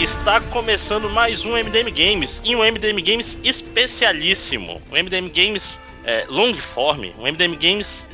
[0.00, 4.80] Está começando mais um MDM Games e um MDM Games especialíssimo.
[4.90, 8.06] Um MDM Games é, long form, um MDM Games.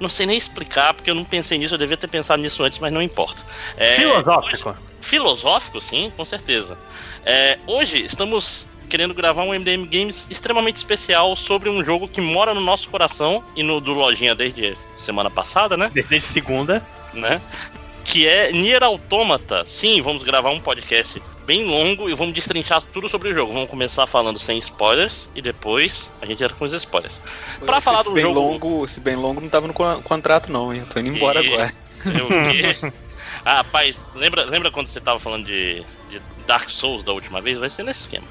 [0.00, 2.80] Não sei nem explicar, porque eu não pensei nisso, eu devia ter pensado nisso antes,
[2.80, 3.40] mas não importa.
[3.76, 4.70] É, filosófico.
[4.70, 6.76] Hoje, filosófico, sim, com certeza.
[7.24, 12.52] É, hoje estamos querendo gravar um MDM Games extremamente especial sobre um jogo que mora
[12.52, 15.88] no nosso coração e no do Lojinha desde semana passada, né?
[15.94, 16.84] Desde segunda.
[17.14, 17.40] Né?
[18.08, 19.64] Que é Nier Automata.
[19.66, 23.52] Sim, vamos gravar um podcast bem longo e vamos destrinchar tudo sobre o jogo.
[23.52, 27.20] Vamos começar falando sem spoilers e depois a gente entra com os spoilers.
[27.60, 28.40] Para falar do bem jogo.
[28.40, 30.80] Longo, se bem longo não tava no contrato, não, hein?
[30.80, 31.52] Eu tô indo embora e...
[31.52, 31.74] agora.
[32.06, 32.92] Eu,
[33.44, 37.58] ah, rapaz, lembra, lembra quando você tava falando de, de Dark Souls da última vez?
[37.58, 38.26] Vai ser nesse esquema.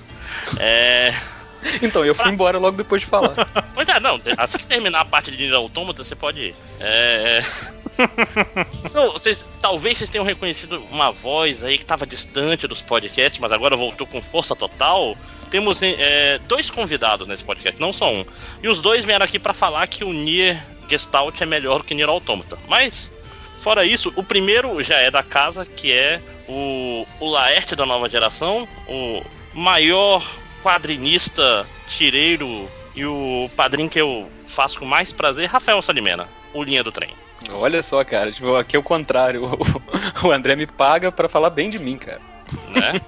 [0.60, 1.14] É.
[1.82, 3.34] Então, eu fui embora logo depois de falar.
[3.74, 4.20] Pois é, não.
[4.38, 6.56] Assim que terminar a parte de Nier Automata, você pode ir.
[6.80, 7.44] É.
[8.94, 13.52] Não, vocês, talvez vocês tenham reconhecido uma voz aí que estava distante dos podcasts, mas
[13.52, 15.16] agora voltou com força total.
[15.50, 18.26] Temos é, dois convidados nesse podcast, não só um.
[18.62, 21.98] E os dois vieram aqui para falar que o Nier Gestalt é melhor que o
[21.98, 22.58] Nier Automata.
[22.68, 23.10] Mas,
[23.60, 28.10] fora isso, o primeiro já é da casa, que é o, o Laerte da nova
[28.10, 30.24] geração, o maior
[30.64, 36.84] quadrinista, tireiro e o padrinho que eu faço com mais prazer, Rafael Salimena, o Linha
[36.84, 37.12] do Trem.
[37.52, 39.44] Olha só, cara, tipo, aqui é o contrário.
[40.24, 42.20] O, André me paga para falar bem de mim, cara.
[42.70, 43.00] Né?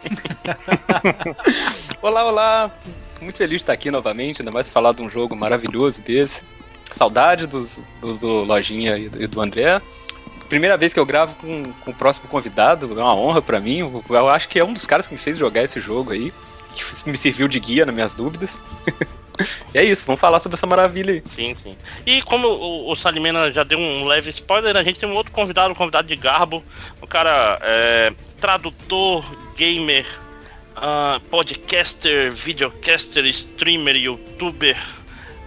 [2.04, 2.72] olá, olá.
[3.20, 6.44] Muito feliz de estar aqui novamente, ainda mais falar de um jogo maravilhoso desse.
[6.92, 7.68] Saudade do,
[8.00, 9.82] do, do Lojinha e do André.
[10.48, 13.80] Primeira vez que eu gravo com, com o próximo convidado, é uma honra para mim.
[13.80, 16.32] Eu, eu acho que é um dos caras que me fez jogar esse jogo aí,
[16.84, 18.60] que me serviu de guia nas minhas dúvidas.
[19.74, 21.22] E é isso, vamos falar sobre essa maravilha aí.
[21.26, 21.78] Sim, sim.
[22.06, 25.32] E como o, o Salimena já deu um leve spoiler, a gente tem um outro
[25.32, 26.64] convidado, um convidado de garbo.
[27.02, 29.24] O cara é tradutor,
[29.56, 30.06] gamer,
[30.76, 34.78] uh, podcaster, videocaster, streamer, youtuber.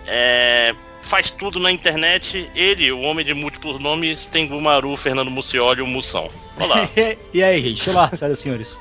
[0.07, 2.51] É, faz tudo na internet.
[2.55, 6.31] Ele, o homem de múltiplos nomes, tem Gumaru, Fernando Mucioli, o Mussão.
[6.59, 6.89] Olá.
[7.33, 7.91] e aí, gente?
[7.91, 8.79] Olá, senhoras e senhores.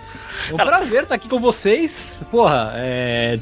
[0.49, 2.17] É um Cara, prazer estar aqui com vocês.
[2.31, 3.39] Porra, é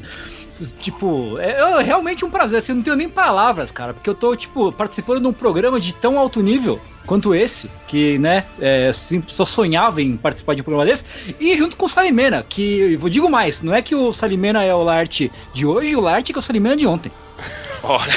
[0.78, 4.14] tipo, é, é, realmente um prazer, assim, eu não tenho nem palavras, cara, porque eu
[4.14, 8.92] tô, tipo, participando de um programa de tão alto nível quanto esse, que, né, é,
[9.26, 11.04] só sonhava em participar de um programa desse,
[11.40, 14.74] e junto com o Salimena, que, eu digo mais, não é que o Salimena é
[14.74, 17.10] o Larte de hoje, o Larte que é o Salimena de ontem.
[17.82, 18.12] Olha.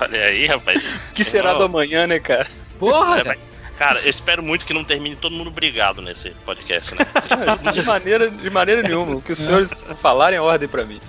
[0.26, 0.82] Aí, rapaz.
[1.14, 2.46] Que será do amanhã, né, cara?
[2.78, 3.18] Porra!
[3.18, 3.38] É, Cara,
[4.04, 7.06] eu espero muito que não termine todo mundo brigado nesse podcast, né?
[7.72, 9.16] de, maneira, de maneira nenhuma.
[9.16, 9.70] O que os senhores
[10.00, 11.00] falarem é ordem para mim.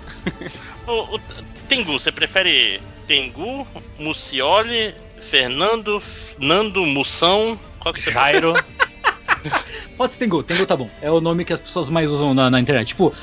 [0.86, 1.20] O, o,
[1.68, 3.66] Tengu, você prefere Tengu,
[3.98, 6.02] Mucioli, Fernando,
[6.38, 7.58] Nando, Mussão?
[7.78, 8.52] Qual que você Jairo.
[9.96, 10.90] Pode ser Tengu, Tengu tá bom.
[11.00, 12.88] É o nome que as pessoas mais usam na, na internet.
[12.88, 13.14] Tipo,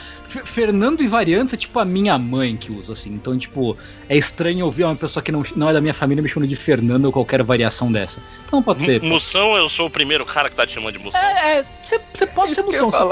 [0.46, 3.12] Fernando e variantes é tipo a minha mãe que usa, assim.
[3.12, 3.78] Então, tipo,
[4.10, 6.56] é estranho ouvir uma pessoa que não, não é da minha família me chamando de
[6.56, 8.22] Fernando ou qualquer variação dessa.
[8.48, 9.02] Então pode ser.
[9.02, 11.20] Moção, eu sou o primeiro cara que tá te chamando de Moção.
[11.20, 12.92] É, você é, pode ser Moção.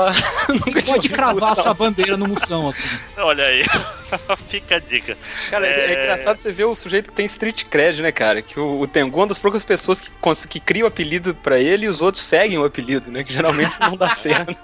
[0.85, 2.87] Pode cravar sua bandeira no Moção, assim.
[3.17, 3.63] Olha aí.
[4.47, 5.17] Fica a dica.
[5.49, 5.93] Cara, é...
[5.93, 6.03] é...
[6.03, 8.41] engraçado você ver o sujeito que tem street cred, né, cara?
[8.41, 10.11] Que o, o Tengu é uma das poucas pessoas que,
[10.49, 13.23] que cria o apelido para ele e os outros seguem o apelido, né?
[13.23, 14.55] Que geralmente não dá certo.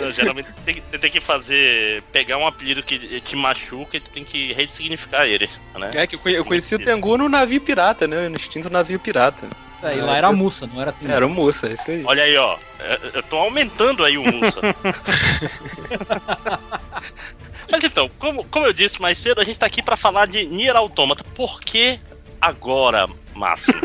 [0.00, 2.02] Não, geralmente você tem, você tem, que fazer.
[2.12, 5.48] pegar um apelido que te machuca e tem que ressignificar ele.
[5.74, 5.90] Né?
[5.94, 8.28] É que eu, eu conheci o Tengu no navio pirata, né?
[8.28, 9.48] No extinto navio pirata.
[9.82, 11.12] É, e lá era Mussa, não era Tengu.
[11.12, 12.02] Era o Mussa, isso aí.
[12.06, 12.58] Olha aí, ó.
[13.12, 14.60] Eu tô aumentando aí o Mussa.
[17.70, 20.46] Mas então, como, como eu disse mais cedo, a gente tá aqui para falar de
[20.46, 21.24] Nier Automata.
[21.34, 21.98] Por que
[22.40, 23.80] agora, Máximo?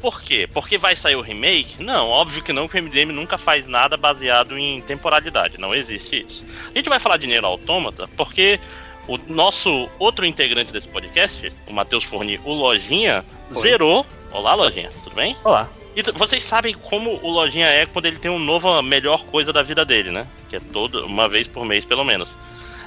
[0.00, 0.48] Por quê?
[0.52, 1.82] Porque vai sair o remake?
[1.82, 5.58] Não, óbvio que não, que o MDM nunca faz nada baseado em temporalidade.
[5.58, 6.44] Não existe isso.
[6.72, 8.60] A gente vai falar de Nier Automata porque
[9.08, 13.24] o nosso outro integrante desse podcast, o Matheus Forni, o Lojinha,
[13.54, 13.62] Oi.
[13.62, 14.06] zerou.
[14.30, 15.36] Olá, Lojinha, tudo bem?
[15.44, 15.68] Olá.
[15.94, 19.62] E vocês sabem como o Lojinha é quando ele tem uma nova melhor coisa da
[19.62, 20.26] vida dele, né?
[20.50, 22.36] Que é toda uma vez por mês, pelo menos.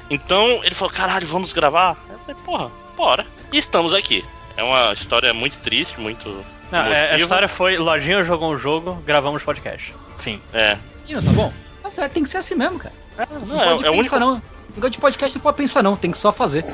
[0.09, 1.97] Então ele falou: caralho, vamos gravar?
[2.09, 3.25] Eu falei: porra, bora.
[3.51, 4.24] E estamos aqui.
[4.59, 9.01] É uma história muito triste, muito não, é, a história foi: Lojinha jogou um jogo,
[9.06, 9.95] gravamos podcast.
[10.17, 10.41] Fim.
[10.53, 10.77] É.
[11.07, 11.53] Ih, tá bom.
[12.13, 12.94] Tem que ser assim mesmo, cara.
[13.17, 14.19] É, não, não pode é, é pensar, único...
[14.19, 14.41] não.
[14.75, 16.65] Negócio de podcast não pode pensar, não, tem que só fazer.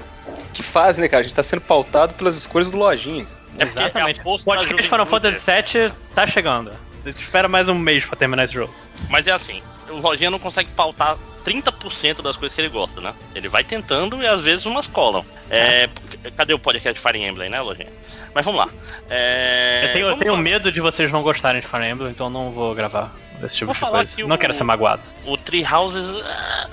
[0.51, 1.21] Que fase, né, cara?
[1.21, 3.27] A gente tá sendo pautado pelas escolhas do Lojinha.
[3.59, 4.19] É Exatamente.
[4.25, 6.71] O podcast Final Fantasy VII tá chegando.
[7.05, 8.73] A gente espera mais um mês pra terminar esse jogo.
[9.11, 13.13] Mas é assim, o Lojinha não consegue pautar 30% das coisas que ele gosta, né?
[13.35, 15.23] Ele vai tentando e às vezes umas colam.
[15.49, 15.87] É,
[16.35, 17.89] cadê o podcast Fire Emblem, né, Lojinha?
[18.33, 18.69] Mas vamos lá.
[19.09, 22.51] É, Eu tenho, eu tenho medo de vocês não gostarem de Fire Emblem, então não
[22.51, 24.27] vou gravar esse tipo Vou de coisa.
[24.27, 25.01] Não o- quero ser magoado.
[25.25, 26.07] O Tree Houses.
[26.25, 26.67] ah,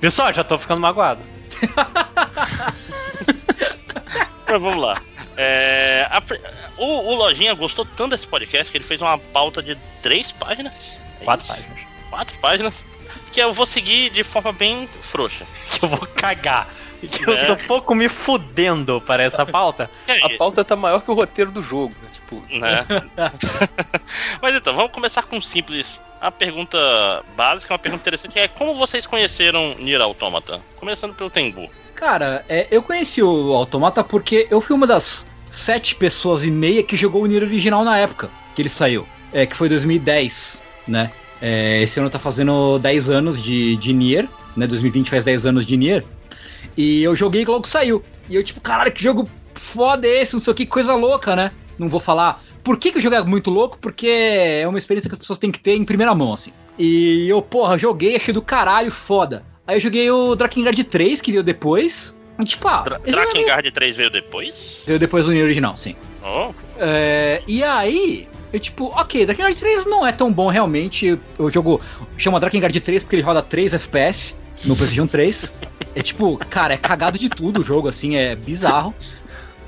[0.00, 0.30] Viu só?
[0.32, 1.20] Já tô ficando magoado.
[4.46, 5.00] Mas vamos lá.
[5.36, 6.22] É, a
[6.76, 10.72] o, o Lojinha gostou tanto desse podcast que ele fez uma pauta de três páginas.
[11.20, 11.54] É Quatro isso?
[11.54, 11.78] páginas.
[12.10, 12.84] Quatro páginas.
[13.32, 15.46] Que eu vou seguir de forma bem frouxa.
[15.70, 16.68] Que eu vou cagar.
[17.02, 17.50] E que É.
[17.50, 19.88] eu tô pouco me fudendo para essa pauta.
[20.22, 22.08] A pauta tá maior que o roteiro do jogo, né?
[22.12, 22.84] Tipo, né?
[24.42, 26.00] Mas então, vamos começar com um simples.
[26.20, 26.76] A pergunta
[27.36, 30.60] básica, uma pergunta interessante é como vocês conheceram Nier Automata?
[30.76, 31.70] Começando pelo Tengu.
[31.94, 36.82] Cara, é, eu conheci o Automata porque eu fui uma das sete pessoas e meia
[36.82, 39.06] que jogou o Nier original na época que ele saiu.
[39.32, 41.12] É, que foi 2010, né?
[41.40, 44.66] É, esse ano tá fazendo 10 anos de, de Nier, né?
[44.66, 46.04] 2020 faz 10 anos de Nier.
[46.76, 48.02] E eu joguei logo que saiu.
[48.28, 51.34] E eu, tipo, caralho, que jogo foda é esse, não sei o que, coisa louca,
[51.34, 51.50] né?
[51.78, 52.42] Não vou falar.
[52.62, 53.78] Por que, que o jogo é muito louco?
[53.78, 56.52] Porque é uma experiência que as pessoas têm que ter em primeira mão, assim.
[56.78, 59.42] E eu, porra, joguei, achei do caralho, foda.
[59.66, 62.14] Aí eu joguei o Drakengard 3, que veio depois.
[62.38, 64.82] E, tipo, ah, Dra Drakengard 3 veio depois?
[64.86, 65.96] Veio depois do Nier original, sim.
[66.22, 71.18] Oh, É, e aí, eu tipo, ok, Drakengard 3 não é tão bom realmente.
[71.38, 71.80] O jogo
[72.16, 74.34] chama Drakengard 3 porque ele roda 3 FPS
[74.64, 75.52] no PlayStation 3.
[75.94, 78.94] É tipo, cara, é cagado de tudo o jogo, assim, é bizarro.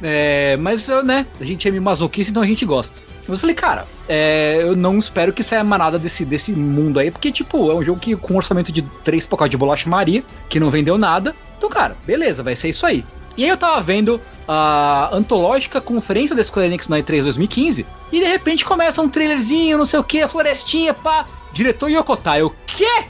[0.03, 2.94] É, mas, né, a gente é meio masoquista, então a gente gosta.
[3.21, 7.11] Mas eu falei, cara, é, eu não espero que saia nada desse, desse mundo aí,
[7.11, 10.23] porque, tipo, é um jogo que com um orçamento de 3 pacotes de bolacha Maria,
[10.49, 11.35] que não vendeu nada.
[11.59, 13.05] Então, cara, beleza, vai ser isso aí.
[13.37, 18.19] E aí eu tava vendo a antológica conferência da Square Enix na E3 2015, e
[18.19, 22.38] de repente começa um trailerzinho, não sei o que, florestinha, pá, diretor Yokota.
[22.38, 23.05] Eu, quê?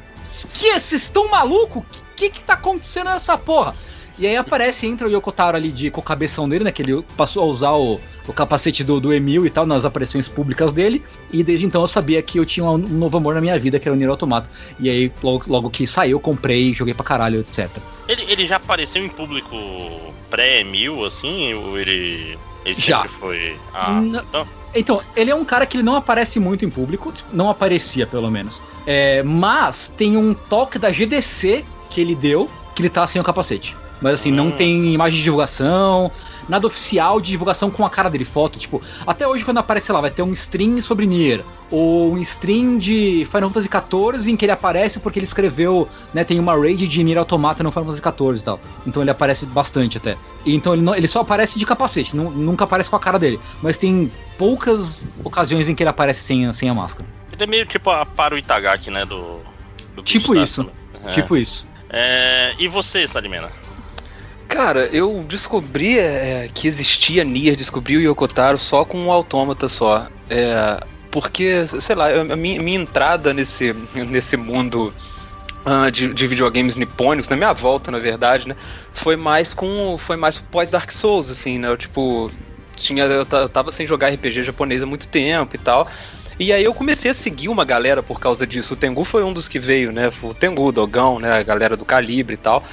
[0.52, 0.78] Que?
[0.78, 1.84] Vocês estão maluco?
[2.14, 3.74] Que que tá acontecendo nessa porra?
[4.20, 6.70] E aí aparece, entra o Yokotaro ali de, com o cabeção dele, né?
[6.70, 10.28] Que ele passou a usar o, o capacete do, do Emil e tal nas aparições
[10.28, 11.02] públicas dele.
[11.32, 13.88] E desde então eu sabia que eu tinha um, novo amor na minha vida, que
[13.88, 14.46] era o Nier Automata.
[14.78, 17.70] E aí, logo, logo que saiu, comprei, joguei pra caralho, etc.
[18.06, 19.56] ele, ele já apareceu em público
[20.28, 21.54] pré-mil, assim?
[21.54, 22.38] Ou ele.
[22.62, 23.04] Ele Já.
[23.04, 23.56] foi.
[23.72, 24.20] Ah, Não.
[24.20, 24.48] então.
[24.74, 28.06] Então, ele é um cara que ele não aparece muito em público, tipo, não aparecia
[28.06, 28.62] pelo menos.
[28.86, 33.24] É, mas tem um toque da GDC que ele deu que ele tá sem o
[33.24, 33.76] capacete.
[34.00, 34.52] Mas assim, não Hum.
[34.52, 36.10] tem imagem de divulgação,
[36.48, 38.58] nada oficial de divulgação com a cara dele, foto.
[38.58, 42.78] Tipo, até hoje quando aparece lá, vai ter um stream sobre Nier, ou um stream
[42.78, 46.88] de Final Fantasy XIV em que ele aparece porque ele escreveu, né, tem uma raid
[46.88, 48.60] de Nier Automata no Final Fantasy XIV e tal.
[48.86, 50.16] Então ele aparece bastante até.
[50.44, 53.18] E Então ele, não- ele só aparece de capacete, nu- nunca aparece com a cara
[53.18, 53.38] dele.
[53.62, 57.06] Mas tem poucas ocasiões em que ele aparece sem, sem a máscara.
[57.32, 59.04] Ele é meio tipo a para o Itagaki, né?
[59.04, 59.40] Do.
[59.94, 60.68] do Tipo isso.
[61.04, 61.10] É.
[61.12, 61.66] Tipo isso.
[61.90, 63.48] É, e você, Salimena?
[64.50, 70.08] Cara, eu descobri é, que existia Nier, descobri o Yokotaro só com um autômata só.
[70.28, 74.92] É, porque, sei lá, a minha, minha entrada nesse, nesse mundo
[75.64, 78.56] ah, de, de videogames nipônicos, na minha volta, na verdade, né?
[78.92, 79.96] Foi mais com.
[79.96, 81.68] Foi mais pós Dark Souls, assim, né?
[81.68, 82.28] Eu, tipo,
[82.74, 85.86] tinha, eu, eu tava sem jogar RPG japonês há muito tempo e tal.
[86.40, 88.74] E aí eu comecei a seguir uma galera por causa disso.
[88.74, 90.10] O Tengu foi um dos que veio, né?
[90.22, 91.38] O Tengu, o Dogão, né?
[91.38, 92.64] A galera do Calibre e tal.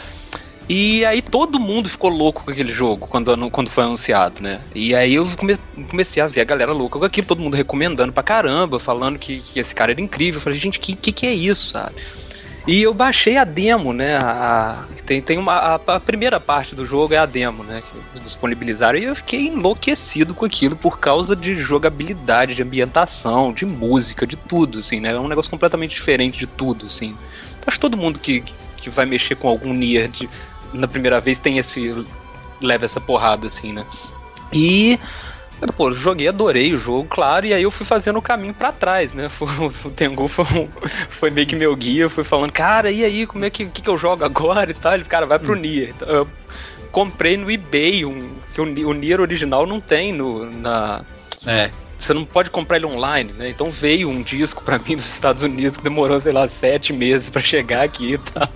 [0.70, 4.66] E aí todo mundo ficou louco com aquele jogo quando, quando foi anunciado, né?
[4.76, 5.58] E aí eu come-
[5.90, 9.42] comecei a ver a galera louca com aquilo, todo mundo recomendando pra caramba, falando que,
[9.42, 10.40] que esse cara era incrível.
[10.40, 11.94] Eu falei, gente, que, que que é isso, sabe?
[12.68, 14.18] E eu baixei a demo, né?
[14.18, 17.82] A, a- tem tem uma, a, a primeira parte do jogo é a demo, né?
[17.82, 19.00] Que eles disponibilizaram.
[19.00, 24.36] E eu fiquei enlouquecido com aquilo por causa de jogabilidade, de ambientação, de música, de
[24.36, 25.12] tudo, assim, né?
[25.14, 27.18] É um negócio completamente diferente de tudo, assim.
[27.66, 28.42] Acho que todo mundo que,
[28.76, 30.30] que vai mexer com algum Nier de,
[30.74, 32.06] na primeira vez tem esse.
[32.62, 33.86] leva essa porrada, assim, né?
[34.54, 35.00] E.
[35.76, 39.16] Pô, joguei, adorei o jogo, claro, e aí eu fui fazendo o caminho pra trás,
[39.16, 39.28] né?
[39.40, 39.48] Foi-
[39.86, 40.70] o Tengu foi, um-
[41.10, 43.90] foi meio que meu guia, fui falando, cara, e aí, como é que, que, que
[43.90, 44.94] eu jogo agora e tal?
[44.94, 45.90] Ele, cara, vai pro Nier.
[45.90, 46.28] Então, eu
[46.92, 48.36] comprei no eBay um.
[48.54, 51.02] Que o, o Nier original não tem no, na.
[51.46, 51.72] É.
[51.98, 53.50] Você não pode comprar ele online, né?
[53.50, 57.32] Então veio um disco pra mim dos Estados Unidos que demorou, sei lá, sete meses
[57.32, 58.48] pra chegar aqui e tal.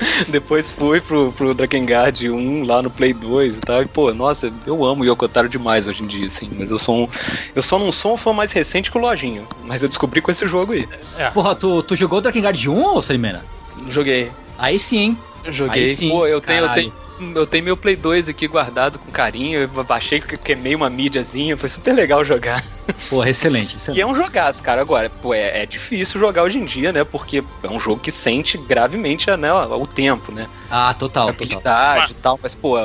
[0.28, 3.82] Depois fui pro, pro Drakengard 1 lá no Play 2 e tal.
[3.82, 6.50] E, pô, nossa, eu amo o Yokotaro demais hoje em dia, assim.
[6.58, 7.08] Mas eu sou um,
[7.54, 9.46] Eu só não sou um fã mais recente que o Lojinho.
[9.64, 10.88] Mas eu descobri com esse jogo aí.
[11.32, 13.44] Porra, tu, tu jogou Drakengard 1 ou Salimena?
[13.88, 14.30] Joguei.
[14.58, 15.18] Aí sim, hein?
[15.48, 15.84] Joguei.
[15.84, 16.92] Aí sim, pô, eu tenho, eu tenho.
[17.34, 19.60] Eu tenho meu Play 2 aqui guardado com carinho.
[19.60, 21.56] Eu baixei, queimei uma mídiazinha.
[21.56, 22.64] Foi super legal jogar.
[23.08, 23.76] Porra, excelente.
[23.76, 23.98] excelente.
[24.00, 24.80] E é um jogaço, cara.
[24.80, 27.04] Agora, pô, é, é, difícil jogar hoje em dia, né?
[27.04, 30.48] Porque é um jogo que sente gravemente né, o tempo, né?
[30.70, 31.28] Ah, total.
[31.28, 32.38] A habilidade e tal.
[32.42, 32.76] Mas, pô,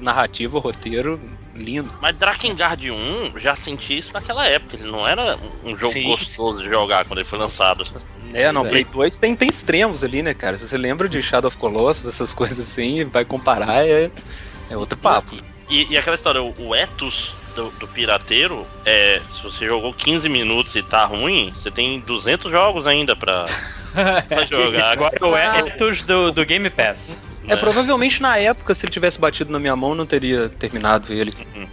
[0.00, 1.20] narrativa, roteiro,
[1.60, 1.92] lindo.
[2.00, 4.76] Mas Drakengard 1 já senti isso naquela época.
[4.76, 6.04] Ele não era um jogo Sim.
[6.04, 7.86] gostoso de jogar quando ele foi lançado.
[8.32, 10.56] É, não, Play 2 tem, tem extremos ali, né, cara?
[10.56, 14.10] Se você lembra de Shadow of Colossus, essas coisas assim, vai comparar, é,
[14.68, 15.36] é outro papo.
[15.68, 20.28] E, e aquela história, o, o ethos do, do, pirateiro, é, se você jogou 15
[20.28, 23.44] minutos e tá ruim, você tem 200 jogos ainda pra,
[24.26, 24.92] pra jogar.
[24.92, 27.16] Agora o ethos do, do Game Pass.
[27.46, 31.34] É, provavelmente na época, se ele tivesse batido na minha mão, não teria terminado ele.
[31.54, 31.68] Uhum.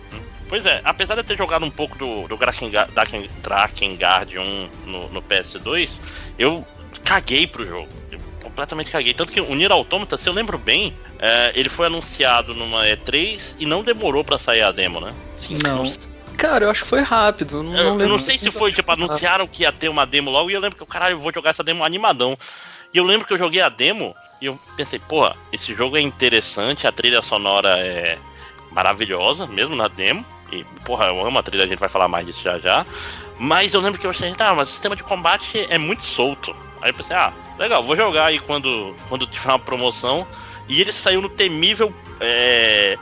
[0.50, 5.22] Pois é, apesar de eu ter jogado um pouco do, do Drakengard 1 no, no
[5.22, 6.00] PS2,
[6.40, 6.66] eu
[7.04, 7.90] caguei pro jogo.
[8.12, 9.14] Eu completamente caguei.
[9.14, 13.56] Tanto que o Nier Automata, se eu lembro bem, é, ele foi anunciado numa E3
[13.60, 15.14] e não demorou para sair a demo, né?
[15.56, 15.86] Não.
[16.38, 17.64] Cara, eu acho que foi rápido.
[17.64, 20.30] Não, eu, não, eu não sei se foi, tipo, anunciaram que ia ter uma demo
[20.30, 22.38] logo e eu lembro que, caralho, eu vou jogar essa demo animadão.
[22.94, 26.02] E eu lembro que eu joguei a demo e eu pensei, porra, esse jogo é
[26.02, 28.18] interessante, a trilha sonora é
[28.72, 30.24] maravilhosa, mesmo na demo.
[30.52, 32.86] E, porra, eu amo a trilha, a gente vai falar mais disso já já.
[33.40, 36.56] Mas eu lembro que eu achei, tá, mas o sistema de combate é muito solto.
[36.82, 40.28] Aí eu pensei, ah, legal, vou jogar aí quando, quando tiver uma promoção.
[40.68, 42.98] E ele saiu no temível é,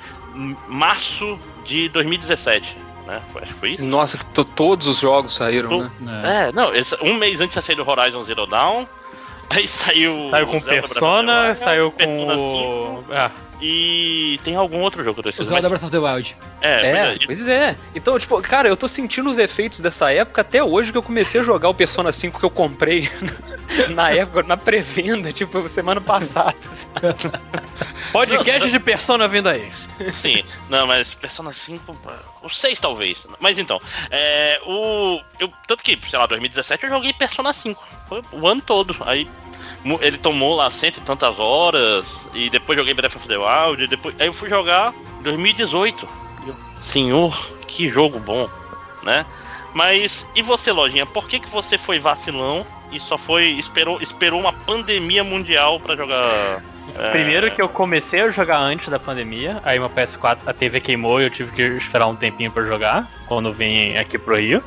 [0.67, 2.77] março de 2017.
[3.05, 3.21] Né?
[3.35, 3.83] Acho que foi isso.
[3.83, 4.17] Nossa,
[4.55, 6.47] todos os jogos saíram, né?
[6.47, 8.85] É, não, esse, um mês antes de sair do Horizon Zero Dawn.
[9.49, 10.29] Aí saiu.
[10.31, 11.97] Saiu com Persona, saiu com.
[11.97, 13.05] Persona 5.
[13.61, 15.41] E tem algum outro jogo desse?
[15.41, 16.35] O Zelda Breath of the Wild.
[16.61, 17.77] É, é, pois é.
[17.93, 21.39] Então, tipo, cara, eu tô sentindo os efeitos dessa época até hoje que eu comecei
[21.41, 23.09] a jogar o Persona 5 que eu comprei
[23.89, 26.55] na época, na pré-venda, tipo, semana passada.
[28.11, 29.71] Podcast não, de Persona vindo aí.
[30.11, 31.97] Sim, não, mas Persona 5,
[32.43, 33.25] o 6 talvez.
[33.39, 33.81] Mas então,
[34.11, 35.21] é, o.
[35.39, 37.81] Eu, tanto que, sei lá, 2017 eu joguei Persona 5.
[38.07, 38.95] Foi o ano todo.
[39.01, 39.27] Aí
[40.01, 43.87] ele tomou lá cento e tantas horas, e depois joguei Breath of the Wild, e
[43.87, 46.07] depois, aí eu fui jogar 2018.
[46.79, 47.35] Senhor,
[47.67, 48.49] que jogo bom,
[49.03, 49.25] né?
[49.73, 51.05] Mas e você, lojinha?
[51.05, 55.95] Por que, que você foi vacilão e só foi esperou esperou uma pandemia mundial para
[55.95, 56.63] jogar?
[56.95, 57.11] É...
[57.11, 61.19] Primeiro que eu comecei a jogar antes da pandemia, aí meu PS4 a TV queimou
[61.19, 64.63] e eu tive que esperar um tempinho para jogar quando vim aqui pro Rio.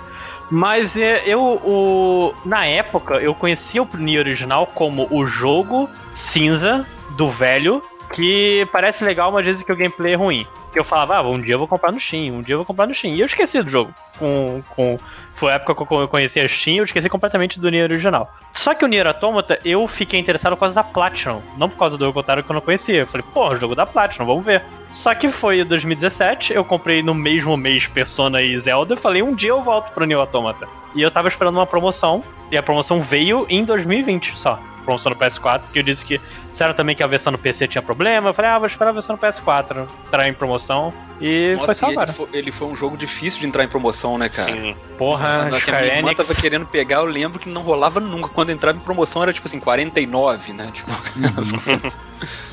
[0.50, 6.86] Mas é, eu, o, na época, eu conhecia o Nier original como o jogo cinza
[7.10, 10.46] do velho, que parece legal, mas dizem que o gameplay é ruim.
[10.72, 12.64] Que eu falava, ah, um dia eu vou comprar no Steam, um dia eu vou
[12.64, 13.14] comprar no Steam.
[13.14, 13.92] E eu esqueci do jogo.
[14.18, 14.98] Com, com,
[15.38, 18.34] foi a época que eu conheci a Steam, eu esqueci completamente do Nier original.
[18.52, 21.96] Só que o Nier Automata, eu fiquei interessado por causa da Platinum, não por causa
[21.96, 22.96] do Yokotaro que eu não conhecia.
[22.96, 24.62] Eu falei, pô, jogo da Platinum, vamos ver.
[24.90, 29.34] Só que foi em 2017, eu comprei no mesmo mês Persona e Zelda, falei, um
[29.34, 30.66] dia eu volto pro Nier Automata.
[30.94, 35.16] E eu tava esperando uma promoção, e a promoção veio em 2020 só promoção no
[35.16, 38.30] PS4, que eu disse que disseram também que a versão no PC tinha problema.
[38.30, 40.92] Eu falei, ah, vou esperar a versão no PS4 entrar em promoção.
[41.20, 42.08] E Nossa, foi só agora.
[42.08, 44.50] Ele foi, ele foi, um jogo difícil de entrar em promoção, né, cara?
[44.50, 44.74] Sim.
[44.96, 48.28] Porra, a, Square minha irmã tava querendo pegar, eu lembro que não rolava nunca.
[48.28, 50.70] Quando entrava em promoção era tipo assim, 49, né?
[50.72, 50.90] Tipo.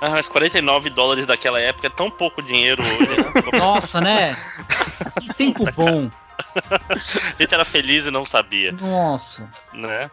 [0.00, 3.32] Ah, mas 49 dólares daquela época é tão pouco dinheiro hoje, né?
[3.58, 4.36] Nossa, né?
[5.20, 6.08] Que tempo bom.
[6.54, 8.70] A gente era feliz e não sabia.
[8.72, 9.48] Nossa.
[9.72, 10.08] Né?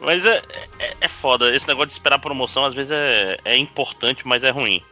[0.00, 0.42] Mas é,
[0.78, 1.54] é, é, foda.
[1.54, 4.82] Esse negócio de esperar promoção às vezes é, é importante, mas é ruim.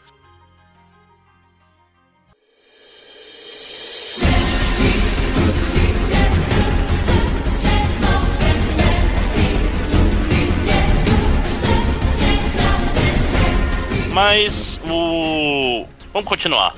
[14.12, 15.86] Mas o.
[16.12, 16.74] Vamos continuar.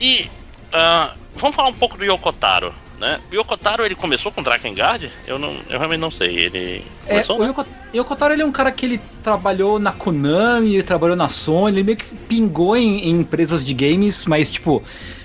[0.00, 0.28] E.
[0.68, 3.20] Uh, vamos falar um pouco do Yokotaro né?
[3.30, 5.10] O Yokotaro ele começou com Drakengard?
[5.26, 6.36] Eu não, eu realmente não sei.
[6.36, 9.92] Ele é, começou, é, o Yoko, Yokotaro ele é um cara que ele trabalhou na
[9.92, 14.50] Konami, ele trabalhou na Sony, ele meio que pingou em, em empresas de games, mas
[14.50, 14.82] tipo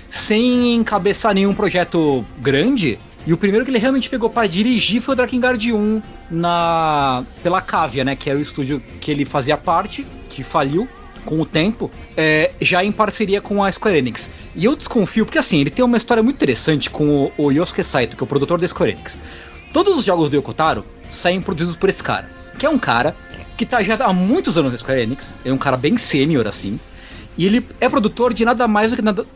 [0.08, 2.98] sem encabeçar nenhum projeto grande.
[3.26, 7.60] E o primeiro que ele realmente pegou para dirigir foi o Drakengard 1 na pela
[7.60, 10.88] Cavia, né, que é o estúdio que ele fazia parte, que faliu
[11.24, 14.28] com o tempo, é, já em parceria com a Square Enix.
[14.54, 17.82] E eu desconfio, porque assim, ele tem uma história muito interessante com o, o Yosuke
[17.82, 19.18] Saito, que é o produtor da Square Enix.
[19.72, 23.16] Todos os jogos do Yokotaro saem produzidos por esse cara, que é um cara
[23.56, 26.78] que tá já há muitos anos na Square Enix, é um cara bem sênior assim,
[27.36, 29.26] e ele é produtor de nada mais do que nada,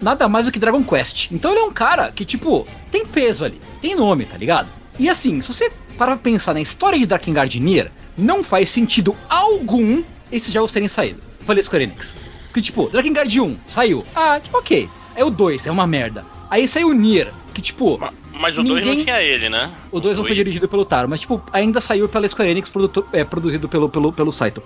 [0.00, 1.30] nada mais do que Dragon Quest.
[1.32, 4.68] Então ele é um cara que, tipo, tem peso ali, tem nome, tá ligado?
[4.98, 9.16] E assim, se você parar pra pensar na história de Drakengard Nier, não faz sentido
[9.28, 12.14] algum esses jogos terem saído pela Square Enix.
[12.46, 14.04] Porque, tipo, Dragon Guard 1 saiu.
[14.14, 14.88] Ah, tipo, ok.
[15.16, 16.24] É o 2, é uma merda.
[16.50, 17.98] Aí saiu o Nier, que, tipo.
[17.98, 18.96] Mas, mas o 2 ninguém...
[18.96, 19.70] não tinha ele, né?
[19.90, 23.06] O 2 não foi dirigido pelo Taro, mas, tipo, ainda saiu pela Square Enix, produtor,
[23.12, 24.62] é, produzido pelo, pelo, pelo Saito.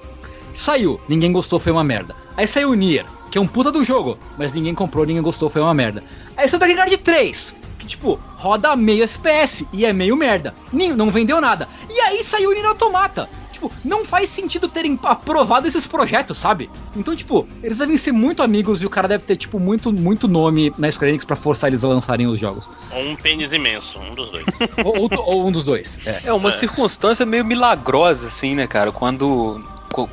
[0.54, 2.14] Saiu, ninguém gostou, foi uma merda.
[2.36, 5.48] Aí saiu o Nier, que é um puta do jogo, mas ninguém comprou, ninguém gostou,
[5.48, 6.04] foi uma merda.
[6.36, 10.54] Aí saiu o Dragon Guard 3, que tipo, roda meio FPS e é meio merda.
[10.96, 11.68] Não vendeu nada.
[11.90, 13.28] E aí saiu o Nier Automata.
[13.62, 16.68] Tipo, não faz sentido terem aprovado esses projetos, sabe?
[16.96, 20.26] Então, tipo, eles devem ser muito amigos e o cara deve ter, tipo, muito, muito
[20.26, 22.68] nome na Square Enix pra forçar eles a lançarem os jogos.
[22.90, 24.44] Ou um pênis imenso, um dos dois.
[24.84, 25.98] ou, ou, ou, um dos dois.
[26.04, 26.52] É, é uma é.
[26.52, 28.90] circunstância meio milagrosa, assim, né, cara?
[28.90, 29.62] Quando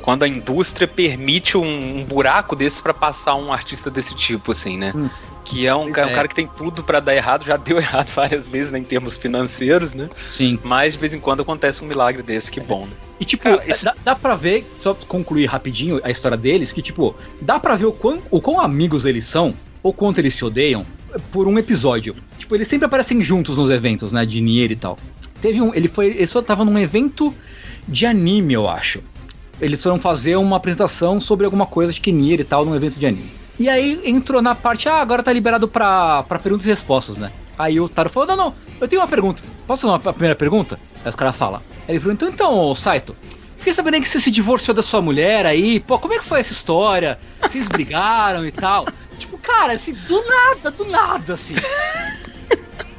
[0.02, 4.76] quando a indústria permite um, um buraco desse para passar um artista desse tipo, assim,
[4.76, 4.92] né?
[4.94, 5.08] Hum.
[5.50, 6.06] Que é um, é.
[6.06, 8.84] um cara que tem tudo para dar errado, já deu errado várias vezes, né, em
[8.84, 10.08] termos financeiros, né?
[10.30, 10.58] Sim.
[10.62, 12.92] Mas de vez em quando acontece um milagre desse, que bom, né?
[13.18, 13.84] E tipo, cara, isso...
[13.84, 17.86] dá, dá pra ver, só concluir rapidinho a história deles, que tipo, dá pra ver
[17.86, 20.86] o quão, o quão amigos eles são, ou quanto eles se odeiam,
[21.32, 22.14] por um episódio.
[22.38, 24.96] Tipo, eles sempre aparecem juntos nos eventos, né, de Nier e tal.
[25.40, 27.34] Teve um, ele foi, ele só tava num evento
[27.88, 29.02] de anime, eu acho
[29.60, 33.06] eles foram fazer uma apresentação sobre alguma coisa de Nier e tal num evento de
[33.06, 33.39] anime.
[33.60, 37.30] E aí entrou na parte, ah, agora tá liberado pra, pra perguntas e respostas, né?
[37.58, 39.42] Aí o Taro falou, não, não, eu tenho uma pergunta.
[39.66, 40.80] Posso fazer uma primeira pergunta?
[41.04, 41.60] Aí os caras falam.
[41.86, 43.14] Aí ele falou, então, então, Saito,
[43.58, 46.40] fiquei sabendo que você se divorciou da sua mulher aí, pô, como é que foi
[46.40, 47.18] essa história?
[47.42, 48.86] Vocês brigaram e tal?
[49.18, 51.56] Tipo, cara, assim, do nada, do nada, assim.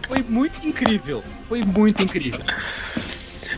[0.07, 1.23] Foi muito incrível.
[1.49, 2.41] Foi muito incrível.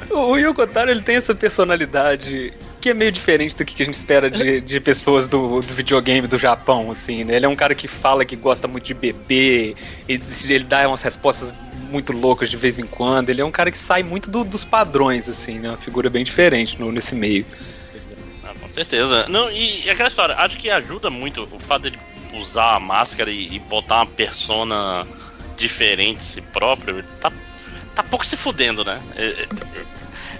[0.10, 3.94] O Yoko Taro, ele tem essa personalidade que é meio diferente do que a gente
[3.94, 7.38] espera de, de pessoas do, do videogame do Japão, assim, né?
[7.38, 9.74] Ele é um cara que fala que gosta muito de beber,
[10.06, 11.56] ele, ele dá umas respostas
[11.90, 13.30] muito loucas de vez em quando.
[13.30, 15.70] Ele é um cara que sai muito do, dos padrões, assim, né?
[15.70, 17.46] Uma figura bem diferente no, nesse meio.
[18.44, 19.28] Ah, com certeza.
[19.30, 21.98] Não, e, e, aquela história, acho que ajuda muito o fato de
[22.34, 25.08] usar a máscara e, e botar uma persona
[25.56, 27.02] diferente si próprio.
[27.22, 27.32] Tá,
[27.96, 29.02] tá pouco se fudendo, né?
[29.16, 29.48] é,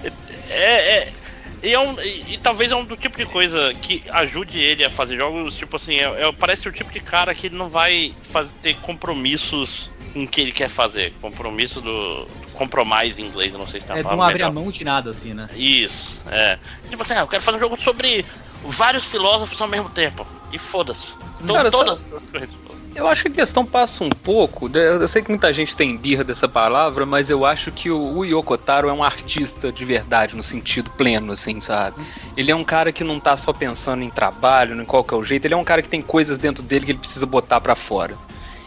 [0.04, 0.12] é,
[0.50, 1.23] é, é
[1.64, 4.84] e, é um, e, e, talvez é um do tipo de coisa que ajude ele
[4.84, 7.68] a fazer jogos, tipo assim, é, é, parece o tipo de cara que ele não
[7.68, 11.12] vai fazer, ter compromissos com o que ele quer fazer.
[11.20, 12.28] Compromisso do.
[12.52, 15.34] Compromise em inglês, não sei se tá É, não abre a mão de nada, assim,
[15.34, 15.48] né?
[15.56, 16.56] Isso, é.
[16.88, 18.24] Tipo assim, ah, eu quero fazer um jogo sobre
[18.62, 20.24] vários filósofos ao mesmo tempo.
[20.52, 21.12] E foda-se.
[21.44, 22.56] Todas as coisas.
[22.94, 24.70] Eu acho que a questão passa um pouco.
[24.76, 28.56] Eu sei que muita gente tem birra dessa palavra, mas eu acho que o, Yoko
[28.56, 32.00] Taro é um artista de verdade, no sentido pleno, assim, sabe?
[32.36, 35.44] Ele é um cara que não tá só pensando em trabalho, em qualquer jeito.
[35.44, 38.16] Ele é um cara que tem coisas dentro dele que ele precisa botar para fora.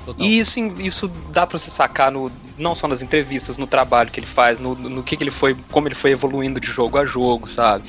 [0.06, 0.26] Total.
[0.26, 4.20] E isso, isso dá pra você sacar no, não só nas entrevistas, no trabalho que
[4.20, 7.06] ele faz, no, no que, que ele foi, como ele foi evoluindo de jogo a
[7.06, 7.84] jogo, sabe?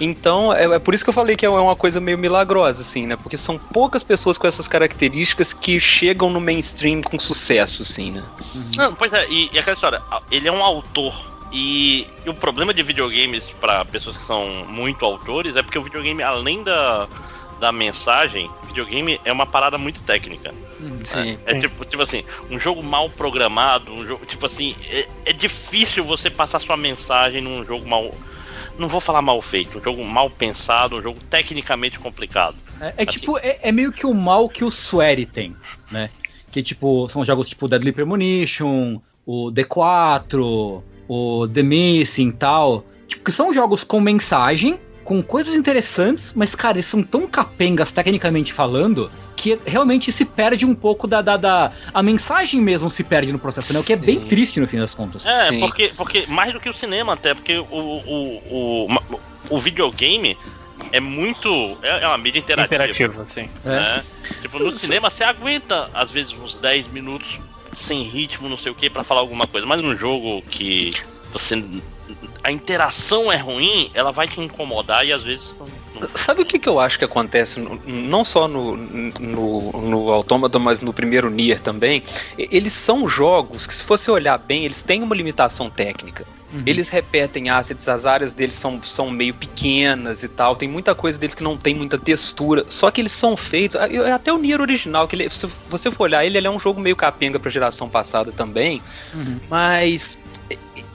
[0.00, 3.06] Então, é, é, por isso que eu falei que é uma coisa meio milagrosa, assim,
[3.06, 3.16] né?
[3.16, 8.24] Porque são poucas pessoas com essas características que chegam no mainstream com sucesso, assim, né?
[8.54, 8.70] Uhum.
[8.76, 11.14] Não, pois é, e, e aquela história, ele é um autor
[11.52, 15.82] e, e, o problema de videogames para pessoas que são muito autores é porque o
[15.82, 17.08] videogame, além da,
[17.58, 20.54] da mensagem, videogame é uma parada muito técnica.
[20.78, 21.00] Uhum.
[21.04, 21.38] Sim.
[21.46, 25.32] É, é, tipo, tipo assim, um jogo mal programado, um jogo, tipo assim, é, é
[25.32, 28.14] difícil você passar sua mensagem num jogo mal
[28.78, 32.56] não vou falar mal feito, um jogo mal pensado, um jogo tecnicamente complicado.
[32.80, 33.18] É, é assim.
[33.18, 35.56] tipo, é, é, meio que o mal que o Swery tem,
[35.90, 36.10] né?
[36.50, 42.84] Que tipo, são jogos tipo Deadly Premonition, o D4, o The Missing e tal.
[43.06, 47.90] Tipo, que são jogos com mensagem, com coisas interessantes, mas, cara, eles são tão capengas
[47.90, 53.02] tecnicamente falando que realmente se perde um pouco da, da, da, a mensagem mesmo se
[53.02, 53.78] perde no processo, né?
[53.80, 54.04] O que é Sim.
[54.04, 55.24] bem triste no fim das contas.
[55.24, 59.00] É, porque, porque mais do que o cinema até, porque o, o, o,
[59.48, 60.36] o videogame
[60.92, 61.78] é muito.
[61.82, 62.84] É, uma mídia interativa.
[62.84, 63.48] Interativa, sim.
[63.64, 64.04] Né?
[64.28, 64.42] É.
[64.42, 67.38] Tipo, no cinema você aguenta, às vezes, uns 10 minutos
[67.72, 69.66] sem ritmo, não sei o que, para falar alguma coisa.
[69.66, 70.92] Mas num jogo que
[71.32, 71.64] você
[72.42, 75.66] a interação é ruim, ela vai te incomodar e às vezes não.
[76.00, 76.08] não...
[76.14, 80.58] Sabe o que, que eu acho que acontece, no, não só no, no, no Autômata,
[80.58, 82.02] mas no primeiro Nier também?
[82.36, 86.26] Eles são jogos que, se você olhar bem, eles têm uma limitação técnica.
[86.52, 86.62] Uhum.
[86.64, 90.56] Eles repetem assets, as áreas deles são, são meio pequenas e tal.
[90.56, 92.64] Tem muita coisa deles que não tem muita textura.
[92.68, 93.78] Só que eles são feitos.
[93.78, 96.80] Até o Nier original, que ele, se você for olhar, ele, ele é um jogo
[96.80, 98.82] meio capenga pra geração passada também.
[99.12, 99.38] Uhum.
[99.50, 100.18] Mas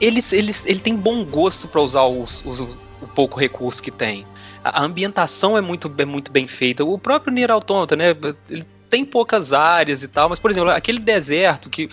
[0.04, 4.26] eles, eles, ele tem bom gosto para usar os, os, o pouco recurso que tem.
[4.62, 6.84] A, ambientação é muito, é muito bem feita.
[6.84, 8.14] O próprio Nier Automata, né?
[8.48, 11.88] Ele tem poucas áreas e tal, mas, por exemplo, aquele deserto que.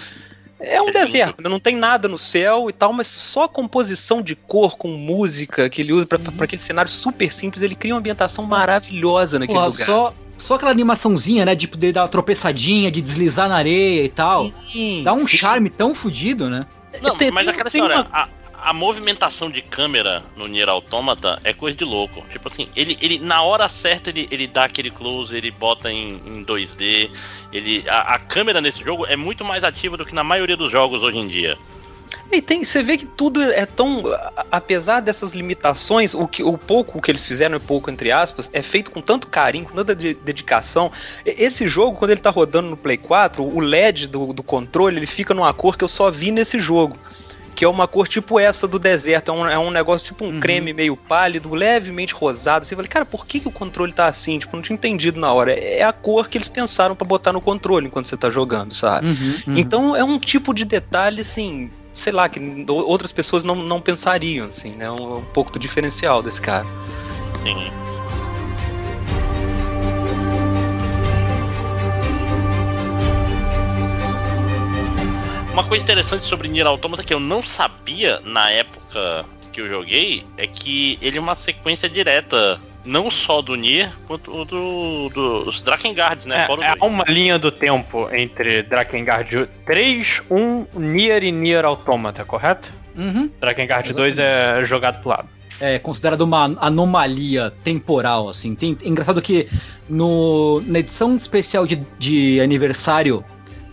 [0.60, 1.50] É um deserto, né?
[1.50, 5.68] não tem nada no céu e tal, mas só a composição de cor com música
[5.72, 6.44] que ele usa para uhum.
[6.44, 9.86] aquele cenário super simples, ele cria uma ambientação maravilhosa naquele Porra, lugar.
[9.88, 11.56] Só, só aquela animaçãozinha, né?
[11.56, 14.52] De poder dar uma tropeçadinha, de deslizar na areia e tal.
[14.52, 15.38] Sim, Dá um sim.
[15.38, 16.68] charme tão fodido, né?
[17.02, 21.40] Não, Tem- mas aquela tem história, uma- a, a movimentação de câmera no Nier Automata
[21.44, 22.24] é coisa de louco.
[22.32, 26.22] Tipo assim, ele, ele na hora certa ele, ele dá aquele close, ele bota em,
[26.26, 27.10] em 2D.
[27.52, 30.72] Ele, a, a câmera nesse jogo é muito mais ativa do que na maioria dos
[30.72, 31.58] jogos hoje em dia.
[32.32, 34.04] E tem, você vê que tudo é tão.
[34.50, 38.62] Apesar dessas limitações, o, que, o pouco que eles fizeram, e pouco entre aspas, é
[38.62, 40.92] feito com tanto carinho, com tanta de- dedicação.
[41.26, 45.06] Esse jogo, quando ele tá rodando no Play 4, o LED do, do controle ele
[45.06, 46.98] fica numa cor que eu só vi nesse jogo.
[47.54, 49.30] Que é uma cor tipo essa do deserto.
[49.30, 50.40] É um, é um negócio tipo um Uhum.
[50.40, 52.66] creme meio pálido, levemente rosado.
[52.66, 54.40] Você fala, cara, por que, que o controle tá assim?
[54.40, 55.52] Tipo, não tinha entendido na hora.
[55.52, 59.08] É a cor que eles pensaram pra botar no controle enquanto você tá jogando, sabe?
[59.08, 61.70] Uhum, Então é um tipo de detalhe, assim,
[62.02, 64.90] sei lá, que outras pessoas não, não pensariam, assim, né?
[64.90, 66.66] Um, um pouco do diferencial desse cara.
[67.44, 67.72] Sim.
[75.54, 80.24] Uma coisa interessante sobre Nier Automata que eu não sabia na época que eu joguei
[80.38, 85.62] é que ele é uma sequência direta, não só do Nier, quanto do, do- dos
[85.62, 86.48] Drakengard, né?
[86.50, 92.74] É, é uma linha do tempo entre Drakengard 3, 1, Nier e Nier Automata, correto?
[92.96, 93.30] Uhum.
[93.40, 95.30] Drakengard 2 é jogado pro lado.
[95.60, 98.56] é considerado uma anomalia temporal, assim.
[98.56, 99.48] Tem, é engraçado que
[99.88, 103.24] no, na edição especial de, de aniversário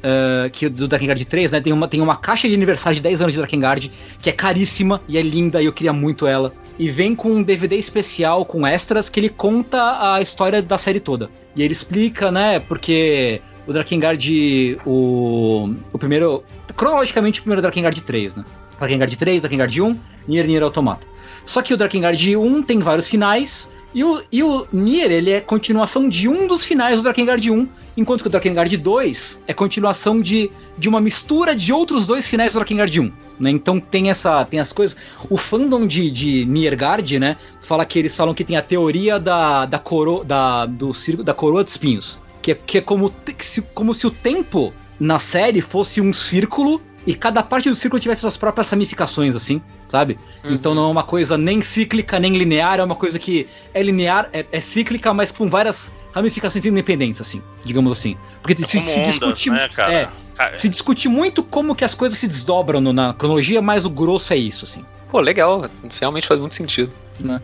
[0.02, 3.20] eh, que do Drakengard 3, né, tem uma, tem uma caixa de aniversário de 10
[3.20, 3.90] anos de Drakengard,
[4.22, 6.52] que é caríssima e é linda e eu queria muito ela.
[6.78, 11.00] E vem com um DVD especial com extras que ele conta a história da série
[11.00, 11.28] toda.
[11.56, 16.44] E ele explica, né, porque o Drakengard, o, o primeiro,
[16.76, 18.44] cronologicamente o primeiro Drakengard 3, né.
[18.78, 21.06] Drakengard 3, Drakengard 1, Nier Nier Automata.
[21.44, 25.40] Só que o Drakengard 1 tem vários finais, e o, e o Nier ele é
[25.40, 30.20] continuação de um dos finais do Drakengard 1, enquanto que o Drakengard 2 é continuação
[30.20, 33.12] de, de uma mistura de outros dois finais do Drakengard 1.
[33.40, 33.50] Né?
[33.50, 34.96] Então tem essa tem as coisas.
[35.30, 39.64] O fandom de, de Niergard, né, fala que eles falam que tem a teoria da,
[39.64, 43.44] da, coro, da, do circo, da coroa de espinhos, que é, que é como, que
[43.44, 48.00] se, como se o tempo na série fosse um círculo e cada parte do círculo
[48.00, 50.18] tivesse suas próprias ramificações, assim, sabe?
[50.44, 50.52] Uhum.
[50.52, 54.28] Então não é uma coisa nem cíclica nem linear, é uma coisa que é linear,
[54.32, 58.16] é, é cíclica, mas com várias ramificações independentes, assim, digamos assim.
[58.42, 59.92] Porque É se, como se ondas, discute, né, cara?
[59.92, 63.84] é, Ca- se discute muito como que as coisas se desdobram no- na cronologia, mas
[63.84, 64.84] o grosso é isso, assim.
[65.10, 66.92] Pô, legal, realmente faz muito sentido.
[67.18, 67.40] Né?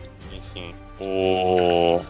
[0.99, 2.01] O...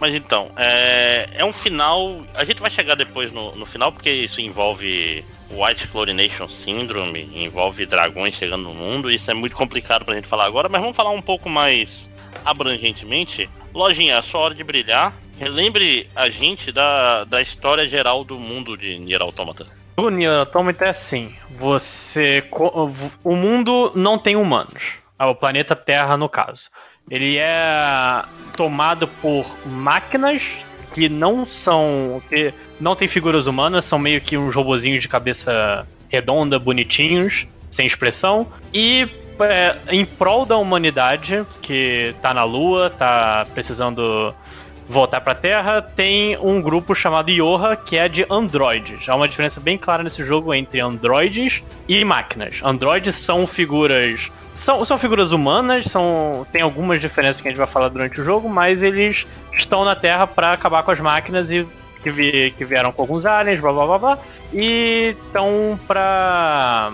[0.00, 1.28] Mas então, é...
[1.34, 2.22] é um final.
[2.34, 7.86] A gente vai chegar depois no, no final, porque isso envolve White Chlorination Syndrome, envolve
[7.86, 11.10] dragões chegando no mundo, isso é muito complicado pra gente falar agora, mas vamos falar
[11.10, 12.08] um pouco mais
[12.44, 13.48] abrangentemente.
[13.74, 15.12] Lojinha, é a sua hora de brilhar.
[15.38, 19.66] Relembre a gente da, da história geral do mundo de Nier Automata.
[19.96, 22.44] O Nier Automata é assim: você.
[23.22, 24.98] O mundo não tem humanos.
[25.18, 26.70] Ah, O planeta Terra, no caso.
[27.10, 28.22] Ele é
[28.56, 30.42] tomado por máquinas
[30.92, 32.22] que não são.
[32.28, 37.86] que não tem figuras humanas, são meio que uns robozinhos de cabeça redonda, bonitinhos, sem
[37.86, 38.46] expressão.
[38.72, 39.08] E
[39.40, 44.34] é, em prol da humanidade, que tá na Lua, tá precisando
[44.88, 49.08] voltar pra Terra, tem um grupo chamado Yoha, que é de androides.
[49.08, 52.60] Há uma diferença bem clara nesse jogo entre androides e máquinas.
[52.64, 54.30] Androides são figuras.
[54.58, 58.24] São, são figuras humanas, são tem algumas diferenças que a gente vai falar durante o
[58.24, 61.66] jogo, mas eles estão na Terra pra acabar com as máquinas e
[62.02, 64.18] que, vi- que vieram com alguns aliens, blá blá blá blá.
[64.52, 66.90] E estão pra.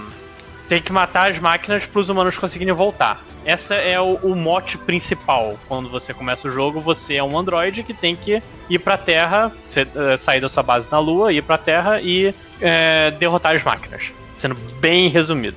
[0.68, 3.22] Tem que matar as máquinas para os humanos conseguirem voltar.
[3.44, 5.59] Essa é o, o mote principal.
[5.68, 9.53] Quando você começa o jogo, você é um androide que tem que ir pra Terra,
[9.77, 14.11] eh, sair da sua base na Lua, ir pra Terra e eh, derrotar as máquinas.
[14.37, 15.57] Sendo bem resumido.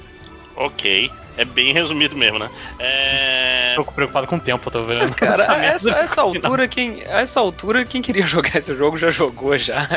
[0.55, 1.09] Ok.
[1.37, 2.49] É bem resumido mesmo, né?
[2.79, 3.73] É...
[3.75, 5.13] Tô preocupado com o tempo, tô vendo.
[5.15, 8.75] Cara, essa a essa, a essa altura, quem, a essa altura, quem queria jogar esse
[8.75, 9.87] jogo já jogou já.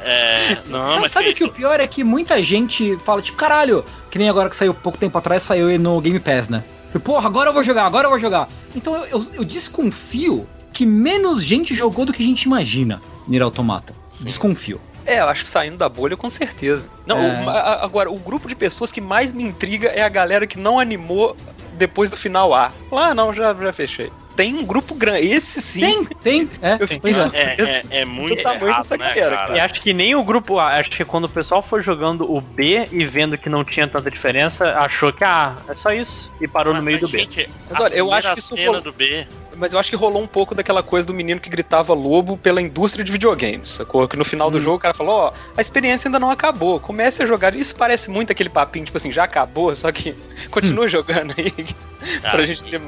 [0.00, 0.58] É...
[0.66, 3.84] Não, Cara, mas sabe que que o pior é que muita gente fala, tipo, caralho,
[4.10, 6.62] que nem agora que saiu pouco tempo atrás, saiu no Game Pass, né?
[6.88, 8.48] Falei, Porra, agora eu vou jogar, agora eu vou jogar.
[8.74, 13.42] Então eu, eu, eu desconfio que menos gente jogou do que a gente imagina Nier
[13.42, 13.94] Automata.
[14.20, 14.80] Desconfio.
[15.06, 16.88] É, eu acho que saindo da bolha, com certeza.
[17.06, 17.44] Não, É.
[17.44, 20.58] o- a- agora, o grupo de pessoas que mais me intriga é a galera que
[20.58, 21.36] não animou
[21.72, 22.72] depois do final A.
[22.92, 24.10] Ah, não, já, já fechei.
[24.36, 25.80] Tem um grupo grande, esse sim.
[25.80, 26.76] Tem, tem, é.
[26.80, 27.54] Eu fiquei é.
[27.56, 29.56] É, é, muito do tamanho errado, dessa né, galera, cara?
[29.56, 32.40] E acho que nem o grupo A, acho que quando o pessoal foi jogando o
[32.40, 36.32] B e vendo que não tinha tanta diferença, achou que, ah, é só isso.
[36.40, 37.18] E parou no meio do B.
[37.18, 39.24] Gente, Mas a olha, eu acho que isso cena foi- do B.
[39.56, 42.60] mas eu acho que rolou um pouco daquela coisa do menino que gritava lobo pela
[42.60, 44.06] indústria de videogames, sacou?
[44.08, 47.22] Que no final do jogo o cara falou, ó, a experiência ainda não acabou, comece
[47.22, 47.54] a jogar.
[47.54, 50.14] Isso parece muito aquele papinho, tipo assim, já acabou, só que
[50.50, 51.50] continua jogando aí.
[52.20, 52.80] pra Ah, gente ter...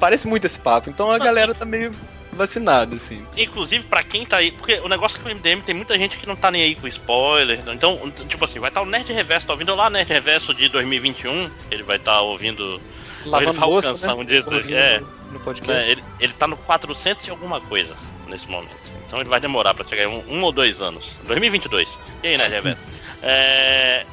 [0.00, 0.90] Parece muito esse papo.
[0.90, 1.90] Então a galera tá meio
[2.32, 3.24] vacinada, assim.
[3.36, 6.18] Inclusive, pra quem tá aí, porque o negócio é que o MDM tem muita gente
[6.18, 7.58] que não tá nem aí com spoiler.
[7.68, 10.68] Então, tipo assim, vai estar o Nerd Reverso, tá ouvindo lá o Nerd Reverso de
[10.68, 12.80] 2021, ele vai estar ouvindo.
[13.24, 14.22] Lavando vai louça, alcançar né?
[14.22, 15.02] um dia isso aqui, Ouvindo é.
[15.32, 15.72] No- podcast.
[15.72, 17.94] né, ele, ele tá no 400 e alguma coisa
[18.28, 18.74] nesse momento.
[19.06, 21.16] Então ele vai demorar pra chegar em um, um ou dois anos.
[21.24, 21.88] 2022.
[22.22, 22.80] E aí, Nerd Reverso?
[23.22, 24.04] É.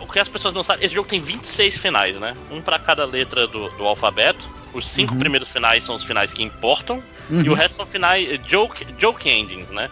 [0.00, 2.34] O que as pessoas não sabem, esse jogo tem 26 finais, né?
[2.50, 4.48] Um pra cada letra do, do alfabeto.
[4.74, 5.18] Os cinco Uhum.
[5.20, 7.02] primeiros finais são os finais que importam.
[7.30, 7.42] Uhum.
[7.42, 9.88] E o resto são finais joke, joke endings, né?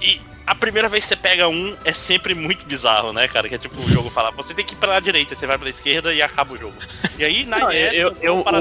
[0.00, 3.48] E a primeira vez que você pega um é sempre muito bizarro, né, cara?
[3.48, 5.68] Que é tipo o jogo falar, você tem que ir pra direita, você vai pra
[5.70, 6.74] esquerda e acaba o jogo.
[7.18, 8.60] E aí na Não, ideia, eu- eu- para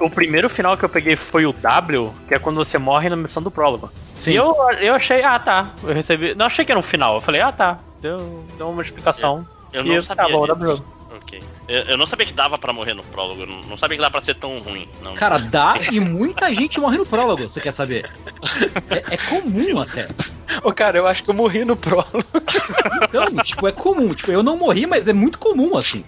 [0.00, 3.16] o- primeiro final que eu peguei foi o W, que é quando você morre na
[3.16, 3.90] missão do prólogo.
[4.14, 4.32] Sim.
[4.32, 6.34] E eu, eu achei, ah tá, eu recebi.
[6.34, 7.16] Não achei que era um final.
[7.16, 9.46] Eu falei, ah tá, deu, deu uma explicação.
[9.72, 10.24] Eu e não sabia.
[10.24, 10.84] tá bom, jogo.
[11.28, 11.42] Ok.
[11.68, 13.42] Eu, eu não sabia que dava pra morrer no prólogo.
[13.42, 14.88] eu Não, não sabia que dava pra ser tão ruim.
[15.02, 15.14] Não.
[15.14, 18.10] Cara, dá e muita gente morre no prólogo, você quer saber?
[18.88, 20.08] É, é comum até.
[20.64, 22.24] Ô, cara, eu acho que eu morri no prólogo.
[23.02, 24.14] Então, tipo, é comum.
[24.14, 26.02] Tipo, eu não morri, mas é muito comum, assim.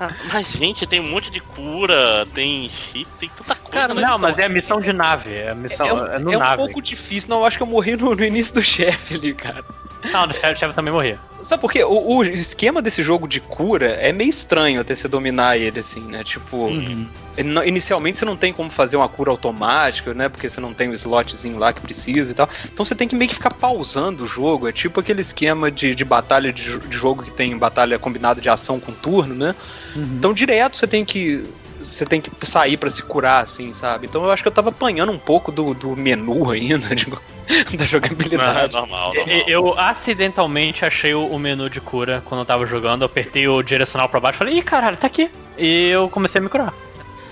[0.00, 3.70] Ah, mas, gente, tem um monte de cura, tem cheat, tem tanta coisa.
[3.70, 4.00] Cara, né?
[4.00, 5.34] Não, mas é a missão de nave.
[5.34, 7.28] É a missão é um, é no é um pouco difícil.
[7.28, 9.62] Não, eu acho que eu morri no, no início do chefe ali, cara.
[10.12, 11.18] Não, o chefe também morria.
[11.42, 11.84] Sabe por quê?
[11.84, 16.00] O, o esquema desse jogo de cura é meio estranho até você dominar ele, assim,
[16.00, 16.22] né?
[16.24, 17.06] Tipo, Uhum.
[17.36, 20.28] in- inicialmente você não tem como fazer uma cura automática, né?
[20.28, 22.48] Porque você não tem o slotzinho lá que precisa e tal.
[22.72, 24.68] Então você tem que meio que ficar pausando o jogo.
[24.68, 28.48] É tipo aquele esquema de, de batalha de, de jogo que tem batalha combinada de
[28.48, 29.54] ação com turno, né?
[29.96, 30.02] Uhum.
[30.18, 31.44] Então direto você tem que.
[31.82, 34.06] Você tem que sair pra se curar, assim, sabe?
[34.06, 37.18] Então eu acho que eu tava apanhando um pouco do, do menu ainda, digo,
[37.72, 38.74] da Não, é jogabilidade.
[38.76, 39.44] normal, Eu, normal.
[39.48, 43.02] eu acidentalmente achei o, menu de cura quando eu tava jogando.
[43.02, 45.30] Eu apertei o direcional pra baixo e falei, ih caralho, tá aqui.
[45.58, 46.72] E eu comecei a me curar.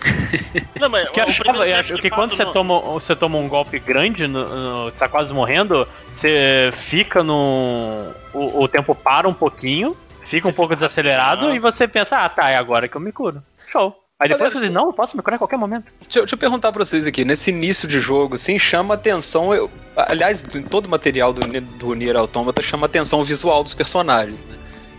[0.80, 3.48] Não, mas Que eu achava, eu acho que quando você não- toma, você toma um
[3.48, 8.12] golpe grande, no, no, tá quase morrendo, você fica no.
[8.32, 11.54] O, o tempo para um pouquinho, fica um pouco desacelerado Ah.
[11.54, 13.42] e você pensa, ah tá, é agora que eu me curo.
[13.72, 13.94] Show.
[14.20, 15.84] Aí depois você diz, não, eu posso me curar a qualquer momento.
[16.02, 19.54] Deixa, eu- deixa eu perguntar pra vocês aqui, nesse início de jogo, assim, chama atenção.
[19.54, 23.74] Eu, aliás, em todo o material do, do Nier Automata chama atenção o visual dos
[23.74, 24.56] personagens, né?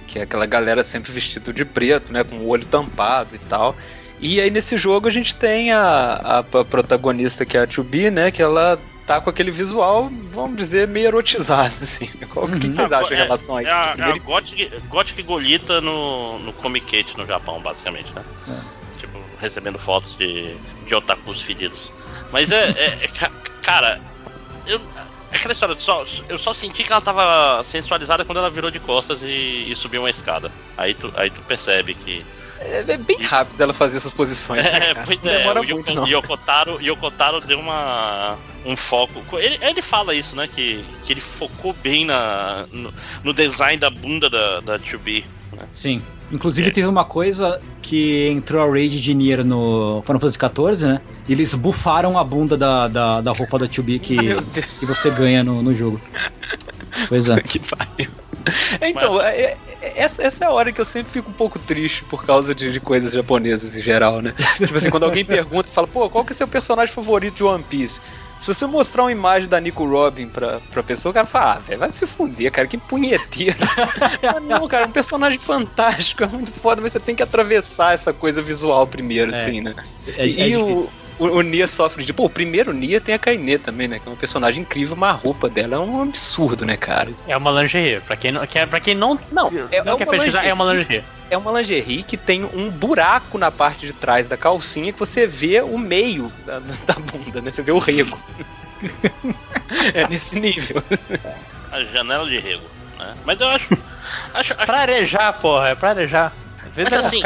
[0.08, 2.24] Que é aquela galera sempre vestido de preto, né?
[2.24, 3.76] Com o olho tampado e tal.
[4.22, 8.10] E aí nesse jogo a gente tem a, a p- protagonista que é a 2B,
[8.10, 8.32] né?
[8.32, 12.08] Que ela tá com aquele visual, vamos dizer, meio erotizado, assim.
[12.30, 12.76] Qual, O que Uhum.
[12.76, 13.74] vocês acham em É- relação a É isso?
[13.80, 18.22] a, é a Gothic, Gothic Golita no, no Comic no Japão, basicamente, né?
[18.46, 18.79] Tipo,
[19.40, 20.54] recebendo fotos de,
[20.86, 21.90] de otakus fedidos.
[22.32, 24.00] Mas é, é- é ca- Cara,
[24.66, 24.80] eu.
[25.32, 28.80] É aquela história, só, eu só senti que ela tava sensualizada quando ela virou de
[28.80, 30.52] costas e, e subiu uma escada.
[30.76, 32.26] Aí tu, aí tu percebe que.
[32.60, 34.64] É, é bem rápido ela fazer essas posições.
[34.64, 36.08] né, É, pois Não é, demora o muito, Yoko.
[36.08, 39.24] Yokotaro, Yokotaro deu uma, um foco.
[39.38, 40.48] Ele, ele fala isso, né?
[40.48, 42.92] Que, que ele focou bem na, no,
[43.24, 45.24] no design da bunda da, da 2B.
[45.54, 45.64] Né?
[45.72, 46.02] Sim.
[46.32, 46.72] Inclusive É.
[46.72, 51.02] teve uma coisa que entrou a raid de Nier no Final Fantasy XIV, né?
[51.28, 54.18] Eles bufaram a bunda da, da, da roupa da 2B que,
[54.80, 56.00] que você ganha no, no jogo.
[57.08, 57.40] Pois é.
[57.42, 58.10] que pariu.
[58.82, 62.04] Então, é- é- essa, essa é a hora que eu sempre fico um pouco triste
[62.04, 64.34] por causa de, de coisas japonesas em geral, né?
[64.58, 67.44] tipo assim, quando alguém pergunta e fala, pô, qual que é seu personagem favorito de
[67.44, 68.00] One Piece?
[68.40, 71.60] Se você mostrar uma imagem da Nico Robin pra, pra pessoa, o cara fala, ah,
[71.60, 73.58] velho, vai se fuder, cara, que punheteiro.
[74.24, 77.94] Mas não, cara, é um personagem fantástico, é muito foda, mas você tem que atravessar
[77.94, 79.42] essa coisa visual primeiro, É.
[79.42, 79.74] assim, né?
[80.16, 80.78] É- e é e difícil.
[80.78, 82.14] o, o, o Nia sofre de.
[82.14, 84.00] Pô, o primeiro Nia tem a Kainé também, né?
[84.00, 87.12] Que é uma personagem incrível, mas a roupa dela é um absurdo, né, cara?
[87.28, 88.00] É uma lingerie.
[88.02, 90.24] Pra quem não, que é- pra quem não, Não, é- não é quer uma pesquisar,
[90.40, 90.50] lingerie.
[90.50, 91.04] é uma lingerie.
[91.32, 95.28] É uma lingerie que tem um buraco na parte de trás da calcinha que você
[95.28, 97.52] vê o meio da, da bunda, né?
[97.52, 98.18] Você vê o rego.
[99.94, 100.82] é nesse nível.
[101.72, 102.64] A janela de rego.
[102.98, 103.14] Né?
[103.26, 103.74] Mas eu acho.
[104.34, 106.34] acho, acho Pra arejar, porra, é pra arejar.
[106.76, 107.22] Mas é assim,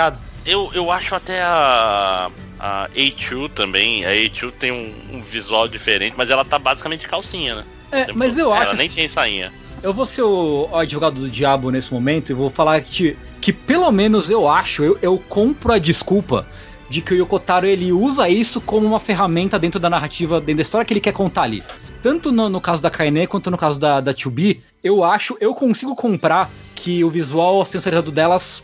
[0.45, 2.29] eu, eu acho até a.
[2.65, 4.05] A A2 também.
[4.05, 7.63] A A2 tem um, um visual diferente, mas ela tá basicamente de calcinha, né?
[7.91, 8.75] É, mas eu ela acho.
[8.77, 9.51] nem assim, tem sainha.
[9.83, 13.51] Eu vou ser o, o advogado do diabo nesse momento e vou falar que, que
[13.51, 16.47] pelo menos eu acho, eu, eu compro a desculpa
[16.89, 20.61] de que o Yokotaro ele usa isso como uma ferramenta dentro da narrativa, dentro da
[20.61, 21.61] história que ele quer contar ali.
[22.01, 25.53] Tanto no, no caso da Kainé quanto no caso da, da 2B, eu acho, eu
[25.53, 28.63] consigo comprar que o visual sensorizado delas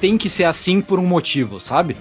[0.00, 1.96] tem que ser assim por um motivo, sabe?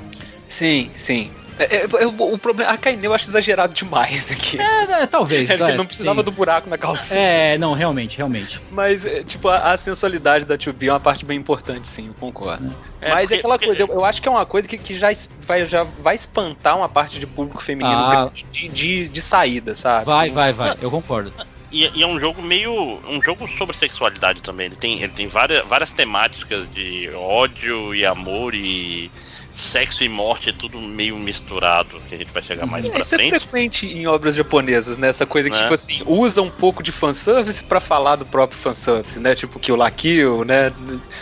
[0.56, 1.32] Sim, sim.
[1.60, 2.72] É, é, é, o problema.
[2.72, 4.58] A Kaine eu acho exagerado demais aqui.
[4.58, 5.50] É, é talvez.
[5.50, 6.26] Acho que ele não precisava sim.
[6.26, 7.14] do buraco na calça.
[7.14, 8.62] É, não, realmente, realmente.
[8.72, 12.14] Mas, é, tipo, a, a sensualidade da 2B é uma parte bem importante, sim, eu
[12.14, 12.74] concordo.
[13.02, 14.98] É, Mas porque, é aquela coisa, eu, eu, acho que é uma coisa que, que
[14.98, 15.10] já,
[15.42, 18.32] vai, já vai espantar uma parte de público feminino ah.
[18.34, 20.06] de, de, de, saída, sabe?
[20.06, 21.34] Vai, vai, vai, eu concordo.
[21.70, 23.00] E, e, é um jogo meio.
[23.10, 24.68] um jogo sobre sexualidade também.
[24.68, 29.12] Ele tem, ele tem várias, várias temáticas de ódio e amor e
[29.56, 33.00] sexo e morte é tudo meio misturado, que a gente vai chegar mais é, pra
[33.00, 33.36] isso é frente.
[33.36, 35.08] Isso é frequente em obras japonesas, né?
[35.08, 35.62] Essa coisa que, é.
[35.62, 39.34] tipo assim, usa um pouco de fanservice para falar do próprio fanservice, né?
[39.34, 40.74] Tipo Kill La Kill, né?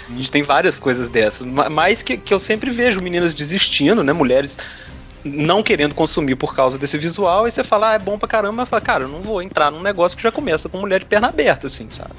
[0.10, 1.48] A gente tem várias coisas dessas.
[1.72, 4.12] Mas que, que eu sempre vejo meninas desistindo, né?
[4.12, 4.58] Mulheres
[5.24, 8.58] não querendo consumir por causa desse visual, e você fala, ah, é bom pra caramba,
[8.58, 11.06] mas fala, cara, eu não vou entrar num negócio que já começa com mulher de
[11.06, 12.12] perna aberta, assim, sabe?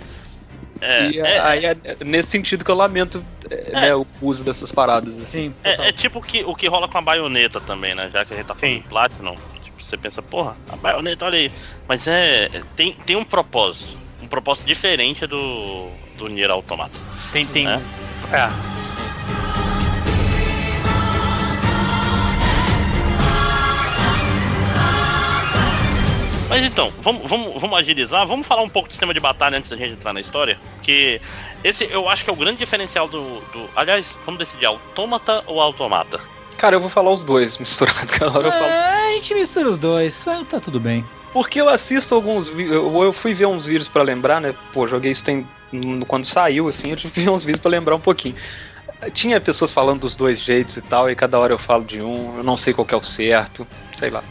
[0.84, 3.80] É, e é, aí é, nesse sentido que eu lamento é, é.
[3.80, 5.18] né, o uso dessas paradas.
[5.18, 5.54] Assim.
[5.64, 8.10] É, é, tipo que, o que rola com a baioneta também, né?
[8.12, 8.82] Já que a gente tá falando Sim.
[8.82, 9.36] de Platinum.
[9.62, 11.50] Tipo, você pensa, porra, a baioneta, olha aí.
[11.88, 12.50] Mas é.
[12.76, 13.96] Tem, tem um propósito.
[14.22, 16.98] Um propósito diferente do, do Nier Automata.
[17.32, 17.64] Tem, tem.
[17.64, 17.82] Né?
[18.30, 18.83] É.
[26.54, 29.68] Mas então, vamos, vamos, vamos agilizar, vamos falar um pouco do sistema de batalha antes
[29.68, 30.56] da gente entrar na história.
[30.82, 31.20] Que
[31.64, 33.40] esse eu acho que é o grande diferencial do.
[33.52, 36.20] do aliás, vamos decidir, autômata ou automata?
[36.56, 38.66] Cara, eu vou falar os dois misturados, cada hora eu falo.
[38.66, 41.04] É, a gente mistura os dois, ah, tá tudo bem.
[41.32, 44.54] Porque eu assisto alguns eu, eu fui ver uns vídeos para lembrar, né?
[44.72, 45.44] Pô, joguei isso tem
[46.06, 48.36] quando saiu assim, eu tive uns vídeos para lembrar um pouquinho.
[49.12, 52.36] Tinha pessoas falando dos dois jeitos e tal, e cada hora eu falo de um,
[52.36, 54.22] eu não sei qual é o certo, sei lá.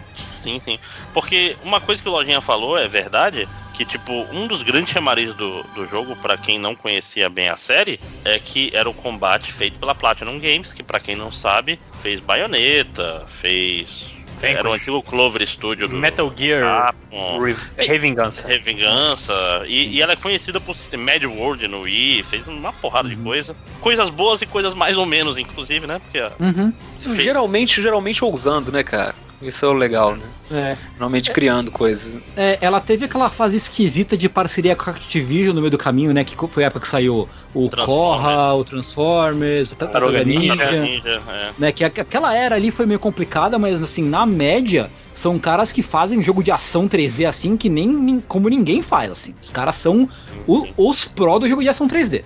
[0.44, 0.78] Sim, sim.
[1.14, 5.34] Porque uma coisa que o Lojinha falou é verdade, que tipo, um dos grandes chamarizes
[5.36, 9.52] do, do jogo, para quem não conhecia bem a série, é que era o combate
[9.52, 14.14] feito pela Platinum Games, que para quem não sabe, fez Bayonetta, fez
[14.52, 16.94] era o antigo Clover Studio do Metal Gear
[17.40, 18.46] Re Revingança.
[18.46, 19.34] Revingança.
[19.66, 23.16] E, e, ela é conhecida por Mad World no Wii, fez uma porrada uhum.
[23.16, 23.56] de coisa.
[23.80, 26.00] Coisas boas e coisas mais ou menos, inclusive, né?
[26.00, 26.74] Porque, uhum.
[27.16, 29.16] Geralmente, geralmente ousando, né, cara?
[29.48, 30.26] Isso é o legal, né?
[30.52, 30.78] É.
[30.92, 32.18] Normalmente é, criando coisas.
[32.36, 36.14] É, ela teve aquela fase esquisita de parceria com a Activision no meio do caminho,
[36.14, 36.24] né?
[36.24, 40.72] Que foi a época que saiu o Korra, o Transformers, o Tartaruga Ninja.
[40.72, 41.52] Ninja é.
[41.58, 45.82] né, que aquela era ali foi meio complicada, mas assim, na média, são caras que
[45.82, 49.36] fazem jogo de ação 3D assim que nem, nem como ninguém faz, assim.
[49.42, 50.10] Os caras são
[50.48, 52.24] o, os pró do jogo de ação 3D.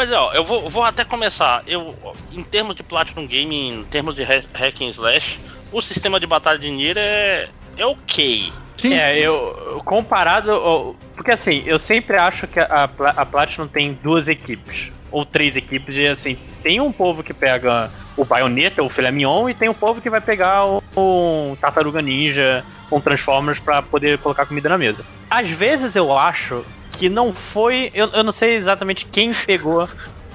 [0.00, 1.62] Mas ó, eu vou, vou até começar.
[1.66, 1.94] Eu,
[2.32, 5.38] em termos de Platinum Game, em termos de hack and slash,
[5.70, 8.50] o sistema de batalha de Nier é, é ok.
[8.78, 8.94] Sim.
[8.94, 10.96] É, eu comparado.
[11.14, 14.90] Porque assim, eu sempre acho que a, a Platinum tem duas equipes.
[15.10, 19.50] Ou três equipes, e assim, tem um povo que pega o Bayonetta, o filé mignon,
[19.50, 24.16] e tem um povo que vai pegar o, o Tartaruga Ninja, um Transformers para poder
[24.16, 25.04] colocar comida na mesa.
[25.28, 26.64] Às vezes eu acho
[27.00, 27.90] que não foi.
[27.94, 29.88] Eu, eu não sei exatamente quem pegou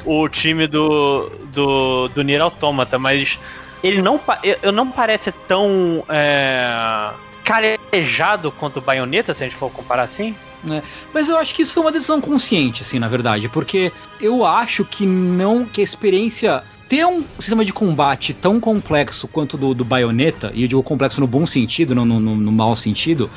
[0.04, 3.38] o time do, do, do Nier Automata, mas
[3.84, 4.20] ele não,
[4.64, 7.12] eu não parece tão é,
[7.44, 10.36] carejado quanto o Bayonetta, se a gente for comparar assim.
[10.68, 10.82] É,
[11.14, 14.84] mas eu acho que isso foi uma decisão consciente, assim, na verdade, porque eu acho
[14.84, 19.84] que não que a experiência ter um sistema de combate tão complexo quanto do, do
[19.84, 23.30] Bayonetta, e eu digo complexo no bom sentido, não no, no, no mau sentido,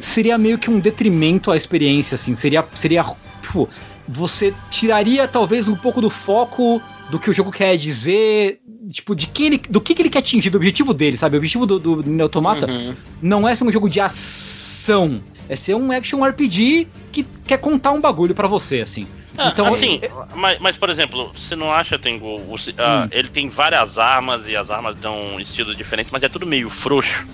[0.00, 3.04] seria meio que um detrimento à experiência, assim, seria, seria
[3.40, 3.68] tipo,
[4.06, 8.60] você tiraria talvez um pouco do foco do que o jogo quer dizer,
[8.90, 11.36] tipo, de que ele, do que, que ele quer atingir, do objetivo dele, sabe?
[11.36, 12.94] O objetivo do, do Automata uhum.
[13.20, 17.92] não é ser um jogo de ação, é ser um action RPG que quer contar
[17.92, 19.06] um bagulho para você, assim.
[19.40, 20.10] Ah, então, assim, é...
[20.34, 24.54] mas, mas, por exemplo, você não acha, Tengu, o, uh, ele tem várias armas e
[24.54, 27.26] as armas dão um estilo diferente, mas é tudo meio frouxo.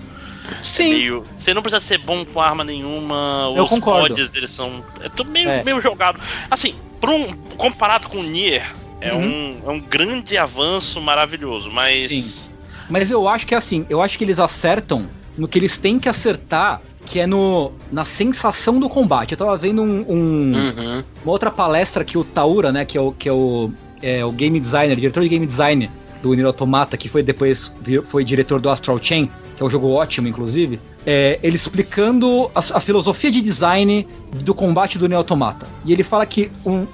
[0.63, 0.85] Sim.
[0.85, 3.51] É meio, você não precisa ser bom com arma nenhuma.
[3.55, 4.15] Eu os concordo.
[4.33, 4.83] eles são.
[5.01, 5.63] É tudo meio, é.
[5.63, 6.19] meio jogado.
[6.49, 9.21] Assim, um, comparado com o Nier, é, uhum.
[9.21, 12.07] um, é um grande avanço maravilhoso, mas.
[12.07, 12.47] Sim.
[12.89, 15.99] Mas eu acho que é assim, eu acho que eles acertam no que eles têm
[15.99, 19.31] que acertar, que é no na sensação do combate.
[19.31, 21.03] Eu tava vendo um, um uhum.
[21.23, 23.71] uma outra palestra que o Taura, né, que é o, que é o,
[24.01, 25.89] é o game designer, diretor de game design
[26.21, 27.71] do Nier Automata, que foi depois
[28.03, 30.79] foi diretor do Astral Chain, que é um jogo ótimo, inclusive.
[31.05, 35.65] É, ele explicando a, a, filosofia de design do combate do Nier Automata.
[35.85, 36.85] E ele fala que um,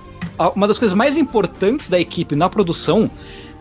[0.56, 3.10] uma das coisas mais importantes da equipe na produção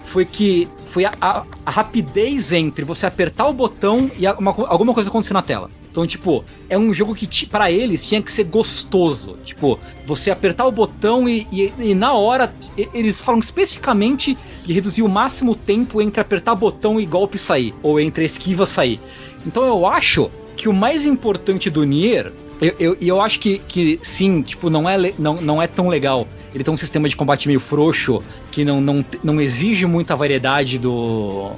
[0.04, 4.92] foi que foi a, a, a rapidez entre você apertar o botão e uma, alguma
[4.92, 5.70] coisa acontecer na tela.
[5.92, 9.36] Então, tipo, é um jogo que para eles tinha que ser gostoso.
[9.44, 12.50] Tipo, você apertar o botão e, e, e, na hora
[12.94, 18.00] eles falam especificamente de reduzir o máximo tempo entre apertar botão e golpe sair, ou
[18.00, 18.98] entre esquiva sair.
[19.46, 24.00] Então eu acho que o mais importante do Nier, eu, eu, eu acho que, que
[24.02, 26.26] sim, tipo, não é, não, não é tão legal.
[26.54, 30.78] Ele tem um sistema de combate meio frouxo, que não, não, não exige muita variedade
[30.78, 31.52] do.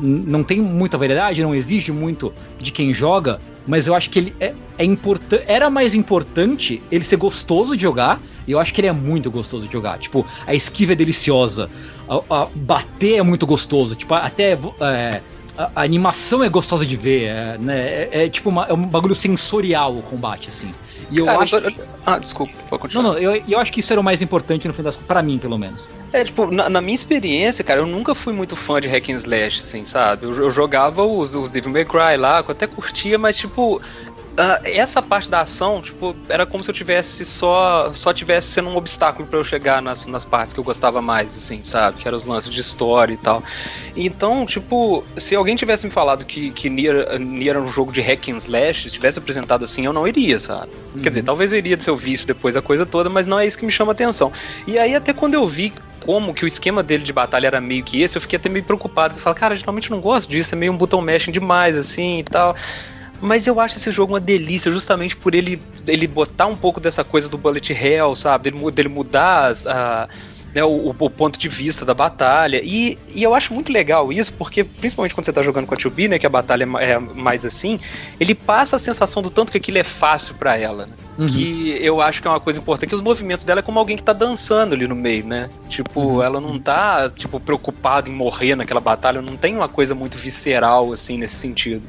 [0.00, 4.34] Não tem muita variedade, não exige muito de quem joga, mas eu acho que ele
[4.40, 5.44] é, é importante.
[5.46, 9.30] Era mais importante ele ser gostoso de jogar, e eu acho que ele é muito
[9.30, 9.98] gostoso de jogar.
[9.98, 11.68] Tipo, a esquiva é deliciosa,
[12.08, 14.58] a, a bater é muito gostoso, tipo, até.
[14.80, 15.20] É,
[15.56, 17.78] a, a, animação é gostosa de ver, é, né?
[17.78, 20.72] é, é tipo uma, é um bagulho sensorial o combate, assim.
[21.10, 21.60] E eu Cara, acho.
[21.60, 21.80] Que...
[22.04, 23.02] Ah, desculpa, pode continuar.
[23.02, 25.06] Não, não, eu, eu acho que isso era o mais importante no fim das contas,
[25.06, 25.88] pra mim, pelo menos.
[26.12, 29.16] É, tipo, na, na, minha experiência, cara, eu nunca fui muito fã de hack and
[29.16, 30.26] slash, assim, sabe?
[30.26, 33.80] Eu, eu jogava os, os Devil May Cry lá, eu até curtia, mas, tipo,
[34.38, 38.68] Uh, essa parte da ação, tipo, era como se eu tivesse só só tivesse sendo
[38.68, 41.98] um obstáculo para eu chegar nas, nas partes que eu gostava mais, assim, sabe?
[41.98, 43.42] Que eram os lances de história e tal.
[43.96, 48.00] Então, tipo, se alguém tivesse me falado que, que Nier, Nier era um jogo de
[48.00, 50.70] hack and slash, tivesse apresentado assim, eu não iria, sabe?
[50.94, 51.02] Uhum.
[51.02, 53.46] Quer dizer, talvez eu iria de seu vício depois a coisa toda, mas não é
[53.46, 54.32] isso que me chama atenção.
[54.68, 55.72] E aí, até quando eu vi
[56.04, 58.64] como que o esquema dele de batalha era meio que esse, eu fiquei até meio
[58.64, 59.16] preocupado.
[59.16, 62.20] Eu falei, cara, geralmente eu não gosto disso, é meio um button mashing demais, assim
[62.20, 62.54] e tal.
[63.20, 67.02] Mas eu acho esse jogo uma delícia, justamente por ele, ele botar um pouco dessa
[67.02, 68.50] coisa do bullet hell, sabe?
[68.50, 70.08] Dele, dele mudar as, a,
[70.54, 72.60] né, o, o, ponto de vista da batalha.
[72.62, 75.76] E, e eu acho muito legal isso, porque principalmente quando você tá jogando com a
[75.76, 77.78] 2 né, que a batalha é, é mais assim,
[78.18, 80.86] ele passa a sensação do tanto que aquilo é fácil para ela.
[80.86, 80.92] Né?
[81.18, 81.26] Uhum.
[81.26, 83.96] Que eu acho que é uma coisa importante, que os movimentos dela é como alguém
[83.96, 85.50] que tá dançando ali no meio, né?
[85.68, 86.22] Tipo, uhum.
[86.22, 90.92] ela não tá, tipo, preocupada em morrer naquela batalha, não tem uma coisa muito visceral,
[90.92, 91.82] assim, nesse sentido.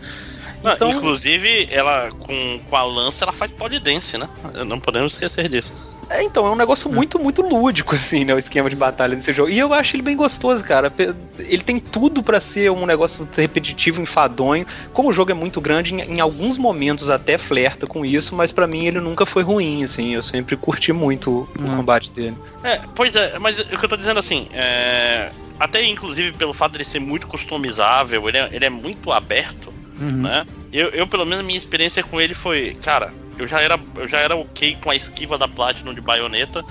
[0.64, 0.91] Não, então...
[0.91, 4.28] Inclusive, ela com, com a lança ela faz polidense, né?
[4.66, 5.72] Não podemos esquecer disso.
[6.10, 8.34] É, então, é um negócio muito, muito lúdico, assim, né?
[8.34, 9.49] O esquema de batalha desse jogo.
[9.49, 10.91] E eu acho ele bem gostoso, cara.
[11.38, 14.66] Ele tem tudo para ser um negócio repetitivo, enfadonho.
[14.91, 18.51] Como o jogo é muito grande, em, em alguns momentos até flerta com isso, mas
[18.51, 20.16] para mim ele nunca foi ruim, assim.
[20.16, 21.74] Eu sempre curti muito hum.
[21.74, 22.36] o combate dele.
[22.64, 25.30] É, pois é, mas o que eu tô dizendo assim, é...
[25.60, 29.79] Até inclusive pelo fato de ele ser muito customizável, ele é, ele é muito aberto
[30.00, 30.22] uhum.
[30.24, 30.45] né?
[30.72, 34.20] Eu, eu, pelo menos, minha experiência com ele foi, cara, eu já era, eu já
[34.20, 36.64] era ok com a esquiva da Platinum de baioneta.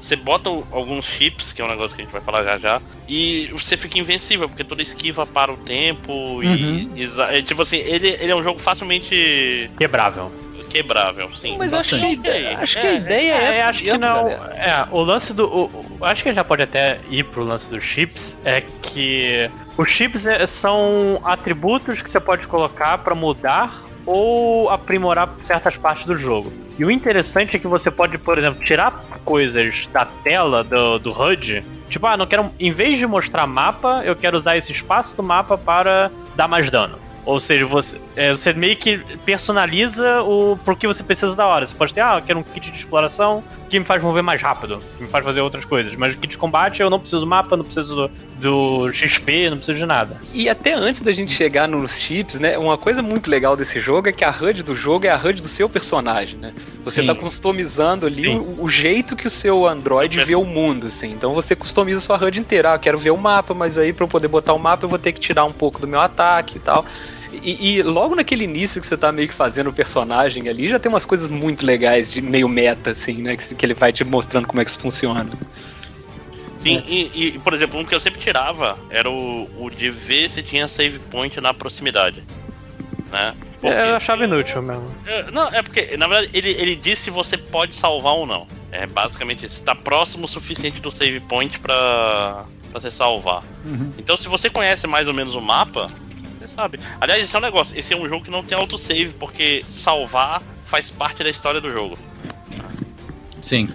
[0.00, 2.82] Você bota alguns chips, que é um negócio que a gente vai falar já já,
[3.08, 6.90] e você fica invencível, porque toda esquiva para o tempo uhum.
[6.94, 9.70] e, e, Tipo assim, ele, ele é um jogo facilmente.
[9.78, 10.43] Quebrável
[10.74, 11.56] quebrável, sim.
[11.56, 12.28] Mas eu acho que,
[12.60, 13.68] acho que a ideia é, é essa.
[13.68, 14.28] acho que não.
[14.28, 15.46] É, o lance do.
[15.46, 18.36] O, acho que a gente já pode até ir pro lance dos chips.
[18.44, 25.32] É que os chips é, são atributos que você pode colocar para mudar ou aprimorar
[25.40, 26.52] certas partes do jogo.
[26.76, 31.12] E o interessante é que você pode, por exemplo, tirar coisas da tela do, do
[31.12, 31.64] HUD.
[31.88, 32.50] Tipo, ah, não quero.
[32.58, 36.68] Em vez de mostrar mapa, eu quero usar esse espaço do mapa para dar mais
[36.68, 37.03] dano.
[37.24, 41.66] Ou seja, você, é, você meio que personaliza o por que você precisa da hora.
[41.66, 43.42] Você pode ter, ah, eu quero um kit de exploração
[43.74, 45.96] que me faz mover mais rápido, que me faz fazer outras coisas.
[45.96, 49.50] Mas o kit de combate eu não preciso do mapa, não preciso do, do XP,
[49.50, 50.16] não preciso de nada.
[50.32, 52.56] E até antes da gente chegar nos chips, né?
[52.56, 55.42] Uma coisa muito legal desse jogo é que a HUD do jogo é a HUD
[55.42, 56.52] do seu personagem, né?
[56.84, 57.06] Você Sim.
[57.08, 61.10] tá customizando ali o, o, jeito que o seu Android vê o mundo, assim.
[61.10, 62.74] Então você customiza a sua HUD inteira.
[62.74, 64.98] Ah, quero ver o mapa, mas aí para eu poder botar o mapa eu vou
[65.00, 66.86] ter que tirar um pouco do meu ataque e tal.
[67.42, 70.78] E, e, logo naquele início que você tá meio que fazendo o personagem ali, já
[70.78, 73.36] tem umas coisas muito legais de meio meta, assim, né?
[73.36, 75.30] Que, que ele vai te mostrando como é que isso funciona.
[76.62, 76.82] Sim, é.
[76.86, 80.42] e, e, por exemplo, um que eu sempre tirava era o, o de ver se
[80.42, 82.22] tinha save point na proximidade.
[83.12, 83.34] Né?
[83.60, 84.94] Porque, é, eu achava inútil mesmo.
[85.06, 88.46] É, não, é porque, na verdade, ele, ele diz se você pode salvar ou não.
[88.72, 89.58] É basicamente isso.
[89.58, 93.42] Está próximo o suficiente do save point pra, pra você salvar.
[93.64, 93.92] Uhum.
[93.98, 95.90] Então, se você conhece mais ou menos o mapa,
[96.54, 96.80] sabe?
[97.00, 97.78] Aliás, esse é um negócio.
[97.78, 101.70] Esse é um jogo que não tem autosave, porque salvar faz parte da história do
[101.70, 101.98] jogo.
[103.40, 103.68] Sim.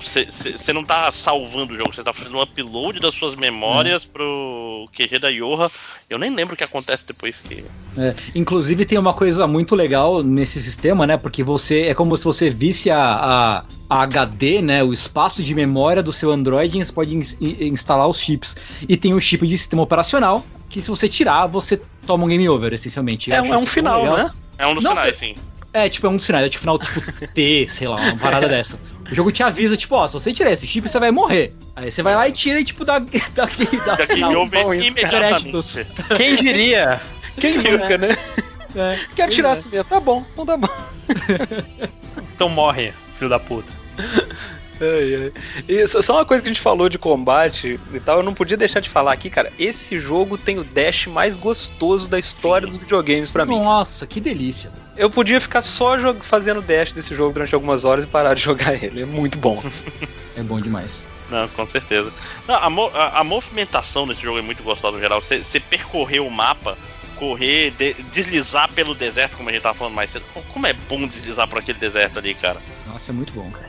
[0.00, 4.08] Você não tá salvando o jogo, você tá fazendo um upload das suas memórias hum.
[4.12, 5.70] pro QG da Yoha.
[6.10, 7.64] Eu nem lembro o que acontece depois que.
[7.96, 11.16] É, inclusive tem uma coisa muito legal nesse sistema, né?
[11.16, 14.84] Porque você é como se você visse a, a, a HD, né?
[14.84, 18.56] O espaço de memória do seu Android e você pode in, instalar os chips.
[18.86, 22.48] E tem o chip de sistema operacional, que se você tirar, você toma um game
[22.48, 23.32] over, essencialmente.
[23.32, 24.16] É, é um final, legal.
[24.16, 24.30] né?
[24.58, 25.36] É um dos Não, finais, sim.
[25.72, 27.00] É, tipo, é um dos finais, é tipo final tipo
[27.32, 28.76] T, sei lá, uma parada dessa.
[29.08, 31.54] O jogo te avisa, tipo, ó, se você tirar esse chip, você vai morrer.
[31.76, 34.34] Aí você vai lá e tira e, tipo, dá, daqui, dá, daqui final.
[34.34, 35.86] over imediatamente.
[36.16, 37.00] Quem diria?
[37.38, 38.18] Quem nunca, né?
[38.74, 39.60] É, Quero tirar é.
[39.60, 40.68] cimento, tá bom, não dá bom.
[42.34, 43.72] então morre, filho da puta.
[44.80, 45.62] É, é.
[45.68, 48.56] E só uma coisa que a gente falou de combate e tal, eu não podia
[48.56, 49.52] deixar de falar aqui, cara.
[49.58, 53.58] Esse jogo tem o dash mais gostoso da história dos videogames para mim.
[53.58, 54.70] Nossa, que delícia.
[54.96, 58.82] Eu podia ficar só fazendo dash desse jogo durante algumas horas e parar de jogar
[58.82, 59.02] ele.
[59.02, 59.62] É muito bom.
[60.36, 61.04] é bom demais.
[61.30, 62.12] Não, com certeza.
[62.46, 65.22] Não, a, a, a, movimentação desse jogo é muito gostosa no geral.
[65.22, 66.76] Você percorrer o mapa,
[67.16, 70.24] correr, de, deslizar pelo deserto, como a gente tava falando mais cedo.
[70.52, 72.60] Como é bom deslizar por aquele deserto ali, cara.
[72.86, 73.68] Nossa, é muito bom, cara.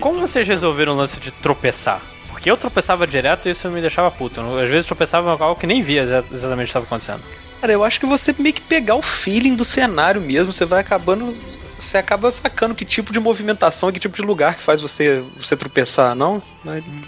[0.00, 2.02] Como vocês resolveram o lance de tropeçar?
[2.28, 4.40] Porque eu tropeçava direto e isso me deixava puto.
[4.40, 7.22] Às vezes tropeçava em algo que nem via exatamente o que estava acontecendo.
[7.60, 10.80] Cara, eu acho que você meio que pegar o feeling do cenário mesmo, você vai
[10.80, 11.36] acabando.
[11.78, 15.56] Você acaba sacando que tipo de movimentação, que tipo de lugar que faz você, você
[15.56, 16.42] tropeçar, não?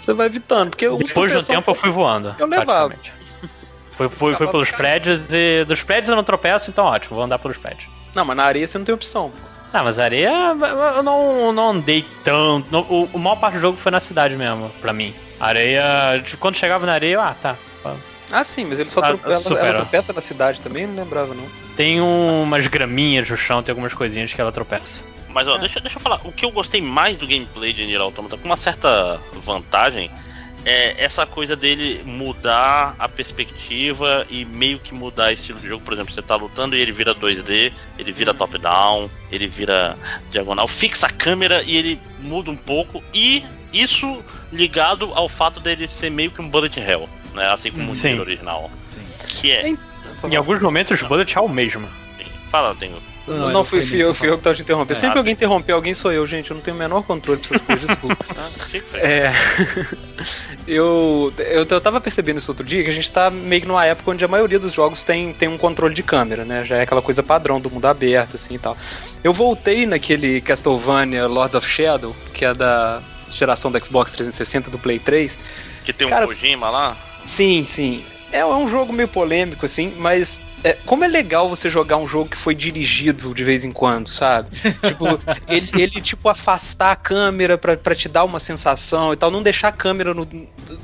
[0.01, 0.71] Você vai evitando.
[0.71, 2.35] Porque Depois do tempo eu fui voando.
[2.37, 2.93] Eu levava.
[3.91, 5.65] Fui, fui, fui pelos prédios e.
[5.65, 7.89] Dos prédios eu não tropeço, então ótimo, vou andar pelos prédios.
[8.15, 9.31] Não, mas na areia você não tem opção.
[9.71, 10.55] Ah, mas areia
[10.95, 12.79] eu não, não andei tanto.
[12.79, 15.13] O, o maior parte do jogo foi na cidade mesmo, pra mim.
[15.39, 16.23] Areia.
[16.39, 17.55] Quando chegava na areia, eu, ah, tá.
[18.31, 21.33] Ah, sim, mas ele só ah, tropeça, ela, ela tropeça na cidade também, não lembrava
[21.33, 21.45] não.
[21.75, 25.01] Tem umas graminhas no chão, tem algumas coisinhas que ela tropeça.
[25.29, 25.59] Mas ó, é.
[25.59, 28.45] deixa, deixa eu falar, o que eu gostei mais do gameplay de Nier Automata, com
[28.45, 30.11] uma certa vantagem,
[30.65, 35.83] é essa coisa dele mudar a perspectiva e meio que mudar o estilo de jogo.
[35.83, 39.97] Por exemplo, você tá lutando e ele vira 2D, ele vira top-down, ele vira
[40.29, 43.03] diagonal, fixa a câmera e ele muda um pouco.
[43.13, 47.49] E isso ligado ao fato dele ser meio que um bullet hell, né?
[47.49, 48.15] Assim como Sim.
[48.15, 48.69] o original.
[48.93, 49.27] Sim.
[49.27, 49.69] Que é.
[50.23, 51.87] Em alguns momentos, o bullet hell mesmo.
[52.49, 52.99] Fala, Tengo.
[53.29, 54.93] Não, não fui, fui eu, fui eu que tava te interrompendo.
[54.93, 56.49] É, Sempre que alguém interromper alguém sou eu, gente.
[56.49, 58.17] Eu não tenho o menor controle dessas coisas, desculpa.
[58.39, 58.49] Ah,
[58.97, 59.31] é.
[60.67, 63.85] eu, eu, eu tava percebendo isso outro dia que a gente tá meio que numa
[63.85, 66.63] época onde a maioria dos jogos tem, tem um controle de câmera, né?
[66.63, 68.77] Já é aquela coisa padrão do mundo aberto, assim e tal.
[69.23, 74.79] Eu voltei naquele Castlevania Lords of Shadow, que é da geração do Xbox 360 do
[74.79, 75.37] Play 3.
[75.83, 76.97] Que tem um Cara, Kojima lá?
[77.25, 78.03] Sim, sim.
[78.31, 82.05] É, é um jogo meio polêmico, assim, mas é, como é legal você jogar um
[82.05, 84.49] jogo que foi dirigido de vez em quando, sabe?
[84.59, 85.05] tipo,
[85.47, 89.69] ele, ele, tipo, afastar a câmera pra, te dar uma sensação e tal, não deixar
[89.69, 90.27] a câmera no.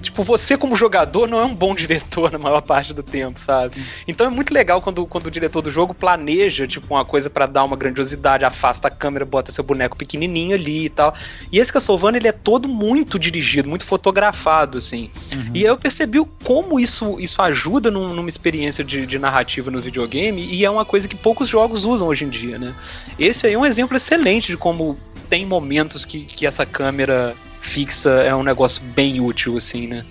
[0.02, 3.76] Tipo, você como jogador não é um bom diretor na maior parte do tempo, sabe?
[4.08, 7.46] Então é muito legal quando, quando o diretor do jogo planeja, tipo, uma coisa para
[7.46, 11.14] dar uma grandiosidade, afasta a câmera, bota seu boneco pequenininho ali e tal.
[11.52, 15.12] E esse Castlevania, ele é todo muito dirigido, muito fotografado, assim.
[15.34, 15.52] Uhum.
[15.54, 19.82] E aí eu percebi como isso, isso ajuda num, numa experiência de, de narrativa no
[19.82, 22.76] videogame e é uma coisa que poucos jogos usam hoje em dia, né?
[23.18, 24.98] Esse aí é um exemplo excelente de como
[25.30, 30.06] tem momentos que, que essa câmera fixa é um negócio bem útil, assim, né?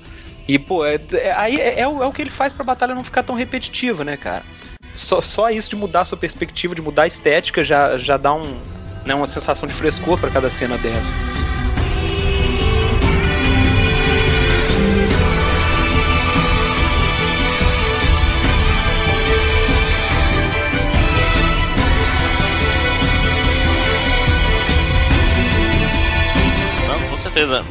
[0.47, 2.95] E, pô, é, é, aí é, é, o, é o que ele faz pra batalha
[2.95, 4.45] não ficar tão repetitiva, né, cara?
[4.93, 8.35] Só, só isso de mudar a sua perspectiva, de mudar a estética, já, já dá
[8.35, 8.61] um,
[9.05, 11.13] né, uma sensação de frescor para cada cena dessa.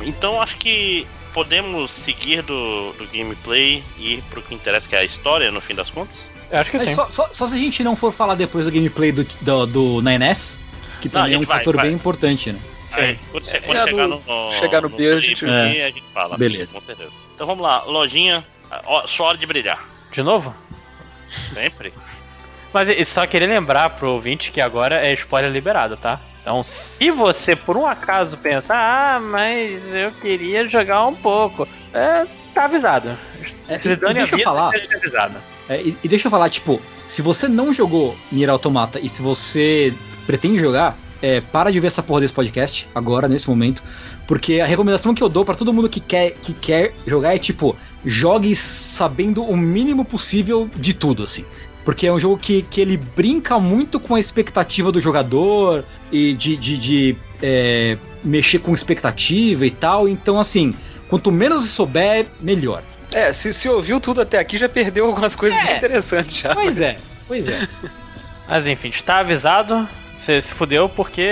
[0.02, 5.00] Então acho que podemos seguir do, do gameplay e ir pro que interessa, que é
[5.00, 6.26] a história, no fim das contas?
[6.52, 6.94] Eu acho que sim.
[6.94, 10.02] Só, só, só, se a gente não for falar depois do gameplay do, do, do
[11.02, 11.86] que também não, é um vai, fator vai.
[11.88, 12.60] bem importante, né?
[12.88, 13.02] Sim.
[13.02, 15.86] Aí, quando, você, quando é, chegar, no, no, chegar no, no B, a gente, é.
[15.86, 16.38] a gente fala.
[16.38, 16.72] Beleza.
[16.72, 17.12] com certeza.
[17.34, 18.46] Então vamos lá, lojinha,
[18.86, 19.84] ó, sua hora de brilhar.
[20.12, 20.54] De novo?
[21.54, 21.92] Sempre.
[22.72, 26.20] Mas só queria lembrar pro ouvinte que agora é spoiler liberado, tá?
[26.44, 32.28] Então, se você por um acaso pensa, ah, mas eu queria jogar um pouco, é,
[32.54, 33.18] tá avisado.
[33.70, 34.72] É, e, e deixa eu falar.
[35.70, 39.22] É, e, e, deixa eu falar, tipo, se você não jogou Nier Automata e se
[39.22, 39.94] você
[40.26, 43.82] pretende jogar, é, para de ver essa porra desse podcast agora, nesse momento,
[44.28, 47.40] porque a recomendação que eu dou para todo mundo que quer, que quer jogar é
[47.40, 51.46] tipo, jogue sabendo o mínimo possível de tudo, assim.
[51.84, 56.34] Porque é um jogo que, que ele brinca muito com a expectativa do jogador e
[56.34, 60.08] de, de, de é, mexer com expectativa e tal.
[60.08, 60.74] Então, assim,
[61.10, 62.82] quanto menos souber, melhor.
[63.14, 66.54] É, se, se ouviu tudo até aqui, já perdeu algumas coisas é, interessantes já.
[66.56, 67.68] Pois é, pois é.
[68.48, 69.88] Mas enfim, está avisado.
[70.16, 71.30] Você se fudeu porque.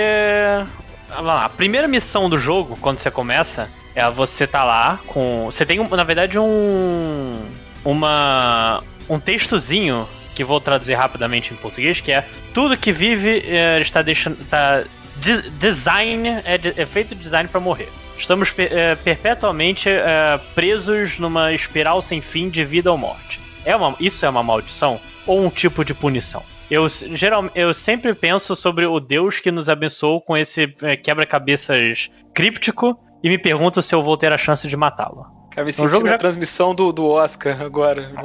[1.08, 5.46] Lá, a primeira missão do jogo, quando você começa, é você tá lá com.
[5.46, 7.40] Você tem, na verdade, um.
[7.84, 8.82] Uma.
[9.08, 14.02] Um textozinho que vou traduzir rapidamente em português, que é tudo que vive é, está
[14.02, 14.36] deixando.
[14.46, 14.84] Tá,
[15.16, 17.90] de, design é, de, é, feito design para morrer.
[18.16, 23.40] Estamos é, perpetuamente é, presos numa espiral sem fim de vida ou morte.
[23.64, 26.42] É uma, isso é uma maldição ou um tipo de punição?
[26.70, 30.66] Eu, geral, eu sempre penso sobre o Deus que nos abençoou com esse
[31.02, 35.41] quebra-cabeças críptico e me pergunto se eu vou ter a chance de matá-lo.
[35.54, 36.18] Cara, me senti jogo na já...
[36.18, 38.10] transmissão do, do Oscar agora.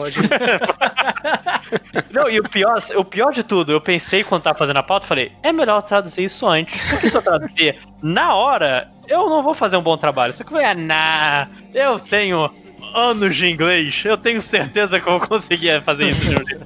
[2.10, 5.06] Não, e o pior, o pior de tudo, eu pensei quando tava fazendo a pauta,
[5.06, 6.82] falei, é melhor traduzir isso antes.
[6.90, 10.34] Porque se eu traduzir na hora, eu não vou fazer um bom trabalho.
[10.34, 12.50] Só que vai, ah, nah, eu tenho
[12.96, 16.66] anos de inglês, eu tenho certeza que eu vou conseguir fazer isso de um jeito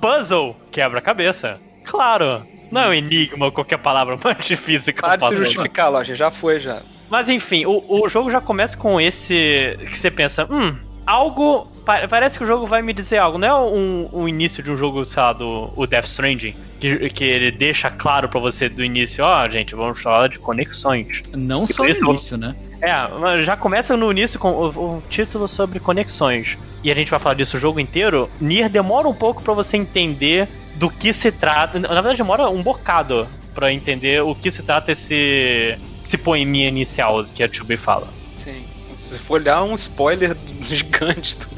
[0.00, 1.58] Puzzle, quebra-cabeça.
[1.84, 5.90] Claro, não é um enigma ou qualquer palavra mais difícil que Para de se justificar,
[5.90, 6.82] Loja, já foi já.
[7.10, 9.76] Mas enfim, o, o jogo já começa com esse.
[9.90, 10.76] que você pensa, hum,
[11.06, 11.68] algo.
[12.08, 13.36] Parece que o jogo vai me dizer algo.
[13.36, 17.10] Não é um, um início de um jogo, sei lá, do o Death Stranding, que,
[17.10, 21.22] que ele deixa claro para você do início, ó, oh, gente, vamos falar de conexões.
[21.36, 22.56] Não só no início, né?
[22.80, 26.58] É, já começa no início com o, o, título sobre conexões.
[26.82, 28.30] E a gente vai falar disso o jogo inteiro.
[28.40, 31.78] Nier demora um pouco para você entender do que se trata.
[31.78, 37.24] Na verdade, demora um bocado para entender o que se trata esse esse poeminha inicial
[37.24, 38.08] que a Tube fala.
[38.36, 38.64] Sim.
[38.94, 41.48] Se for olhar, um spoiler gigante do,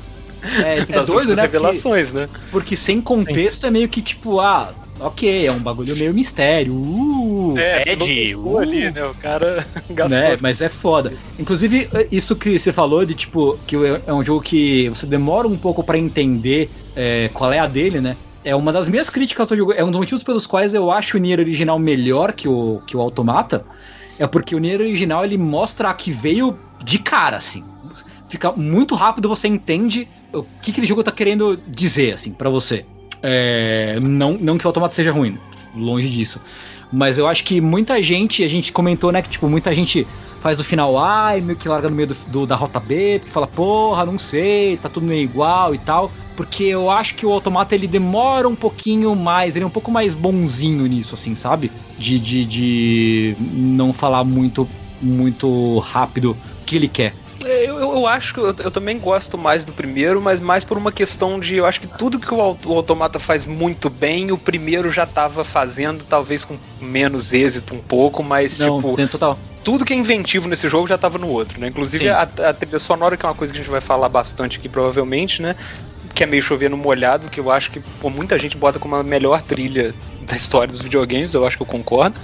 [0.64, 1.42] é, é das doido, né?
[1.42, 2.28] revelações, porque, né?
[2.50, 3.66] Porque sem contexto Sim.
[3.66, 6.74] é meio que tipo, ah, ok, é um bagulho meio mistério.
[6.74, 9.04] Uh, é, Ed, uh, ali, né?
[9.04, 10.18] O cara gastou.
[10.18, 10.36] Né?
[10.40, 11.12] Mas é foda.
[11.38, 13.76] Inclusive, isso que você falou de tipo, que
[14.06, 18.00] é um jogo que você demora um pouco para entender é, qual é a dele,
[18.00, 18.16] né?
[18.44, 19.72] É uma das minhas críticas ao jogo.
[19.72, 22.96] É um dos motivos pelos quais eu acho o Nier original melhor que o, que
[22.96, 23.64] o Automata
[24.18, 27.64] é porque o Nier original ele mostra a que veio de cara, assim.
[28.28, 32.84] Fica muito rápido, você entende o que aquele jogo tá querendo dizer, assim, para você.
[33.22, 35.38] É, não, não que o automata seja ruim,
[35.74, 36.40] longe disso.
[36.92, 40.06] Mas eu acho que muita gente, a gente comentou, né, que tipo, muita gente
[40.40, 43.18] faz o final A e meio que larga no meio do, do, da rota B,
[43.20, 46.10] porque fala, porra, não sei, tá tudo meio igual e tal.
[46.36, 49.90] Porque eu acho que o automata ele demora um pouquinho mais, ele é um pouco
[49.90, 51.72] mais bonzinho nisso, assim, sabe?
[51.98, 54.68] De, de, de não falar muito,
[55.00, 57.14] muito rápido o que ele quer.
[57.40, 60.90] Eu, eu, acho que eu, eu, também gosto mais do primeiro, mas mais por uma
[60.90, 61.56] questão de.
[61.56, 65.44] Eu acho que tudo que o, o Automata faz muito bem, o primeiro já estava
[65.44, 68.94] fazendo, talvez com menos êxito um pouco, mas Não, tipo.
[68.94, 69.38] Sim, total.
[69.66, 71.66] Tudo que é inventivo nesse jogo já estava no outro, né?
[71.66, 74.58] Inclusive a, a trilha sonora, que é uma coisa que a gente vai falar bastante
[74.58, 75.56] aqui, provavelmente, né?
[76.14, 79.02] Que é meio chovendo molhado, que eu acho que pô, muita gente bota como a
[79.02, 79.92] melhor trilha
[80.22, 82.16] da história dos videogames, eu acho que eu concordo.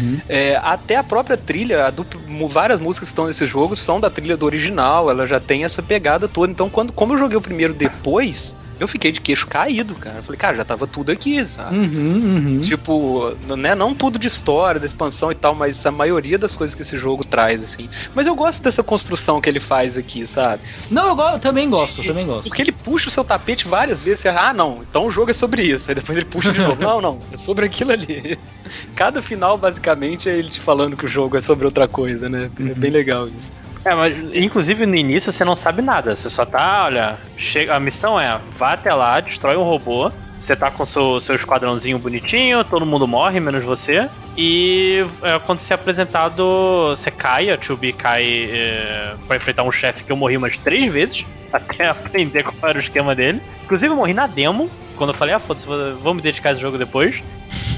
[0.00, 0.20] Uhum.
[0.28, 4.08] É, até a própria trilha, a dupla, várias músicas que estão nesse jogo são da
[4.08, 6.52] trilha do original, ela já tem essa pegada toda.
[6.52, 10.18] Então, quando, como eu joguei o primeiro depois, eu fiquei de queixo caído, cara.
[10.18, 11.76] Eu falei, cara, já tava tudo aqui, sabe?
[11.76, 12.60] Uhum, uhum.
[12.60, 16.74] Tipo, né, não tudo de história, da expansão e tal, mas a maioria das coisas
[16.74, 17.88] que esse jogo traz, assim.
[18.14, 20.62] Mas eu gosto dessa construção que ele faz aqui, sabe?
[20.90, 22.48] Não, eu, eu também gosto, eu também gosto.
[22.48, 25.34] Porque ele puxa o seu tapete várias vezes, você, ah, não, então o jogo é
[25.34, 25.90] sobre isso.
[25.90, 28.38] Aí depois ele puxa de novo, não, não, é sobre aquilo ali.
[28.94, 32.50] Cada final, basicamente, é ele te falando que o jogo é sobre outra coisa, né?
[32.58, 32.96] É bem uhum.
[32.96, 33.50] legal isso.
[33.86, 36.16] É, mas inclusive no início você não sabe nada.
[36.16, 40.10] Você só tá, olha, chega, a missão é vá até lá, destrói um robô.
[40.36, 44.10] Você tá com seu, seu esquadrãozinho bonitinho, todo mundo morre, menos você.
[44.36, 49.70] E é, quando você é apresentado, você cai, a 2B cai é, pra enfrentar um
[49.70, 53.40] chefe que eu morri umas três vezes, até aprender qual era o esquema dele.
[53.64, 56.60] Inclusive eu morri na demo, quando eu falei, ah, foda-se, vou me dedicar a esse
[56.60, 57.22] jogo depois.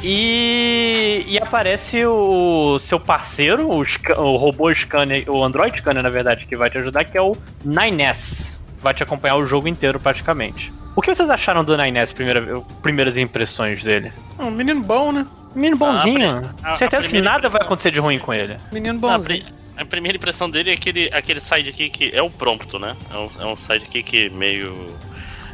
[0.02, 6.46] E, e aparece o seu parceiro, o, o robô scanner, o Android scanner, na verdade,
[6.46, 8.60] que vai te ajudar, que é o Nines.
[8.80, 10.72] Vai te acompanhar o jogo inteiro praticamente.
[10.94, 14.12] O que vocês acharam do Nines, primeira, primeiras impressões dele?
[14.38, 15.26] Um menino bom, né?
[15.54, 16.42] Menino bonzinho.
[16.62, 18.56] Ah, a, Certeza a que nada vai acontecer de ruim com ele.
[18.72, 19.46] Menino bonzinho.
[19.76, 22.96] A, a primeira impressão dele é aquele, aquele sidekick que é o prompto, né?
[23.12, 24.92] É um, é um sidekick meio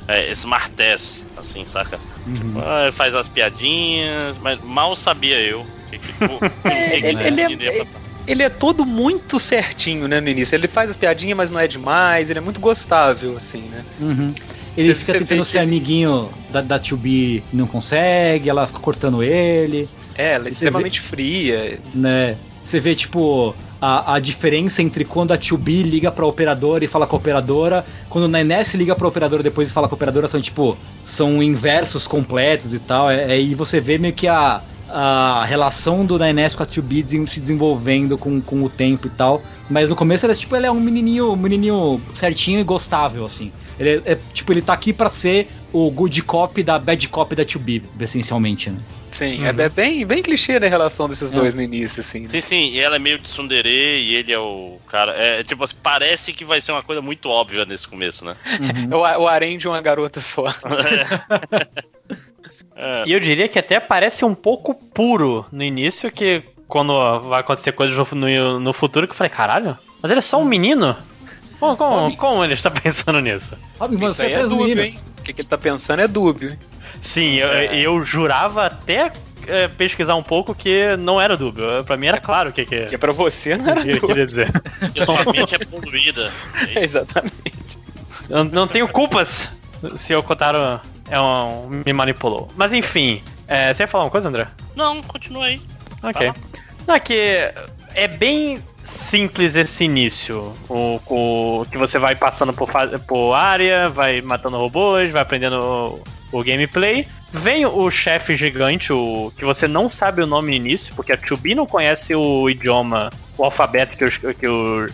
[0.09, 1.99] é, smartess, assim, saca?
[2.27, 2.55] Uhum.
[2.59, 6.25] Ah, faz as piadinhas, mas mal sabia eu que, tipo,
[6.69, 7.87] é, ele, ele, é,
[8.27, 10.55] ele é todo muito certinho, né, no início.
[10.55, 13.85] Ele faz as piadinhas, mas não é demais, ele é muito gostável, assim, né?
[14.01, 14.35] Uhum.
[14.77, 18.81] Ele você, fica você tentando ser amiguinho da, da 2B e não consegue, ela fica
[18.81, 19.89] cortando ele.
[20.17, 21.81] É, ela é extremamente vê, fria.
[21.95, 22.37] Né?
[22.65, 23.55] Você vê, tipo,
[23.87, 27.85] a, a diferença entre quando a 2B liga pra operadora e fala com a operadora,
[28.09, 31.43] quando o Nines liga pra operadora depois e fala com a operadora, são tipo, são
[31.43, 33.11] inversos completos e tal.
[33.11, 37.41] É, aí você vê meio que a, a relação do Nines com a 2B se
[37.41, 39.43] desenvolvendo com, com o tempo e tal.
[39.69, 43.53] Mas no começo era tipo, ele é um menininho, menininho certinho e gostável, assim.
[43.79, 47.35] Ele é, é tipo, ele tá aqui para ser o good cop da bad cop
[47.35, 48.79] da 2B, essencialmente, né?
[49.11, 49.47] Sim, uhum.
[49.47, 51.35] é, bem, bem clichê na relação desses é.
[51.35, 52.23] dois no início, assim.
[52.23, 52.29] Né?
[52.31, 55.13] Sim, sim, e ela é meio tsundere e ele é o cara.
[55.13, 58.37] É, tipo assim, parece que vai ser uma coisa muito óbvia nesse começo, né?
[58.61, 58.99] Uhum.
[58.99, 60.45] o, o harém de uma garota só.
[62.77, 63.05] É.
[63.07, 67.73] E eu diria que até parece um pouco puro no início, que quando vai acontecer
[67.73, 70.97] coisas no, no futuro, que eu falei, caralho, mas ele é só um menino?
[71.65, 73.57] Como, como, como ele está pensando nisso?
[74.09, 74.99] Isso aí é dúbio, hein?
[75.19, 76.59] O que, que ele está pensando é dúbio, hein?
[77.01, 77.77] Sim, eu, é.
[77.77, 79.13] eu jurava até
[79.47, 81.85] é, pesquisar um pouco que não era dúbio.
[81.85, 82.87] Pra mim era claro o que que...
[82.87, 83.97] Que pra você não era dúbio.
[83.97, 84.51] Eu queria dizer.
[85.05, 86.33] Sua mente é poluída.
[86.75, 87.79] É Exatamente.
[88.29, 89.51] Eu não tenho culpas
[89.97, 92.49] se o Kotaro é um, me manipulou.
[92.57, 94.49] Mas enfim, é, você ia falar uma coisa, André?
[94.75, 95.61] Não, continua aí.
[96.03, 96.33] Ok.
[96.87, 97.51] Não, é que
[97.95, 98.63] é bem
[99.05, 100.53] simples esse início.
[100.69, 102.69] O, o que você vai passando por,
[103.07, 107.07] por área, vai matando robôs, vai aprendendo o, o gameplay.
[107.37, 111.19] Vem o chefe gigante, o que você não sabe o nome no início, porque a
[111.19, 114.37] 2B não conhece o idioma, o alfabeto que, os, que,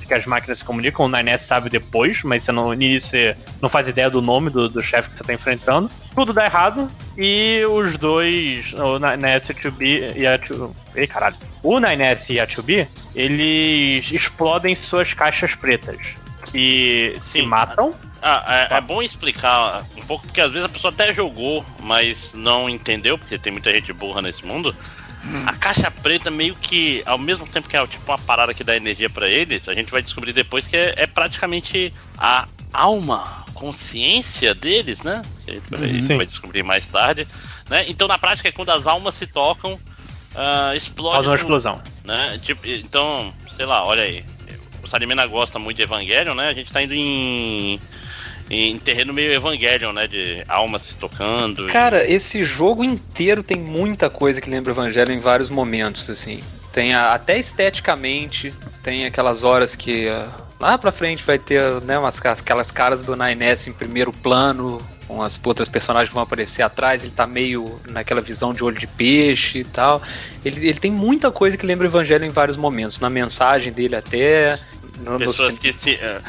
[0.08, 3.36] que as máquinas se comunicam, o Nines sabe depois, mas você não, no início você
[3.60, 5.90] não faz ideia do nome do, do chefe que você está enfrentando.
[6.14, 11.06] Tudo dá errado e os dois, o Nines e a 2B e a 2 Ei,
[11.06, 11.36] caralho.
[11.62, 15.98] O Nines e a 2B, eles explodem suas caixas pretas,
[16.50, 17.20] que Sim.
[17.20, 21.12] se matam ah, é, é, bom explicar um pouco, porque às vezes a pessoa até
[21.12, 24.74] jogou, mas não entendeu, porque tem muita gente burra nesse mundo.
[25.24, 25.44] Hum.
[25.46, 28.76] A caixa preta meio que, ao mesmo tempo que é tipo uma parada que dá
[28.76, 34.54] energia para eles, a gente vai descobrir depois que é, é praticamente a alma, consciência
[34.54, 35.22] deles, né?
[35.46, 37.26] A gente uhum, vai descobrir mais tarde.
[37.68, 37.84] Né?
[37.88, 41.16] Então na prática é quando as almas se tocam, uh, explode.
[41.16, 41.82] Faz uma explosão.
[42.04, 42.38] Né?
[42.42, 44.24] Tipo, então, sei lá, olha aí.
[44.82, 46.48] O Salimena gosta muito de Evangelion, né?
[46.48, 47.80] A gente tá indo em
[48.50, 50.08] em terreno meio Evangelion, né?
[50.08, 51.68] De almas se tocando.
[51.68, 52.14] Cara, e...
[52.14, 56.42] esse jogo inteiro tem muita coisa que lembra Evangelho em vários momentos, assim.
[56.72, 58.52] Tem a, até esteticamente,
[58.82, 60.28] tem aquelas horas que uh,
[60.58, 65.22] lá pra frente vai ter né, umas, aquelas caras do 9S em primeiro plano, com
[65.22, 68.86] as outras personagens que vão aparecer atrás, ele tá meio naquela visão de olho de
[68.86, 70.00] peixe e tal.
[70.44, 74.56] Ele, ele tem muita coisa que lembra Evangelho em vários momentos, na mensagem dele até,
[75.00, 75.94] no, Pessoas que se.
[75.94, 76.20] É,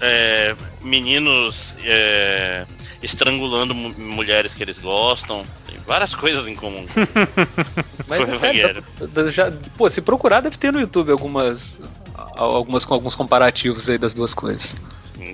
[0.00, 2.66] é, meninos é,
[3.00, 5.44] estrangulando mulheres que eles gostam.
[5.66, 6.86] Tem várias coisas em comum.
[8.08, 8.84] Mas é sério,
[9.30, 11.78] já, pô, se procurar, deve ter no YouTube algumas.
[12.34, 14.74] Algumas com alguns comparativos aí das duas coisas.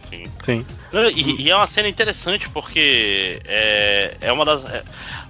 [0.00, 0.64] Sim, sim.
[0.64, 0.66] sim.
[1.14, 4.64] E, e, é uma cena interessante porque é, é uma das.
[4.64, 4.82] É,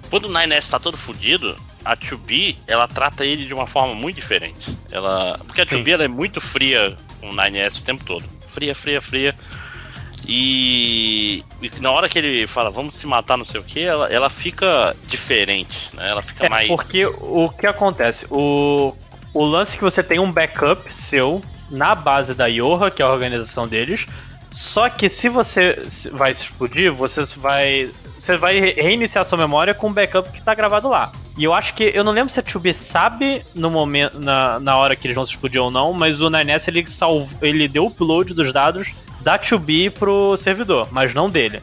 [0.09, 3.93] quando o Nine S tá todo fudido, a 2B ela trata ele de uma forma
[3.93, 4.77] muito diferente.
[4.91, 8.25] Ela, porque a 2B ela é muito fria com o 9S o tempo todo.
[8.49, 9.35] Fria, fria, fria.
[10.27, 14.11] E, e, na hora que ele fala, vamos se matar, não sei o que, ela,
[14.11, 16.09] ela fica diferente, né?
[16.09, 16.67] Ela fica é, mais.
[16.67, 18.25] Porque o que acontece?
[18.29, 18.93] O,
[19.33, 23.11] o lance que você tem um backup seu na base da Yoha, que é a
[23.11, 24.05] organização deles.
[24.57, 27.91] Só que se você vai se explodir, você vai.
[28.17, 31.11] Você vai reiniciar sua memória com o backup que está gravado lá.
[31.37, 31.91] E eu acho que.
[31.93, 34.19] Eu não lembro se a 2B sabe no momento.
[34.19, 37.29] Na, na hora que eles vão se explodir ou não, mas o 9S ele, salvo,
[37.39, 41.61] ele deu o upload dos dados da 2B pro servidor, mas não dele.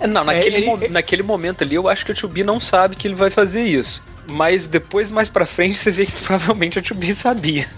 [0.00, 2.58] É, não, naquele, é, ele, mo naquele momento ali eu acho que a 2B não
[2.58, 4.02] sabe que ele vai fazer isso.
[4.26, 7.68] Mas depois, mais pra frente, você vê que provavelmente a 2B sabia.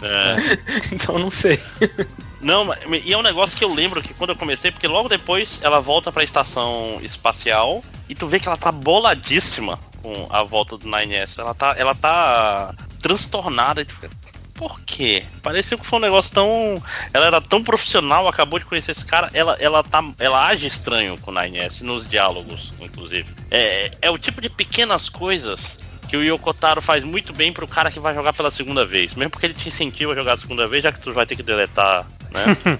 [0.00, 0.36] É.
[0.94, 1.58] então não sei.
[2.40, 2.72] Não,
[3.04, 5.80] e é um negócio que eu lembro que quando eu comecei, porque logo depois ela
[5.80, 10.88] volta pra estação espacial e tu vê que ela tá boladíssima com a volta do
[10.88, 11.38] 9S.
[11.38, 13.84] Ela tá, ela tá transtornada.
[13.84, 14.08] Tipo,
[14.54, 15.24] por quê?
[15.42, 16.82] Pareceu que foi um negócio tão.
[17.12, 19.30] Ela era tão profissional, acabou de conhecer esse cara.
[19.32, 23.28] Ela, ela, tá, ela age estranho com o 9S, nos diálogos, inclusive.
[23.50, 25.78] É, é o tipo de pequenas coisas
[26.08, 29.14] que o Yokotaro faz muito bem pro cara que vai jogar pela segunda vez.
[29.14, 31.36] Mesmo porque ele te incentiva a jogar a segunda vez, já que tu vai ter
[31.36, 32.78] que deletar, né?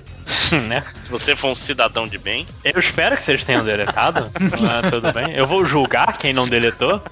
[0.67, 0.85] né?
[1.05, 2.47] Se você for um cidadão de bem.
[2.65, 4.31] Eu espero que vocês tenham deletado.
[4.35, 5.35] ah, tudo bem.
[5.35, 7.03] Eu vou julgar quem não deletou.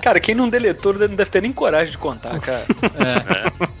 [0.00, 2.64] Cara, quem não deletou não deve ter nem coragem de contar, cara.
[2.94, 3.64] É.
[3.66, 3.78] é.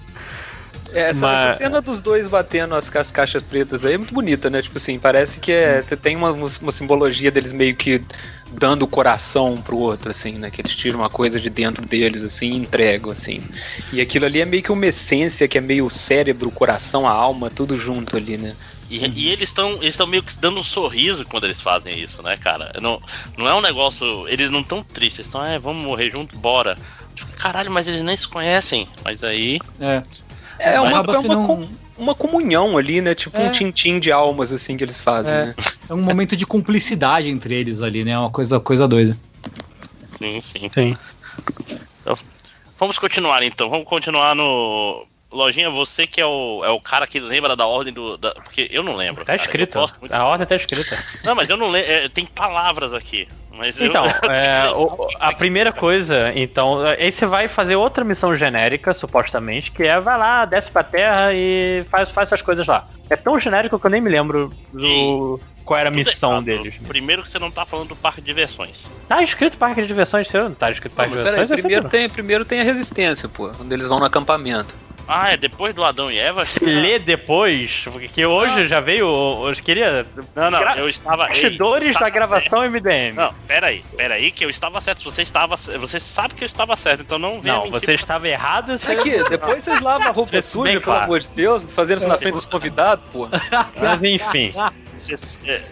[0.92, 1.50] Essa, Mas...
[1.50, 4.62] essa, cena dos dois batendo as, as, caixas pretas aí é muito bonita, né?
[4.62, 8.02] Tipo assim, parece que é, tem uma, uma simbologia deles meio que
[8.52, 10.50] dando o coração pro outro, assim, né?
[10.50, 13.42] Que eles tiram uma coisa de dentro deles, assim, e entregam, assim.
[13.92, 17.06] E aquilo ali é meio que uma essência que é meio o cérebro, o coração,
[17.06, 18.54] a alma, tudo junto ali, né?
[18.90, 19.12] E, uhum.
[19.14, 22.72] e eles estão eles meio que dando um sorriso quando eles fazem isso, né, cara?
[22.80, 23.00] Não,
[23.36, 24.26] não é um negócio.
[24.28, 26.76] Eles não estão tristes, estão, é, vamos morrer junto, bora.
[27.14, 28.88] Tipo, caralho, mas eles nem se conhecem.
[29.04, 29.58] Mas aí.
[29.80, 30.02] É.
[30.58, 31.68] É, é uma, é uma, com,
[31.98, 33.14] uma comunhão ali, né?
[33.14, 33.48] Tipo é.
[33.48, 35.46] um tintim de almas, assim, que eles fazem, é.
[35.46, 35.54] né?
[35.88, 38.18] É um momento de cumplicidade entre eles ali, né?
[38.18, 39.16] Uma coisa, coisa doida.
[40.18, 40.70] Sim, sim.
[40.72, 40.96] sim.
[42.00, 42.16] Então,
[42.78, 43.68] vamos continuar então.
[43.68, 45.06] Vamos continuar no.
[45.30, 48.16] Lojinha, você que é o, é o cara que lembra da ordem do.
[48.16, 49.24] Da, porque eu não lembro.
[49.24, 49.78] Tá escrito.
[50.10, 50.96] A ordem tá escrita.
[51.22, 51.90] Não, mas eu não lembro.
[51.90, 53.28] É, tem palavras aqui.
[53.52, 54.30] Mas então, eu...
[54.30, 59.82] é, o, a primeira coisa, então, aí você vai fazer outra missão genérica, supostamente, que
[59.82, 62.86] é vai lá, desce pra terra e faz, faz essas coisas lá.
[63.10, 65.40] É tão genérico que eu nem me lembro do.
[65.64, 66.44] Qual era a missão errado.
[66.44, 66.74] deles?
[66.88, 68.86] Primeiro que você não tá falando do parque de diversões.
[69.06, 71.48] Tá escrito parque de diversões seu, não tá escrito parque não, de diversões?
[71.48, 74.74] Peraí, primeiro, tem, primeiro tem a resistência, pô, quando eles vão no acampamento.
[75.08, 76.44] Ah, é depois do Adão e Eva?
[76.44, 78.66] Se lê depois, porque hoje ah.
[78.66, 79.06] já veio.
[79.48, 80.06] Eu queria.
[80.36, 81.28] Não, não, eu estava.
[81.28, 82.70] Bastidores da gravação certo.
[82.70, 83.14] MDM.
[83.14, 85.02] Não, peraí, peraí, que eu estava certo.
[85.02, 85.56] Você estava.
[85.56, 87.54] Você sabe que eu estava certo, então não venha.
[87.54, 87.94] Não, você pra...
[87.94, 88.76] estava errado.
[88.76, 88.92] Você...
[88.92, 91.04] Aqui, depois vocês lavam a roupa suja, pelo claro.
[91.04, 93.28] amor de Deus, fazendo isso na frente dos convidados, pô.
[93.80, 94.50] Mas enfim.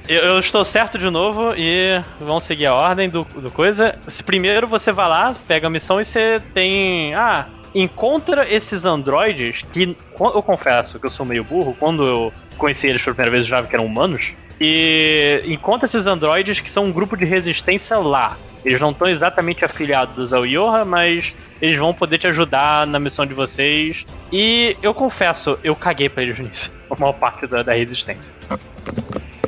[0.09, 3.99] Eu, eu, estou certo de novo e vamos seguir a ordem do, do coisa.
[4.09, 7.14] Se primeiro você vai lá, pega a missão e você tem.
[7.14, 7.47] Ah,
[7.83, 13.03] encontra esses androides que eu confesso que eu sou meio burro, quando eu conheci eles
[13.03, 14.35] pela primeira vez eu já vi que eram humanos.
[14.59, 18.37] E encontra esses androides que são um grupo de resistência lá.
[18.64, 23.27] Eles não estão exatamente afiliados ao Yoha, mas eles vão poder te ajudar na missão
[23.27, 24.05] de vocês.
[24.33, 26.72] E eu confesso, eu caguei pra eles nisso.
[26.91, 28.33] A maior parte da, da resistência.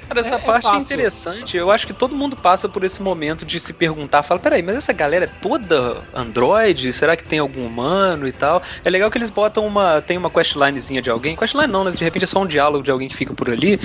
[0.08, 1.56] Cara, essa é, parte é, é, interessante.
[1.56, 4.76] Eu acho que todo mundo passa por esse momento de se perguntar, fala, peraí, mas
[4.76, 6.92] essa galera é toda Android?
[6.92, 8.62] Será que tem algum humano e tal?
[8.84, 10.00] É legal que eles botam uma.
[10.00, 11.36] Tem uma questlinezinha de alguém.
[11.36, 11.90] Questline não, né?
[11.90, 13.78] De repente é só um diálogo de alguém que fica por ali.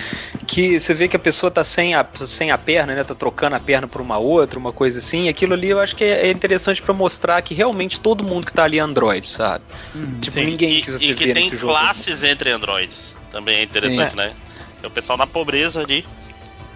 [0.47, 3.03] Que você vê que a pessoa tá sem a, sem a perna, né?
[3.03, 5.27] Tá trocando a perna por uma outra, uma coisa assim.
[5.27, 8.53] Aquilo ali eu acho que é, é interessante para mostrar que realmente todo mundo que
[8.53, 9.63] tá ali é Android, sabe?
[9.93, 10.45] Hum, tipo, sim.
[10.45, 13.13] ninguém que você e, e que vê tem classes entre Androids.
[13.31, 14.15] Também é interessante, sim.
[14.15, 14.31] né?
[14.52, 14.52] É
[14.87, 16.05] o pessoal na pobreza ali.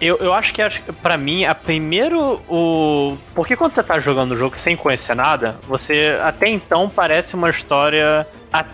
[0.00, 0.62] Eu, eu acho que
[1.02, 5.58] para mim, a primeiro o porque quando você tá jogando o jogo sem conhecer nada,
[5.66, 8.64] você até então parece uma história a...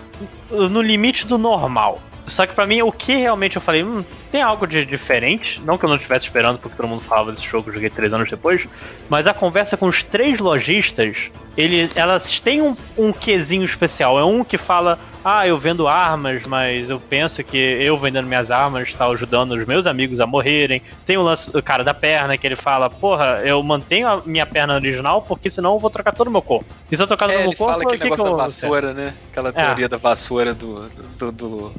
[0.50, 1.98] no limite do normal.
[2.26, 5.60] Só que para mim, o que realmente eu falei, hum, tem algo de diferente.
[5.64, 8.12] Não que eu não estivesse esperando, porque todo mundo falava desse jogo, eu joguei três
[8.12, 8.66] anos depois.
[9.08, 14.18] Mas a conversa com os três lojistas, ele, elas têm um, um quesinho especial.
[14.18, 18.50] É um que fala, ah, eu vendo armas, mas eu penso que eu vendendo minhas
[18.50, 20.82] armas está ajudando os meus amigos a morrerem.
[21.06, 24.46] Tem o lance do cara da perna, que ele fala, porra, eu mantenho a minha
[24.46, 26.66] perna original, porque senão eu vou trocar todo o meu corpo.
[26.90, 28.36] E se eu trocar todo o é, meu corpo, fala que, que negócio que eu...
[28.36, 29.14] da vassoura, né?
[29.30, 29.88] Aquela teoria é.
[29.88, 31.72] da vassoura do, do, do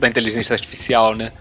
[0.00, 1.32] da inteligência artificial, né?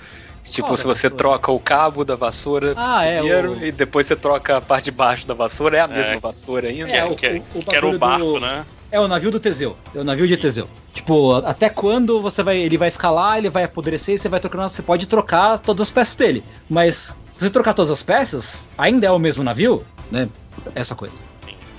[0.43, 1.15] Tipo, se você vassoura?
[1.15, 3.65] troca o cabo da vassoura ah, é, primeiro o...
[3.65, 6.19] e depois você troca a parte de baixo da vassoura, é a mesma é.
[6.19, 6.89] vassoura ainda.
[6.89, 8.39] É, o, que, o, o que era o barco, do...
[8.39, 8.65] né?
[8.91, 9.77] É o navio do Teseu.
[9.93, 10.67] É o navio de Teseu.
[10.93, 12.57] Tipo, até quando você vai.
[12.57, 14.67] Ele vai escalar, ele vai apodrecer e você vai trocando.
[14.67, 16.43] Você pode trocar todas as peças dele.
[16.67, 20.27] Mas se você trocar todas as peças, ainda é o mesmo navio, né?
[20.73, 21.21] Essa coisa.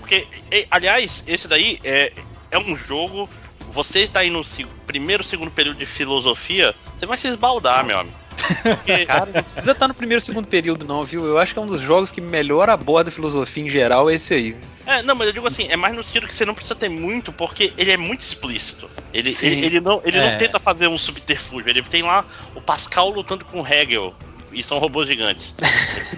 [0.00, 0.26] Porque,
[0.70, 2.12] aliás, esse daí é,
[2.50, 3.28] é um jogo
[3.70, 4.44] você está aí no
[4.86, 8.16] primeiro, segundo período de filosofia, você vai se esbaldar, meu amigo.
[8.62, 9.06] Porque...
[9.06, 11.24] Cara, não precisa estar no primeiro, segundo período, não, viu?
[11.24, 14.34] Eu acho que é um dos jogos que melhor aborda filosofia em geral, é esse
[14.34, 14.56] aí.
[14.86, 16.88] É, não, mas eu digo assim, é mais no sentido que você não precisa ter
[16.88, 18.90] muito, porque ele é muito explícito.
[19.12, 20.32] Ele, ele, ele, não, ele é.
[20.32, 24.14] não tenta fazer um subterfúgio, ele tem lá o Pascal lutando com o Hegel
[24.52, 25.54] e são robôs gigantes.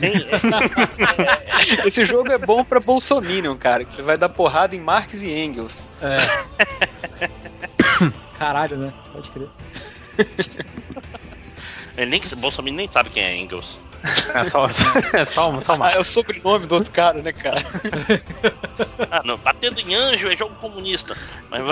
[1.85, 5.31] Esse jogo é bom pra Bolsominion, cara, que você vai dar porrada em Marx e
[5.31, 5.83] Engels.
[6.01, 7.29] É.
[8.39, 8.93] Caralho, né?
[9.13, 9.49] Pode crer.
[11.97, 13.79] Ele nem, Bolsonaro nem sabe quem é Engels.
[14.35, 14.67] É só,
[15.13, 15.87] é só, só uma.
[15.87, 17.63] Ah, é o sobrenome do outro cara, né, cara?
[19.11, 21.17] ah, não, batendo em anjo é jogo comunista.
[21.49, 21.63] Mas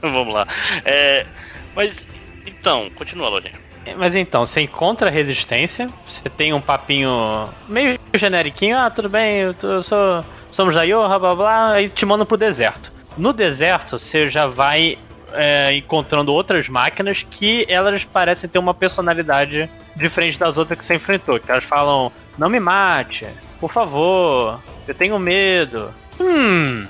[0.00, 0.46] vamos lá.
[0.84, 1.26] É,
[1.74, 2.06] mas,
[2.46, 3.60] então, continua, Lojinha.
[3.96, 9.54] Mas então, você encontra resistência, você tem um papinho meio generiquinho, ah, tudo bem, eu,
[9.54, 12.92] tô, eu sou, somos da Yoha, blá blá, e te mandam pro deserto.
[13.18, 14.96] No deserto, você já vai
[15.34, 20.94] é, encontrando outras máquinas que elas parecem ter uma personalidade diferente das outras que você
[20.94, 21.38] enfrentou.
[21.38, 23.26] Que elas falam, não me mate,
[23.60, 25.92] por favor, eu tenho medo.
[26.20, 26.86] Hum,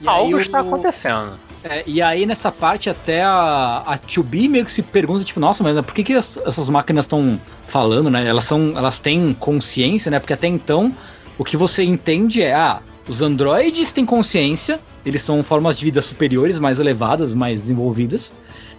[0.00, 1.38] e algo está acontecendo.
[1.62, 5.62] É, e aí nessa parte até a, a 2B meio que se pergunta, tipo, nossa,
[5.62, 8.26] mas por que, que as, essas máquinas estão falando, né?
[8.26, 8.72] Elas são.
[8.76, 10.18] Elas têm consciência, né?
[10.18, 10.94] Porque até então
[11.36, 16.00] o que você entende é, ah, os androides têm consciência, eles são formas de vida
[16.00, 18.32] superiores, mais elevadas, mais desenvolvidas.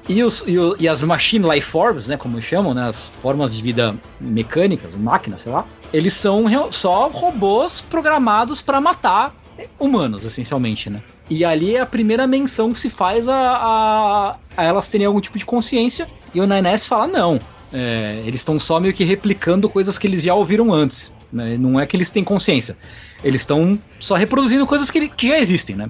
[0.07, 3.53] E, os, e, o, e, as machine life forms, né, como chamam, né, as formas
[3.53, 9.35] de vida mecânicas, máquinas, sei lá, eles são só robôs programados para matar
[9.77, 11.03] humanos, essencialmente, né?
[11.29, 15.19] E ali é a primeira menção que se faz a, a, a elas terem algum
[15.19, 16.07] tipo de consciência.
[16.33, 17.39] E o Nines fala: não,
[17.71, 21.13] é, eles estão só meio que replicando coisas que eles já ouviram antes.
[21.31, 21.57] Né?
[21.57, 22.77] Não é que eles têm consciência.
[23.23, 25.89] Eles estão só reproduzindo coisas que, que, já existem, né?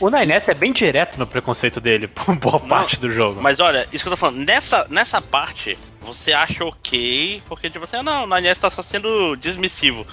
[0.00, 3.40] O Nines é bem direto no preconceito dele, por boa Não, parte do jogo.
[3.40, 7.84] Mas olha, isso que eu tô falando, nessa, nessa parte, você acha ok, porque tipo
[7.84, 10.06] assim, ah, não, o Nines tá só sendo dismissivo.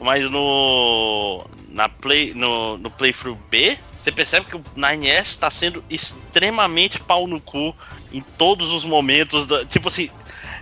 [0.00, 1.44] Mas no.
[1.70, 7.26] Na play, no, no playthrough B, você percebe que o 9S está sendo extremamente pau
[7.26, 7.74] no cu
[8.12, 9.46] em todos os momentos.
[9.46, 10.10] Da, tipo assim,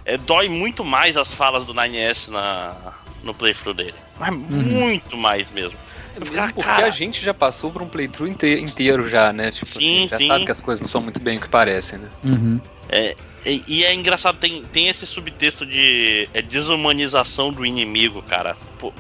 [0.05, 2.95] é, dói muito mais as falas do 9S na,
[3.25, 3.95] no playthrough dele.
[4.23, 4.63] Mas uhum.
[4.63, 5.77] muito mais mesmo.
[6.15, 6.87] É ficar, porque cara...
[6.87, 9.51] a gente já passou por um playthrough inteiro já, né?
[9.51, 10.29] Tipo, sim, assim, já sim.
[10.29, 12.09] sabe que as coisas não são muito bem o que parecem, né?
[12.23, 12.61] Uhum.
[12.89, 18.57] É, e, e, é engraçado, tem, tem esse subtexto de é, desumanização do inimigo, cara.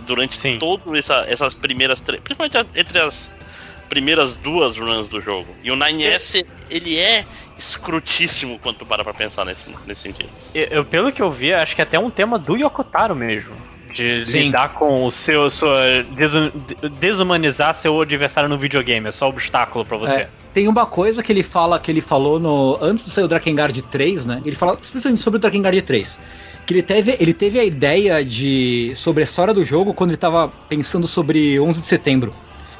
[0.06, 0.58] Durante Sim.
[0.58, 2.20] todas essa, essas primeiras três.
[2.20, 3.30] Principalmente entre as
[3.88, 5.54] primeiras duas runs do jogo.
[5.62, 7.24] E o 9S, ele é
[7.58, 10.30] escrutíssimo quando tu para pra pensar nesse, nesse sentido.
[10.54, 13.54] Eu, pelo que eu vi, acho que é até um tema do Yokotaro mesmo.
[13.92, 14.44] De Sim.
[14.44, 15.50] lidar com o seu.
[15.50, 15.82] Sua,
[17.00, 20.20] desumanizar seu adversário no videogame, é só obstáculo para você.
[20.20, 22.78] É, tem uma coisa que ele fala, que ele falou no.
[22.80, 24.42] Antes de sair o Drakengard 3, né?
[24.44, 26.18] Ele fala especialmente sobre o Drakengard 3.
[26.66, 28.92] Que ele teve, ele teve a ideia de.
[28.94, 32.32] sobre a história do jogo quando ele tava pensando sobre 11 de setembro.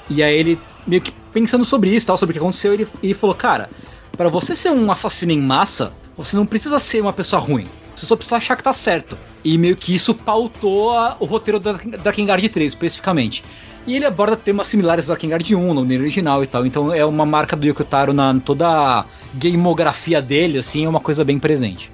[0.09, 3.15] E aí ele, meio que pensando sobre isso, tal, sobre o que aconteceu, ele, ele
[3.15, 3.71] falou, cara,
[4.17, 7.67] para você ser um assassino em massa, você não precisa ser uma pessoa ruim.
[7.95, 9.19] Você só precisa achar que tá certo.
[9.45, 13.45] E meio que isso pautou a, o roteiro da Drakengard 3, especificamente.
[13.87, 16.65] E ele aborda temas similares ao Drakengard 1, no original e tal.
[16.65, 21.25] Então é uma marca do Yokotaro na toda a gamografia dele, assim, é uma coisa
[21.25, 21.91] bem presente.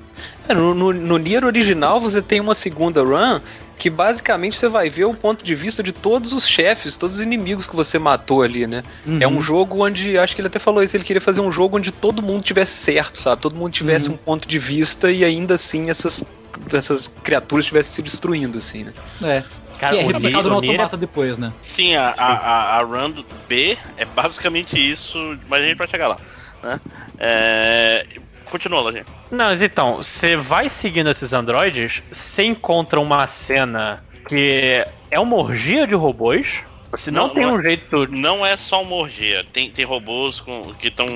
[0.49, 3.41] É, no, no, no Nier original você tem uma segunda run
[3.79, 7.23] que basicamente você vai ver o ponto de vista de todos os chefes, todos os
[7.23, 8.83] inimigos que você matou ali, né?
[9.07, 9.19] Uhum.
[9.21, 11.77] É um jogo onde, acho que ele até falou isso, ele queria fazer um jogo
[11.77, 13.41] onde todo mundo tivesse certo, sabe?
[13.41, 14.15] Todo mundo tivesse uhum.
[14.15, 16.25] um ponto de vista e ainda assim essas,
[16.73, 18.93] essas criaturas estivessem se destruindo, assim, né?
[19.23, 19.45] É.
[19.79, 21.53] Cara, que é replicado no automata depois, né?
[21.63, 26.17] Sim, a, a, a, run B é basicamente isso, mas a gente vai chegar lá.
[26.65, 26.81] Né?
[27.17, 28.05] É,
[28.51, 29.05] Continua, Lojinha.
[29.31, 35.37] Não, mas então, você vai seguindo esses androides, você encontra uma cena que é uma
[35.37, 36.61] orgia de robôs.
[36.91, 38.07] Você não, não tem um é, jeito.
[38.11, 39.45] Não é só uma orgia.
[39.53, 41.07] Tem, tem robôs com, que estão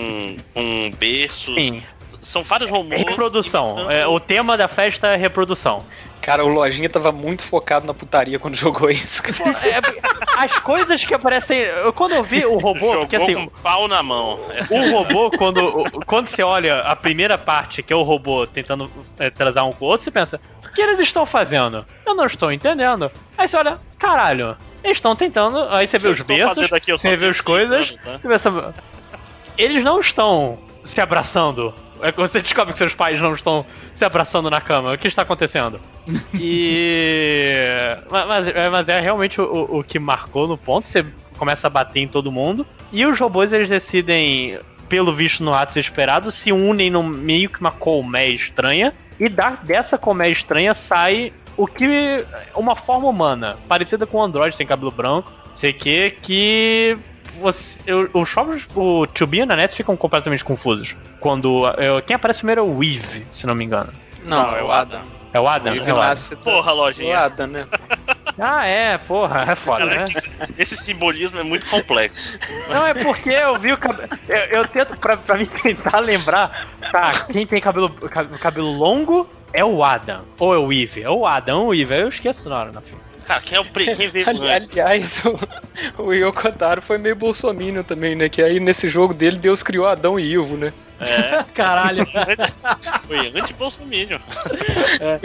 [0.52, 1.54] com berços.
[1.54, 1.82] Sim.
[2.22, 3.02] São vários robôs.
[3.02, 3.90] Reprodução.
[3.90, 5.84] É, o tema da festa é reprodução.
[6.22, 9.22] Cara, o Lojinha tava muito focado na putaria quando jogou isso.
[9.62, 9.80] É,
[10.36, 11.64] as coisas que aparecem.
[11.94, 13.34] Quando eu vi o robô, Jogou porque assim.
[13.34, 14.40] Com pau na mão.
[14.70, 19.28] O robô, quando, quando você olha a primeira parte, que é o robô tentando é,
[19.30, 21.84] transar um com o outro, você pensa: o que eles estão fazendo?
[22.06, 23.10] Eu não estou entendendo.
[23.36, 25.58] Aí você olha, caralho, eles estão tentando.
[25.70, 27.90] Aí você vê os berços, você vê as coisas.
[27.90, 28.18] Anos, né?
[28.22, 28.74] você pensa,
[29.58, 34.04] eles não estão se abraçando é quando você descobre que seus pais não estão se
[34.04, 34.92] abraçando na cama.
[34.92, 35.80] O que está acontecendo?
[36.34, 37.54] E.
[38.10, 40.86] mas, mas é realmente o, o que marcou no ponto.
[40.86, 41.06] Você
[41.38, 42.66] começa a bater em todo mundo.
[42.92, 47.60] E os robôs eles decidem, pelo visto no ato esperado, se unem no meio que
[47.60, 48.92] uma colmeia estranha.
[49.18, 52.24] E da, dessa colmeia estranha sai o que.
[52.54, 55.32] Uma forma humana, parecida com o Android sem cabelo branco.
[55.54, 56.98] Sei que, que
[57.40, 60.96] você, eu, os jogos, o Tubi e o Nanette ficam completamente confusos.
[61.20, 61.66] Quando.
[61.78, 63.92] Eu, quem aparece primeiro é o Weave, se não me engano.
[64.24, 65.00] Não, não é o Adam.
[65.32, 65.74] É o Adam?
[65.74, 66.36] É o Adam.
[66.44, 67.16] Porra, lojinha.
[67.16, 67.66] O Adam, né?
[68.38, 70.04] ah, é, porra, é foda, Cara, né?
[70.58, 72.38] Esse simbolismo é muito complexo.
[72.68, 74.08] Não, é porque eu vi o cabelo.
[74.28, 77.88] Eu, eu, tento, pra, pra mim tentar lembrar, tá, quem tem cabelo,
[78.38, 80.22] cabelo longo é o Adam.
[80.38, 81.02] Ou é o Weave.
[81.02, 81.94] É o Adam, o Weave.
[81.94, 83.01] Eu esqueço na hora na filme.
[83.26, 83.94] Cara, quem é o pre...
[83.94, 85.22] quem veio Ali, Aliás,
[85.98, 88.28] o, o Yokotaro foi meio bolsominion também, né?
[88.28, 90.72] Que aí nesse jogo dele Deus criou Adão e Ivo, né?
[91.00, 91.44] É.
[91.54, 92.06] Caralho.
[93.06, 94.18] foi anti-bolsominion.
[95.00, 95.20] É.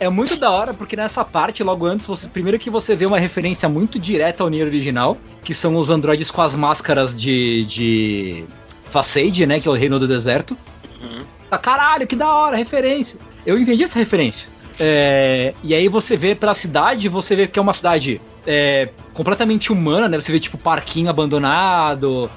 [0.00, 3.18] É muito da hora, porque nessa parte, logo antes, você primeiro que você vê uma
[3.18, 7.64] referência muito direta ao Nier original, que são os androides com as máscaras de.
[7.64, 8.44] de.
[8.88, 9.60] Facade, né?
[9.60, 10.56] Que é o reino do deserto.
[11.00, 11.24] Uhum.
[11.50, 13.18] Tá, caralho, que da hora, referência.
[13.44, 14.48] Eu entendi essa referência.
[14.80, 19.72] É, e aí você vê pela cidade, você vê que é uma cidade é, completamente
[19.72, 20.20] humana, né?
[20.20, 22.30] Você vê tipo parquinho abandonado.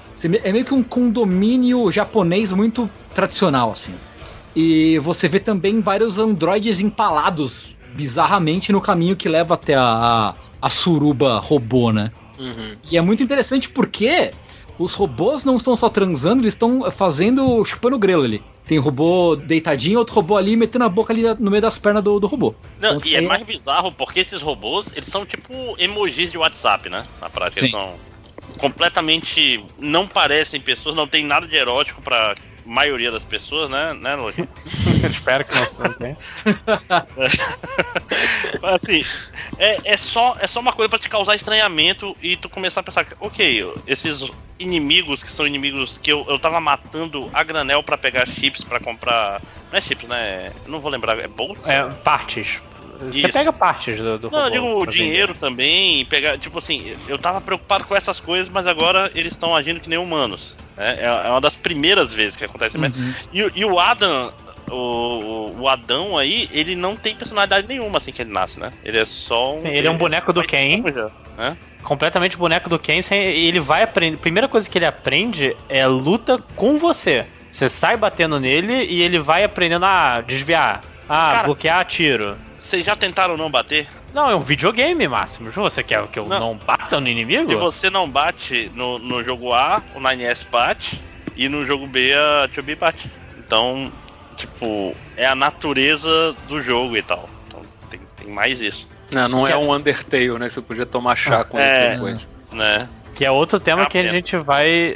[0.43, 3.93] é meio que um condomínio japonês muito tradicional, assim.
[4.55, 10.69] E você vê também vários androides empalados bizarramente no caminho que leva até a, a,
[10.69, 12.11] suruba robô, né?
[12.39, 12.75] Uhum.
[12.89, 14.31] E é muito interessante porque
[14.79, 18.41] os robôs não estão só transando, eles estão fazendo chupando grelo ali.
[18.67, 22.19] Tem robô deitadinho, outro robô ali metendo a boca ali no meio das pernas do,
[22.19, 22.53] do robô.
[22.79, 26.37] Não, Então, e é aí- mais bizarro porque esses robôs, eles são tipo emojis de
[26.37, 27.05] WhatsApp, né?
[27.21, 27.77] Na prática, eles Sim.
[27.77, 27.99] são
[28.57, 29.63] completamente.
[29.79, 32.35] não parecem pessoas, não tem nada de erótico pra
[32.65, 34.47] maioria das pessoas, né, né Loja?
[35.09, 35.53] Espero que
[35.97, 36.17] tenha.
[38.61, 39.05] Mas assim,
[39.57, 42.83] é, é, só, é só uma coisa pra te causar estranhamento e tu começar a
[42.83, 47.97] pensar, ok, esses inimigos que são inimigos que eu, eu tava matando a granel pra
[47.97, 49.41] pegar chips pra comprar.
[49.71, 50.51] Não é chips, né?
[50.65, 51.71] Eu Não vou lembrar, é bolsa?
[51.71, 52.59] É, partes.
[52.99, 53.33] Você Isso.
[53.33, 57.41] pega partes do, do Não, eu digo o dinheiro também, pegar, tipo assim, eu tava
[57.41, 60.53] preocupado com essas coisas, mas agora eles estão agindo que nem humanos.
[60.81, 60.97] Né?
[60.99, 62.97] É, é uma das primeiras vezes que acontece mesmo.
[63.01, 63.13] Uhum.
[63.31, 64.31] E, o- e o Adam,
[64.69, 68.71] o, o Adão aí, ele não tem personalidade nenhuma assim que ele nasce, né?
[68.83, 69.61] Ele é só um.
[69.61, 70.81] Sim, ele é um boneco do Ken.
[71.37, 71.57] Né?
[71.83, 74.15] completamente boneco do Ken, e ele vai aprender.
[74.17, 77.25] Primeira coisa que ele aprende é luta com você.
[77.49, 82.37] Você sai batendo nele e ele vai aprendendo a desviar, a Cara- bloquear tiro.
[82.59, 83.87] Vocês já tentaram não bater?
[84.13, 85.51] Não, é um videogame, Máximo.
[85.51, 86.39] Você quer que eu Não.
[86.39, 87.49] não, bata no inimigo?
[87.49, 90.99] Se você não bate no, no jogo A, o 9S bate,
[91.35, 93.09] e no jogo B a 2B bate.
[93.37, 93.91] Então,
[94.35, 97.29] tipo, é a natureza do jogo e tal.
[97.47, 100.47] Então tem, tem mais isso, Não, não Que é é- um Undertale, né?
[100.47, 101.91] que Você podia tomar chá com É.
[101.95, 102.27] depois.
[102.51, 102.87] né?
[103.15, 104.07] Que é outro tema Ah, que a é.
[104.07, 104.95] gente vai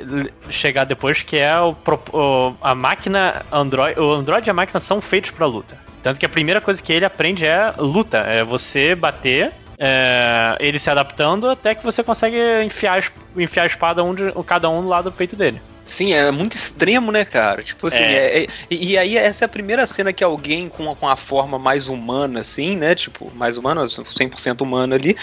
[0.49, 1.75] chegar depois, que é o,
[2.13, 3.99] o- a máquina Android.
[3.99, 5.77] O Android e a máquina são feitos pra luta.
[6.05, 8.19] Tanto que a primeira coisa que ele aprende é luta.
[8.19, 13.03] É você bater, é, ele se adaptando até que você consegue enfiar,
[13.35, 15.59] enfiar a espada um de, cada um do lado do peito dele.
[15.83, 17.63] Sim, é muito extremo, né, cara?
[17.63, 18.37] Tipo assim, É.
[18.37, 21.15] é- é- e, aí essa é a primeira cena que alguém com, a- com a
[21.15, 22.93] forma mais humana, assim, né?
[22.93, 25.17] Tipo, mais humana, 100% humano ali,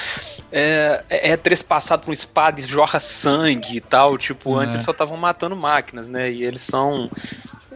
[0.51, 4.18] é, é, é trespassado por uma espada e jorra sangue e tal.
[4.18, 4.76] Tipo, antes É.
[4.78, 6.28] eles só estavam matando máquinas, né?
[6.33, 7.09] E eles são.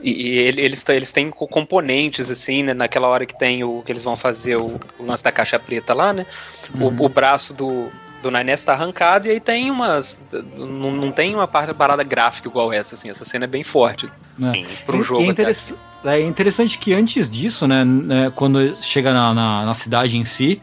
[0.03, 2.75] E, e ele- eles, têm- eles têm co- componentes, assim, né?
[2.75, 5.95] Naquela hora que tem o que eles vão fazer o, o lance da caixa preta
[5.95, 6.27] lá, né?
[6.75, 6.95] Uhum.
[6.99, 7.91] O, o braço do,
[8.23, 10.17] do Nines tá arrancado e aí tem umas.
[10.57, 13.09] Não, não tem uma par- parada gráfica igual essa, assim.
[13.11, 14.09] Essa cena é bem forte?
[14.39, 14.67] Sim.
[14.85, 15.23] pro jogo.
[15.23, 15.75] é, interess-
[16.05, 20.61] é interessante que antes disso, né, né, quando chega na, na, na cidade em si,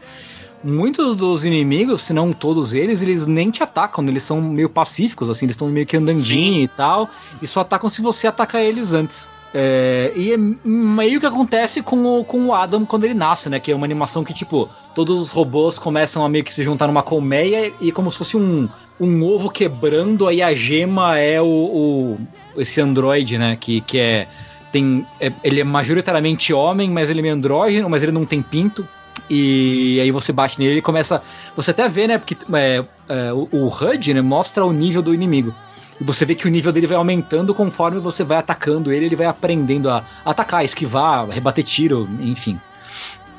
[0.64, 5.28] muitos dos inimigos, se não todos eles, eles nem te atacam, eles são meio pacíficos,
[5.30, 7.08] assim, eles estão meio que andandinho e tal,
[7.42, 9.28] e só atacam se você atacar eles antes.
[9.56, 13.60] É, e é meio que acontece com o, com o Adam quando ele nasce, né?
[13.60, 16.88] Que é uma animação que, tipo, todos os robôs começam a meio que se juntar
[16.88, 21.46] numa colmeia e como se fosse um, um ovo quebrando, aí a gema é o,
[21.46, 22.18] o-
[22.60, 23.54] esse androide, né?
[23.54, 24.26] Que, que é,
[24.72, 28.42] tem, é- Ele é majoritariamente homem, mas ele é meio andrógeno, mas ele não tem
[28.42, 28.84] pinto.
[29.28, 31.22] E aí você bate nele e ele começa.
[31.56, 32.18] Você até vê, né?
[32.18, 35.54] Porque é, é, o, o HUD né, mostra o nível do inimigo.
[36.00, 39.16] E você vê que o nível dele vai aumentando conforme você vai atacando ele, ele
[39.16, 42.58] vai aprendendo a atacar, esquivar, rebater tiro, enfim.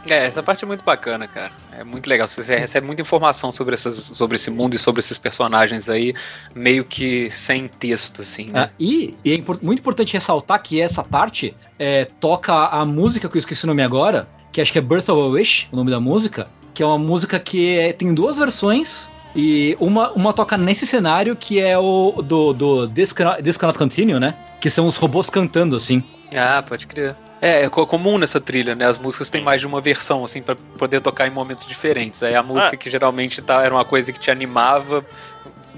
[0.08, 1.52] É, essa parte é muito bacana, cara.
[1.72, 2.28] É muito legal.
[2.28, 6.14] Você recebe muita informação sobre, essas, sobre esse mundo e sobre esses personagens aí,
[6.54, 8.66] meio que sem texto, assim, né?
[8.66, 13.28] Ah, e e é impor- muito importante ressaltar que essa parte é, toca a música
[13.28, 15.76] que eu esqueci o nome agora, que acho que é Birth of a Wish, o
[15.76, 19.10] nome da música, que é uma música que é- tem duas versões.
[19.36, 23.78] E uma, uma toca nesse cenário que é o do, do This, Cannot, This Cannot
[23.78, 24.34] Continue, né?
[24.62, 26.02] Que são os robôs cantando, assim.
[26.34, 27.18] Ah, pode crer.
[27.42, 28.86] É, é co- comum nessa trilha, né?
[28.88, 32.24] As músicas têm mais de uma versão, assim, pra poder tocar em momentos diferentes.
[32.24, 32.78] Aí a música Ah.
[32.78, 35.06] que geralmente tá, era uma coisa que te animava,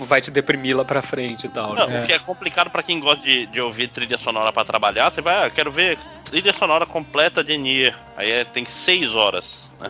[0.06, 1.74] vai te deprimir lá pra frente e tal.
[1.76, 2.04] Não, Né?
[2.04, 5.22] O que é complicado pra quem gosta de, de ouvir trilha sonora pra trabalhar, você
[5.22, 7.96] vai, ah, quero ver trilha sonora completa de Nier.
[8.16, 9.60] Aí é- tem seis horas.
[9.80, 9.90] Né?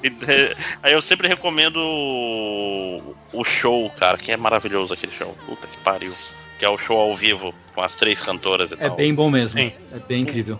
[0.00, 5.36] Tem- Aí eu sempre recomendo o, o show, cara, que é maravilhoso aquele show.
[5.46, 6.12] Puta que pariu.
[6.58, 8.96] Que é o show ao vivo, com as três cantoras e É tal.
[8.96, 9.60] bem bom mesmo.
[9.60, 9.70] Sim.
[9.94, 10.58] É bem incrível.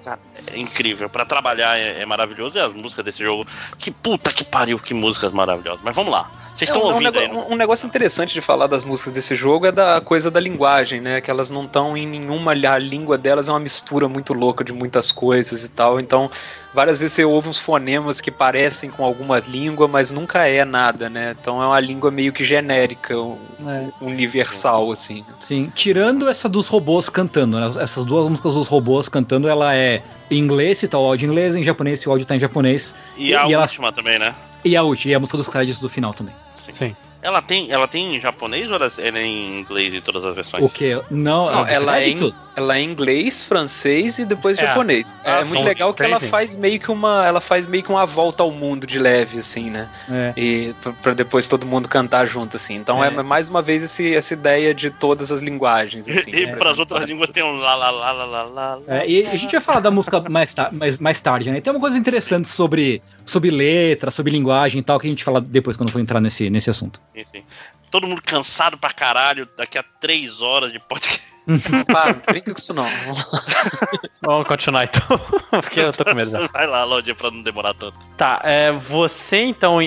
[0.52, 1.08] É incrível.
[1.08, 2.58] Pra trabalhar é, é maravilhoso.
[2.58, 3.44] E as músicas desse jogo.
[3.78, 5.80] Que puta que pariu, que músicas maravilhosas.
[5.82, 6.30] Mas vamos lá.
[6.56, 7.30] Vocês estão É, um- ouvindo um, aí?
[7.52, 11.20] um negócio interessante de falar das músicas desse jogo é da coisa da linguagem, né?
[11.20, 12.52] Que elas não estão em nenhuma.
[12.52, 16.00] A língua delas é uma mistura muito louca de muitas coisas e tal.
[16.00, 16.30] Então,
[16.72, 21.10] várias vezes você ouve uns fonemas que parecem com alguma língua, mas nunca é nada,
[21.10, 21.36] né?
[21.38, 23.36] Então é uma língua meio que genérica, um-
[24.00, 25.26] universal, assim.
[25.38, 27.66] Sim, tirando essa dos robôs cantando, né?
[27.80, 31.30] essas duas músicas dos robôs cantando, ela é em inglês, se tá o áudio em
[31.30, 32.94] inglês, em japonês, se o áudio tá em japonês.
[33.16, 34.34] E a e ela- última também, né?
[34.64, 36.34] E a última, e a música dos créditos do final também.
[36.54, 36.94] Sim.
[37.26, 40.62] Ela tem, ela tem em japonês ou ela é em inglês em todas as versões?
[40.62, 40.92] O que?
[41.10, 42.36] Não, Não, ela é, é em, tudo.
[42.54, 44.62] ela é em inglês, francês e depois É.
[44.66, 45.16] japonês.
[45.24, 47.90] É, Ah, muito são legal que ela faz meio que uma, ela faz meio que
[47.90, 49.88] uma volta ao mundo de leve assim, né?
[50.08, 50.32] É.
[50.36, 52.76] E pra- pra depois todo mundo cantar junto assim.
[52.76, 53.22] Então é, É.
[53.24, 56.30] mais uma vez esse, essa ideia de todas as linguagens assim.
[56.30, 56.54] e né?
[56.54, 58.78] para as outras línguas tem um lá lá lá lá lá lá.
[58.86, 61.60] É, e a gente vai falar da música mais, ta- mais, mais tarde, né?
[61.60, 65.40] Tem uma coisa interessante sobre, sobre letra, sobre linguagem e tal, que a gente fala
[65.40, 67.00] depois quando for entrar nesse, nesse assunto.
[67.16, 67.44] Sim, sim.
[67.90, 71.22] Todo mundo cansado pra caralho daqui a três horas de podcast.
[71.86, 72.86] Para, não brinca com isso não.
[74.20, 75.18] Vamos continuar então,
[75.48, 76.30] porque eu tô com medo.
[76.30, 76.46] já.
[76.52, 77.96] Vai lá, Lodinha, pra não demorar tanto.
[78.18, 79.78] Tá, é, você então.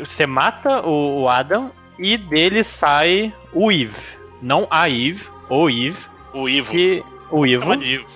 [0.00, 3.94] Você mata o, Adam e dele sai o Eve.
[4.42, 5.96] Não a Eve, o Eve.
[6.34, 6.70] O Ivo.
[6.70, 7.74] Que, o Ivo.
[7.74, 8.06] Ivo.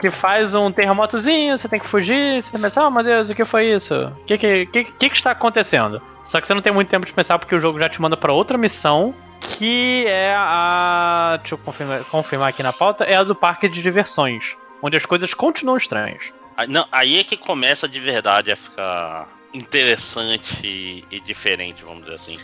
[0.00, 3.44] Que faz um terremotozinho, você tem que fugir, você pensa, oh meu Deus, o que
[3.44, 3.94] foi isso?
[3.94, 6.02] O que que, que, que que está acontecendo?
[6.24, 8.16] Só que você não tem muito tempo de pensar porque o jogo já te manda
[8.16, 11.38] pra outra missão, que é a.
[11.40, 14.56] Deixa eu confirmar, confirmar aqui na pauta, é a do parque de diversões.
[14.82, 16.32] Onde as coisas continuam estranhas.
[16.68, 22.38] Não, aí é que começa de verdade a ficar interessante e diferente, vamos dizer assim.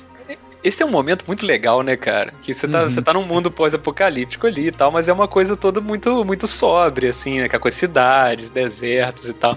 [0.64, 2.32] Esse é um momento muito legal, né, cara?
[2.42, 2.90] Que você tá, Uhum.
[2.90, 6.46] você tá num mundo pós-apocalíptico ali e tal, mas é uma coisa toda muito, muito
[6.46, 7.48] sóbria, assim, né?
[7.48, 9.56] Com as cidades, desertos e tal.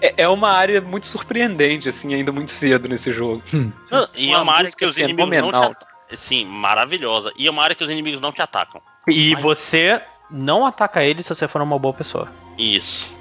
[0.00, 3.42] É, é uma área muito surpreendente, assim, ainda muito cedo nesse jogo.
[3.90, 5.64] Não, e é Uma uma área que os inimigos não te fenomenal.
[5.72, 5.88] atacam.
[6.16, 7.32] Sim, maravilhosa.
[7.36, 8.80] E é uma área que os inimigos não te atacam.
[9.06, 10.00] E Mas- você
[10.30, 12.28] não ataca ele se você for uma boa pessoa.
[12.56, 13.12] Isso.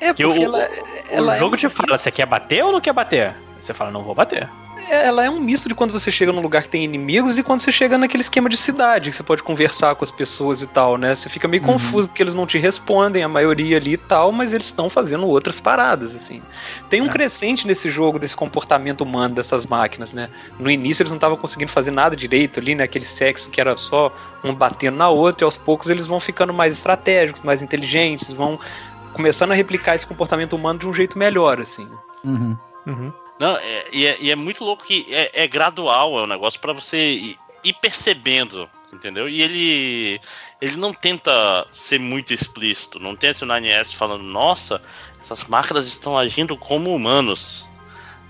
[0.00, 0.68] É Que o- ela,
[1.10, 3.34] ela o jogo é te fala, você quer bater ou não quer bater?
[3.60, 4.48] Você fala, não vou bater.
[4.88, 7.60] Ela é um misto de quando você chega num lugar que tem inimigos e quando
[7.60, 10.96] você chega naquele esquema de cidade, que você pode conversar com as pessoas e tal,
[10.96, 11.14] né?
[11.14, 11.72] Você fica meio Uhum.
[11.72, 15.26] confuso porque eles não te respondem, a maioria ali e tal, mas eles estão fazendo
[15.26, 16.40] outras paradas, assim.
[16.88, 17.08] Tem um É.
[17.08, 20.28] crescente nesse jogo desse comportamento humano dessas máquinas, né?
[20.58, 22.84] No início eles não estavam conseguindo fazer nada direito ali, né?
[22.84, 24.14] Aquele sexo que era só
[24.44, 28.58] um batendo na outra, e aos poucos eles vão ficando mais estratégicos, mais inteligentes, vão
[29.12, 31.88] começando a replicar esse comportamento humano de um jeito melhor, assim.
[32.22, 32.56] Uhum.
[32.86, 33.12] Uhum.
[33.38, 36.58] Não, é- e, é, e é muito louco que é, é gradual, é um negócio
[36.60, 39.28] pra você ir, ir percebendo, entendeu?
[39.28, 40.20] E ele
[40.60, 44.80] ele não tenta ser muito explícito, não tem esse 9S falando, nossa,
[45.22, 47.62] essas máquinas estão agindo como humanos,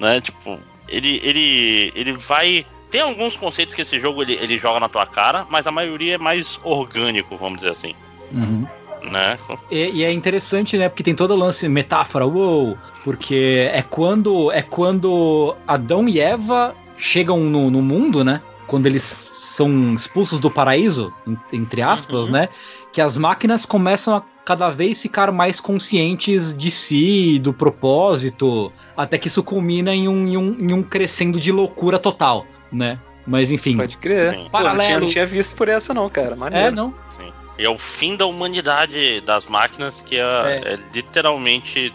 [0.01, 0.21] né?
[0.21, 0.59] Tipo,
[0.89, 5.07] ele ele ele vai tem alguns conceitos que esse jogo ele, ele joga na tua
[5.07, 7.95] cara, mas a maioria é mais orgânico, vamos dizer assim,
[8.33, 8.67] Uhum.
[9.05, 9.39] né?
[9.71, 10.89] E, e é interessante, né?
[10.89, 12.77] Porque tem todo o lance metáfora, uou,
[13.07, 18.43] porque é quando é quando Adão e Eva chegam no, no mundo, né?
[18.67, 22.33] Quando eles são expulsos do paraíso, en- entre aspas, Uhum.
[22.33, 22.49] né?
[22.93, 29.17] Que as máquinas começam a cada vez ficar mais conscientes de si, do propósito, até
[29.19, 32.99] que isso culmina em um, em um, em um crescendo de loucura total, né?
[33.25, 33.77] Mas enfim.
[33.77, 34.33] Pode crer.
[34.35, 34.37] Sim.
[34.37, 35.01] Pô, não, tinha, Paralelo.
[35.03, 36.35] não tinha visto por essa não, cara.
[36.35, 36.67] Maneiro.
[36.67, 36.93] É, não.
[37.17, 37.33] Sim.
[37.57, 40.73] E é o fim da humanidade das máquinas, que é, É.
[40.75, 41.93] é literalmente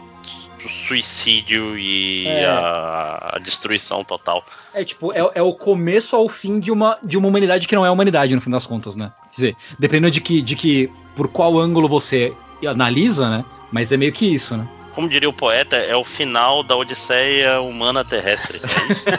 [0.88, 2.46] suicídio e É.
[2.46, 4.46] a, a destruição total.
[4.74, 7.86] É tipo, é, é o começo ao fim de uma, de uma humanidade que não
[7.86, 9.12] é humanidade, no fim das contas, né?
[9.32, 12.34] Quer dizer, dependendo de que, de que por qual ângulo você
[12.68, 13.46] analisa, né?
[13.72, 14.68] Mas é meio que isso, né?
[14.94, 18.60] Como diria o poeta, é o final da odisseia humana terrestre.
[18.62, 19.06] É isso?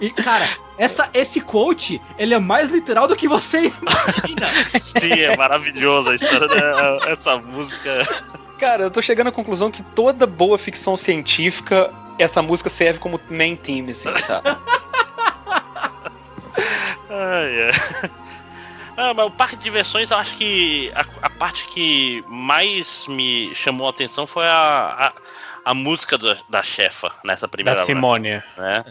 [0.00, 0.48] E, cara,
[0.78, 4.48] essa, esse quote, ele é mais literal do que você imagina.
[4.80, 6.48] Sim, é maravilhoso a história
[7.04, 8.08] dessa música.
[8.60, 13.18] Cara, eu tô chegando à conclusão que toda boa ficção científica, essa música serve como
[13.30, 14.50] main theme, assim, sabe?
[17.08, 17.70] Ai, é.
[18.98, 23.50] Ah, mas o parque de diversões, eu acho que a, a parte que mais me
[23.54, 25.14] chamou a atenção foi a,
[25.64, 28.42] a, a música da, da chefa nessa primeira Da run, Simone.
[28.58, 28.84] né?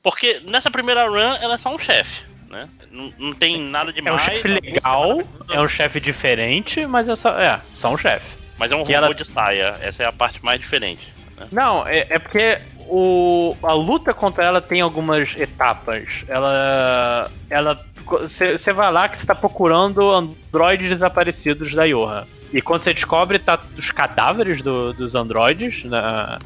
[0.00, 2.68] Porque nessa primeira run ela é só um chefe, né?
[2.92, 7.16] Não, não tem nada É um chefe legal, maravilhosa, é um chefe diferente, mas é
[7.16, 8.41] só, é, só um chefe.
[8.62, 11.12] Mas é um robô ela- de saia, essa é a parte mais diferente.
[11.36, 11.48] Né?
[11.50, 16.22] Não, é, é porque o, a luta contra ela tem algumas etapas.
[16.28, 17.28] Ela.
[17.50, 17.84] Ela.
[18.06, 22.24] Você vai lá que você tá procurando androides desaparecidos da Yoha.
[22.52, 26.38] E quando você descobre, tá os cadáveres do- dos androides na-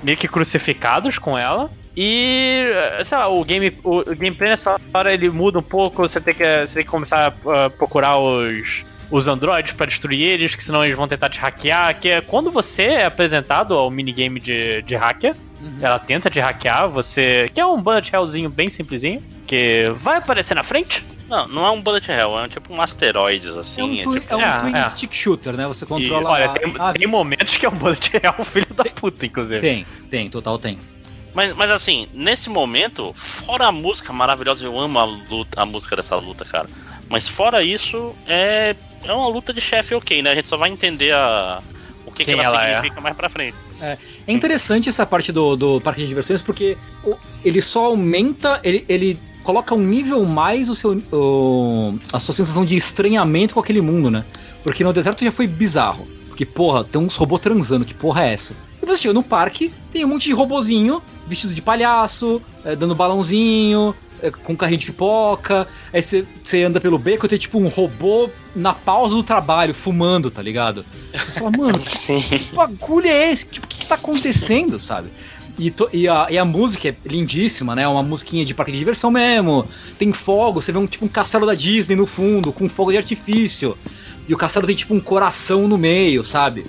[0.00, 1.68] meio que crucificados com ela.
[1.96, 2.66] E,
[3.04, 6.32] sei lá, o, game, o, o gameplay nessa hora ele muda um pouco, você tem
[6.34, 10.84] que, você tem que começar a procurar os, os androides pra destruir eles, que senão
[10.84, 11.98] eles vão tentar te hackear.
[11.98, 15.34] Que é quando você é apresentado ao minigame de, de hacker,
[15.80, 17.50] ela tenta te hackear, você.
[17.54, 21.04] Que é um bullet hellzinho bem simplesinho, que vai aparecer na frente.
[21.28, 23.80] Não, não é um bullet hell, é tipo um asteroides assim.
[23.80, 24.88] É um, é twin, tipo- é um é, twin é.
[24.88, 25.66] stick shooter, né?
[25.66, 28.84] Você controla Olha, a- tem, a- tem momentos que é um bullet hell filho da
[28.84, 29.60] puta, inclusive.
[29.60, 30.78] Tem, tem, total tem.
[31.34, 35.94] Mas, mas assim, nesse momento, fora a música maravilhosa, eu amo a, luta, a música
[35.96, 36.68] dessa luta, cara.
[37.10, 38.74] Mas fora isso, é,
[39.04, 40.30] é uma luta de chefe ok, né?
[40.30, 41.62] A gente só vai entender a,
[42.04, 42.74] o que, que ela, ela, é.
[42.76, 43.02] significa é.
[43.02, 43.56] mais pra frente.
[43.80, 43.96] É,
[44.26, 46.76] é interessante essa parte do, do parque de diversões porque
[47.44, 52.66] ele só aumenta, ele, ele coloca um nível mais o seu, o, a sua sensação
[52.66, 54.24] de estranhamento com aquele mundo, né?
[54.62, 56.06] Porque no deserto já foi bizarro.
[56.28, 58.54] Porque, porra, tem uns robôs transando, que porra é essa?
[58.82, 62.94] E você chega no parque, tem um monte de robozinho vestido de palhaço, é, dando
[62.94, 63.94] balãozinho,
[64.42, 65.66] com carrinho de pipoca.
[65.92, 66.26] Aí você,
[66.62, 70.84] anda pelo beco e tem tipo um robô na pausa do trabalho, fumando, tá ligado?
[71.12, 72.20] Você fala, mano, Sim.
[72.20, 73.46] que bagulho é esse?
[73.46, 75.08] Tipo, o que, que tá acontecendo, sabe?
[75.58, 77.86] E, to, e, a, e, a, música é lindíssima, né?
[77.88, 79.66] Uma musiquinha de parque de diversão mesmo.
[79.98, 82.98] Tem fogo, você vê um tipo um castelo da Disney no fundo, com fogo de
[82.98, 83.76] artifício.
[84.28, 86.64] E o castelo tem tipo um coração no meio, sabe?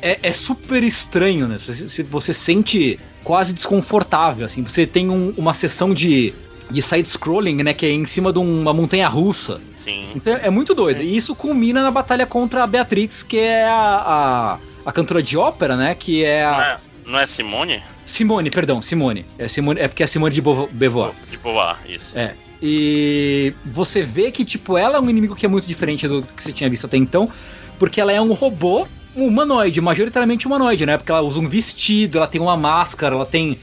[0.00, 1.58] É, é super estranho, né?
[1.58, 4.62] Você, você sente quase desconfortável, assim.
[4.62, 6.32] Você tem um, uma sessão de,
[6.70, 7.74] de side-scrolling, né?
[7.74, 9.60] Que é em cima de uma montanha russa.
[9.84, 10.08] Sim.
[10.14, 11.02] Então é muito doido.
[11.02, 15.36] E isso culmina na batalha contra a Beatrix, que é a, a, a cantora de
[15.36, 15.94] ópera, né?
[15.94, 16.50] Que é a.
[16.50, 17.82] Não é, não é Simone?
[18.06, 19.24] Simone, perdão, Simone.
[19.38, 21.12] É, Simone, é porque é Simone de Beauvoir.
[21.30, 22.04] De Beauvoir, isso.
[22.14, 22.34] É.
[22.62, 26.42] E você vê que, tipo, ela é um inimigo que é muito diferente do que
[26.42, 27.30] você tinha visto até então,
[27.78, 28.86] porque ela é um robô
[29.16, 30.96] um humanoide, majoritariamente humanoide, né?
[30.96, 33.58] Porque ela usa um vestido, ela tem uma máscara, ela tem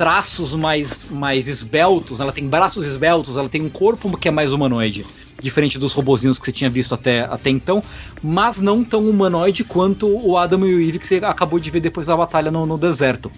[0.00, 4.50] traços mais, mais esbeltos, ela tem braços esbeltos, ela tem um corpo que é mais
[4.50, 5.04] humanoide,
[5.42, 7.84] diferente dos robozinhos que você tinha visto até, até então,
[8.22, 11.80] mas não tão humanoide quanto o Adam e o Eve que você acabou de ver
[11.80, 13.30] depois da batalha no, no deserto.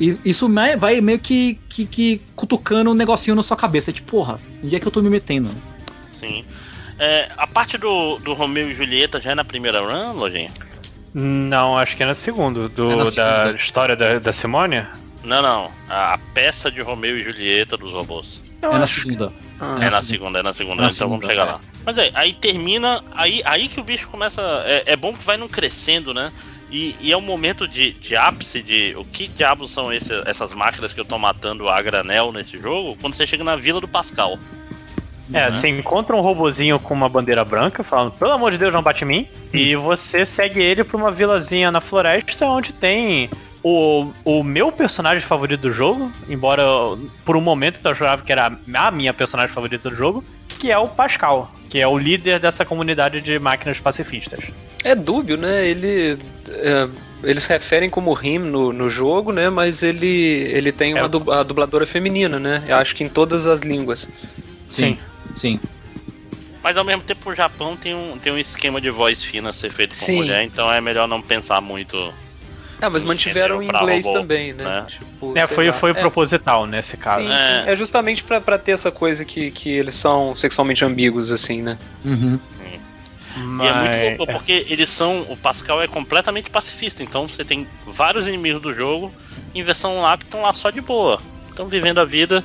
[0.00, 3.92] E isso vai meio que, que, que, cutucando um negocinho na sua cabeça.
[3.92, 5.50] Tipo, porra, onde é que eu tô me metendo?
[6.12, 6.42] Sim.
[6.98, 10.50] É, a parte do, do Romeu e Julieta já é na primeira run, Lojinha?
[11.12, 12.66] Não, acho que é na segunda.
[12.66, 13.44] Do, é na segunda.
[13.44, 14.82] Da história da, da Simone?
[15.26, 15.72] Não, não.
[15.88, 18.40] A, a, peça de Romeu e Julieta dos robôs.
[18.62, 19.32] Eu é na segunda.
[19.60, 21.52] Ah, é, na segunda, é na segunda, na então segunda, vamos chegar é.
[21.52, 21.60] lá.
[21.84, 24.40] Mas aí, aí termina, aí, aí que o bicho começa.
[24.66, 26.32] É, é bom que vai não crescendo, né?
[26.70, 30.52] E, e, é um momento de, de ápice de o que diabos são esse, essas
[30.52, 33.86] máquinas que eu tô matando a granel nesse jogo, quando você chega na vila do
[33.86, 34.38] Pascal.
[35.32, 35.52] É, uhum.
[35.52, 39.04] você encontra um robozinho com uma bandeira branca, falando, pelo amor de Deus, não bate
[39.04, 39.28] em mim.
[39.52, 43.30] E você segue ele pra uma vilazinha na floresta onde tem
[43.68, 46.62] o, o meu personagem favorito do jogo, embora
[47.24, 50.22] por um momento eu jurava que era a minha personagem favorita do jogo,
[50.56, 54.44] que é o Pascal, que é o líder dessa comunidade de máquinas pacifistas.
[54.84, 55.66] É dúbio, né?
[55.66, 56.16] Ele.
[56.48, 56.88] É,
[57.24, 59.50] eles referem como Rim no, no jogo, né?
[59.50, 61.06] Mas ele, ele tem uma
[61.40, 61.44] é.
[61.44, 62.62] dubladora feminina, né?
[62.68, 64.08] Eu acho que em todas as línguas.
[64.68, 64.96] Sim.
[65.34, 65.58] Sim.
[65.58, 65.60] Sim.
[66.62, 69.52] Mas ao mesmo tempo o Japão tem um, tem um esquema de voz fina a
[69.52, 70.16] ser feito com Sim.
[70.18, 72.14] mulher, então é melhor não pensar muito.
[72.80, 74.64] É, mas mantiveram em inglês robô, também, né?
[74.64, 74.86] né?
[74.88, 75.94] Tipo, é, foi, foi é.
[75.94, 77.26] proposital nesse caso.
[77.26, 77.62] Sim, é.
[77.64, 77.70] Sim.
[77.70, 81.78] é justamente pra, pra ter essa coisa que, que eles são sexualmente ambíguos, assim, né?
[82.04, 82.38] Uhum.
[83.36, 83.66] Mas...
[83.66, 85.22] E é muito louco porque eles são.
[85.28, 89.12] O Pascal é completamente pacifista, então você tem vários inimigos do jogo
[89.54, 91.20] em versão lá que estão lá só de boa.
[91.48, 92.42] Estão vivendo a vida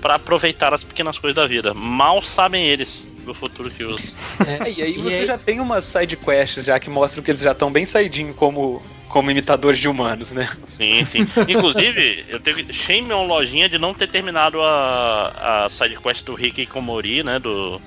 [0.00, 1.74] para aproveitar as pequenas coisas da vida.
[1.74, 4.06] Mal sabem eles do futuro que usam.
[4.46, 5.26] É, e aí você e aí...
[5.26, 8.80] já tem umas side quests já que mostram que eles já estão bem saidinho como
[9.08, 10.48] como imitadores de humanos, né?
[10.66, 11.26] Sim, sim.
[11.48, 16.34] Inclusive, eu tenho shame on lojinha de não ter terminado a, a side quest do
[16.34, 17.80] Rick Komori, né, do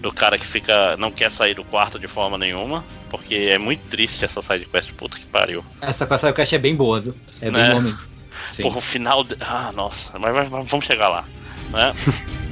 [0.00, 3.80] do cara que fica não quer sair do quarto de forma nenhuma, porque é muito
[3.88, 5.64] triste essa side quest, puta que pariu.
[5.80, 7.14] Essa side quest é bem boa, viu?
[7.40, 7.70] É bem né?
[7.70, 8.14] boa mesmo.
[8.60, 9.24] Porra, o final.
[9.24, 9.34] De...
[9.40, 11.24] Ah, nossa, mas, mas, mas vamos chegar lá
[11.74, 11.94] né?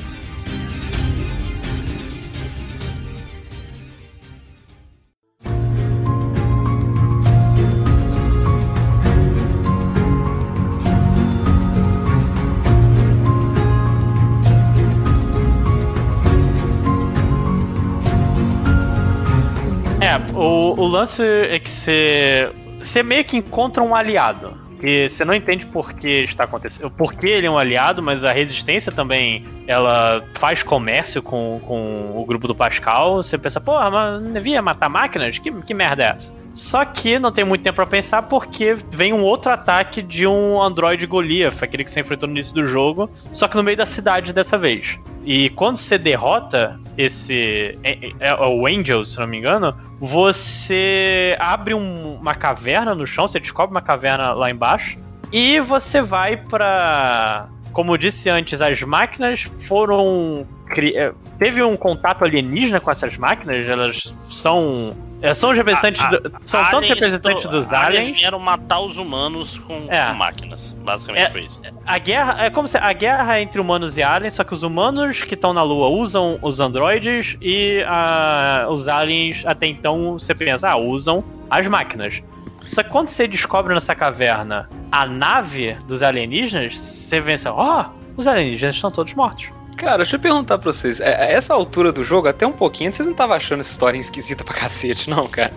[20.43, 25.32] o, o lance é que você, você meio que encontra um aliado porque você não
[25.32, 29.44] entende por que está acontecendo, por que ele é um aliado, mas a resistência também
[29.69, 33.23] ela faz comércio com, com o grupo do Pascal.
[33.23, 35.39] Você pensa, porra, mas devia matar máquinas?
[35.39, 36.32] Que, que merda é essa?
[36.54, 40.60] Só que não tem muito tempo para pensar porque vem um outro ataque de um
[40.60, 43.86] Android Goliath, aquele que você enfrentou no início do jogo, só que no meio da
[43.86, 44.98] cidade dessa vez.
[45.24, 47.78] E quando você derrota esse.
[47.82, 53.06] É, é, é o Angel, se não me engano, você abre um, uma caverna no
[53.06, 54.98] chão, você descobre uma caverna lá embaixo,
[55.32, 60.46] e você vai para Como eu disse antes, as máquinas foram.
[60.76, 66.03] É, teve um contato alienígena com essas máquinas, elas são É, são os representantes.
[66.03, 68.19] A- a- do- são tantos representantes do- dos aliens aliens.
[68.19, 70.09] vieram matar os humanos com, É.
[70.09, 70.73] com máquinas.
[70.85, 71.31] Basicamente É.
[71.31, 71.62] foi isso.
[71.86, 74.62] A guerra é como se a guerra é entre humanos e aliens, só que os
[74.65, 80.35] humanos que estão na Lua usam os androides e ah, os aliens até então você
[80.35, 82.20] pensa, ah, usam as máquinas.
[82.66, 87.86] Só que quando você descobre nessa caverna a nave dos alienígenas, você pensa, ó,
[88.16, 89.49] os alienígenas estão todos mortos.
[89.77, 91.01] Cara, deixa eu perguntar pra vocês.
[91.01, 93.99] é- A essa altura do jogo, até um pouquinho, vocês não estavam achando essa história
[93.99, 95.53] esquisita pra cacete, não, cara?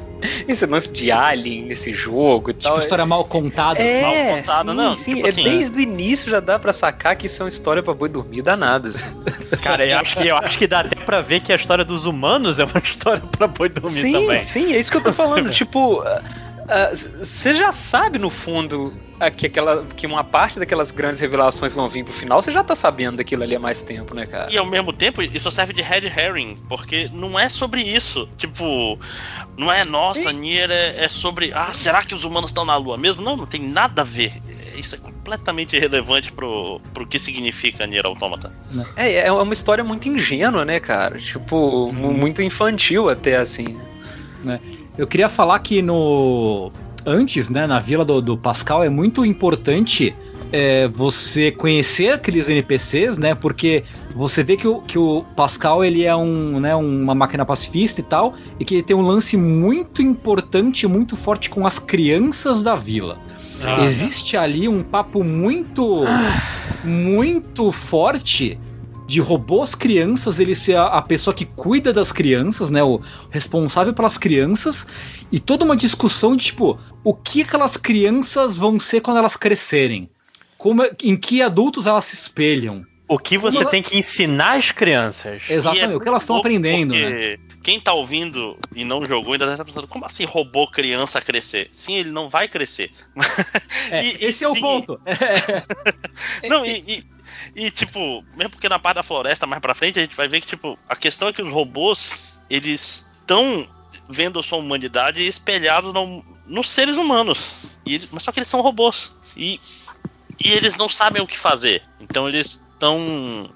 [0.48, 2.80] Esse lance de alien nesse jogo e Tipo, tal.
[2.80, 3.80] história mal contada.
[3.80, 6.74] É, mal contada, sim, não, sim, tipo é assim, desde o início já dá pra
[6.74, 9.06] sacar que isso é uma história pra boi dormir danada, assim.
[9.62, 12.06] Cara, eu acho que, eu acho que dá até pra ver que a história dos
[12.06, 14.44] humanos é uma história pra boi dormir sim, também.
[14.44, 15.52] sim, é isso que eu tô falando.
[15.52, 16.04] tipo,
[16.68, 18.94] ah, você já sabe no fundo
[19.38, 22.76] que, aquela, que uma parte daquelas grandes revelações vão vir pro final, você já tá
[22.76, 24.52] sabendo daquilo ali há mais tempo, né, cara?
[24.52, 28.28] E ao mesmo tempo, isso serve de red herring, porque não é sobre isso.
[28.38, 29.00] Tipo,
[29.58, 31.52] não é, nossa, Nier é, é sobre.
[31.54, 33.22] Ah, será que os humanos estão na Lua mesmo?
[33.22, 34.34] Não, não tem nada a ver.
[34.76, 38.52] Isso é completamente irrelevante pro, pro que significa Nier Automata.
[38.98, 41.18] É, é uma história muito ingênua, né, cara?
[41.18, 43.78] Tipo, mu- muito infantil até, assim.
[44.98, 46.72] Eu queria falar que no.
[47.06, 50.16] Antes, né, na vila do, do Pascal, é muito importante
[50.52, 53.36] é, você conhecer aqueles NPCs, né?
[53.36, 53.84] Porque
[54.16, 58.04] você vê que o, que o Pascal ele é um, né, uma máquina pacifista e
[58.04, 62.76] tal, e que ele tem um lance muito importante, muito forte com as crianças da
[62.76, 63.18] vila.
[63.64, 63.86] Ah.
[63.86, 66.04] Existe ali um papo muito,
[66.84, 68.60] muito forte
[69.08, 72.84] de robôs crianças, ele ser a, a pessoa que cuida das crianças, né?
[72.84, 74.86] O responsável pelas crianças,
[75.32, 80.10] e toda uma discussão de tipo, o que aquelas crianças vão ser quando elas crescerem?
[80.58, 82.84] Como, é- em que adultos elas se espelham?
[83.08, 85.44] O que você Como- tem que ensinar as crianças?
[85.48, 87.02] Exatamente, E é o que elas estão aprendendo, né?
[87.12, 91.22] porque Quem tá ouvindo e não jogou ainda deve estar pensando, como assim robô criança
[91.22, 91.70] crescer?
[91.72, 92.90] Sim, ele não vai crescer.
[93.92, 95.00] É, E- esse é o sim, ponto.
[96.50, 97.04] Não, e, e-
[97.56, 100.40] e, tipo, mesmo porque na parte da floresta mais pra frente a gente vai ver
[100.42, 102.10] que, tipo, a questão é que os robôs,
[102.50, 103.68] eles estão
[104.08, 107.54] vendo a sua humanidade espelhados no- nos seres humanos.
[107.86, 109.12] Eles- mas só que eles são robôs.
[109.36, 109.60] E,
[110.44, 111.82] e eles não sabem o que fazer.
[112.00, 113.50] Então eles estão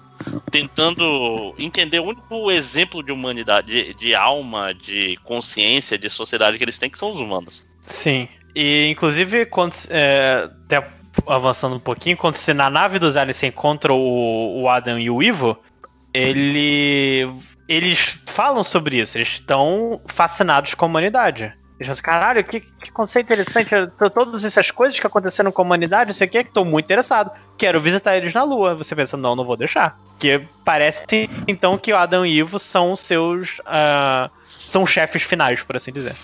[0.52, 6.64] tentando entender o único exemplo de humanidade, de, de alma, de consciência, de sociedade que
[6.64, 7.64] eles têm, que são os humanos.
[7.86, 8.28] Sim.
[8.56, 10.82] E inclusive, quando é, até
[11.28, 15.22] avançando um pouquinho, quando você na nave dos aliens encontra o, o Adam e o
[15.22, 15.58] Ivo,
[16.14, 17.30] ele.
[17.68, 21.44] Eles falam sobre isso, eles estão fascinados com a humanidade.
[21.80, 25.62] Eles falam assim, caralho, que, que conceito interessante, to- todas essas coisas que aconteceram com
[25.62, 27.32] a humanidade, não sei o que, tô muito interessado.
[27.58, 28.74] Quero visitar eles na Lua.
[28.76, 29.98] Você pensa, não, não vou deixar.
[30.10, 33.62] Porque parece então que o Adam e o Ivo são seus.
[33.66, 36.16] ah, são chefes finais, por assim dizer.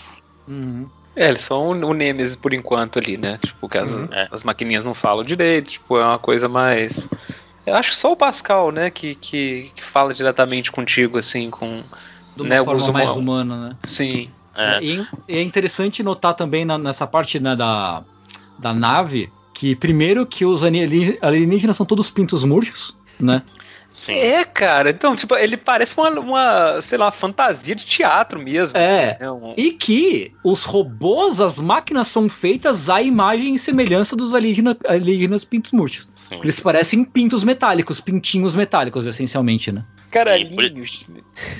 [0.48, 0.90] Uhum.
[1.16, 3.40] É, eles são o Nemesis por enquanto ali, né?
[3.44, 4.28] Tipo, que as, É.
[4.32, 7.08] as maquininhas não falam direito, tipo, é uma coisa mais.
[7.66, 11.84] Eu acho que só o Pascal, né, que, que, que fala diretamente contigo, assim, com.
[12.36, 13.76] De uma Né, forma mais huma- humana, né?
[13.86, 14.30] Sim.
[14.58, 18.04] É, E é interessante notar também na- nessa parte né, da,
[18.60, 23.42] da nave que, primeiro, que os alien- alienígenas são todos pintos murchos, né?
[23.96, 24.14] Sim.
[24.14, 28.78] É, cara, então, tipo, ele parece uma, uma sei lá, fantasia de teatro mesmo.
[28.78, 29.12] É.
[29.12, 34.16] assim, né, um- E que os robôs, as máquinas são feitas à imagem e semelhança
[34.16, 36.08] dos alienígena- alienígenas pintos murchos.
[36.30, 36.40] sim.
[36.42, 39.84] Eles parecem pintos metálicos, pintinhos metálicos, essencialmente, né?
[40.12, 41.08] Caralhinhos.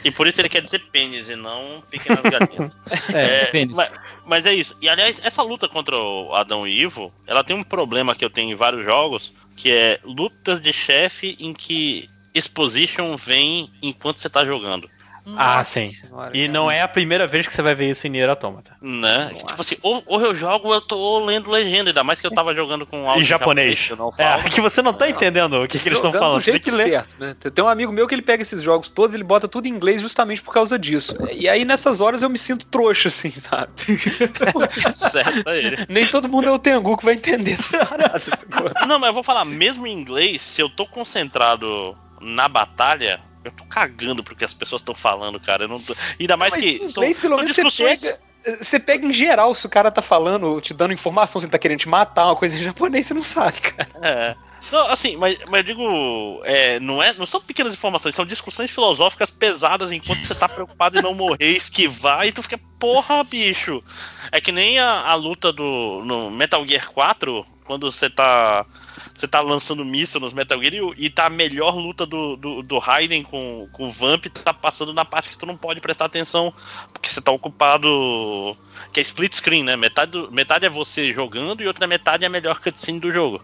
[0.04, 2.74] E por isso ele quer dizer pênis e não pequenas galinhas.
[3.14, 3.76] É, pênis.
[3.76, 3.92] Mas,
[4.26, 4.76] mas é isso.
[4.82, 8.30] E aliás, essa luta contra o Adão e Ivo, ela tem um problema que eu
[8.30, 14.30] tenho em vários jogos, que é lutas de chefe em que exposition vem enquanto você
[14.30, 14.90] tá jogando.
[15.38, 15.88] Ah, Nossa sim.
[15.88, 16.54] senhora, E cara.
[16.54, 18.74] não é a primeira vez que você vai ver isso em Nier Automata.
[18.82, 19.30] Né?
[19.34, 19.46] Nossa.
[19.48, 22.32] Tipo assim, ou, ou eu jogo ou eu tô lendo legenda, ainda mais que eu
[22.32, 23.88] tava jogando com áudio Em japonês.
[23.88, 24.42] que eu não falo.
[24.46, 26.36] É, que você não tá entendendo o que, que eles estão falando.
[26.40, 26.90] do Você tem jeito que ler.
[26.92, 27.36] certo, né?
[27.54, 30.02] Tem um amigo meu que ele pega esses jogos todos, ele bota tudo em inglês
[30.02, 31.16] justamente por causa disso.
[31.32, 33.72] E aí nessas horas eu me sinto trouxa, assim, sabe?
[34.94, 35.86] certo é ele.
[35.90, 38.24] Nem todo mundo é o Tengu que vai entender essas paradas.
[38.24, 38.72] sacou?
[38.88, 43.20] Não, mas eu vou falar, mesmo em inglês, se eu tô concentrado na batalha,
[43.50, 45.64] eu tô cagando pro que as pessoas estão falando, cara.
[45.64, 45.96] Eu não tô...
[46.20, 46.78] Ainda mais Mas que.
[46.90, 48.20] são- pelo são menos, você discussões- pega,
[48.64, 51.58] você pega em geral se o cara tá falando, te dando informação, se ele tá
[51.60, 53.90] querendo te matar, uma coisa em japonês, você não sabe, cara.
[54.02, 54.36] É.
[54.72, 58.72] Não, assim, mas, mas eu digo, é, não, é, não são pequenas informações, são discussões
[58.72, 63.84] filosóficas pesadas enquanto você tá preocupado em não morrer, esquivar, e tu fica, porra, bicho.
[64.32, 68.66] É que nem a, a luta do no Metal Gear 4, quando você tá
[69.14, 72.62] você tá lançando míssil nos Metal Gear e, e tá a melhor luta do, do,
[72.62, 76.06] do Raiden com, com o Vamp tá passando na parte que tu não pode prestar
[76.06, 76.54] atenção,
[76.92, 78.56] porque você tá ocupado.
[78.94, 79.76] Que é split screen, né?
[79.76, 83.42] Metade, do, metade é você jogando e outra metade é a melhor cutscene do jogo.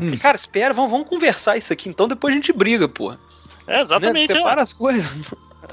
[0.00, 0.16] Hum.
[0.16, 3.12] Cara, espera, vamos, vamos conversar isso aqui, então depois a gente briga, pô.
[3.66, 4.32] É, exatamente.
[4.32, 4.38] Né?
[4.38, 4.62] Separa é.
[4.62, 5.10] as coisas.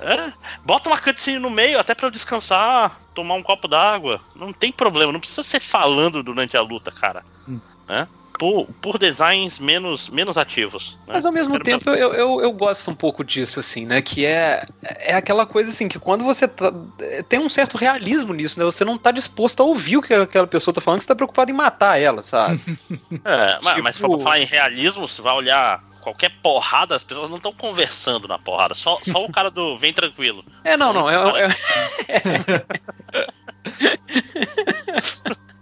[0.01, 0.33] É,
[0.65, 4.19] bota uma cutscene no meio, até para eu descansar, tomar um copo d'água.
[4.35, 7.23] Não tem problema, não precisa ser falando durante a luta, cara.
[7.47, 7.59] Hum.
[7.87, 8.07] Né?
[8.37, 10.97] Por, por, designs menos, menos ativos.
[11.07, 11.13] Né?
[11.13, 14.01] Mas ao mesmo Quero tempo eu, eu, eu, gosto um pouco disso, assim, né?
[14.01, 16.73] Que é, é aquela coisa assim, que quando você tá,
[17.29, 18.65] tem um certo realismo nisso, né?
[18.65, 21.51] Você não tá disposto a ouvir o que aquela pessoa tá falando, você tá preocupado
[21.51, 22.59] em matar ela, sabe?
[23.23, 23.83] é, tipo...
[23.83, 27.37] mas, se for pra falar em realismo, você vai olhar qualquer porrada, as pessoas não
[27.37, 28.75] estão conversando na porrada.
[28.75, 30.45] Só, só o cara do vem tranquilo.
[30.63, 31.09] É, não, não.
[31.09, 31.47] É,
[32.07, 32.65] é...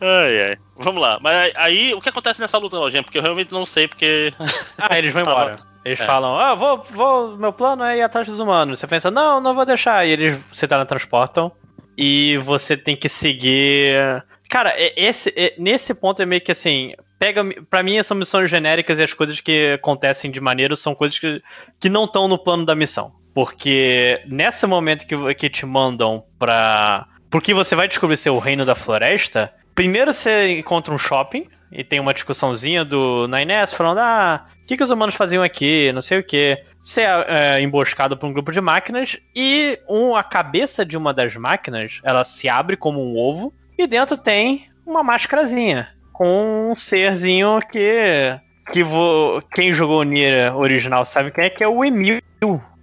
[0.00, 0.58] ai, ai.
[0.76, 1.18] Vamos lá.
[1.20, 3.04] Mas aí, o que acontece nessa luta, gente?
[3.04, 4.32] Porque eu realmente não sei, porque.
[4.78, 5.58] ah, eles vão embora.
[5.84, 6.06] Eles é.
[6.06, 8.78] falam, ah, vou, vou, meu plano é ir atrás dos humanos.
[8.78, 10.06] Você pensa, não, não vou deixar.
[10.06, 11.52] E eles se teletransportam.
[11.96, 14.24] E você tem que seguir.
[14.48, 17.42] Cara, esse, nesse ponto é meio que assim, pega.
[17.68, 21.42] para mim, são missões genéricas e as coisas que acontecem de maneira são coisas que,
[21.78, 23.12] que não estão no plano da missão.
[23.34, 27.06] Porque nesse momento que, que te mandam pra.
[27.30, 29.52] Porque você vai descobrir ser o reino da floresta.
[29.74, 34.76] Primeiro você encontra um shopping e tem uma discussãozinha do Nainés falando: ah, o que,
[34.76, 35.90] que os humanos faziam aqui?
[35.92, 36.62] Não sei o que.
[36.82, 41.14] Você é, é emboscado por um grupo de máquinas e um, a cabeça de uma
[41.14, 46.74] das máquinas ela se abre como um ovo e dentro tem uma máscarazinha com um
[46.74, 48.38] serzinho que.
[48.70, 52.20] que vo, quem jogou o Nier original sabe quem é, que é o Emil,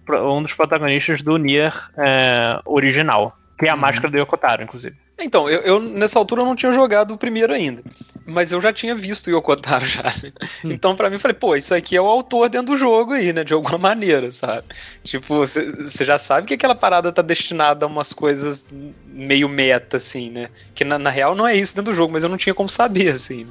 [0.09, 3.33] um dos protagonistas do Nier é, original.
[3.57, 3.79] Que é a uhum.
[3.79, 4.95] máscara do Yokotaro, inclusive.
[5.23, 7.83] Então, eu, eu, nessa altura eu não tinha jogado o primeiro ainda.
[8.25, 10.03] Mas eu já tinha visto o Yokotaro já.
[10.03, 10.31] Né?
[10.63, 10.71] Hum.
[10.71, 13.43] Então, para mim, falei, pô, isso aqui é o autor dentro do jogo aí, né?
[13.43, 14.67] De alguma maneira, sabe?
[15.03, 18.65] Tipo, você já sabe que aquela parada tá destinada a umas coisas
[19.07, 20.49] meio meta, assim, né?
[20.75, 22.69] Que na, na real não é isso dentro do jogo, mas eu não tinha como
[22.69, 23.47] saber, assim.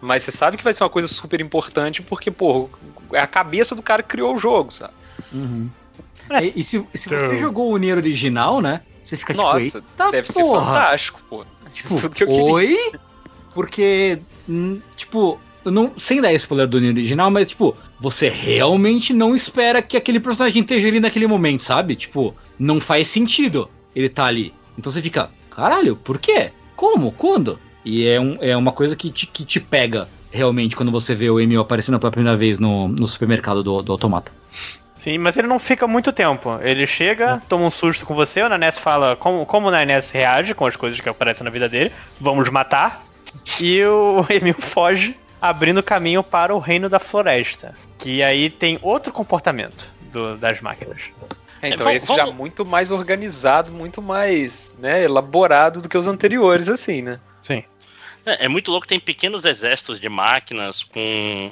[0.00, 2.68] Mas você sabe que vai ser uma coisa super importante porque, pô,
[3.12, 4.94] é a cabeça do cara que criou o jogo, sabe?
[5.32, 5.70] Uhum.
[6.30, 8.82] É, e, e se, se você jogou o Nier original, né?
[9.04, 10.60] Você fica tipo, Nossa, tá deve porra.
[10.60, 11.44] ser fantástico, pô.
[11.72, 12.76] Tipo, Tudo que eu oi?
[13.54, 14.18] Porque,
[14.48, 19.96] hum, tipo, não, sem dar spoiler do original, mas, tipo, você realmente não espera que
[19.96, 21.94] aquele personagem esteja ali naquele momento, sabe?
[21.94, 24.54] Tipo, não faz sentido ele tá ali.
[24.78, 26.52] Então você fica, caralho, por quê?
[26.76, 27.12] Como?
[27.12, 27.58] Quando?
[27.84, 31.28] E é, um, é uma coisa que te, que te pega realmente quando você vê
[31.28, 34.32] o Emil aparecendo pela primeira vez no, no supermercado do, do automata.
[35.02, 36.58] Sim, mas ele não fica muito tempo.
[36.62, 37.48] Ele chega, é.
[37.48, 40.76] toma um susto com você, o Nanés fala como, como o Nanés reage com as
[40.76, 41.92] coisas que aparecem na vida dele.
[42.20, 43.02] Vamos matar.
[43.60, 47.74] E o Emil foge, abrindo caminho para o reino da floresta.
[47.98, 51.00] Que aí tem outro comportamento do, das máquinas.
[51.62, 52.22] É, então é, esse vamos...
[52.22, 57.20] já muito mais organizado, muito mais né, elaborado do que os anteriores, assim, né?
[57.42, 57.64] Sim.
[58.24, 61.50] É, é muito louco, tem pequenos exércitos de máquinas com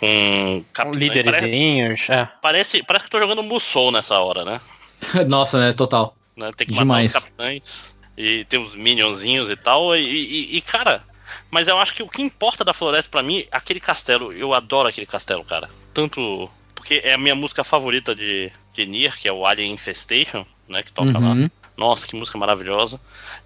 [0.00, 0.96] com capitães.
[0.96, 2.00] líderzinhos.
[2.06, 2.28] Parece, é.
[2.40, 4.60] parece, parece que tô jogando Musou nessa hora, né?
[5.28, 5.74] Nossa, né?
[5.74, 6.16] Total.
[6.34, 6.50] Né?
[6.56, 7.12] Tem que Demais.
[7.12, 7.94] matar os capitães.
[8.16, 9.94] E tem uns minionzinhos e tal.
[9.94, 11.02] E, e, e, cara,
[11.50, 14.32] mas eu acho que o que importa da floresta para mim, aquele castelo.
[14.32, 15.68] Eu adoro aquele castelo, cara.
[15.92, 16.50] Tanto.
[16.74, 20.82] Porque é a minha música favorita de, de Nier, que é o Alien Infestation, né?
[20.82, 21.42] Que toca uhum.
[21.42, 21.50] lá.
[21.76, 22.98] Nossa, que música maravilhosa.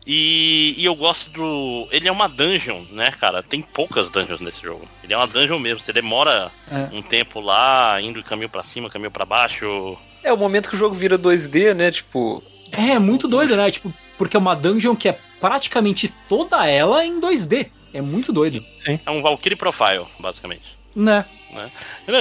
[0.07, 1.89] E, e, eu gosto do.
[1.91, 3.43] Ele é uma dungeon, né, cara?
[3.43, 4.87] Tem poucas dungeons nesse jogo.
[5.03, 5.81] Ele é uma dungeon mesmo.
[5.81, 6.95] Você demora é.
[6.95, 9.97] um tempo lá, indo caminho para cima, caminho para baixo.
[10.23, 11.91] É o momento que o jogo vira 2D, né?
[11.91, 12.43] Tipo.
[12.71, 13.71] É, é muito doido, né?
[13.71, 17.71] Tipo, porque é uma dungeon que é praticamente toda ela em 2D.
[17.93, 18.65] É muito doido.
[18.79, 18.99] Sim.
[19.07, 20.74] É um Valkyrie Profile, basicamente.
[20.95, 21.25] Né?
[21.55, 21.71] Né?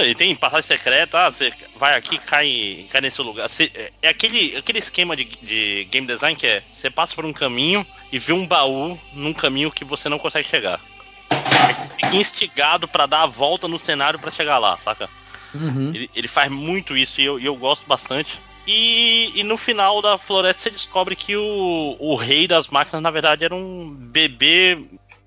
[0.06, 3.48] E tem passagem secreta, ah, você vai aqui cai, cai nesse lugar.
[3.48, 3.70] Você,
[4.00, 7.84] é aquele, aquele esquema de, de game design que é você passa por um caminho
[8.12, 10.80] e vê um baú num caminho que você não consegue chegar.
[11.30, 15.08] Aí você fica instigado para dar a volta no cenário para chegar lá, saca?
[15.52, 15.90] Uhum.
[15.94, 18.40] Ele, ele, faz muito isso e eu, eu gosto bastante.
[18.66, 23.10] E, e, no final da floresta você descobre que o, o rei das máquinas, na
[23.10, 24.78] verdade, era um bebê.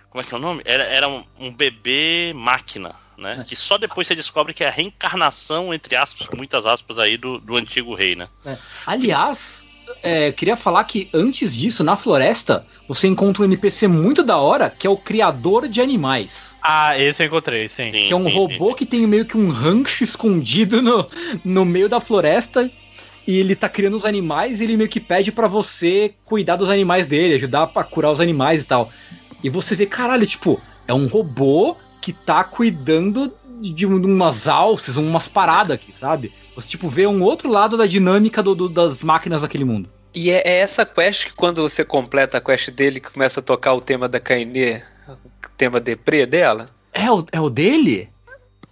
[0.10, 0.62] Como é que é o nome?
[0.66, 3.40] Era, era um, um bebê máquina né?
[3.42, 3.44] É.
[3.44, 7.40] Que só depois você descobre que é a reencarnação, entre aspas, muitas aspas aí, do,
[7.40, 8.28] do antigo rei, né?
[8.46, 8.58] É.
[8.86, 9.68] Aliás,
[10.04, 14.70] é, queria falar que antes disso, na floresta, você encontra um NPC muito da hora,
[14.70, 16.56] que é o criador de animais.
[16.62, 17.92] Ah, esse eu encontrei, sim.
[17.92, 21.10] que é um sim, robô sim, que tem meio que um rancho escondido no,
[21.44, 22.70] no meio da floresta.
[23.26, 26.70] E ele tá criando os animais e ele meio que pede para você cuidar dos
[26.70, 28.90] animais dele, ajudar para curar os animais e tal.
[29.44, 31.76] E você vê, caralho, tipo, é um robô
[32.08, 36.32] que tá cuidando de, umas alces, umas paradas aqui, sabe?
[36.56, 39.90] Você, tipo, vê um outro lado da dinâmica do, do, das máquinas daquele mundo.
[40.16, 43.44] E é, é, essa quest que quando você completa a quest dele, que começa a
[43.44, 46.68] tocar o tema da Kaine, o tema deprê dela?
[46.94, 48.10] É o, é o dele?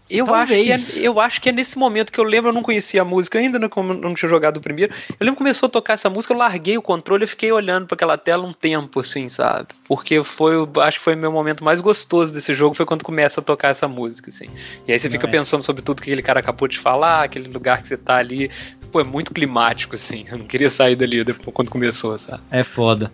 [0.09, 2.61] Eu acho, que é, eu acho que é nesse momento que eu lembro, eu não
[2.61, 4.93] conhecia a música ainda, né, como eu não tinha jogado o primeiro.
[5.09, 7.87] Eu lembro que começou a tocar essa música, eu larguei o controle e fiquei olhando
[7.87, 9.69] para aquela tela um tempo, assim, sabe?
[9.87, 13.41] Porque foi, acho que foi o meu momento mais gostoso desse jogo, foi quando começa
[13.41, 14.45] a tocar essa música, assim.
[14.87, 15.31] E aí você fica é.
[15.31, 18.51] pensando sobre tudo que aquele cara acabou de falar, aquele lugar que você tá ali.
[18.91, 20.23] Pô, é muito climático, assim.
[20.29, 22.43] Eu não queria sair dali depois, quando começou, sabe?
[22.51, 23.11] É foda.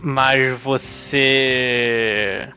[0.00, 2.48] Mas você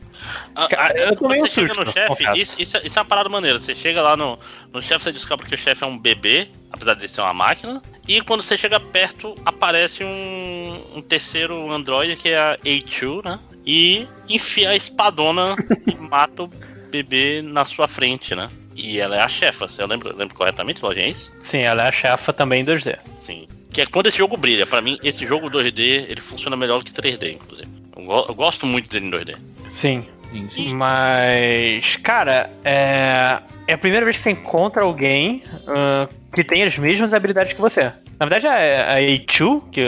[0.54, 3.58] ah, Cara, eu quando você chega no chefe, isso, isso, é uma parada maneira.
[3.58, 4.38] Você chega lá no,
[4.72, 7.82] no chefe, você descobre que o chefe é um bebê, apesar de ser uma máquina.
[8.06, 13.38] E quando você chega perto, aparece um, um terceiro androide, que é a A2, né?
[13.64, 15.54] E enfia a espadona
[15.86, 16.50] e mata o
[16.90, 18.50] bebê na sua frente, né?
[18.74, 21.30] E ela é a chefa, você lembra, lembra corretamente, Lojinha, é isso?
[21.42, 22.98] Sim, ela é a chefa também em 2D.
[23.24, 23.46] Sim.
[23.72, 24.66] Que é quando esse jogo brilha.
[24.66, 27.68] Para mim, esse jogo 2D, ele funciona melhor que 3D, inclusive.
[27.96, 29.36] Eu, go eu gosto muito dele em 2D.
[29.72, 30.04] Sim,
[30.50, 30.74] Sim.
[30.74, 33.38] Mas, cara, é...
[33.66, 37.60] é a primeira vez que você encontra alguém uh, que tem as mesmas habilidades que
[37.60, 37.92] você.
[38.18, 39.84] Na verdade, a, a A2, que,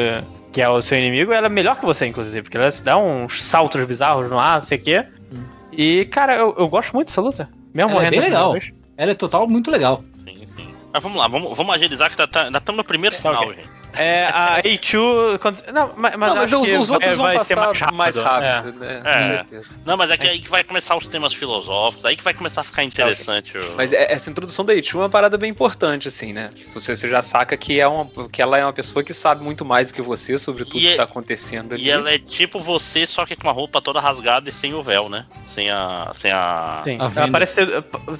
[0.53, 3.43] que é o seu inimigo, ela é melhor que você, inclusive, porque ela dá uns
[3.43, 5.05] saltos bizarros no ar, não sei o quê.
[5.33, 5.45] Hum.
[5.73, 7.49] E, cara, eu, eu gosto muito dessa luta.
[7.73, 8.55] Mesmo ela é bem legal.
[8.97, 10.05] Ela é total muito legal.
[10.25, 10.75] Sim, sim.
[10.93, 13.45] Mas vamos lá, vamos, vamos agilizar que tá, tá, ainda estamos no primeiro é, final,
[13.45, 13.63] okay.
[13.63, 13.84] gente.
[13.97, 15.39] É, a A2.
[15.39, 15.63] Quando...
[15.73, 18.85] Não, mas, mas, não, mas os, os, outros é, vão passar mais rápido, mais rápido
[18.85, 19.01] é.
[19.01, 19.47] né?
[19.53, 19.61] É.
[19.85, 22.63] Não, mas é que aí que vai começar os temas filosóficos, aí que vai começar
[22.63, 23.57] a ficar interessante.
[23.57, 23.77] O...
[23.77, 26.51] Mas é, essa introdução da A2 é uma parada bem importante, assim, né?
[26.75, 29.65] Você, você já saca que, é uma, que ela é uma pessoa que sabe muito
[29.65, 31.85] mais do que você sobre tudo e que é, tá acontecendo ali.
[31.85, 34.83] E ela é tipo você, só que com a roupa toda rasgada e sem o
[34.83, 35.27] véu, né?
[35.47, 36.13] Sem a.
[36.15, 36.83] Sem a.
[36.85, 37.61] Sim, a parece,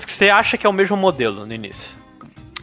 [0.07, 2.04] você acha que é o mesmo modelo no início.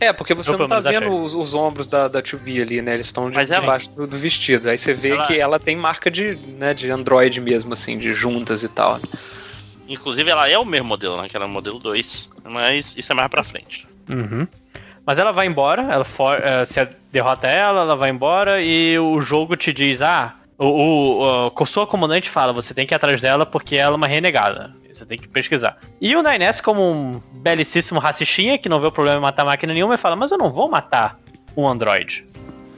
[0.01, 2.95] É, porque você não tá vendo os, os, ombros da, da 2B ali, né?
[2.95, 4.67] Eles estão de, debaixo do, do, vestido.
[4.67, 5.27] Aí você vê ela...
[5.27, 8.99] que ela tem marca de, né, de Android mesmo, assim, de juntas e tal.
[9.87, 11.29] Inclusive, ela é o mesmo modelo, né?
[11.29, 12.29] Que ela é o modelo 2.
[12.45, 13.85] Mas isso é mais pra frente.
[14.09, 14.47] Uhum.
[15.05, 19.21] Mas ela vai embora, ela for, uh, você derrota ela, ela vai embora e o
[19.21, 22.95] jogo te diz: ah, o, o, o, o sua comandante fala, você tem que ir
[22.95, 24.73] atrás dela porque ela é uma renegada.
[25.01, 25.79] Você tem que pesquisar.
[25.99, 29.73] E o Nines, como um belicíssimo racichinha, que não vê o problema em matar máquina
[29.73, 31.17] nenhuma, ele fala, mas eu não vou matar
[31.57, 32.23] um androide.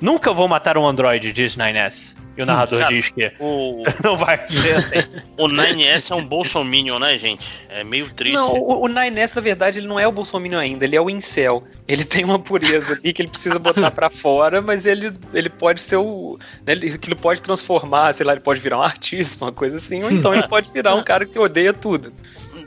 [0.04, 2.14] Nunca vou matar um androide, diz Nines.
[2.36, 3.84] E o narrador Cara, diz que o...
[4.04, 5.22] não vai ser assim.
[5.38, 7.48] o 9S é um bolsominion, né, gente?
[7.70, 8.34] É meio triste.
[8.34, 11.10] Não, o, o 9S, na verdade, ele não é o bolsominion ainda, ele é o
[11.10, 11.64] incel.
[11.88, 15.80] Ele tem uma pureza ali que ele precisa botar para fora, mas ele, ele pode
[15.80, 16.38] ser o...
[16.66, 19.78] Né, ele, que ele pode transformar, sei lá, ele pode virar um artista, uma coisa
[19.78, 22.12] assim, ou então ele pode virar um cara que odeia tudo.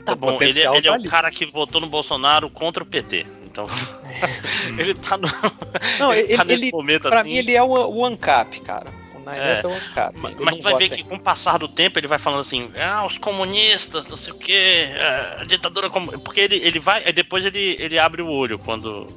[0.03, 3.27] Tá bom, ele, ele tá é o cara que votou no Bolsonaro contra o PT.
[3.45, 3.67] Então.
[4.77, 5.27] ele tá no.
[5.99, 7.29] Não, ele, tá ele, momento pra assim.
[7.29, 8.87] mim ele é o, o ANCAP, cara.
[9.33, 9.59] É.
[9.59, 12.41] é mas, mas tu vai ver que com o passar do tempo ele vai falando
[12.41, 16.19] assim, ah, os comunistas, não sei o que, é, a ditadura comunista.
[16.19, 19.07] Porque ele, ele vai, depois ele, ele abre o olho quando.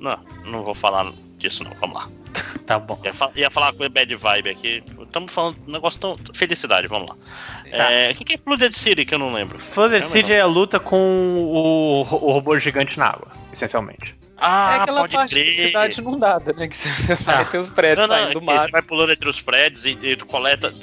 [0.00, 2.08] Não, não vou falar disso não, vamos lá.
[2.66, 2.98] tá bom.
[3.04, 3.12] Ia,
[3.42, 4.82] ia falar com o bad vibe aqui.
[5.00, 6.16] Estamos falando um negócio tão.
[6.34, 7.16] Felicidade, vamos lá.
[7.70, 7.90] Tá.
[7.90, 9.58] É, o que, que é Flooded City que eu não lembro?
[9.58, 14.14] Flooded City é a luta com o, o robô gigante na água, essencialmente.
[14.44, 15.44] Ah, é aquela pode parte crer.
[15.44, 16.66] de cidade inundada, né?
[16.66, 17.44] Que você vai ah.
[17.44, 18.66] ter os prédios não, não, saindo do mar.
[18.66, 20.74] Você vai pulando entre os prédios e, e tu coleta.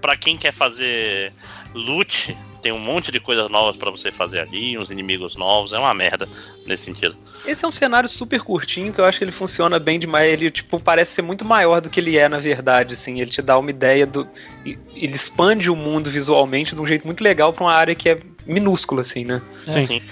[0.00, 1.32] Pra quem quer fazer
[1.74, 5.78] loot, tem um monte de coisas novas para você fazer ali, uns inimigos novos, é
[5.78, 6.28] uma merda
[6.66, 7.16] nesse sentido.
[7.46, 10.32] Esse é um cenário super curtinho que eu acho que ele funciona bem demais.
[10.32, 13.20] Ele, tipo, parece ser muito maior do que ele é na verdade, assim.
[13.20, 14.26] Ele te dá uma ideia do.
[14.64, 18.18] Ele expande o mundo visualmente de um jeito muito legal pra uma área que é
[18.46, 19.42] minúscula, assim, né?
[19.66, 19.86] Sim.
[19.86, 20.02] Sim.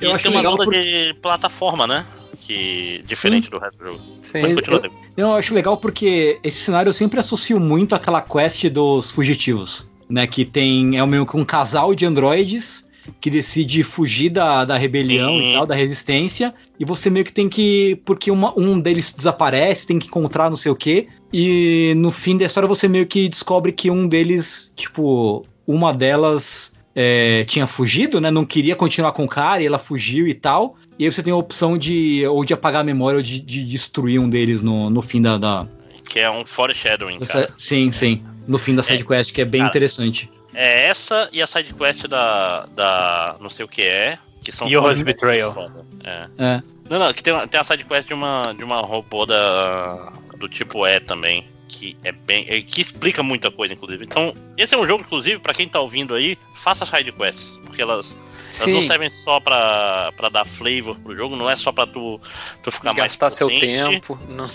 [0.00, 0.80] E eu tem uma onda porque...
[0.80, 2.06] de plataforma, né?
[2.48, 3.02] Que.
[3.04, 3.50] diferente Sim.
[3.50, 4.00] do resto do jogo.
[4.22, 9.10] Sim, eu, eu acho legal porque esse cenário eu sempre associo muito àquela quest dos
[9.10, 9.86] fugitivos.
[10.08, 12.88] Né, que tem é meio que um casal de androides
[13.20, 15.50] que decide fugir da, da rebelião Sim.
[15.50, 18.00] e tal, da resistência, e você meio que tem que.
[18.04, 22.36] Porque uma, um deles desaparece, tem que encontrar não sei o quê, e no fim
[22.36, 28.20] da história você meio que descobre que um deles, tipo, uma delas é, tinha fugido,
[28.20, 28.30] né?
[28.30, 30.76] Não queria continuar com o cara, e ela fugiu e tal.
[30.98, 33.64] E aí você tem a opção de ou de apagar a memória ou de, de
[33.64, 35.66] destruir um deles no, no fim da, da...
[36.08, 37.52] Que é um foreshadowing, cara.
[37.56, 38.22] Sim, sim.
[38.46, 40.30] No fim da sidequest, é, que é bem cara, interessante.
[40.54, 43.36] É essa e a sidequest da, da.
[43.40, 44.18] não sei o que é.
[44.42, 45.70] Que são Yora's Betrayal.
[46.02, 46.26] É.
[46.38, 46.62] é.
[46.88, 50.86] Não, não, que tem, tem a sidequest de uma, de uma robô da, do tipo
[50.86, 51.46] E também.
[51.68, 52.46] Que é bem.
[52.48, 54.04] É, que explica muita coisa, inclusive.
[54.04, 57.58] Então, esse é um jogo, inclusive, para quem tá ouvindo aí, faça sidequests.
[57.64, 58.16] Porque elas.
[58.60, 62.20] Elas não servem só pra, pra dar flavor pro jogo, não é só pra tu,
[62.62, 64.18] tu ficar Gastar mais seu potente, tempo.
[64.28, 64.46] Não.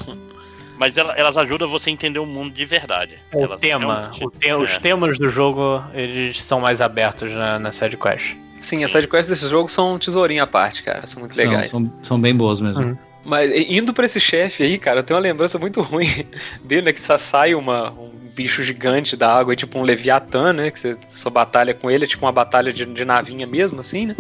[0.78, 3.20] Mas ela- elas ajudam você a entender o mundo de verdade.
[3.34, 4.80] O Elas tema, o te- os é.
[4.80, 8.36] temas do jogo, eles são mais abertos na, na side quest.
[8.60, 11.06] Sim, as sidequests desse jogo são um tesourinho à parte, cara.
[11.06, 11.70] São muito São, legais.
[11.70, 12.84] são, são bem boas mesmo.
[12.86, 12.98] Uhum.
[13.26, 16.26] Mas indo pra esse chefe aí, cara, eu tenho uma lembrança muito ruim
[16.64, 16.94] dele, né?
[16.94, 20.72] Que só sai uma, um bicho gigante da água, é tipo um Leviatã, né?
[20.72, 24.08] Que você só batalha com ele, é tipo uma batalha de, de navinha mesmo, assim,
[24.08, 24.16] né?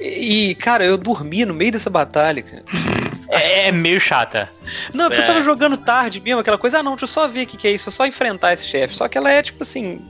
[0.00, 2.62] E, cara, eu dormi no meio dessa batalha, cara.
[3.32, 4.50] É, é meio chata.
[4.92, 5.22] Não, porque É.
[5.22, 7.56] eu tava jogando tarde mesmo, aquela coisa, ah não, deixa eu só ver o que,
[7.56, 8.96] que é isso, é só enfrentar esse chefe.
[8.96, 10.00] Só que ela é, tipo assim,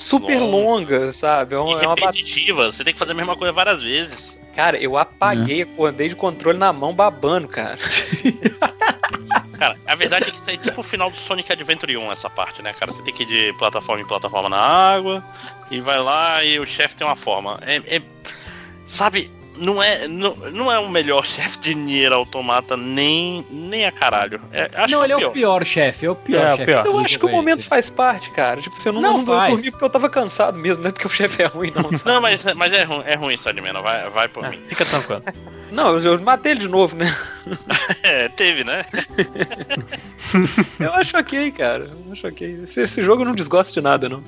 [0.00, 0.56] super Longa.
[0.96, 1.54] longa, sabe?
[1.54, 2.06] É E uma, é uma batalha.
[2.12, 4.32] repetitiva, você tem que fazer a mesma coisa várias vezes.
[4.56, 7.76] Cara, eu apaguei, acordei de controle na mão babando, cara.
[9.62, 12.28] Cara, a verdade é que isso é tipo o final do Sonic Adventure 1, essa
[12.28, 12.92] parte, né, cara?
[12.92, 15.24] Você tem que ir de plataforma em plataforma na água,
[15.70, 17.60] e vai lá e o chefe tem uma forma.
[17.62, 17.76] É.
[17.76, 18.02] é-
[18.88, 23.92] sabe, não é, não, não é o melhor chefe de Nier Automata, nem, nem a
[23.92, 24.40] caralho.
[24.52, 25.28] É, acho não, que ele é pior.
[25.28, 26.64] o pior chefe, é o pior É, chefe.
[26.66, 26.76] pior.
[26.78, 28.60] Mas eu acho que o é momento faz parte, cara.
[28.60, 29.50] Tipo, você não, Não não, faz.
[29.50, 31.84] eu dormi porque eu tava cansado mesmo, não é porque o chefe é ruim, não.
[31.92, 32.02] sabe?
[32.04, 34.60] Não, mas, mas é, ruim, é ruim isso, Admena, vai, vai por É, mim.
[34.68, 35.22] fica tranquilo.
[35.72, 37.06] Não, eu, eu matei ele de novo, né?
[38.02, 38.84] É, teve, né?
[40.78, 41.84] Eu acho ok, cara.
[42.06, 42.60] Eu acho ok.
[42.64, 44.22] Esse, esse jogo eu não desgosto de nada, não.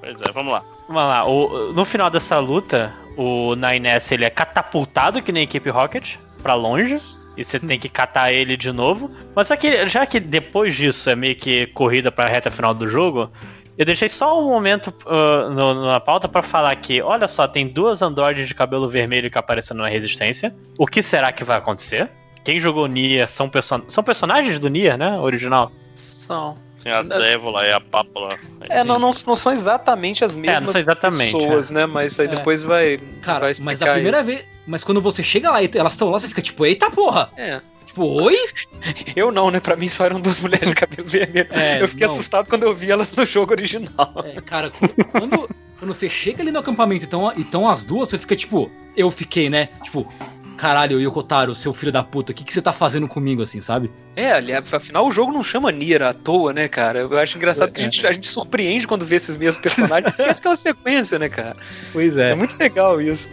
[0.00, 0.62] Pois é, vamos lá.
[0.88, 5.44] Vamos lá, o- no final dessa luta, o 9S ele é catapultado que nem a
[5.44, 7.00] equipe Rocket pra longe.
[7.36, 9.10] E você tem que catar ele de novo.
[9.34, 12.88] Mas só que, já que depois disso é meio que corrida pra reta final do
[12.88, 13.30] jogo,
[13.76, 17.68] eu deixei só um momento ah, no- na pauta pra falar que, olha só, tem
[17.68, 20.54] duas androides de cabelo vermelho que aparecem na Resistência.
[20.78, 22.08] O que será que vai acontecer?
[22.42, 25.18] Quem jogou Nier são, person são personagens do Nier, né?
[25.18, 25.70] Original.
[25.94, 26.56] São.
[26.86, 28.38] Tem a Dévola e a Pápula.
[28.70, 31.32] É, não, não, não são exatamente as É, não mesmas são exatamente.
[31.36, 31.84] pessoas, né?
[31.84, 32.30] Mas aí É.
[32.30, 33.00] depois vai.
[33.22, 34.26] Cara, vai mas da primeira isso.
[34.26, 34.44] vez.
[34.68, 37.28] Mas quando você chega lá e elas estão lá, você fica tipo, eita porra!
[37.36, 37.60] É.
[37.84, 38.36] Tipo, oi?
[39.16, 39.58] Eu não, né?
[39.58, 41.48] Pra mim só eram duas mulheres de cabelo vermelho.
[41.50, 42.14] É, eu fiquei não.
[42.14, 44.12] assustado quando eu vi elas no jogo original.
[44.24, 44.70] É, cara,
[45.10, 45.48] quando,
[45.80, 49.10] quando você chega ali no acampamento e estão então as duas, você fica tipo, eu
[49.10, 49.70] fiquei, né?
[49.82, 50.12] Tipo,
[50.56, 53.90] caralho, Yokotaro, seu filho da puta, o que, que você tá fazendo comigo assim, sabe?
[54.16, 57.00] É, aliás, afinal o jogo não chama Nier à toa, né, cara?
[57.00, 57.84] Eu acho engraçado que a É.
[57.84, 60.10] gente, a gente surpreende quando vê esses mesmos personagens.
[60.14, 61.56] porque essa que é uma sequência, né, cara?
[61.92, 63.28] Pois É muito legal isso.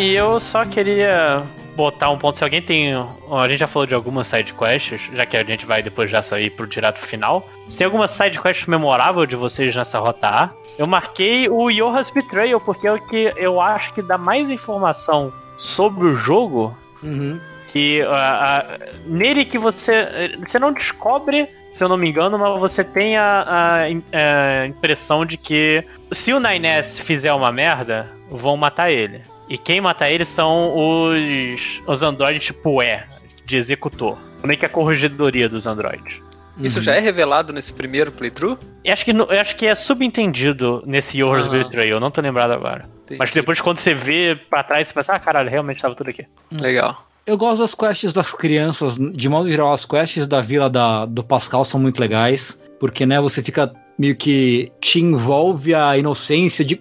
[0.00, 1.42] E eu só queria
[1.76, 2.38] botar um ponto.
[2.38, 2.92] Se alguém tem.
[2.94, 6.50] A gente já falou de algumas sidequests, já que a gente vai depois já sair
[6.50, 7.46] pro direto final.
[7.68, 12.60] Se tem alguma sidequest memorável de vocês nessa rota A, eu marquei o Yoha's Betrayal,
[12.60, 17.40] porque é o que eu acho que dá mais informação sobre o jogo Uhum.
[17.68, 22.60] que ah, ah, nele que você você não descobre se eu não me engano mas
[22.60, 25.82] você tem a, a a impressão de que
[26.12, 31.82] se o 9S fizer uma merda vão matar ele e quem matar ele são os
[31.86, 32.98] os androides tipo E
[33.44, 36.22] de executor meio que a corregedoria dos androides
[36.58, 38.56] Isso já é revelado nesse primeiro playthrough?
[38.84, 41.50] eu acho que, eu acho que é subentendido nesse Yours Ah.
[41.50, 42.88] Betrayal, eu não tô lembrado agora.
[43.18, 46.24] Mas depois, quando você vê pra trás, você pensa, ah, caralho, realmente tava tudo aqui.
[46.52, 47.06] Legal.
[47.26, 51.24] Eu gosto das quests das crianças, de modo geral, as quests da vila da, do
[51.24, 56.76] Pascal são muito legais, porque né, você fica meio que te envolve a inocência de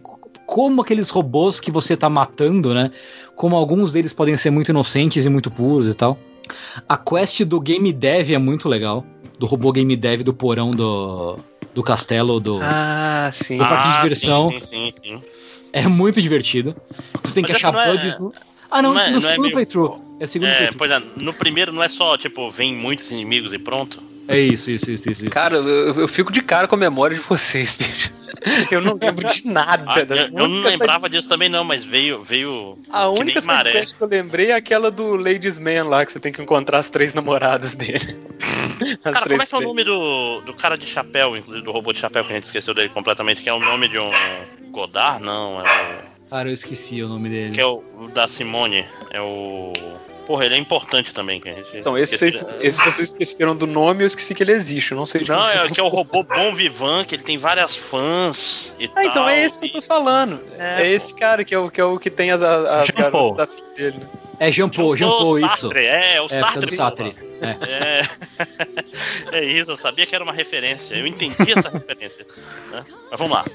[0.49, 2.89] como aqueles robôs que você tá matando, né?
[3.35, 6.17] Como alguns deles podem ser muito inocentes e muito puros e tal.
[6.88, 9.05] A quest do Game Dev é muito legal,
[9.38, 11.38] do robô Game Dev do porão do,
[11.76, 12.59] do castelo do.
[12.63, 13.59] Ah, sim.
[13.61, 14.51] Ah, parque de sim, diversão.
[14.51, 15.21] Sim, sim, sim.
[15.71, 16.76] É muito divertido.
[17.23, 18.17] Você tem Mas que essa achar não é- bugs.
[18.17, 18.34] No...
[18.71, 20.01] Ah, não, não é- no não é segundo meio- playthrough.
[20.19, 20.77] É o segundo É, playthrough.
[20.80, 24.01] pois é, no primeiro não é só, tipo, vem muitos inimigos e pronto.
[24.27, 25.21] É isso, isso, isso, isso.
[25.23, 25.30] isso.
[25.30, 28.11] Cara, eu, eu fico de cara com a memória de vocês, bicho.
[28.72, 29.84] Eu não lembro de nada.
[29.88, 33.39] Ah, da eu, eu não lembrava disso também não, mas veio, veio A que única
[33.39, 33.69] nem maré.
[33.69, 36.80] sidequest que eu lembrei é aquela do Ladies Man lá, que você tem que encontrar
[36.80, 38.19] as três namoradas dele.
[39.03, 41.72] As Cara, como é que é o nome do, do cara de chapéu, inclusive do
[41.72, 44.10] robô de chapéu que a gente esqueceu dele completamente, que é o nome de um
[44.72, 45.22] Godard?
[45.22, 45.99] Não, é
[46.30, 47.53] Cara, eu esqueci o nome dele.
[47.53, 47.84] Que é o
[48.14, 48.85] da Simone.
[49.10, 49.73] É o.
[50.30, 51.76] Porra, ele é importante também, que a gente.
[51.77, 54.91] Então, esse, vocês, esse vocês esqueceram do nome, eu esqueci que ele existe.
[54.91, 57.35] Eu não sei de Não, é que é o robô Bom Vivant, que ele tem
[57.35, 59.03] várias fãs e Ah, tal.
[59.06, 60.39] então é esse que eu tô falando.
[60.56, 63.38] É, É, esse cara que é o que, é o que tem as, as garotas
[63.38, 64.07] da filha dele, né?
[64.39, 65.73] É Jean Paul, Jean Paul, isso.
[65.76, 66.76] É, é o É, Sartre.
[66.76, 67.15] Sartre.
[67.41, 69.34] É.
[69.34, 69.39] É.
[69.41, 70.93] é isso, eu sabia que era uma referência.
[70.93, 72.23] Eu entendi essa referência.
[72.72, 72.85] né?
[73.10, 73.45] Mas vamos lá.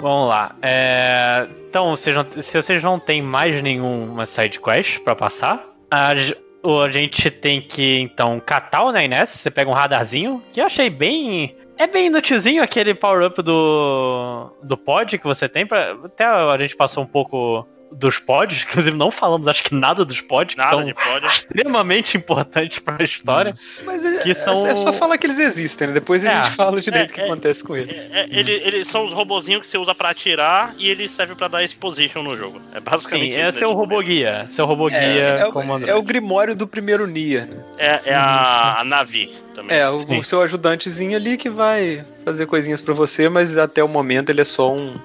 [0.00, 0.54] Vamos lá.
[0.62, 6.12] É, Então, vocês não- se vocês não têm mais nenhuma side quest pra passar, a,
[6.12, 9.30] a gente tem que então catar o Nines.
[9.30, 11.56] Você pega um radarzinho, que eu achei bem.
[11.76, 15.64] É bem inutilzinho aquele power-up do, do pod que você tem.
[15.64, 20.04] Pra, até a gente passou um pouco dos pods, inclusive não falamos acho que nada
[20.04, 21.28] dos pods, que Nada são de pódio.
[21.28, 23.54] extremamente importantes pra história.
[23.84, 25.94] Mas é, Que são- é só falar que eles existem, né?
[25.94, 26.42] Depois a É.
[26.42, 27.26] gente fala direito o que É, é.
[27.26, 27.94] acontece com eles.
[27.94, 31.34] É, é, ele, eles são os robozinhos que você usa pra atirar e ele serve
[31.34, 32.60] pra dar exposition no jogo.
[32.72, 33.80] É Sim, basicamente é isso seu mesmo.
[33.80, 34.46] robô guia.
[34.48, 37.46] Seu robô guia É, é, como o, é Grimório do primeiro Nier.
[37.46, 37.56] né?
[37.78, 39.76] É, é a, a Navi também.
[39.76, 40.18] É, o, Sim.
[40.18, 44.40] o seu ajudantezinho ali que vai fazer coisinhas pra você, mas até o momento ele
[44.40, 44.96] é só um,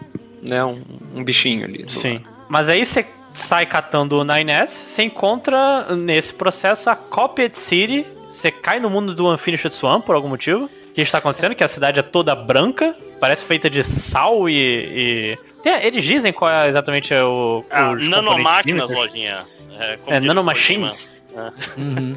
[0.42, 0.82] né, um,
[1.16, 1.86] um bichinho ali.
[1.88, 2.22] Sim.
[2.54, 3.04] Mas aí você
[3.34, 9.16] sai catando o 9S, você encontra nesse processo a Copied City, você cai no mundo
[9.16, 10.66] do Unfinished Swan por algum motivo.
[10.66, 11.56] O que está acontecendo?
[11.56, 14.54] Que a cidade é toda branca, parece feita de sal e.
[14.56, 17.66] e- Tem- eles dizem qual é exatamente o.
[17.72, 19.46] Ah, os nanomáquinas, lojinha.
[19.80, 21.24] É, É, nanomachines.
[21.76, 22.16] Uhum.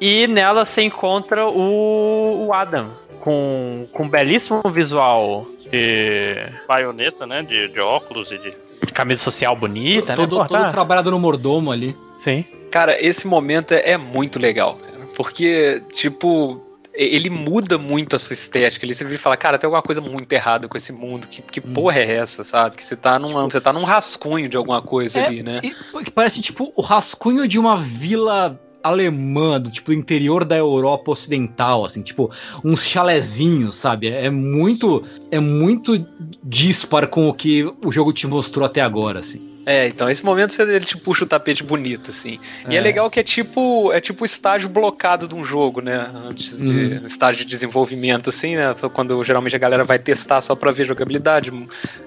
[0.00, 6.36] E nela você encontra o, o Adam, com, com um belíssimo visual de.
[6.66, 7.42] Baioneta, né?
[7.42, 8.64] De, de óculos e de.
[8.96, 10.16] Camisa social bonita, né?
[10.16, 11.96] todo, Pô, todo tá- trabalhado no mordomo ali.
[12.16, 12.44] Sim.
[12.70, 16.60] Cara, esse momento é, é muito legal, cara, porque, tipo,
[16.96, 18.84] e- ele muda muito a sua estética.
[18.84, 21.28] Ele sempre fala, cara, tem alguma coisa muito errada com esse mundo.
[21.28, 21.72] Que, que Hum.
[21.74, 22.76] porra é essa, sabe?
[22.76, 25.60] Que você tá num, você tá num rascunho de alguma coisa É, ali, né?
[25.62, 31.84] E, parece tipo o rascunho de uma vila alemã, do tipo interior da Europa Ocidental,
[31.84, 32.30] assim, tipo
[32.64, 34.08] uns chalezinhos, sabe?
[34.08, 36.04] É muito é muito
[36.42, 39.55] dispar com o que o jogo te mostrou até agora, assim.
[39.68, 42.38] É, então, esse momento você, ele te puxa o tapete bonito, assim.
[42.68, 42.80] E é É.
[42.80, 46.08] legal que é tipo é tipo o estágio blocado de um jogo, né?
[46.14, 47.00] Antes de Uhum.
[47.02, 48.72] um estágio de desenvolvimento, assim, né?
[48.94, 51.50] Quando geralmente a galera vai testar só pra ver jogabilidade,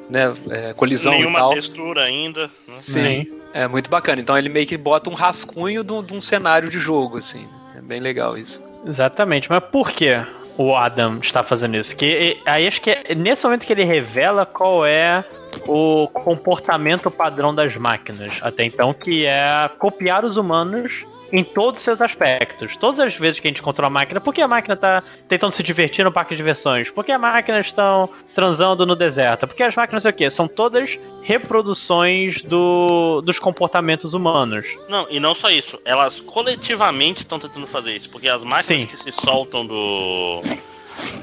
[0.09, 0.33] né?
[0.49, 1.53] É, colisão e Nenhuma tal.
[1.53, 2.49] textura ainda.
[2.65, 2.75] Né?
[2.79, 3.27] Sim.
[3.53, 4.21] É muito bacana.
[4.21, 7.45] Então ele meio que bota um rascunho de um, de um cenário de jogo, assim.
[7.77, 8.61] É bem legal isso.
[8.87, 10.11] Exatamente, mas por que
[10.57, 11.93] o Adam está fazendo isso?
[11.95, 15.25] Que e- aí acho que é nesse momento que ele revela qual é
[15.67, 21.83] o comportamento padrão das máquinas até então, que é copiar os humanos em todos os
[21.83, 22.75] seus aspectos.
[22.77, 25.53] Todas as vezes que a gente encontra uma máquina, por que a máquina está tentando
[25.53, 26.89] se divertir no parque de diversões?
[26.89, 29.47] Por que as máquinas estão transando no deserto?
[29.47, 30.29] Por que as máquinas sei o quê?
[30.29, 34.67] São todas reproduções do, dos comportamentos humanos.
[34.87, 35.79] Não, e não só isso.
[35.85, 38.09] Elas coletivamente estão tentando fazer isso.
[38.09, 38.87] Porque as máquinas Sim.
[38.87, 40.41] que se soltam do.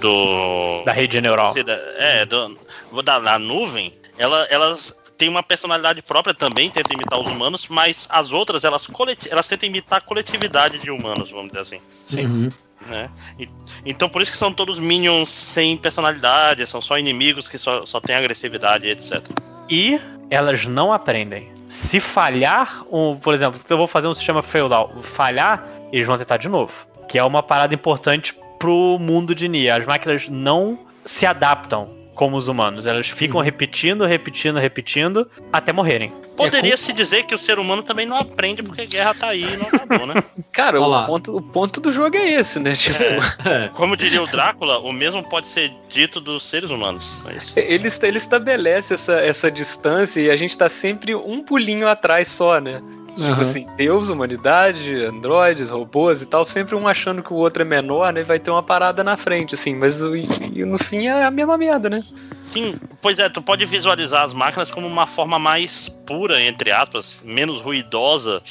[0.01, 0.85] Do.
[0.85, 1.55] Da rede neural.
[1.99, 2.57] É, do,
[3.03, 8.07] da, da nuvem, ela, elas têm uma personalidade própria também, tentam imitar os humanos, mas
[8.11, 11.81] as outras, elas, coleti elas tentam imitar a coletividade de humanos, vamos dizer assim.
[12.19, 12.53] Uhum.
[12.87, 13.11] Né?
[13.39, 13.49] E-
[13.85, 18.01] então por isso que são todos minions sem personalidade, são só inimigos que só, só
[18.01, 19.23] têm agressividade, etc.
[19.69, 19.99] e
[20.31, 21.53] elas não aprendem.
[21.69, 26.37] Se falhar, um, por exemplo, eu vou fazer um sistema feudal, falhar, eles vão tentar
[26.37, 26.73] de novo.
[27.09, 29.77] Que é uma parada importante pro mundo de Nia.
[29.77, 32.87] As máquinas não se adaptam como os humanos.
[32.87, 36.13] Elas ficam repetindo, repetindo, repetindo até morrerem.
[36.37, 39.45] Poderia se dizer que o ser humano também não aprende porque a guerra tá aí
[39.45, 40.25] e não acabou, né?
[40.51, 42.73] Cara, o ponto, o ponto do jogo é esse, né?
[42.73, 42.97] Tipo,
[43.47, 43.69] É.
[43.75, 47.23] Como diria o Drácula, o mesmo pode ser dito dos seres humanos.
[47.55, 52.29] É ele, ele estabelece essa, essa distância e a gente tá sempre um pulinho atrás
[52.29, 52.83] só, né?
[53.17, 53.41] Tipo Aham.
[53.41, 58.13] assim, Deus, humanidade, androides, robôs e tal, sempre um achando que o outro é menor,
[58.13, 58.21] né?
[58.21, 61.57] E vai ter uma parada na frente, assim, mas o- no fim é a mesma
[61.57, 62.05] merda, né?
[62.45, 67.23] Sim, pois é, tu pode visualizar as máquinas como uma forma mais pura, entre aspas,
[67.25, 68.43] menos ruidosa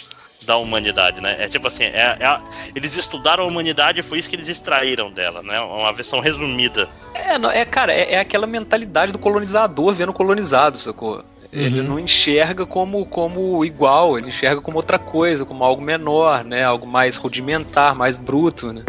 [0.41, 1.35] da humanidade, né?
[1.39, 2.41] É tipo assim, é, é a-
[2.75, 5.59] eles estudaram a humanidade e foi isso que eles extraíram dela, né?
[5.59, 6.87] Uma versão resumida.
[7.13, 11.23] É, não- é cara, é, é aquela mentalidade do colonizador vendo colonizado, sacou?
[11.55, 11.87] Ele Uhum.
[11.87, 16.65] não enxerga como, como igual, ele enxerga como outra coisa, como algo menor, né?
[16.65, 18.83] Algo mais rudimentar, mais bruto, né?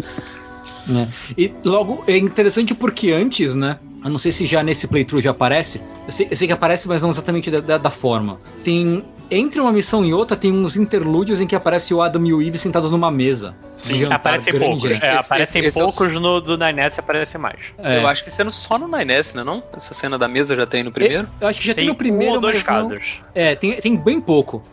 [0.87, 1.09] Né?
[1.37, 3.77] E logo é interessante porque antes, né?
[4.03, 5.81] Eu não sei se já nesse playthrough já aparece.
[6.05, 8.39] Eu sei, eu sei que aparece, mas não exatamente da, da- da forma.
[8.63, 9.03] Tem.
[9.29, 12.41] Entre uma missão e outra, tem uns interlúdios em que aparece o Adam e o
[12.41, 13.53] Eve sentados numa mesa.
[13.85, 14.85] Um jantar Aparecem poucos.
[14.85, 17.59] É, Esse- aparecem esse- esse é o- poucos no do Nines aparece mais.
[17.77, 17.97] É.
[17.97, 19.43] Eu acho que sendo só no 9S, né?
[19.43, 19.61] Não?
[19.75, 21.27] Essa cena da mesa já tem no primeiro?
[21.41, 23.03] Eu acho que já tem, Tem no primeiro, um ou dois mas não- casos.
[23.35, 24.63] É, tem, tem bem pouco.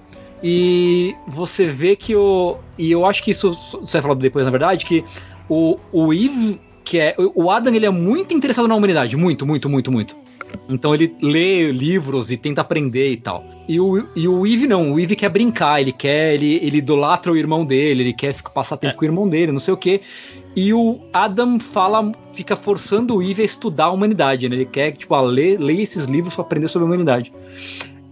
[0.42, 2.58] E você vê que o.
[2.78, 3.52] E eu acho que isso.
[3.80, 5.04] Você vai falar depois, na verdade, que
[5.48, 7.14] o, o Eve, que é.
[7.34, 9.16] O Adam, ele é muito interessado na humanidade.
[9.16, 10.16] Muito, muito, muito, muito.
[10.68, 13.44] Então ele lê livros e tenta aprender e tal.
[13.68, 17.32] E o, e o Eve não, o Eve quer brincar, ele quer, ele, ele idolatra
[17.32, 18.96] o irmão dele, ele quer ficar, passar tempo É.
[18.96, 20.00] com o irmão dele, não sei o quê.
[20.54, 24.54] E o Adam fala, fica forçando o Eve a estudar a humanidade, né?
[24.54, 27.32] Ele quer, tipo, a ler, ler esses livros para aprender sobre a humanidade.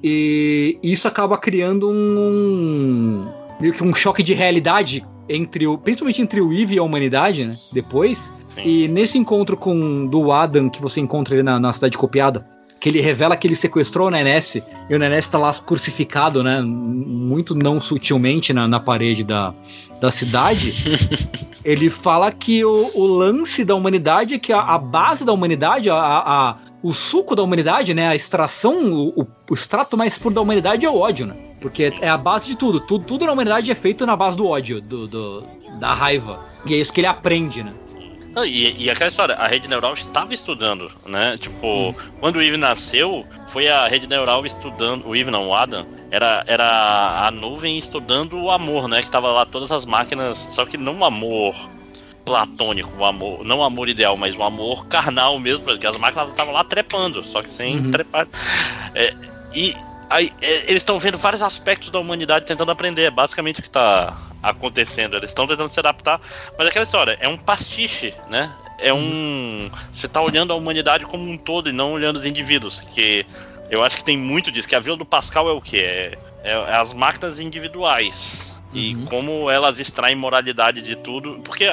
[0.02, 3.28] E isso acaba criando um.
[3.62, 5.78] Meio que um choque de realidade entre o.
[5.78, 7.56] principalmente entre o Eve e a humanidade, né?
[7.72, 8.32] Depois.
[8.54, 8.62] Sim.
[8.64, 12.46] E nesse encontro com do Adam, que você encontra ele na, na cidade copiada,
[12.82, 14.60] que ele revela que ele sequestrou o Nenesse,
[14.90, 16.60] e o Nenesse tá lá crucificado, né?
[16.60, 19.54] Muito não sutilmente na, na parede da,
[20.00, 20.74] da cidade.
[21.64, 25.88] ele fala que o, o lance da humanidade é que a, a base da humanidade,
[25.88, 28.08] a, a- a- o suco da humanidade, né?
[28.08, 31.34] A extração, o, o- o extrato mais puro da humanidade é o ódio, né?
[31.60, 32.80] Porque é a base de tudo.
[32.80, 35.44] Tudo, tudo na humanidade é feito na base do ódio, do, do-
[35.78, 36.40] da raiva.
[36.66, 37.72] E é isso que ele aprende, né?
[38.34, 41.36] Não, e, e aquela história, a rede neural estava estudando, né?
[41.38, 45.86] Tipo, quando o Eve nasceu, foi a rede neural estudando, o Eve não, o Adam,
[46.10, 49.02] era, era a nuvem estudando o amor, né?
[49.02, 51.54] Que tava lá todas as máquinas, só que não o amor
[52.24, 56.28] platônico, o amor, não o amor ideal, mas o amor carnal mesmo, porque as máquinas
[56.28, 57.90] estavam lá trepando, só que sem Uhum.
[57.90, 58.26] trepar.
[58.94, 59.12] É,
[59.54, 59.74] e
[60.12, 63.68] aí, é, eles estão vendo vários aspectos da humanidade tentando aprender, é basicamente o que
[63.68, 65.16] está acontecendo.
[65.16, 66.20] Eles estão tentando se adaptar,
[66.58, 68.52] mas é aquela história, é um pastiche, né?
[68.78, 69.70] É um.
[69.94, 72.80] Você tá olhando a humanidade como um todo e não olhando os indivíduos.
[72.92, 73.24] Que
[73.70, 75.78] eu acho que tem muito disso, que a vila do Pascal é o quê?
[75.78, 78.50] É, é as máquinas individuais.
[78.72, 79.04] E Uhum.
[79.04, 81.66] como elas extraem moralidade de tudo, porque.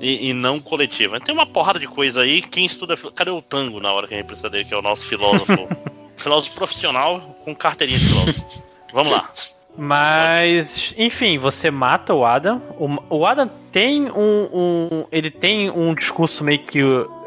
[0.00, 1.18] E, e não coletiva.
[1.20, 2.40] Tem uma porrada de coisa aí.
[2.42, 2.96] Quem estuda.
[3.14, 5.68] Cadê o tango na hora que a gente precisa dele, que é o nosso filósofo?
[6.16, 8.62] filósofo profissional com carteirinha de filósofo.
[8.92, 9.28] Vamos lá.
[9.76, 12.60] Mas, enfim, você mata o Adam.
[12.78, 16.78] O, o Adam tem um, um- Ele tem um discurso meio que.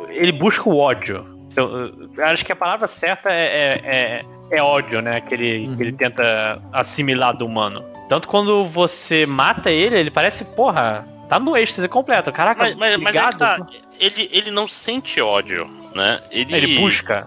[0.10, 1.26] Ele busca o ódio.
[1.56, 3.82] Eu, eu acho que a palavra certa é, é,
[4.52, 5.20] é- é ódio, né?
[5.22, 5.76] Que ele, Uhum.
[5.76, 7.84] que ele tenta assimilar do humano.
[8.10, 12.30] Tanto quando você mata ele, ele parece, porra, tá no êxtase completo.
[12.30, 13.66] Caraca, Mas, mas, mas que tá,
[13.98, 16.22] ele, ele não sente ódio, né?
[16.30, 17.26] Ele, Ele busca.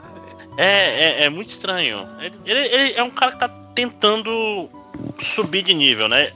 [0.59, 2.07] É, é, é muito estranho.
[2.21, 4.69] Ele, ele- ele é um cara que tá tentando
[5.23, 6.31] subir de nível, né?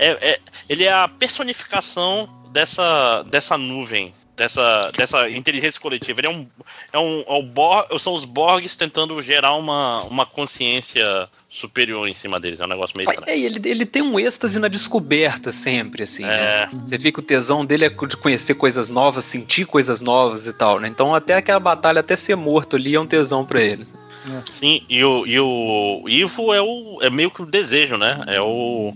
[0.00, 6.18] É, é- ele é a personificação dessa, dessa nuvem, dessa, dessa inteligência coletiva.
[6.18, 6.48] Ele é um.
[6.92, 12.14] É um, é o Bor, são os Borgs tentando gerar uma, uma consciência superior em
[12.14, 12.60] cima deles.
[12.60, 13.30] É um negócio meio estranho.
[13.30, 16.22] É, e ele, ele tem um êxtase na descoberta sempre, assim.
[16.22, 16.62] né?
[16.64, 20.46] É, Você vê que o tesão dele é de conhecer coisas novas, sentir coisas novas
[20.46, 20.88] e tal, né?
[20.88, 23.86] Então até aquela batalha, até ser morto ali, é um tesão pra ele.
[24.50, 28.24] sim, e o, e o Ivo é, o, é meio que o desejo, né?
[28.28, 28.94] É o.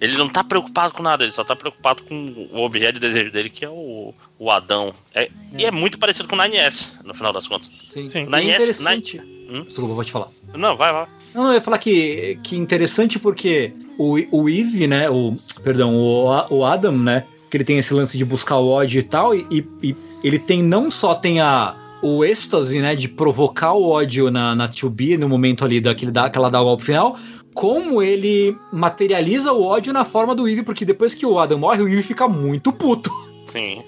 [0.00, 3.32] Ele não tá preocupado com nada, ele só tá preocupado com o objeto de desejo
[3.32, 4.94] dele, que é o, o Adão.
[5.12, 7.68] É, E é muito parecido com o 9S, no final das contas.
[7.92, 8.08] Sim.
[8.08, 8.28] Sim.
[8.32, 9.20] É IS interessante.
[9.50, 9.62] Hum?
[9.64, 10.28] Desculpa, vou te falar.
[10.54, 11.06] Não, vai, vai.
[11.34, 15.08] Não, não, eu ia falar que, que interessante porque o, o Eve, né?
[15.10, 17.24] O, perdão, o, o Adam, né?
[17.50, 20.62] Que ele tem esse lance de buscar o ódio e tal, e, e- ele tem
[20.62, 22.94] não só tem a, o êxtase, né?
[22.96, 26.60] De provocar o ódio na, na 2B no momento ali daquele, da, que ela dá
[26.60, 27.16] o golpe final,
[27.54, 31.82] como ele materializa o ódio na forma do Eve, porque depois que o Adam morre,
[31.82, 33.10] o Eve fica muito puto.
[33.52, 33.82] Sim.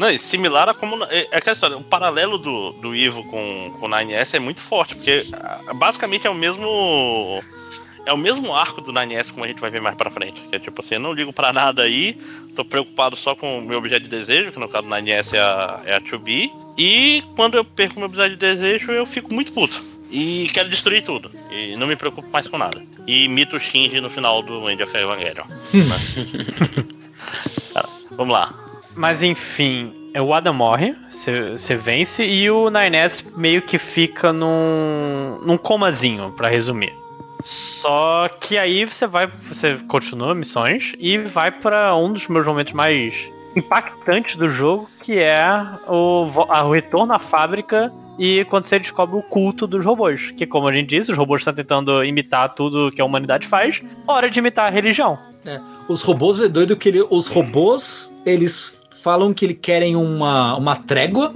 [0.00, 1.04] Não, e similar a como.
[1.04, 4.62] É, é aquela história, o paralelo do, do Ivo com, com o 9S é muito
[4.62, 7.44] forte, porque ah, basicamente é o mesmo.
[8.06, 10.40] É o mesmo arco do 9S como a gente vai ver mais pra frente.
[10.48, 12.16] Que é tipo assim, eu não ligo pra nada aí,
[12.56, 15.38] tô preocupado só com o meu objeto de desejo, que no caso do 9S é
[15.38, 16.50] a, é a 2B.
[16.78, 19.84] E quando eu perco meu objeto de desejo, eu fico muito puto.
[20.10, 21.30] E quero destruir tudo.
[21.50, 22.82] E não me preocupo mais com nada.
[23.06, 25.44] E imito o Shinji no final do End of Evangelion.
[25.74, 26.86] né?
[27.74, 28.69] Cara, vamos lá.
[28.96, 35.38] Mas enfim, é, o Adam morre, você vence, e o 9S meio que fica num,
[35.42, 36.92] num comazinho, pra resumir.
[37.42, 42.72] Só que aí você vai, você continua missões e vai pra um dos meus momentos
[42.74, 43.14] mais
[43.56, 45.42] impactantes do jogo, que é
[45.88, 50.30] o, a- o retorno à fábrica e quando você descobre o culto dos robôs.
[50.32, 53.80] Que como a gente disse, os robôs estão tentando imitar tudo que a humanidade faz,
[54.06, 55.18] hora de imitar a religião.
[55.88, 60.76] Os robôs é doido que ele, os robôs, eles falam que eles querem uma, uma
[60.76, 61.34] trégua,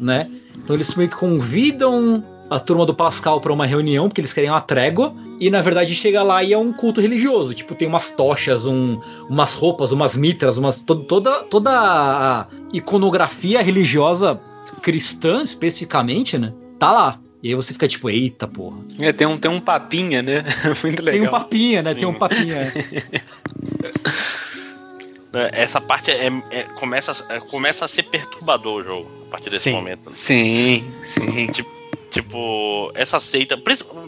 [0.00, 0.28] né?
[0.56, 4.50] Então eles meio que convidam a turma do Pascal para uma reunião, porque eles querem
[4.50, 8.10] uma trégua, e na verdade chega lá e é um culto religioso, tipo, tem umas
[8.10, 14.38] tochas, um, umas roupas, umas mitras, umas to- toda toda a iconografia religiosa
[14.82, 16.52] cristã especificamente, né?
[16.78, 17.18] Tá lá.
[17.42, 18.78] E aí você fica tipo, eita, porra.
[18.98, 20.44] É, tem um, tem um papinha, né?
[20.82, 21.30] Muito Tem um legal.
[21.30, 21.90] papinha, né?
[21.92, 21.96] Sim.
[22.00, 22.72] Tem um papinha.
[25.38, 25.50] é.
[25.52, 29.50] É, Essa parte é, é- começa, é, começa a ser perturbador o jogo a partir
[29.50, 29.72] desse Sim.
[29.72, 30.12] momento.
[30.16, 30.84] Sim,
[31.14, 31.46] sim.
[31.52, 31.74] Tipo,
[32.14, 33.60] Tipo, essa seita.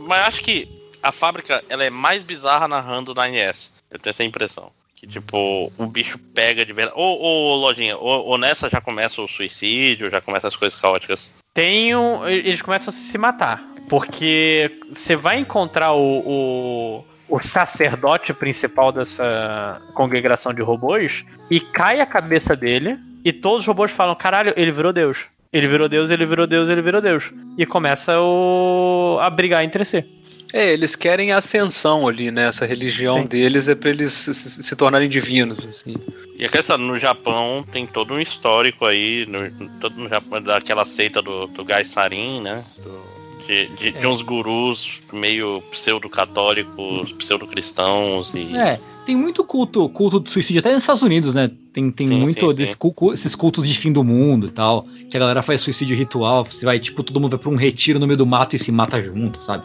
[0.06, 0.68] Mas acho que
[1.02, 3.72] a fábrica ela é mais bizarra narrando na NS.
[3.90, 4.70] Eu tenho essa impressão.
[4.94, 6.96] Que tipo, o bicho pega de verdade.
[6.96, 11.28] Ou, ou lojinha, ou, ou nessa já começa o suicídio, já começa as coisas caóticas.
[11.52, 13.60] Tem um, eles começam a se matar.
[13.88, 22.00] Porque você vai encontrar o, o, o sacerdote principal dessa congregação de robôs e cai
[22.00, 25.18] a cabeça dele e todos os robôs falam: caralho, ele virou Deus.
[25.52, 27.30] Ele virou Deus, ele virou Deus, ele virou Deus.
[27.56, 30.04] E começa o, a brigar entre si.
[30.52, 32.46] É, eles querem a ascensão ali, né?
[32.46, 33.26] Essa religião Sim.
[33.26, 35.58] deles é pra eles se, se- se tornarem divinos.
[35.66, 35.94] Assim.
[36.38, 40.84] E a questão, no Japão tem todo um histórico aí, no, todo no Japão, daquela
[40.84, 42.62] seita do, do Gai Sarin, né?
[42.82, 43.15] Do-
[43.46, 48.56] de, de, de uns gurus meio pseudo-católicos, pseudo-cristãos e.
[48.56, 51.50] É, tem muito culto, culto de suicídio, até nos Estados Unidos, né?
[51.72, 53.12] Tem, tem Sim, muito sim, sim.
[53.12, 54.86] esses cultos de fim do mundo e tal.
[55.08, 58.00] Que a galera faz suicídio ritual, você vai, tipo, todo mundo vai pra um retiro
[58.00, 59.64] no meio do mato e se mata junto, sabe?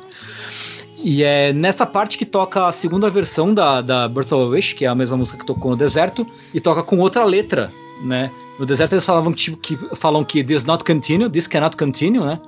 [1.03, 4.75] E é nessa parte que toca a segunda versão da, da Birth of a Wish,
[4.75, 8.31] que é a mesma música que tocou no deserto, e toca com outra letra, né?
[8.59, 12.23] No deserto eles falavam que, tipo, que falam que this not continue, this cannot continue,
[12.23, 12.39] né?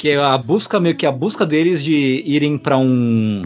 [0.00, 3.44] Que é a busca, meio que a busca deles de irem pra um.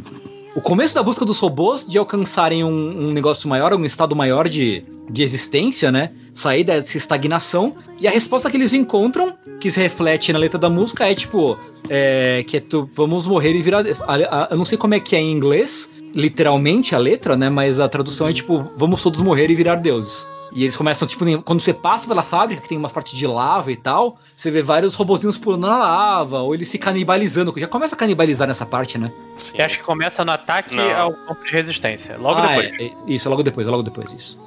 [0.54, 4.48] O começo da busca dos robôs de alcançarem um, um negócio maior, um estado maior
[4.48, 6.10] de, de existência, né?
[6.32, 7.74] Sair dessa estagnação.
[8.00, 11.58] E a resposta que eles encontram, que se reflete na letra da música, é tipo:
[11.88, 13.84] é, que é tu, vamos morrer e virar.
[14.06, 14.14] a-
[14.44, 17.50] a- eu não sei como é que é em inglês, literalmente a letra, né?
[17.50, 20.24] Mas a tradução é tipo: vamos todos morrer e virar deuses.
[20.54, 23.72] E eles começam, tipo, quando você passa pela fábrica, que tem umas partes de lava
[23.72, 27.52] e tal, você vê vários robozinhos pulando na lava, ou eles se canibalizando.
[27.56, 29.12] Já começa a canibalizar nessa parte, né?
[29.36, 29.58] Sim.
[29.58, 30.96] E acho que começa no ataque Não.
[30.96, 32.16] ao campo de resistência.
[32.16, 32.66] Logo Ah, depois.
[32.78, 34.38] é, é, isso, é logo depois, é logo depois, isso.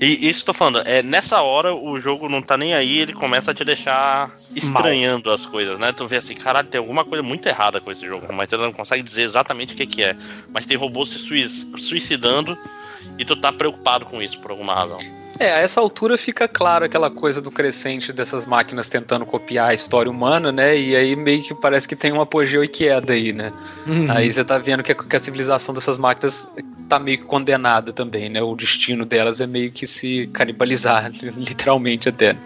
[0.00, 2.98] E isso que eu tô falando, é, nessa hora o jogo não tá nem aí,
[3.00, 5.92] ele começa a te deixar estranhando as coisas, né?
[5.92, 8.72] Tu vê assim, caralho, tem alguma coisa muito errada com esse jogo, mas você não
[8.72, 10.16] consegue dizer exatamente o que, que é.
[10.54, 11.48] Mas tem robôs se sui-
[11.78, 12.56] suicidando
[13.18, 14.98] e tu tá preocupado com isso por alguma razão.
[15.40, 19.74] É, a essa altura fica claro aquela coisa do crescente dessas máquinas tentando copiar a
[19.74, 20.76] história humana, né?
[20.78, 23.50] E aí meio que parece que tem um apogeu e queda aí, né?
[24.10, 26.46] Aí você tá vendo que a, que a civilização dessas máquinas
[26.90, 28.42] tá meio que condenada também, né?
[28.42, 32.36] O destino delas é meio que se canibalizar, literalmente até.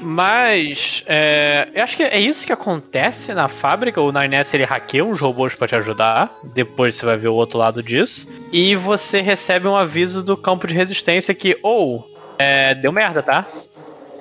[0.00, 4.00] Mas é, eu acho que é isso que acontece na fábrica.
[4.00, 6.32] O 9S ele hackeia uns robôs pra te ajudar.
[6.54, 8.28] Depois você vai ver o outro lado disso.
[8.52, 12.08] E você recebe um aviso do campo de resistência que, ou,
[12.38, 13.46] é, deu merda, tá?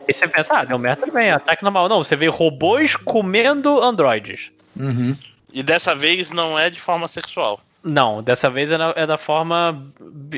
[0.08, 1.90] E você pensa, ah, deu merda também, ataque normal.
[1.90, 4.52] Não, você vê robôs comendo androides.
[4.80, 5.16] Uhum.
[5.54, 7.60] E dessa vez não é de forma sexual.
[7.84, 9.86] Não, dessa vez é, na- é da forma.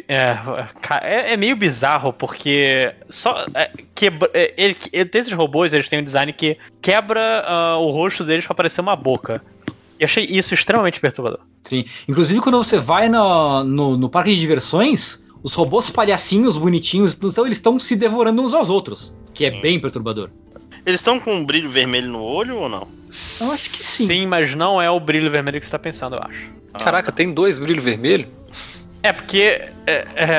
[0.07, 0.38] É,
[1.02, 2.94] é- é meio bizarro, porque.
[3.10, 3.45] Só.
[3.53, 7.90] É, quebra, é, ele, ele- esses robôs eles têm um design que quebra ah, o
[7.91, 9.41] rosto deles pra parecer uma boca.
[9.99, 11.40] E achei isso extremamente perturbador.
[11.64, 11.86] Sim.
[12.07, 17.45] Inclusive, quando você vai no, no, no parque de diversões, os robôs palhacinhos, bonitinhos, então
[17.45, 19.14] eles estão se devorando uns aos outros.
[19.34, 20.30] Que é bem perturbador.
[20.85, 22.88] Eles estão com um brilho vermelho no olho ou não?
[23.39, 24.07] Eu acho que sim.
[24.07, 26.49] Sim, mas não é o brilho vermelho que você tá pensando, eu acho.
[26.73, 28.27] Ah, Caraca, tem dois brilhos vermelhos?
[29.01, 30.35] É, porque é, é,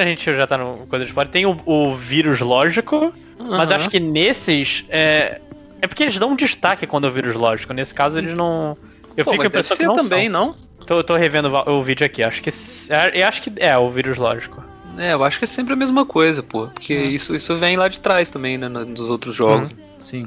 [0.00, 1.30] a gente já tá no coisa de spoiler.
[1.30, 3.76] Tem o, o vírus lógico, mas Aham.
[3.80, 4.84] acho que nesses.
[4.88, 5.40] É,
[5.82, 7.72] é porque eles dão um destaque quando é o vírus lógico.
[7.72, 8.76] Nesse caso, eles não.
[9.16, 10.32] Eu Pô, fico mas deve ser não também, são.
[10.32, 10.56] não?
[10.86, 12.22] Tô, tô revendo o vídeo aqui.
[12.22, 12.48] Acho que.
[12.90, 14.64] é, Eu acho que é o vírus lógico.
[14.98, 16.66] É, eu acho que é sempre a mesma coisa, pô.
[16.68, 18.68] Porque isso, isso vem lá de trás também, né?
[18.68, 19.74] no- Dos outros jogos.
[19.98, 20.26] Sim.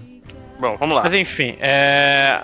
[0.59, 1.03] Bom, vamos lá.
[1.03, 2.41] Mas enfim, é.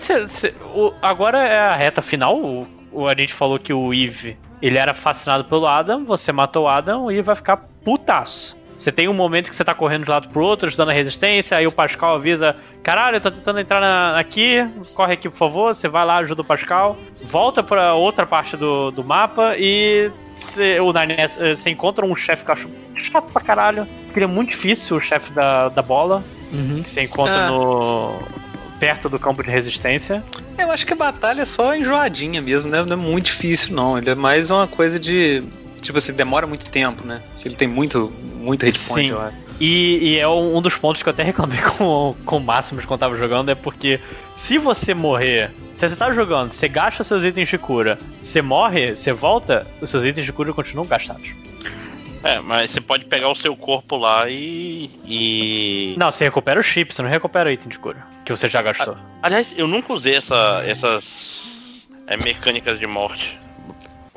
[0.00, 2.36] cê- cê- o- agora é a reta final.
[2.36, 6.64] O, o- a gente falou que o Eve ele era fascinado pelo Adam, você matou
[6.64, 8.56] o Adam, o Eve vai ficar putaço.
[8.78, 11.56] Você tem um momento que você tá correndo de lado pro outro, dando a resistência,
[11.56, 14.56] aí o Pascal avisa: Caralho, eu tô tentando entrar na- aqui,
[14.94, 15.74] corre aqui por favor.
[15.74, 20.10] Você vai lá, ajuda o Pascal, volta pra outra parte do, do mapa e
[20.44, 20.92] cê- o
[21.38, 24.50] eh, você encontra um chefe que eu acho chato pra caralho, porque ele é muito
[24.50, 26.82] difícil, o chefe da, da bola Uhum.
[26.82, 27.50] que você encontra Ah.
[27.50, 28.18] no
[28.80, 30.22] perto do campo de resistência.
[30.56, 32.82] Eu acho que a batalha é só enjoadinha mesmo, né?
[32.84, 33.98] Não é muito difícil, não.
[33.98, 35.42] Ele é mais uma coisa de.
[35.80, 37.20] Tipo assim, demora muito tempo, né?
[37.44, 39.14] Ele tem muito, muito hit point, Sim.
[39.14, 39.36] eu acho.
[39.60, 43.00] E, e é um dos pontos que eu até reclamei com, com o Máximos quando
[43.00, 44.00] tava jogando, é porque
[44.34, 48.94] se você morrer, se você tá jogando, você gasta seus itens de cura, você morre,
[48.94, 51.30] você volta, os seus itens de cura continuam gastados.
[52.22, 54.90] É, mas você pode pegar o seu corpo lá e.
[55.04, 55.94] e...
[55.96, 58.60] Não, você recupera o chip, você não recupera o item de cura, que você já
[58.60, 58.96] gastou.
[59.22, 63.38] Aliás, eu nunca usei essa, essas é, mecânicas de morte.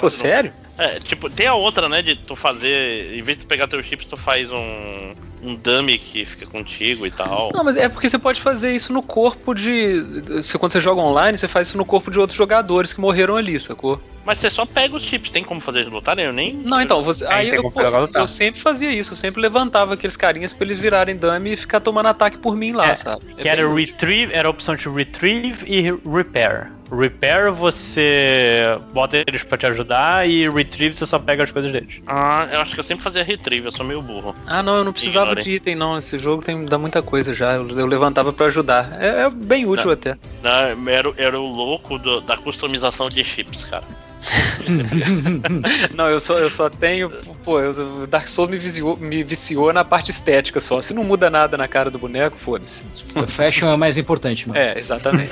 [0.01, 0.51] Pô, sério?
[0.77, 3.85] É, tipo, tem a outra, né, de tu fazer, em vez de tu pegar teus
[3.85, 5.13] chips, tu faz um,
[5.43, 7.51] um dummy que fica contigo e tal.
[7.53, 10.41] Não, mas é porque você pode fazer isso no corpo de.
[10.41, 13.35] Se, quando você joga online, você faz isso no corpo de outros jogadores que morreram
[13.35, 14.01] ali, sacou?
[14.25, 16.25] Mas você só pega os chips, tem como fazer eles lutarem?
[16.25, 16.53] Eu nem.
[16.53, 17.81] Não, então, você, Aí eu, pô,
[18.15, 21.79] eu sempre fazia isso, eu sempre levantava aqueles carinhas pra eles virarem dummy e ficar
[21.79, 23.23] tomando ataque por mim lá, É, sabe?
[23.37, 23.93] É Que era útil.
[23.93, 26.71] retrieve, era a opção de retrieve e repair.
[26.91, 31.99] Repair você bota eles pra te ajudar e retrieve você só pega as coisas deles.
[32.05, 34.35] Ah, eu acho que eu sempre fazia retrieve, eu sou meio burro.
[34.45, 35.97] Ah, não, eu não precisava de item, não.
[35.97, 37.53] Esse jogo tem, dá muita coisa já.
[37.55, 39.01] Eu, eu levantava pra ajudar.
[39.01, 39.93] É, é bem útil Tá.
[39.93, 40.17] até.
[40.43, 43.83] Não, Era, era o louco do- da customização de chips, cara.
[45.95, 47.09] Não, eu só, eu só tenho.
[47.43, 50.81] Pô, eu- o Dark Souls me viciou, me viciou na parte estética só.
[50.81, 52.81] Se não muda nada na cara do boneco, foda-se.
[53.15, 54.59] O fashion é mais importante, mano.
[54.59, 55.31] É, exatamente.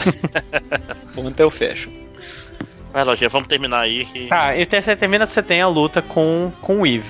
[1.13, 1.91] Ponto é o fashion.
[2.91, 4.27] Vai, Lojinha, vamos terminar aí que.
[4.27, 7.05] Tá, e até você termina, você tem a luta com, com o Eve.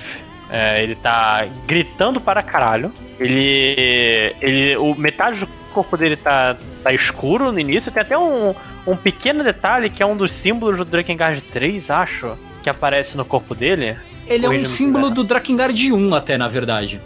[0.50, 2.92] É, ele tá gritando para caralho.
[3.18, 4.34] Ele.
[4.40, 7.90] ele o, metade do corpo dele tá, tá escuro no início.
[7.90, 8.54] Tem até um,
[8.86, 13.24] um pequeno detalhe que é um dos símbolos do Drakengard 3, acho, que aparece no
[13.24, 13.96] corpo dele.
[14.26, 15.14] Ele é um símbolo quiser.
[15.14, 17.00] do Drakengard 1 até, na verdade.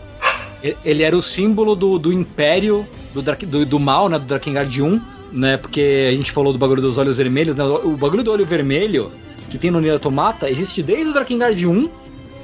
[0.84, 5.00] Ele era o símbolo do, do Império, do, do, do mal, né, do Drakengard 1,
[5.32, 8.46] né, porque a gente falou do bagulho dos olhos vermelhos, né, o bagulho do olho
[8.46, 9.10] vermelho,
[9.50, 11.90] que tem no Nier Automata, existe desde o Drakengard 1,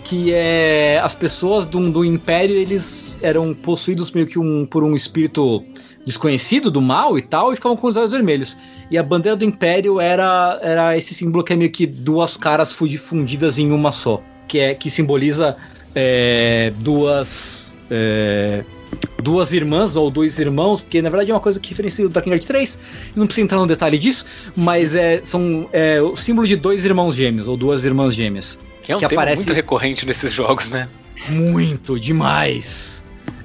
[0.04, 4.94] que é as pessoas do, do Império, eles eram possuídos meio que um, por um
[4.94, 5.64] espírito
[6.06, 8.56] desconhecido do mal e tal, e ficavam com os olhos vermelhos.
[8.90, 12.72] E a bandeira do Império era, era esse símbolo que é meio que duas caras
[12.72, 14.22] fundi- fundidas em uma só.
[14.48, 15.56] Que, é, que simboliza
[15.94, 17.70] é, duas.
[17.90, 18.64] é,
[19.22, 22.44] duas irmãs ou dois irmãos, porque na verdade é uma coisa que diferencia o Drakengard
[22.44, 22.76] 3,
[23.14, 24.24] não precisa entrar no detalhe disso,
[24.56, 28.58] mas é, são é, o símbolo de dois irmãos gêmeos, ou duas irmãs gêmeas.
[28.82, 30.88] Que é um Que tema aparece- muito recorrente nesses jogos, né?
[31.28, 32.99] Muito, demais.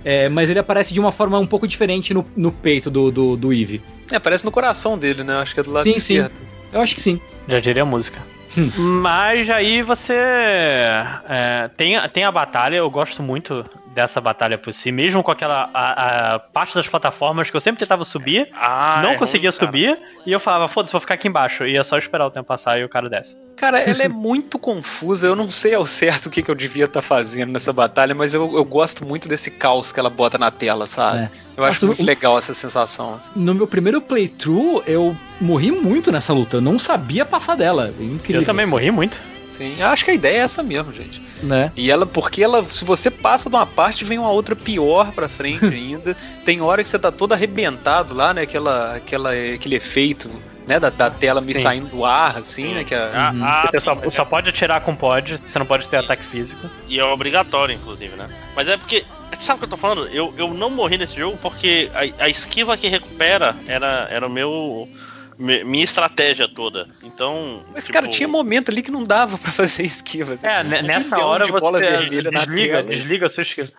[0.06, 3.36] É, mas ele aparece de uma forma um pouco diferente no, no peito do, do,
[3.36, 3.82] do Eve.
[4.12, 5.36] É, parece no coração dele, né?
[5.38, 6.18] Acho que é do lado Sim, sim.
[6.18, 6.34] esquerdo.
[6.72, 7.20] Eu acho que sim.
[7.48, 8.22] Já diria a música.
[8.56, 8.70] Hum.
[9.02, 10.14] Mas aí você.
[10.14, 13.66] é, tem, tem a batalha, eu gosto muito
[13.96, 17.80] dessa batalha por si, mesmo com aquela a, a parte das plataformas que eu sempre
[17.80, 21.28] tentava subir, Ah, não é conseguia ruim, subir, e eu falava, foda-se, vou ficar aqui
[21.28, 21.64] embaixo.
[21.66, 23.36] E ia só esperar o tempo passar e o cara desce.
[23.56, 25.26] Cara, ela é muito confusa.
[25.28, 28.34] Eu não sei ao certo o que, que eu devia estar fazendo nessa batalha, mas
[28.34, 31.20] eu, eu gosto muito desse caos que ela bota na tela, sabe?
[31.24, 31.30] É.
[31.56, 33.14] Eu acho Nossa, muito o- legal essa sensação.
[33.16, 33.32] assim.
[33.34, 36.58] No meu primeiro playthrough, eu morri muito nessa luta.
[36.58, 37.94] Eu não sabia passar dela.
[37.98, 38.42] É Incrível.
[38.42, 39.18] Eu também morri muito.
[39.58, 41.22] Sim, eu acho que a ideia é essa mesmo, gente.
[41.42, 41.72] Né?
[41.76, 45.30] E ela, porque ela, se você passa de uma parte, vem uma outra pior pra
[45.30, 46.16] frente ainda.
[46.44, 48.42] Tem hora que você tá todo arrebentado lá, né?
[48.42, 50.30] Aquela, aquela, aquele efeito,
[50.68, 50.80] né?
[50.80, 51.62] Da, da tela me Sim.
[51.62, 52.84] saindo do ar, assim, né?
[52.84, 53.44] Que a- Ah, Uhum.
[53.46, 56.24] ah, você sim, só, só é- pode atirar com pod, você não pode ter ataque
[56.26, 56.70] físico.
[56.88, 58.28] E é obrigatório, inclusive, né?
[58.56, 59.06] Mas é porque.
[59.42, 60.08] Sabe o que eu tô falando?
[60.08, 64.30] Eu, eu não morri nesse jogo porque a, a esquiva que recupera era, era o
[64.30, 64.88] meu.
[65.38, 66.88] Mi- Minha estratégia toda.
[67.04, 67.64] Então.
[67.74, 70.38] Mas, tipo, cara, tinha momento ali que não dava pra fazer esquiva.
[70.42, 73.70] É, Um ne- nessa hora de bola você desliga, desliga a sua esquiva.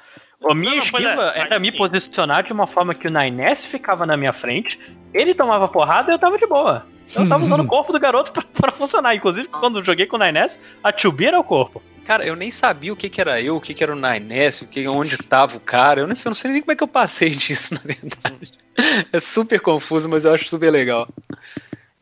[0.48, 3.64] A minha Não, é, esquiva mas era me posicionar de uma forma que o Nines
[3.64, 4.78] ficava na minha frente,
[5.14, 6.84] ele tomava porrada e eu tava de boa.
[7.14, 9.14] Eu tava usando o corpo do garoto pra, pra funcionar.
[9.14, 11.82] Inclusive, quando eu joguei com o Nines, a Chubi era o corpo.
[12.04, 14.60] Cara, eu nem sabia o que, que era eu, o que, que era o Nines,
[14.62, 16.00] o que, onde tava o cara.
[16.02, 18.52] Eu não, sei, eu não sei nem como é que eu passei disso, na verdade.
[19.12, 21.08] É super confuso, mas eu acho super legal.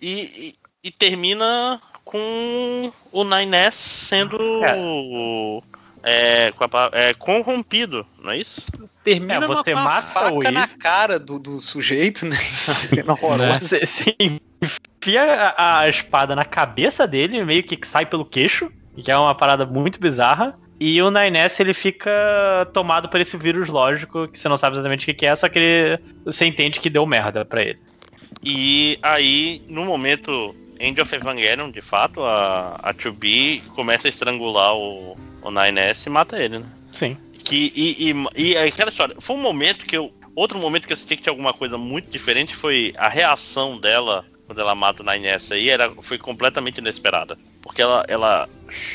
[0.01, 0.53] E,
[0.83, 4.39] e, e termina com o Nines sendo.
[6.03, 8.63] é, com a é, corrompido, não é isso?
[9.03, 10.77] Termina É, você com uma mata o faca na Eve.
[10.77, 12.37] cara do, do sujeito, né?
[12.53, 13.61] Cena horrorosa.
[13.61, 15.23] Você, você enfia
[15.57, 19.65] a, a espada na cabeça dele, meio que sai pelo queixo, que é uma parada
[19.65, 20.59] muito bizarra.
[20.79, 22.11] E o Nines ele fica
[22.73, 25.59] tomado por esse vírus lógico, que você não sabe exatamente o que é, só que
[25.59, 27.79] ele, você entende que deu merda pra ele.
[28.43, 34.75] E aí, no momento End of Evangelion, de fato, a, a 2B começa a estrangular
[34.75, 36.67] o, o Nines e mata ele, né?
[36.93, 37.17] Sim.
[37.45, 40.13] Que, e, e, e aquela história, foi um momento que eu.
[40.37, 44.25] Outro momento que eu senti que tinha alguma coisa muito diferente foi a reação dela
[44.47, 47.37] quando ela mata o Nines aí, era, foi completamente inesperada.
[47.63, 48.49] Porque ela, ela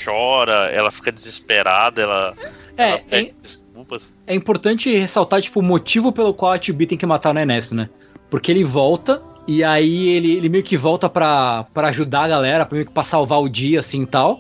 [0.04, 2.34] chora, ela fica desesperada, ela,
[2.78, 4.04] ela É, pede é, desculpas.
[4.28, 7.72] é importante ressaltar, tipo, o motivo pelo qual a 2B tem que matar o Nenes,
[7.72, 7.90] né?
[8.30, 12.66] Porque ele volta, e aí ele, ele meio que volta pra, pra ajudar a galera,
[12.66, 14.40] pra meio que pra salvar o dia, assim, e tal.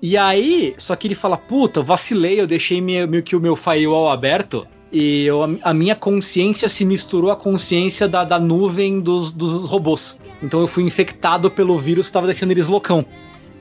[0.00, 3.40] E aí, só que ele fala, puta, eu vacilei, eu deixei meio, meio que o
[3.40, 9.00] meu firewall aberto, e eu- a minha consciência se misturou à consciência da, da nuvem
[9.00, 10.18] dos, dos robôs.
[10.42, 13.04] Então eu fui infectado pelo vírus que tava deixando eles loucão.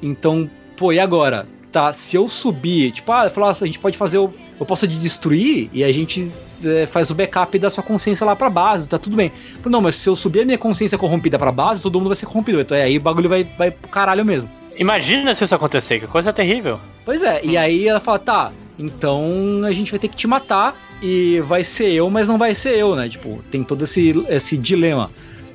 [0.01, 1.47] Então, pô, e agora?
[1.75, 4.33] tá, se eu subir, tipo, ah, falar, a gente pode fazer o.
[4.57, 6.31] Eu posso de destruir e a gente
[6.63, 9.29] é, faz o backup da sua consciência lá pra base, tá tudo bem.
[9.65, 12.27] Não, mas se eu subir a minha consciência corrompida pra base, todo mundo vai ser
[12.27, 12.61] corrompido.
[12.61, 14.49] Então aí o bagulho vai, vai pro caralho mesmo.
[14.77, 16.79] Imagina se isso acontecer, que coisa terrível.
[17.03, 20.75] Pois é, e aí ela fala, tá, então a gente vai ter que te matar
[21.05, 23.07] e vai ser eu, mas não vai ser eu, né?
[23.07, 25.11] Tipo, tem todo esse, esse dilema.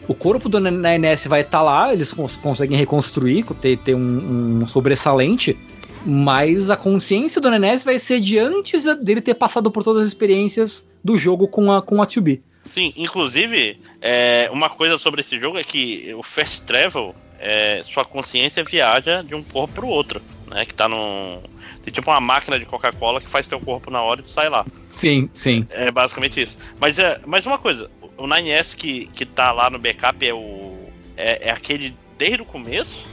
[0.07, 4.67] O corpo do NS vai estar lá, eles cons conseguem reconstruir, ter, ter um, um
[4.67, 5.59] sobressalente,
[6.07, 10.09] mas a consciência do NS vai ser de antes dele ter passado por todas as
[10.09, 12.41] experiências do jogo com a, com a 2B.
[12.65, 18.05] Sim, inclusive, é, uma coisa sobre esse jogo é que o Fast Travel, é, sua
[18.05, 20.65] consciência viaja de um corpo pro outro, né?
[20.65, 21.43] Que tá num.
[21.91, 24.49] Tem tipo uma máquina de Coca-Cola que faz teu corpo na hora e tu sai
[24.49, 24.65] lá.
[24.91, 25.67] Sim, sim.
[25.71, 26.57] É basicamente isso.
[26.79, 30.89] Mas, é, mas uma coisa, o 9S que, que tá lá no backup é o.
[31.17, 33.05] É, é aquele desde o começo?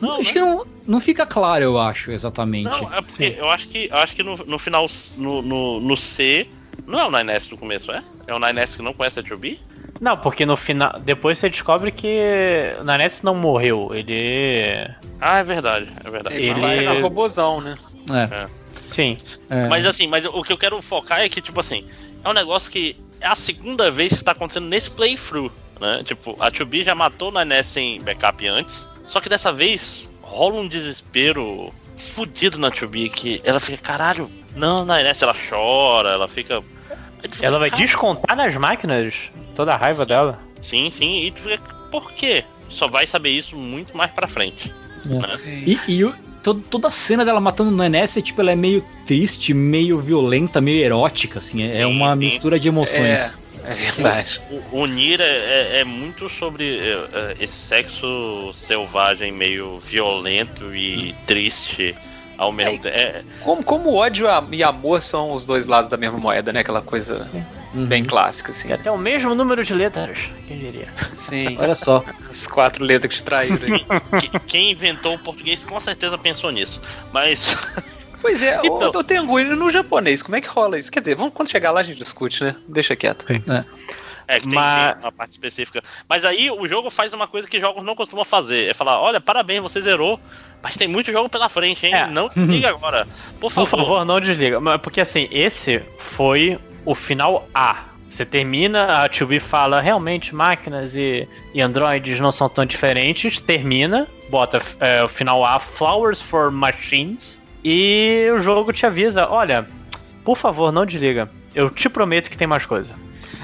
[0.00, 0.32] Não, acho né?
[0.32, 2.70] que não, não fica claro, eu acho, exatamente.
[2.70, 3.36] Não, é porque Sim.
[3.38, 6.46] eu acho que eu acho que no, no final, no, no, no C,
[6.86, 8.04] não é o 9S do começo, é?
[8.28, 9.58] É o 9S que não conhece a 2B?
[10.00, 10.98] Não, porque no final.
[11.00, 13.94] Depois você descobre que o Naness não morreu.
[13.94, 14.88] Ele.
[15.20, 16.36] Ah, é verdade, é verdade.
[16.36, 17.76] Ele vai na robozão, né?
[18.08, 18.34] É.
[18.34, 18.48] é.
[18.86, 19.18] Sim.
[19.50, 19.66] É.
[19.68, 21.84] Mas assim, mas o que eu quero focar é que, tipo assim,
[22.24, 25.50] é um negócio que é a segunda vez que tá acontecendo nesse playthrough,
[25.80, 26.02] né?
[26.04, 28.86] Tipo, a 2B já matou o Naness em backup antes.
[29.08, 34.84] Só que dessa vez rola um desespero fudido na 2B que ela fica, caralho, não,
[34.84, 36.62] na Inés ela chora, ela fica.
[37.40, 39.14] Ela vai descontar nas máquinas
[39.54, 40.08] toda a raiva sim.
[40.08, 40.40] dela.
[40.62, 42.44] Sim, sim, e tu fica, por quê?
[42.68, 44.72] Só vai saber isso muito mais pra frente.
[45.04, 45.08] É.
[45.08, 45.38] Né?
[45.44, 46.04] E, e
[46.46, 49.98] todo, toda a cena dela matando o Naness, é, tipo, ela é meio triste, meio
[50.00, 51.64] violenta, meio erótica, assim.
[51.64, 52.20] É, é sim, é uma sim.
[52.20, 53.00] mistura de emoções.
[53.00, 53.34] É.
[53.64, 54.40] É verdade.
[54.70, 61.92] O, o Nier é, é, muito sobre é, esse sexo selvagem, meio violento e triste
[62.38, 62.96] ao mesmo tempo.
[62.96, 66.60] É, como, como ódio e amor são os dois lados da mesma moeda, né?
[66.60, 67.28] Aquela coisa
[67.76, 67.86] uhum.
[67.86, 68.72] bem clássica, assim.
[68.72, 70.88] Até o mesmo número de letras, quem diria?
[71.14, 71.56] Sim.
[71.58, 72.04] Olha só.
[72.28, 73.58] As quatro letras que te traíram.
[74.20, 76.80] quem, quem inventou o português com certeza pensou nisso.
[77.12, 77.56] Mas.
[78.18, 80.90] Pois é, então, o Tengu no japonês, como é que rola isso?
[80.90, 82.56] Quer dizer, vamos, quando chegar lá a gente discute, né?
[82.66, 83.24] Deixa quieto.
[83.28, 83.42] Sim.
[83.46, 83.64] É.
[84.28, 84.94] É, que tem, Mas...
[84.94, 85.82] tem uma parte específica.
[86.08, 89.20] Mas aí o jogo faz uma coisa que jogos não costumam fazer: é falar, olha,
[89.20, 90.18] parabéns, você zerou.
[90.62, 91.94] Mas tem muito jogo pela frente, hein?
[91.94, 92.06] É.
[92.08, 93.06] Não desliga agora.
[93.38, 93.70] Por favor.
[93.70, 94.58] Por favor, não desliga.
[94.78, 97.84] Porque assim, esse foi o final A.
[98.08, 103.40] Você termina, a 2B fala, realmente máquinas e, e androids não são tão diferentes.
[103.40, 107.42] Termina, bota é, o final A, Flowers for Machines.
[107.64, 109.66] E o jogo te avisa, olha,
[110.24, 111.28] por favor, não desliga.
[111.52, 112.94] Eu te prometo que tem mais coisa.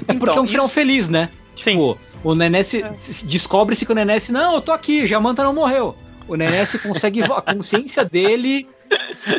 [0.07, 0.73] É porque então, é um final isso...
[0.73, 1.29] feliz, né?
[1.57, 1.71] Sim.
[1.71, 2.89] Tipo, o Nenés é.
[3.25, 5.95] descobre-se que o Nenés, não, eu tô aqui, Jamanta não morreu.
[6.25, 8.67] O Nenés consegue a consciência dele,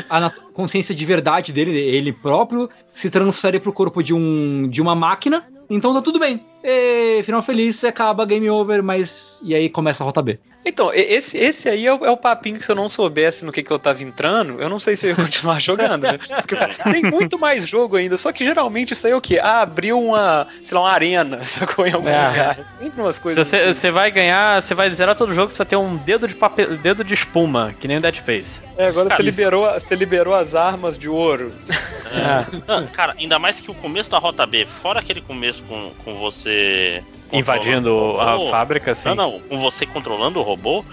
[0.09, 4.95] a consciência de verdade dele, ele próprio, se transfere pro corpo de um de uma
[4.95, 5.47] máquina.
[5.69, 6.45] Então tá tudo bem.
[6.67, 9.39] E, final feliz, acaba, game over, mas.
[9.43, 10.39] E aí começa a rota B.
[10.67, 13.53] Então, esse, esse aí é o, é o, papinho que se eu não soubesse no
[13.53, 16.17] que, que eu tava entrando, eu não sei se eu ia continuar jogando, né?
[16.17, 16.57] Porque
[16.91, 19.39] tem muito mais jogo ainda, só que geralmente isso aí é o quê?
[19.43, 21.87] Ah, abriu uma, sei lá, uma arena, sacou?
[21.87, 22.29] Em algum é.
[22.29, 22.59] lugar.
[22.79, 23.47] Sempre umas coisas.
[23.47, 23.75] Você, assim.
[23.75, 26.79] você vai ganhar, você vai zerar todo jogo, você vai ter um dedo de papel,
[26.79, 28.59] dedo de espuma, que nem o Dead Space.
[28.79, 31.53] É, agora cara, você, liberou, você liberou as armas de ouro.
[32.07, 32.87] É.
[32.95, 36.54] Cara, ainda mais que o começo da Rota B, fora aquele começo com, com você
[37.33, 39.09] invadindo a fábrica, assim.
[39.09, 40.85] Não, não, com você controlando o robô,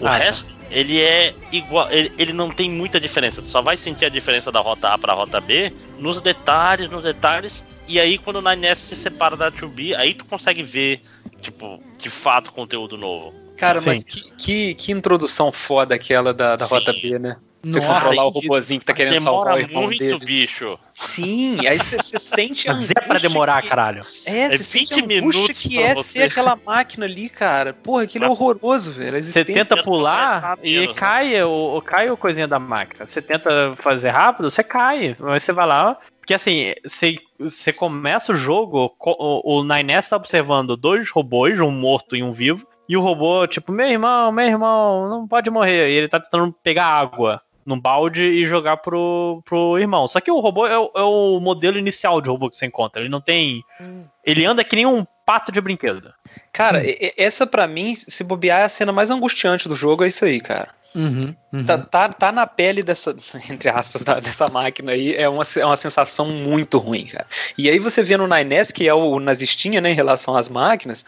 [0.00, 0.16] o ah, tá.
[0.16, 0.52] resto tá.
[0.70, 3.42] ele é igual, ele, ele não tem muita diferença.
[3.42, 6.90] Tu só vai sentir a diferença da rota A para a rota B nos detalhes,
[6.90, 7.64] nos detalhes.
[7.86, 11.00] E aí quando o 9S se separa da 2B, aí tu consegue ver,
[11.40, 13.32] tipo, de fato conteúdo novo.
[13.56, 13.86] Cara, Sim.
[13.86, 17.36] mas que, que, que, introdução foda aquela da, da Rota B, né?
[17.64, 20.24] Você Nossa, controlar o robozinho que tá querendo salvar o irmão muito, dele.
[20.24, 20.78] bicho.
[20.94, 23.68] Sim, aí você, você sente a Mas é pra demorar, que...
[23.68, 24.04] caralho.
[24.24, 26.20] É, é você sente a angústia que é você.
[26.20, 27.72] ser aquela máquina ali, cara.
[27.72, 29.22] Porra, aquilo é horroroso, velho.
[29.22, 33.06] Você tenta pular e cai o, cai o coisinha da máquina.
[33.06, 35.16] Você tenta fazer rápido, você cai.
[35.18, 40.16] Mas você vai lá, porque assim, você, você começa o jogo, o, o Nines tá
[40.16, 42.66] observando dois robôs, um morto e um vivo.
[42.88, 45.88] E o robô, tipo, meu irmão, meu irmão, não pode morrer.
[45.88, 50.06] E ele tá tentando pegar água num balde e jogar pro, pro irmão.
[50.06, 53.00] Só que o robô é o, é o modelo inicial de robô que você encontra.
[53.00, 53.62] Ele não tem.
[53.80, 54.04] Hum.
[54.24, 56.12] Ele anda que nem um pato de brinquedo.
[56.52, 57.12] Cara, hum.
[57.16, 60.40] essa para mim, se bobear, é a cena mais angustiante do jogo, é isso aí,
[60.40, 60.68] cara.
[60.94, 61.64] Uhum, uhum.
[61.64, 63.16] Tá, tá, tá, na pele dessa,
[63.50, 67.26] entre aspas, da, dessa máquina aí, é uma, é uma sensação muito ruim, cara.
[67.58, 71.04] E aí você vê no Nines, que é o nazistinha, né, em relação às máquinas,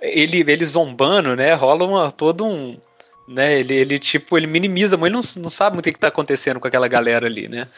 [0.00, 2.78] ele, ele zombando, né, rola uma, todo um,
[3.26, 3.58] né?
[3.58, 6.60] Ele, ele tipo, ele minimiza, mas ele não, não sabe muito o que está acontecendo
[6.60, 7.68] com aquela galera ali, né?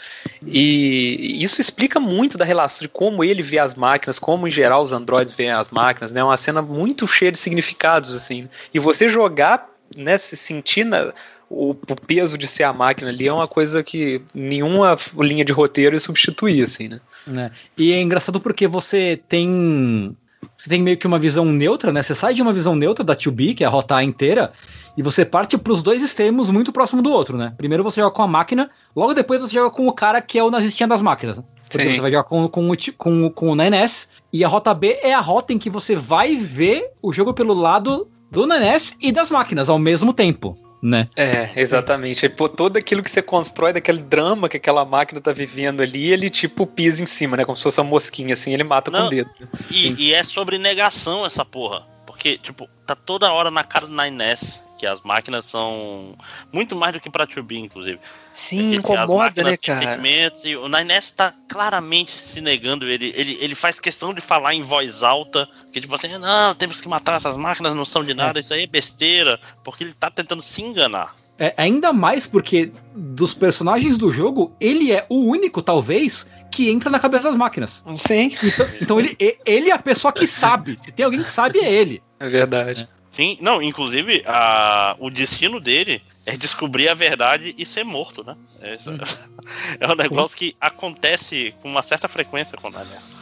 [0.46, 4.84] E isso explica muito da relação de como ele vê as máquinas, como em geral
[4.84, 6.20] os androides veem as máquinas, né?
[6.20, 8.48] É uma cena muito cheia de significados, assim.
[8.72, 11.12] E você jogar, né, se sentir na,
[11.50, 15.52] o, o peso de ser a máquina ali é uma coisa que nenhuma linha de
[15.52, 17.00] roteiro ia substituir, assim, né?
[17.26, 17.50] né?
[17.76, 20.16] E é engraçado porque você tem.
[20.56, 22.02] Você tem meio que uma visão neutra, né?
[22.02, 24.52] Você sai de uma visão neutra da 2B, que é a rota inteira,
[24.98, 27.54] e você parte para os dois extremos muito próximo do outro, né?
[27.56, 30.42] Primeiro você joga com a máquina, logo depois você joga com o cara que é
[30.42, 31.36] o nazistinha das máquinas.
[31.36, 31.44] Né?
[31.70, 31.94] Porque Sim.
[31.94, 35.20] você vai jogar com, com, com, com o Nanes, e a rota B é a
[35.20, 39.68] rota em que você vai ver o jogo pelo lado do Nanes e das máquinas
[39.68, 41.08] ao mesmo tempo, né?
[41.14, 42.26] É, exatamente.
[42.26, 46.10] Aí, pô, todo aquilo que você constrói, daquele drama que aquela máquina tá vivendo ali,
[46.10, 47.44] ele tipo pisa em cima, né?
[47.44, 49.06] Como se fosse uma mosquinha, assim, ele mata com Não.
[49.06, 49.30] o dedo.
[49.70, 51.86] E, e é sobre negação essa porra.
[52.04, 56.14] Porque, tipo, tá toda hora na cara do 9S que as máquinas são
[56.52, 57.98] muito mais do que pra 2B, inclusive.
[58.32, 60.00] Sim, É incomoda, máquinas né, cara?
[60.44, 62.86] e o 9S tá claramente se negando.
[62.88, 65.48] Ele, ele, ele faz questão de falar em voz alta.
[65.72, 68.62] Que tipo assim, não, temos que matar essas máquinas, não são de nada, isso aí
[68.62, 69.40] é besteira.
[69.64, 71.14] Porque ele tá tentando se enganar.
[71.38, 76.90] É, ainda mais porque dos personagens do jogo, ele é o único, talvez, que entra
[76.90, 77.84] na cabeça das máquinas.
[77.98, 80.76] Sim, Então, então ele, ele é a pessoa que sabe.
[80.78, 82.02] Se tem alguém que sabe, é ele.
[82.18, 82.88] é verdade.
[83.18, 88.36] Sim, não, inclusive a, o destino dele é descobrir a verdade e ser morto, né?
[88.62, 88.90] É, isso-
[89.80, 93.16] é um negócio que acontece com uma certa frequência com o 9S.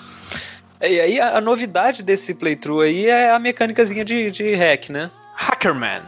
[0.82, 5.10] E aí a, a novidade desse playthrough aí é a mecânicazinha de, de hack, né?
[5.34, 6.02] Hackerman.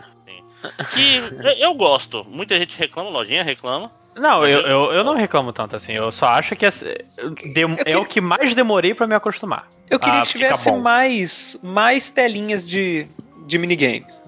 [0.93, 2.27] Que eu, eu gosto.
[2.29, 3.91] Muita gente reclama, lojinha reclama.
[4.15, 5.93] Não, eu, eu, eu não reclamo tanto assim.
[5.93, 6.85] Eu só acho que essa-
[7.55, 9.67] dem- é o que mais demorei pra me acostumar.
[9.89, 13.07] Eu queria que tivesse mais, mais telinhas de,
[13.49, 14.23] de minigames.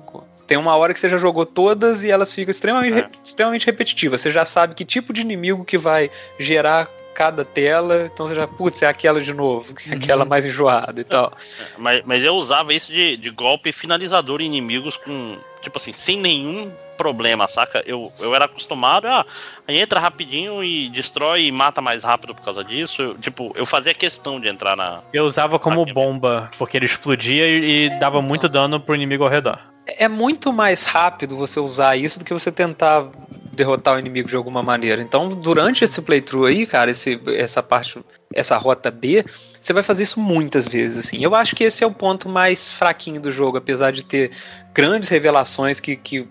[0.47, 3.03] Tem uma hora que você já jogou todas e elas ficam extremamente, É.
[3.03, 4.21] re- extremamente repetitivas.
[4.21, 6.11] Você já sabe que tipo de inimigo que vai
[6.41, 11.01] gerar cada tela, então você já, putz, é aquela de novo, é aquela mais enjoada
[11.01, 11.33] e tal.
[11.79, 15.37] Mas, mas eu usava isso de, de golpe finalizador em inimigos com.
[15.63, 17.83] Tipo assim, sem nenhum problema, saca?
[17.87, 19.25] Eu, eu era acostumado a.
[19.67, 23.01] Aí entra rapidinho e destrói e mata mais rápido por causa disso.
[23.01, 25.01] Eu, tipo, eu fazia questão de entrar na.
[25.11, 29.31] Eu usava como bomba, porque ele explodia e, e dava muito dano pro inimigo ao
[29.31, 29.59] redor.
[29.87, 33.09] É muito mais rápido você usar isso do que você tentar
[33.51, 35.01] derrotar o inimigo de alguma maneira.
[35.03, 37.99] Então, durante esse playthrough aí, cara, esse, essa parte,
[38.35, 39.25] essa rota B,
[39.61, 41.23] você vai fazer isso muitas vezes, assim.
[41.23, 44.31] Eu acho que esse é o ponto mais fraquinho do jogo, apesar de ter
[44.73, 46.27] grandes revelações que, que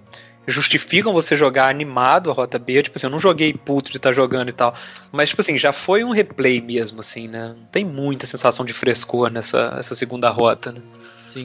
[0.49, 2.81] justificam você jogar animado a rota B.
[2.83, 4.73] Tipo assim, eu não joguei puto de estar jogando e tal.
[5.11, 7.55] Mas, tipo assim, já foi um replay mesmo, assim, né?
[7.57, 10.81] Não tem muita sensação de frescor nessa essa segunda rota, né?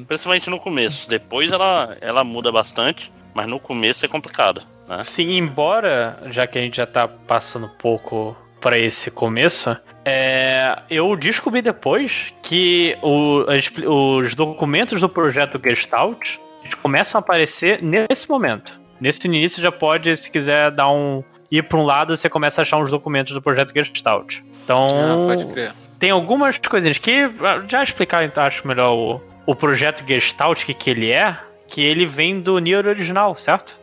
[0.09, 1.09] Principalmente no começo.
[1.09, 4.63] Depois ela, ela muda bastante, mas no começo é complicado.
[4.89, 5.03] Né?
[5.05, 9.77] Sim, embora, já que a gente já tá passando um pouco pra esse começo,
[10.07, 16.37] é, eu descobri depois que o- as- os documentos do projeto Gestalt
[16.83, 18.81] começam a aparecer nesse momento.
[19.01, 22.63] Nesse início já pode, se quiser dar um ir para um lado, você começa a
[22.63, 24.39] achar uns documentos do projeto Gestalt.
[24.65, 25.73] Então, Ah, pode crer.
[25.99, 30.73] tem algumas coisinhas que ah, já explicar, então, acho melhor o, o projeto Gestalt que
[30.75, 31.37] que ele é,
[31.69, 33.77] que ele vem do Nier original, certo?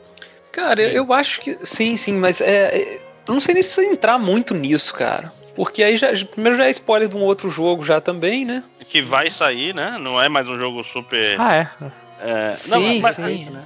[0.51, 1.57] Cara, eu, eu acho que.
[1.65, 2.77] Sim, sim, mas é.
[2.77, 5.31] é- Eu não sei nem se precisa entrar muito nisso, cara.
[5.55, 6.09] Porque aí já.
[6.31, 8.63] Primeiro já é spoiler de um outro jogo já também, né?
[8.89, 9.97] Que vai sair, né?
[9.99, 11.39] Não é mais um jogo super.
[11.39, 11.67] Ah, é.
[12.21, 13.47] é, sim, não, mas, sim.
[13.51, 13.63] Mas,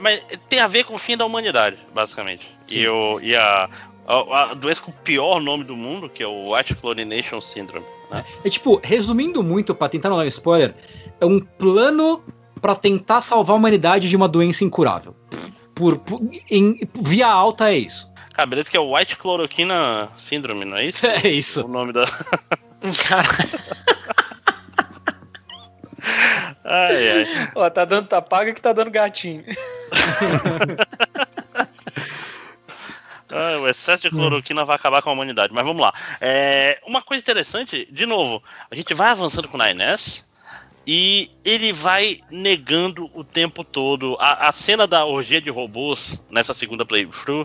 [0.00, 2.46] mas tem a ver com o fim da humanidade, basicamente.
[2.68, 3.68] E, o, e a,
[4.06, 7.84] a, a doença com o pior nome do mundo, que é o White Chlorination Syndrome.
[8.10, 8.24] Né?
[8.44, 10.74] É tipo, resumindo muito, pra tentar não dar um spoiler,
[11.20, 12.22] é um plano
[12.60, 15.14] pra tentar salvar a humanidade de uma doença incurável.
[15.74, 16.20] Por, por-
[16.50, 18.08] em- via alta é isso.
[18.32, 21.04] Cara, beleza que é o White Chloroquina Syndrome, não é isso?
[21.06, 21.64] É isso.
[21.64, 22.06] O nome da.
[23.06, 23.28] Cara,
[26.64, 27.50] Ai, ai.
[27.54, 29.44] ó, tá dando tapaga que tá dando gatinho.
[33.36, 35.52] Ah, o excesso de cloroquina vai acabar com a humanidade.
[35.52, 35.92] Mas vamos lá.
[36.20, 40.22] É, uma coisa interessante, de novo, a gente vai avançando com o 9S
[40.86, 44.16] e ele vai negando o tempo todo.
[44.20, 47.44] A, a cena da orgia de robôs nessa segunda playthrough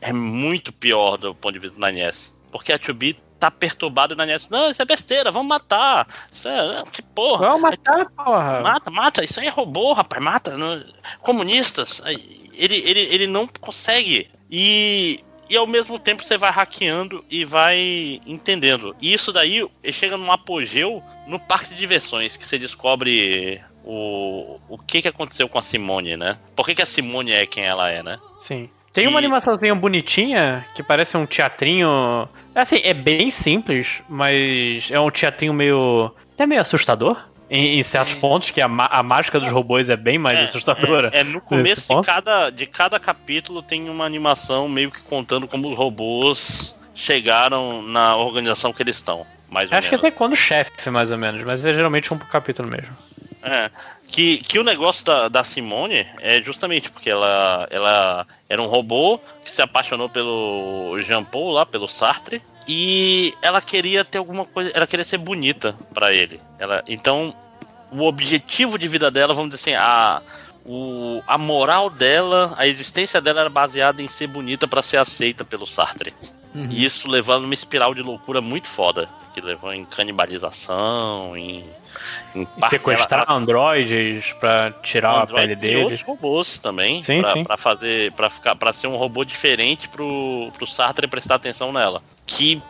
[0.00, 2.30] é muito pior do ponto de vista do 9S.
[2.52, 3.16] Porque a 2B
[3.50, 6.06] tá perturbada e o 9S, não, isso é besteira, vamos matar.
[6.32, 7.48] Isso é, que porra.
[7.48, 8.60] Vamos matar, porra.
[8.60, 10.56] Mata, mata, isso aí é robô, rapaz, mata.
[11.20, 12.00] Comunistas.
[12.54, 14.30] Ele, ele, ele não consegue.
[14.50, 18.96] E e ao mesmo tempo você vai hackeando e vai entendendo.
[19.00, 24.78] E isso daí chega num apogeu no parque de diversões, que você descobre o, o
[24.78, 26.38] que, que aconteceu com a Simone, né?
[26.56, 28.18] Por que, que a Simone é quem ela é, né?
[28.38, 28.70] Sim.
[28.94, 32.28] Tem uma Que- animaçãozinha bonitinha que parece um teatrinho.
[32.54, 36.12] Assim, é bem simples, mas é um teatrinho meio.
[36.32, 37.16] até meio assustador.
[37.50, 41.10] Em, em certos pontos, que a, a mágica dos robôs é bem mais assustadora.
[41.12, 45.46] É, é no começo de cada, de cada capítulo tem uma animação meio que contando
[45.46, 49.26] como os robôs chegaram na organização que eles estão.
[49.50, 50.06] Mais Acho que menos.
[50.06, 52.96] até quando chefe, mais ou menos, mas é geralmente um por capítulo mesmo.
[53.42, 53.70] É.
[54.08, 59.18] Que, que o negócio da, da Simone é justamente porque ela, ela era um robô
[59.44, 64.70] que se apaixonou pelo Jean Paul lá, pelo Sartre, e ela queria ter alguma coisa,
[64.72, 66.40] ela queria ser bonita pra ele.
[66.58, 67.34] Ela, então,
[67.92, 70.22] o objetivo de vida dela, vamos dizer assim, a,
[70.64, 75.44] o, a moral dela, a existência dela era baseada em ser bonita pra ser aceita
[75.44, 76.14] pelo Sartre.
[76.54, 76.68] Uhum.
[76.70, 81.64] E isso levando numa espiral de loucura muito foda, que levou em canibalização, em,
[82.68, 85.82] sequestrar ela- androides pra tirar Android a pele e deles.
[85.82, 87.44] outros robôs também, Sim, pra, sim.
[87.44, 92.02] pra fazer, para ficar, para ser um robô diferente pro, pro Sartre prestar atenção nela,
[92.26, 92.60] que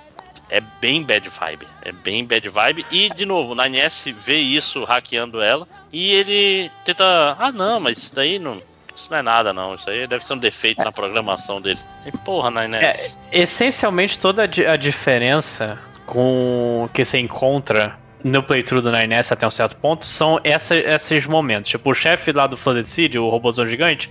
[0.51, 4.85] é bem bad vibe, é bem bad vibe e de novo, na NS vê isso
[4.85, 7.05] hackeando ela e ele tenta,
[7.39, 8.61] ah não, mas isso daí não,
[8.95, 11.81] isso não é nada não, isso aí deve ser um defeito na programação dele.
[12.07, 12.85] E porra, na NS.
[12.85, 19.51] É, essencialmente toda a diferença com que você encontra no playthrough do 9S até um
[19.51, 21.71] certo ponto são essa- esses momentos.
[21.71, 24.11] Tipo, o chefe lá do Flooded City, o robôzão gigante,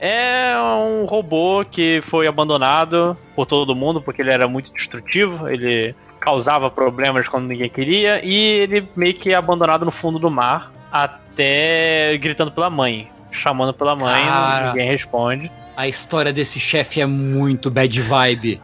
[0.00, 5.94] é um robô que foi abandonado por todo mundo porque ele era muito destrutivo, ele
[6.20, 10.72] causava problemas quando ninguém queria e ele meio que é abandonado no fundo do mar
[10.90, 14.68] até gritando pela mãe, chamando pela mãe, Cara.
[14.68, 15.50] ninguém responde.
[15.76, 18.60] A história desse chefe é muito bad vibe.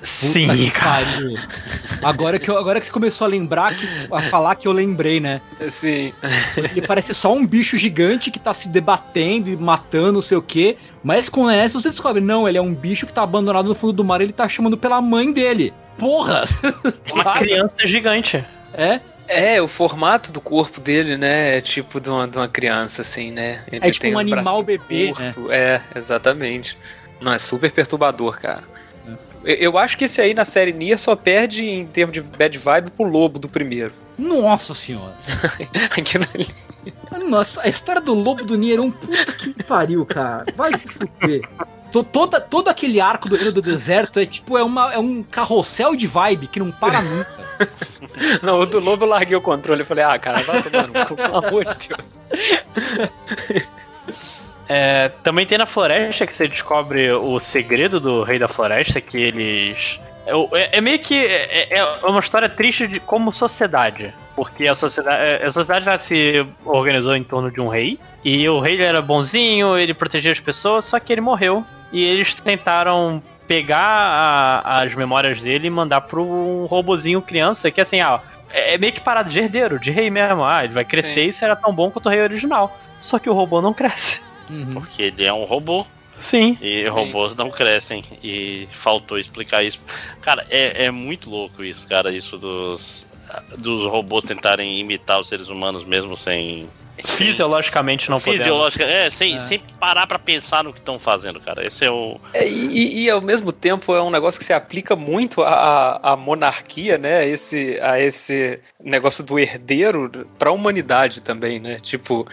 [0.00, 1.06] Puta Sim, que cara.
[2.02, 5.20] Agora que, eu- agora que você começou a lembrar, que, a falar que eu lembrei,
[5.20, 5.42] né?
[5.68, 6.14] Sim.
[6.56, 10.42] Ele parece só um bicho gigante que tá se debatendo e matando, não sei o
[10.42, 10.78] quê.
[11.04, 13.92] Mas com essa você descobre, não, ele é um bicho que tá abandonado no fundo
[13.92, 15.72] do mar, ele tá chamando pela mãe dele.
[15.98, 16.44] Porra!
[17.12, 18.42] Uma criança gigante.
[18.72, 19.00] É?
[19.28, 21.58] É, o formato do corpo dele, né?
[21.58, 23.62] É tipo de uma, de uma criança, assim, né?
[23.70, 25.30] Ele É tipo tem um animal bebê, né?
[25.50, 26.76] É, exatamente.
[27.20, 28.64] Não, é super perturbador, cara.
[29.44, 32.90] Eu, acho que esse aí na série Nier só perde em termos de bad vibe
[32.90, 33.92] pro lobo do primeiro.
[34.18, 35.14] Nossa senhora.
[35.96, 36.46] Aquilo ali.
[37.28, 40.44] Nossa, a história do lobo do Nier é um puta que pariu, cara.
[40.56, 41.48] Vai se fuder.
[41.92, 45.22] To- Toda, todo aquele arco do Reino do Deserto é tipo é, uma, é um
[45.22, 47.50] carrossel de vibe que não para nunca.
[48.42, 49.82] Não, o do lobo eu larguei o controle.
[49.82, 52.18] Eu falei, ah, cara, vai tomar no cu, pelo amor de Deus.
[54.72, 59.18] É, também tem na floresta que você descobre o segredo do Rei da Floresta, que
[59.18, 59.98] eles.
[60.24, 60.30] É,
[60.60, 61.26] é- é meio que.
[61.26, 64.14] É, é uma história triste de como sociedade.
[64.36, 67.98] Porque a sociedade, a sociedade já se organizou em torno de um rei.
[68.24, 71.64] E o rei era bonzinho, ele protegia as pessoas, só que ele morreu.
[71.92, 73.82] E eles tentaram pegar
[74.64, 78.20] a- as memórias dele e mandar pro um robozinho criança, que assim, ah,
[78.52, 80.44] é é meio que parado de herdeiro, de rei mesmo.
[80.44, 81.28] Ah, ele vai crescer Sim.
[81.28, 82.78] e será tão bom quanto o rei original.
[83.00, 84.29] Só que o robô não cresce.
[84.50, 84.74] Uhum.
[84.74, 85.86] Porque ele é um robô
[86.20, 86.58] Sim.
[86.60, 88.02] e robôs não crescem.
[88.22, 89.80] E faltou explicar isso.
[90.20, 93.06] Cara, é, é muito louco isso, cara, isso dos,
[93.56, 96.68] dos robôs tentarem imitar os seres humanos mesmo sem.
[97.02, 98.40] Fisiologicamente não podemos.
[98.40, 99.40] Fisiológica, é, sem, É.
[99.48, 101.66] sem parar pra pensar no que estão fazendo, cara.
[101.66, 102.20] Esse é o.
[102.34, 106.16] É, e, e- ao mesmo tempo é um negócio que se aplica muito à, à
[106.16, 107.26] monarquia, né?
[107.26, 111.78] Esse, a esse negócio do herdeiro pra humanidade também, né?
[111.80, 112.26] Tipo,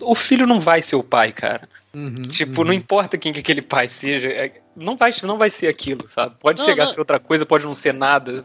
[0.00, 1.68] o filho não vai ser o pai, cara.
[1.94, 2.66] Uhum, Tipo, uhum.
[2.68, 6.34] não importa quem que aquele pai seja, é- não vai, não vai ser aquilo, sabe?
[6.40, 6.90] Pode Não, chegar não.
[6.90, 8.44] a ser outra coisa, pode não ser nada.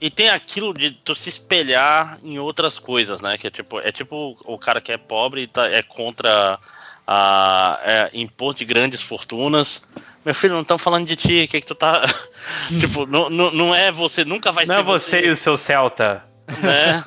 [0.00, 3.36] E tem aquilo de tu se espelhar em outras coisas, né?
[3.38, 6.58] Que é tipo, é tipo o cara que é pobre e tá, é contra
[7.06, 9.82] a é, imposto de grandes fortunas.
[10.24, 12.02] Meu filho, não estão falando de ti, o que, que tu tá.
[12.80, 15.56] tipo, não, não, não é você, nunca vai Não ser é você e o seu
[15.56, 16.22] Celta.
[16.62, 17.02] Né?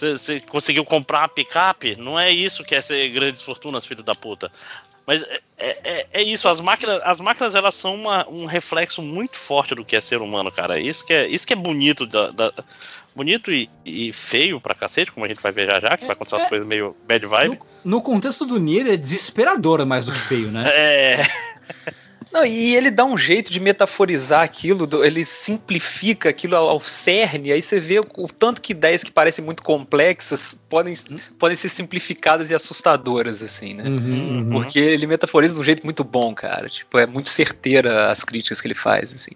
[0.00, 1.96] Você conseguiu comprar uma picape?
[1.96, 4.50] Não é isso que é ser grandes fortunas, filho da puta.
[5.06, 5.22] Mas
[5.58, 9.74] é, é, é isso, as máquinas, as máquinas elas são uma- um reflexo muito forte
[9.74, 10.78] do que é ser humano, cara.
[10.78, 12.52] Isso que é, isso que é bonito da, da-
[13.14, 16.12] bonito e, e feio pra cacete, como a gente vai ver já já, que vai
[16.12, 16.48] acontecer umas É.
[16.48, 17.58] coisas meio bad vibe.
[17.84, 20.64] No, no contexto do Nier é desesperador mais do que feio, né?
[20.72, 21.22] É.
[22.32, 27.60] Não, e ele dá um jeito de metaforizar aquilo, ele simplifica aquilo ao, cerne, aí
[27.60, 30.96] você vê o, tanto que ideias que parecem muito complexas podem,
[31.38, 33.84] podem ser simplificadas e assustadoras, assim, né?
[33.84, 34.48] Uhum.
[34.50, 36.68] Porque ele metaforiza de um jeito muito bom, cara.
[36.68, 39.32] Tipo, é muito certeira as críticas que ele faz, assim.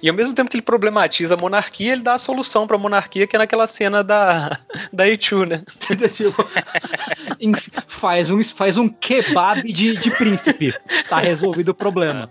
[0.00, 3.26] E ao mesmo tempo que ele problematiza a monarquia, ele dá a solução pra monarquia,
[3.26, 4.58] que é naquela cena da,
[4.92, 5.62] da Eichu, né?
[6.16, 6.46] Tipo,
[7.88, 10.72] faz, um, faz um kebab de, de príncipe.
[11.08, 12.30] Tá resolvido o problema.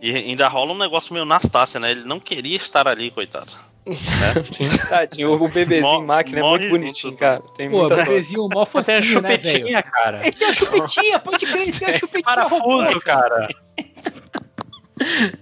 [0.00, 1.90] E ainda rola um negócio meio Nastácia, né?
[1.90, 3.50] Ele não queria estar ali, coitado.
[4.88, 7.42] Tadinho, o bebezinho Mo- máquina é morre muito bonitinho, cara.
[7.56, 8.02] Tem Pô, muita dó.
[8.04, 10.20] bebezinho mó Pô, tem a fofinho, né, chupetinha, cara.
[10.22, 13.00] Ele tem a chupetinha, pode crer, tem a chupetinha Parafuso, robô.
[13.00, 13.48] cara.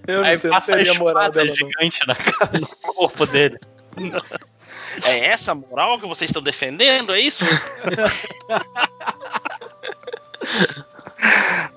[0.07, 1.55] Eu não Aí sei, não passa a moral dela, não.
[1.55, 3.59] gigante na cara, no corpo dele.
[5.05, 7.45] É essa moral que vocês estão defendendo, é isso?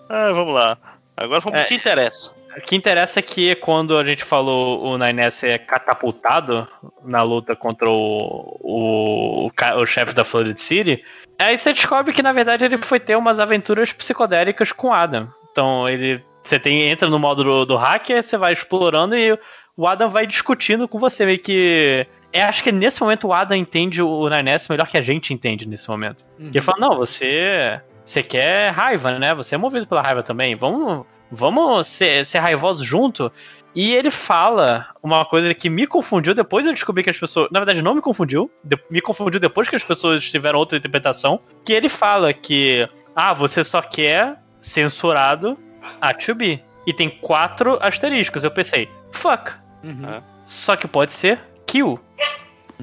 [0.10, 0.78] ah, vamos lá.
[1.16, 1.64] Agora vamos É.
[1.64, 2.36] pro que interessa.
[2.56, 6.68] O que interessa é que quando a gente falou o Nines é catapultado
[7.04, 11.04] na luta contra o, o, o, o chefe da Flooded City,
[11.40, 15.28] aí você descobre que na verdade ele foi ter umas aventuras psicodélicas com Adam.
[15.52, 16.24] Então ele.
[16.44, 19.40] Você tem, entra no modo do, do hacker, você vai explorando e
[19.78, 22.06] o Adam vai discutindo com você, meio que.
[22.34, 25.68] É, acho que nesse momento o Adam entende o Nines melhor que a gente entende
[25.68, 26.26] nesse momento.
[26.38, 26.48] Uhum.
[26.48, 27.80] E ele fala, não, você.
[28.06, 29.34] Você quer raiva, né?
[29.34, 30.56] Você é movido pela raiva também.
[30.56, 31.06] Vamos.
[31.32, 33.32] Vamos ser, ser raivosos junto.
[33.74, 37.50] E ele fala uma coisa que me confundiu depois eu descobri que as pessoas.
[37.52, 38.52] Na verdade, não me confundiu.
[38.64, 41.40] de- me confundiu depois que as pessoas tiveram outra interpretação.
[41.66, 42.88] Que ele fala que.
[43.16, 45.58] Ah, você só quer censurado
[46.00, 46.64] a to be.
[46.86, 48.44] E tem quatro asteriscos.
[48.44, 49.52] Eu pensei, fuck.
[49.84, 50.22] Uhum.
[50.46, 52.00] Só que pode ser kill.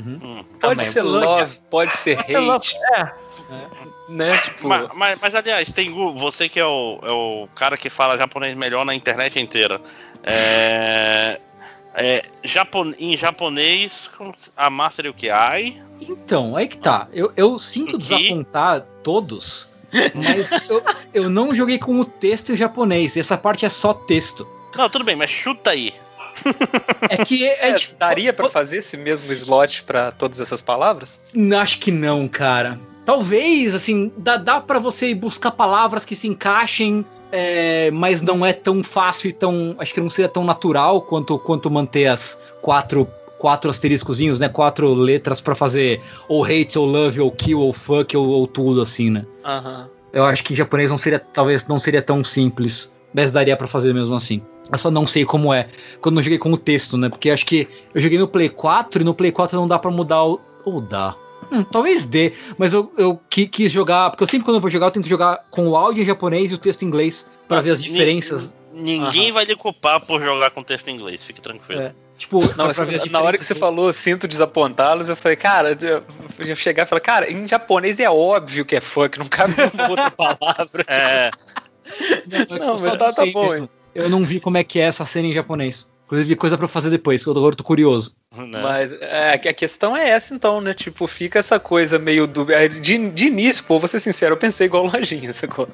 [0.00, 0.44] Hum.
[0.60, 0.86] Pode Também.
[0.86, 3.12] ser love, pode ser hate, É,
[4.08, 4.38] né?
[4.38, 7.90] Tipo, Mas, mas, mas, aliás, tem Gu, você que é o, é o cara que
[7.90, 9.80] fala japonês melhor na internet inteira.
[10.22, 11.40] É.
[11.94, 14.10] é japon, em japonês,
[14.56, 15.30] a Master o que?
[15.30, 15.80] Ai?
[16.00, 17.08] Então, aí que tá.
[17.12, 19.68] Eu, eu sinto desapontar todos,
[20.14, 20.82] mas eu,
[21.12, 23.16] eu não joguei com o texto em japonês.
[23.16, 24.46] Essa parte é só texto.
[24.74, 25.92] Não, tudo bem, mas chuta aí.
[27.08, 31.20] É que é, é, dif- daria pra fazer esse mesmo slot pra todas essas palavras?
[31.58, 32.78] Acho que não, cara.
[33.04, 38.44] Talvez, assim, dá, dá para você ir buscar palavras que se encaixem, é, mas não
[38.44, 39.74] é tão fácil e tão.
[39.78, 43.08] Acho que não seria tão natural quanto, quanto manter as quatro,
[43.38, 44.48] quatro asteriscozinhos, né?
[44.48, 48.80] Quatro letras pra fazer ou hate, ou love, ou kill, ou fuck, ou, ou tudo
[48.82, 49.24] assim, né?
[49.44, 49.88] Aham.
[50.12, 53.66] Eu acho que em japonês não seria, talvez não seria tão simples, mas daria pra
[53.68, 54.42] fazer mesmo assim.
[54.72, 55.68] Eu só não sei como é
[56.00, 57.08] quando eu joguei com o texto, né?
[57.08, 59.90] Porque acho que eu joguei no Play 4 e no Play 4 não dá pra
[59.90, 60.40] mudar o.
[60.64, 61.16] Ou dá.
[61.50, 64.10] Hum, talvez dê, mas eu, eu qui- quis jogar.
[64.10, 66.50] Porque eu sempre quando eu vou jogar, eu tento jogar com o áudio em japonês
[66.50, 68.54] e o texto em inglês pra Ah, ver as diferenças.
[68.72, 71.80] Ninguém vai lhe culpar por jogar com texto em inglês, fique tranquilo.
[71.80, 71.92] É.
[72.16, 75.76] Tipo, Não, mas ver as na hora que você falou sinto desapontá-los, eu falei, cara,
[75.80, 76.04] eu
[76.38, 79.54] eu ia chegar e falar, cara, em japonês é óbvio que é fuck, não cabe
[79.56, 80.84] nenhuma outra palavra.
[80.86, 81.30] É,
[82.48, 83.68] Não, Não, mas só tá- tá bom, mesmo.
[83.94, 85.88] Eu não vi como é que é essa cena em japonês.
[86.06, 88.12] Inclusive, coisa pra eu fazer depois, que eu agora tô curioso.
[88.36, 88.60] né?
[88.60, 90.74] Mas é, a questão é essa, então, né?
[90.74, 92.50] Tipo, fica essa coisa meio do.
[92.52, 95.68] é, De, de início, pô, vou ser sincero, eu pensei igual lojinha, sacou?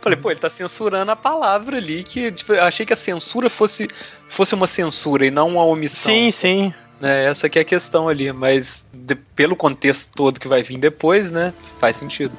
[0.00, 3.48] Falei, pô, ele tá censurando a palavra ali, que tipo, eu achei que a censura
[3.48, 3.86] fosse,
[4.28, 6.12] fosse uma censura e não uma omissão.
[6.12, 6.74] sim, sim.
[7.00, 7.24] né?
[7.26, 11.30] Essa que é a questão ali, mas de- pelo contexto todo que vai vir depois,
[11.30, 11.54] né?
[11.78, 12.36] Faz sentido.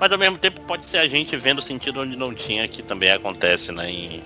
[0.00, 3.10] Mas ao mesmo tempo pode ser a gente vendo sentido onde não tinha, que também
[3.10, 3.90] acontece, né?
[3.90, 4.22] Em,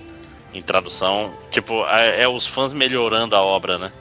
[0.53, 1.31] em tradução.
[1.51, 3.91] Tipo, é, é os fãs melhorando a obra, né?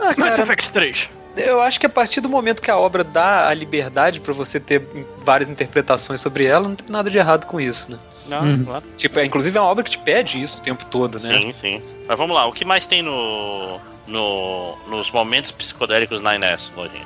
[0.00, 1.08] Ah, Mass cara, Effect 3.
[1.36, 4.58] eu acho que a partir do momento que a obra dá a liberdade pra você
[4.58, 4.82] ter
[5.24, 7.98] várias interpretações sobre ela, não tem nada de errado com isso, né?
[8.26, 8.64] Não, Uhum.
[8.64, 8.84] claro.
[8.96, 11.38] Tipo, é, inclusive é uma obra que te pede isso o tempo todo, né?
[11.38, 11.82] Sim, sim.
[12.08, 17.04] Mas vamos lá, o que mais tem no, no nos momentos psicodélicos na Inés, Lojinha?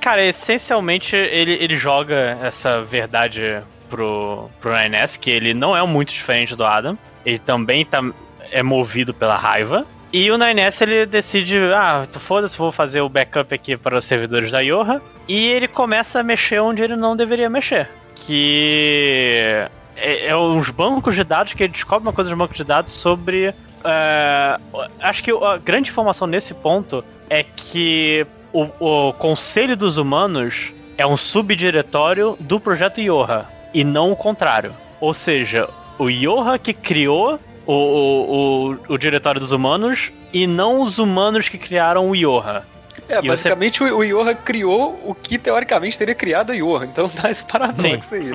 [0.00, 6.12] Cara, essencialmente ele, ele joga essa verdade pro, pro Nines, que ele não é muito
[6.12, 6.98] diferente do Adam.
[7.28, 8.02] Ele também tá,
[8.50, 9.86] é movido pela raiva.
[10.10, 14.06] E o Nines ele decide, ah, tu foda-se, vou fazer o backup aqui para os
[14.06, 15.02] servidores da Yoha.
[15.28, 17.90] E ele começa a mexer onde ele não deveria mexer.
[18.14, 22.64] Que é, é uns bancos de dados que ele descobre uma coisa dos bancos de
[22.64, 23.54] dados sobre.
[23.84, 24.58] é,
[25.00, 31.06] acho que a grande informação nesse ponto é que o, o Conselho dos Humanos é
[31.06, 34.72] um subdiretório do projeto Yoha e não o contrário.
[35.00, 40.80] Ou seja, o Yoha que criou o, o, o, o Diretório dos Humanos e não
[40.82, 42.64] os humanos que criaram o Yoha.
[43.08, 46.84] É, E você- basicamente o, o Yoha criou o que teoricamente teria criado a Yoha,
[46.86, 48.30] então dá esse paradoxo aí.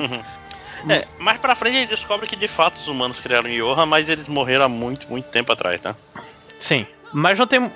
[0.90, 4.10] É, mais pra frente a gente descobre que de fato os humanos criaram Yoha, mas
[4.10, 5.96] eles morreram há muito, muito tempo atrás, tá?
[6.60, 6.86] Sim.
[7.14, 7.72] Mas não tem.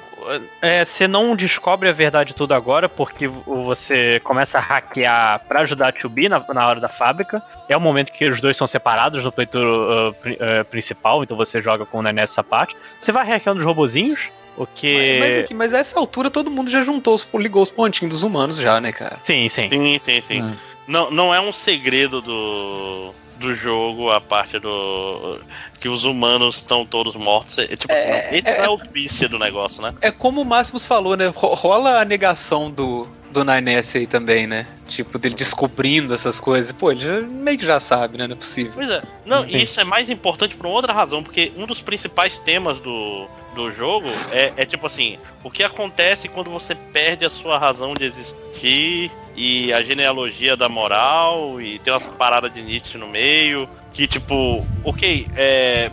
[0.62, 5.90] É, você não descobre a verdade toda agora, porque você começa a hackear pra ajudar
[5.90, 7.42] a Tubi na, na hora da fábrica.
[7.68, 11.62] É o momento que os dois são separados no playthrough uh, uh, principal, então você
[11.62, 12.76] joga com o Nenê essa parte.
[13.00, 15.18] Você vai hackeando os robozinhos, o que.
[15.20, 18.24] Mas, aqui, mas a essa altura todo mundo já juntou, os, ligou os pontinhos dos
[18.24, 19.18] humanos já, né, cara?
[19.22, 19.70] Sim, sim.
[19.70, 20.56] Sim, sim, sim.
[20.88, 25.40] Não, não é um segredo do, do jogo a parte do.
[25.80, 27.58] que os humanos estão todos mortos.
[27.60, 29.94] É, tipo É, assim, esse é- é, o twist do negócio, né?
[30.02, 31.28] É como o Máximos falou, né?
[31.28, 34.66] ro- Rola a negação do, do 9S aí também, né?
[34.88, 36.72] Tipo, dele descobrindo essas coisas.
[36.72, 38.26] Pô, ele já, meio que já sabe, né?
[38.28, 38.72] Não é possível.
[38.76, 39.02] Pois é.
[39.26, 42.80] Não, e isso é mais importante por uma outra razão, porque um dos principais temas
[42.80, 43.28] do,
[43.58, 47.94] do jogo é, é tipo assim, o que acontece quando você perde a sua razão
[47.94, 53.68] de existir e a genealogia da moral e tem umas paradas de Nietzsche no meio,
[53.94, 55.92] que tipo, ok, é.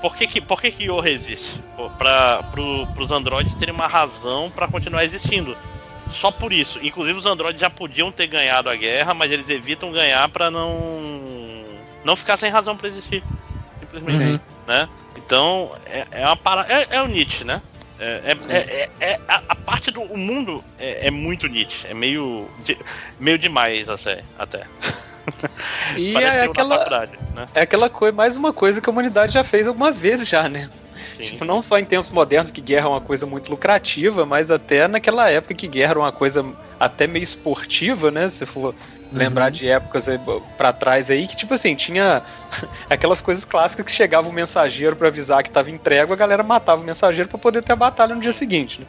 [0.00, 1.62] Por que que, por que, que Yoha existe?
[1.76, 5.56] Pô, Pra, pro, pros androides terem uma razão pra continuar existindo.
[6.10, 6.80] Só por isso.
[6.82, 10.72] Inclusive os androides já podiam ter ganhado a guerra, mas eles evitam ganhar pra não
[12.04, 13.22] não ficar sem razão pra existir.
[13.80, 14.40] Simplesmente, Uhum.
[14.66, 14.88] né?
[15.16, 17.60] Então é, é uma para é, é o Nietzsche, né?
[17.98, 21.86] É, é, é- é- é- a, a parte do o mundo é, é muito Nietzsche,
[21.86, 22.78] é meio de-
[23.20, 24.22] meio demais até.
[24.38, 24.64] até.
[25.96, 27.48] E é aquela, né?
[27.54, 30.68] é aquela coisa, mais uma coisa que a humanidade já fez algumas vezes já, né?
[31.22, 31.32] Sim.
[31.32, 34.88] Tipo, não só em tempos modernos que guerra é uma coisa muito lucrativa, mas até
[34.88, 36.44] naquela época que guerra era uma coisa
[36.78, 38.28] até meio esportiva, né?
[38.28, 38.74] Se for
[39.12, 40.06] lembrar de épocas
[40.56, 42.22] pra trás aí, que tipo assim, tinha
[42.88, 46.42] aquelas coisas clássicas que chegava o mensageiro pra avisar que tava em trégua, a galera
[46.42, 48.86] matava o mensageiro pra poder ter a batalha no dia seguinte, né?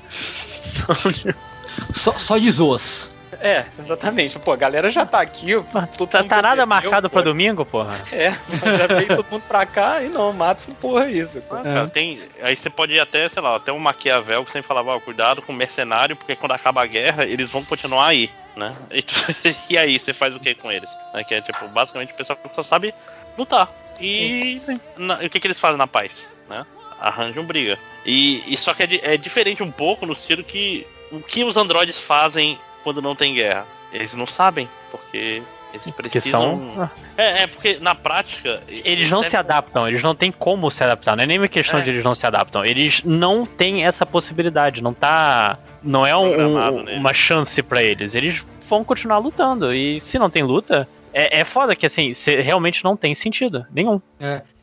[1.94, 3.13] Só, só de zoas.
[3.42, 4.38] É, exatamente.
[4.40, 5.54] Pô, a galera já tá aqui,
[5.98, 7.14] todo Tá, tá nada marcado pô.
[7.14, 8.00] pra domingo, porra?
[8.12, 8.32] É,
[8.78, 11.42] já veio todo mundo pra cá e não, mata essa porra isso.
[11.50, 14.68] Ah, cara, tem, aí você pode ir até, sei lá, até um Maquiavel que sempre
[14.68, 18.30] falava, ó, cuidado com o mercenário, porque quando acaba a guerra, eles vão continuar aí,
[18.56, 18.74] né?
[18.92, 19.14] E, tu-
[19.70, 20.90] e aí, você faz o que com eles?
[21.14, 21.24] Né?
[21.24, 22.94] Que é tipo, basicamente o pessoal que só sabe
[23.38, 23.70] lutar.
[24.00, 24.62] E,
[24.98, 26.12] na- e o que, que eles fazem na paz?
[26.50, 26.66] Né?
[27.00, 27.78] Arranjam briga.
[28.06, 31.56] E, e só que é, é diferente um pouco no sentido que o que os
[31.56, 33.66] androides fazem quando não tem guerra?
[33.92, 36.74] Eles não sabem, porque eles Que precisam.
[36.76, 36.90] são.
[37.18, 38.62] É, é, porque na prática.
[38.68, 41.16] Eles não se adaptam, eles não têm como se adaptar.
[41.16, 41.84] Não é nem uma questão É.
[41.84, 42.66] de eles não se adaptam.
[42.66, 44.82] Eles não têm essa possibilidade.
[44.82, 45.58] Não tá.
[45.82, 48.16] Não é um- um- uma chance pra eles.
[48.16, 49.74] Eles vão continuar lutando.
[49.74, 53.66] E se não tem luta, é, é foda que assim, realmente não tem sentido.
[53.72, 54.02] Nenhum.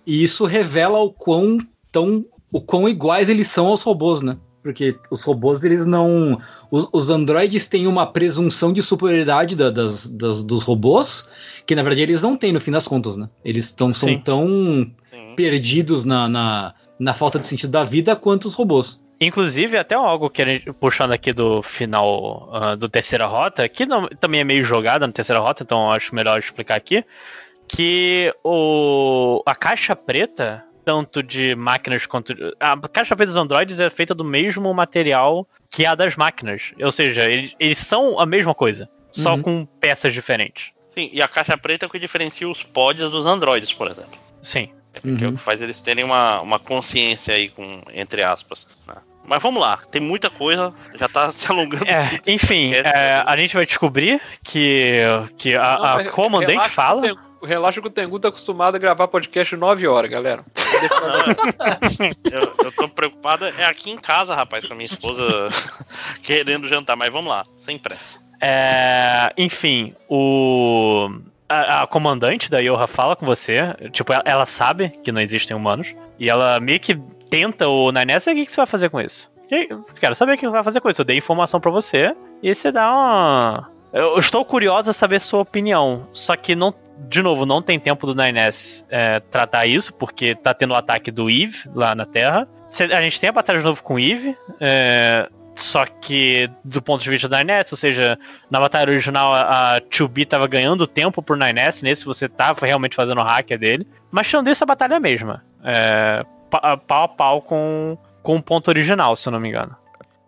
[0.07, 1.59] E isso revela o quão,
[1.93, 4.37] tão, o quão iguais eles são aos robôs, né?
[4.63, 6.39] Porque os robôs, eles não.
[6.71, 11.29] Os, os androides têm uma presunção de superioridade da- das, das- dos robôs,
[11.67, 13.29] que na verdade eles não têm no fim das contas, né?
[13.45, 14.19] Eles tão, são Sim.
[14.19, 14.47] tão
[15.11, 15.35] Sim.
[15.35, 19.01] perdidos na, na, na falta de sentido da vida quanto os robôs.
[19.23, 23.85] Inclusive, até algo que a gente, puxando aqui do final ah, do Terceira Rota, que
[23.87, 27.03] não- também é meio jogada no Terceira Rota, então eu acho melhor explicar aqui,
[27.69, 32.35] que o, a caixa preta, tanto de máquinas quanto...
[32.59, 36.91] A caixa preta dos androides é feita do mesmo material que a das máquinas, ou
[36.91, 39.43] seja, eles, eles são a mesma coisa, só Uhum.
[39.43, 40.73] com peças diferentes.
[40.93, 44.19] Sim, e a caixa preta é o que diferencia os pods dos androides, por exemplo.
[44.43, 44.69] Sim.
[44.93, 45.37] É porque é o Uhum.
[45.37, 48.67] que faz eles terem uma, uma consciência aí, com, entre aspas.
[48.89, 48.97] né?
[49.25, 51.87] Mas vamos lá, tem muita coisa, já tá se alongando.
[51.87, 54.99] É, enfim, é, a gente vai descobrir que,
[55.39, 56.99] que a, Não, a comandante que fala...
[56.99, 60.45] o Tengu- Relaxa que o Tengu tá acostumado a gravar podcast 9 horas, galera.
[62.31, 65.49] eu, eu tô preocupado, é aqui em casa, rapaz, com a minha esposa
[66.23, 68.19] querendo jantar, mas vamos lá, sem pressa.
[68.41, 71.11] É, enfim, o
[71.49, 75.57] a, a comandante da Yoha fala com você, tipo, ela, ela sabe que não existem
[75.57, 76.95] humanos e ela meio que
[77.29, 79.29] tenta o Nanessa, o que, que você vai fazer com isso?
[79.49, 81.01] Que- Quero saber o que você vai fazer com isso.
[81.01, 83.71] Eu dei informação pra você e você dá uma.
[83.93, 86.07] Eu estou curiosa a saber sua opinião.
[86.13, 86.75] Só que não,
[87.09, 91.11] de novo, não tem tempo do Nines é, tratar isso, porque tá tendo o ataque
[91.11, 92.47] do Eve lá na Terra.
[92.93, 94.37] A gente tem a batalha de novo com o Eve.
[94.61, 98.19] é, só que do ponto de vista da Nines, ou seja,
[98.51, 102.95] na batalha original a a 2B tava ganhando tempo por Nines, nesse você tava realmente
[102.97, 103.87] fazendo o hacker dele.
[104.11, 105.43] Mas tirando isso, a batalha é a mesma.
[105.63, 109.77] É, pa- pau a pau com, com o ponto original, se eu não me engano.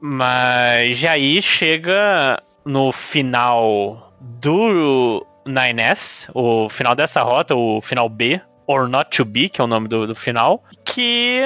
[0.00, 8.88] Mas aí chega no final do 9S, o final dessa rota, o final B, or
[8.88, 11.40] not to be, que é o nome do, do final, que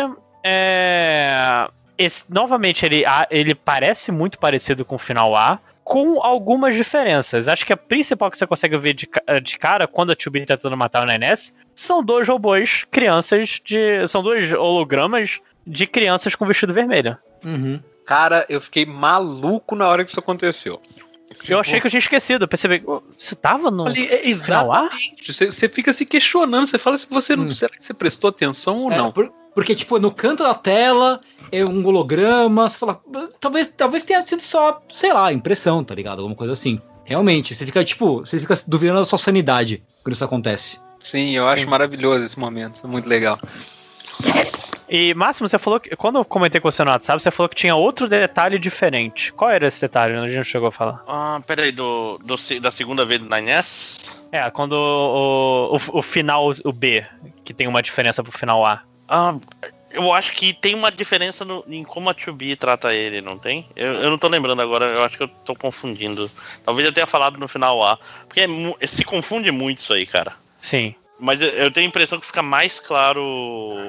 [0.44, 1.68] é.
[1.98, 7.48] esse- novamente, ele, ele parece muito parecido com o final A, com algumas diferenças.
[7.48, 9.08] Acho que a principal que você consegue ver de,
[9.42, 14.06] de cara quando a 2B tá tentando matar o Nines são dois robôs crianças de.
[14.08, 17.16] São dois hologramas de crianças com vestido vermelho.
[17.44, 17.80] Uhum.
[18.07, 20.81] Cara, eu fiquei maluco na hora que isso aconteceu.
[21.49, 22.44] Eu achei que eu tinha esquecido.
[22.44, 22.83] Eu percebi.
[22.86, 23.86] "Oh, Isso tava no.
[23.89, 25.33] Ali, exatamente.
[25.33, 27.44] Você, você fica se questionando, você fala se você não.
[27.47, 27.51] Hum.
[27.51, 29.12] Será que você prestou atenção ou É, não?
[29.12, 31.20] por- porque, tipo, no canto da tela
[31.51, 33.01] é um holograma, você fala,
[33.41, 36.18] talvez, talvez tenha sido só, sei lá, impressão, tá ligado?
[36.20, 36.81] Alguma coisa assim.
[37.05, 40.81] Realmente, você fica, tipo, você fica duvidando da sua sanidade quando isso acontece.
[41.01, 42.86] Sim, eu acho maravilhoso esse momento.
[42.89, 43.39] Muito legal.
[44.89, 45.94] E, Máximo, você falou que.
[45.97, 49.32] Quando eu comentei com você no WhatsApp, você falou que tinha outro detalhe diferente.
[49.32, 50.15] Qual era esse detalhe?
[50.15, 51.02] A gente não chegou a falar.
[51.08, 54.00] Ah, peraí, do, do, da segunda vez do Nines?
[54.31, 57.05] É, quando o, o, o final, o B,
[57.44, 58.82] que tem uma diferença pro final A.
[59.08, 59.36] Ah,
[59.92, 63.66] eu acho que tem uma diferença no- em como a 2B trata ele, não tem?
[63.74, 66.31] Eu, eu não tô lembrando agora, eu acho que eu tô confundindo.
[66.65, 67.98] Talvez eu tenha falado no final A.
[68.26, 68.40] Porque
[68.81, 70.32] é se confunde muito isso aí, cara.
[70.60, 70.94] Sim.
[71.18, 73.22] Mas eu, tenho a impressão que fica mais claro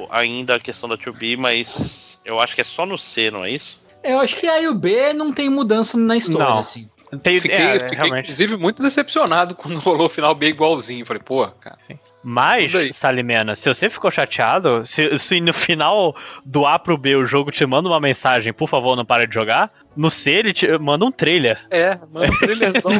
[0.09, 3.51] ainda a questão da 2B, mas eu acho que é só no C, não é
[3.51, 3.85] isso?
[4.03, 6.57] Eu acho que a e o B não tem mudança na história, Não.
[6.59, 6.89] assim.
[7.23, 8.25] Tem, Fiquei, é, fiquei, realmente.
[8.25, 11.05] inclusive, muito decepcionado quando rolou o final B igualzinho.
[11.05, 11.77] Falei, pô, cara.
[12.21, 12.93] Mas, Tudo aí.
[12.93, 16.15] Salimena, se você ficou chateado, se, se no final
[16.45, 19.33] do A pro B o jogo te manda uma mensagem, por favor, não para de
[19.33, 21.65] jogar, no C ele te manda um trailer.
[21.71, 22.91] É, mano, trilhazão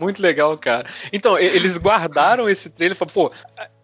[0.00, 0.86] muito legal, cara.
[1.12, 3.32] Então, eles guardaram esse trailer e falaram, pô,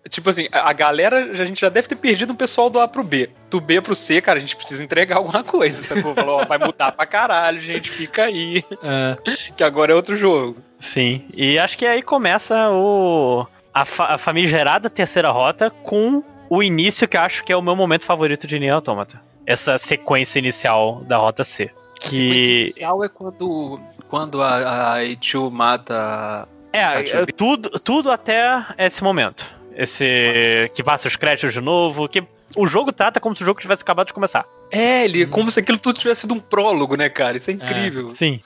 [0.09, 3.05] tipo assim, a galera, a gente já deve ter perdido um pessoal do A pro
[3.05, 3.31] B.
[3.51, 6.15] Do B pro C, cara, a gente precisa entregar alguma coisa, sacou?
[6.15, 9.17] Falou, ó, vai mudar pra caralho, gente, fica aí, É,
[9.57, 10.57] que agora é outro jogo.
[10.79, 11.25] Sim.
[11.35, 17.09] E acho que aí começa o a, fa a famigerada terceira rota com o início
[17.09, 19.21] que eu acho que é o meu momento favorito de Nier Automata.
[19.45, 21.65] Essa sequência inicial da rota C.
[21.65, 26.49] A sequência Que inicial é quando, quando a, a mata...
[26.73, 27.33] é, é ver.
[27.33, 29.47] tudo, tudo até esse momento.
[29.75, 32.25] Esse que passa os créditos de novo, que
[32.57, 34.47] o jogo trata como se o jogo tivesse acabado de começar.
[34.71, 37.37] É, ele, como se aquilo tudo tivesse sido um prólogo, né, cara?
[37.37, 38.09] Isso é incrível.
[38.11, 38.41] Sim.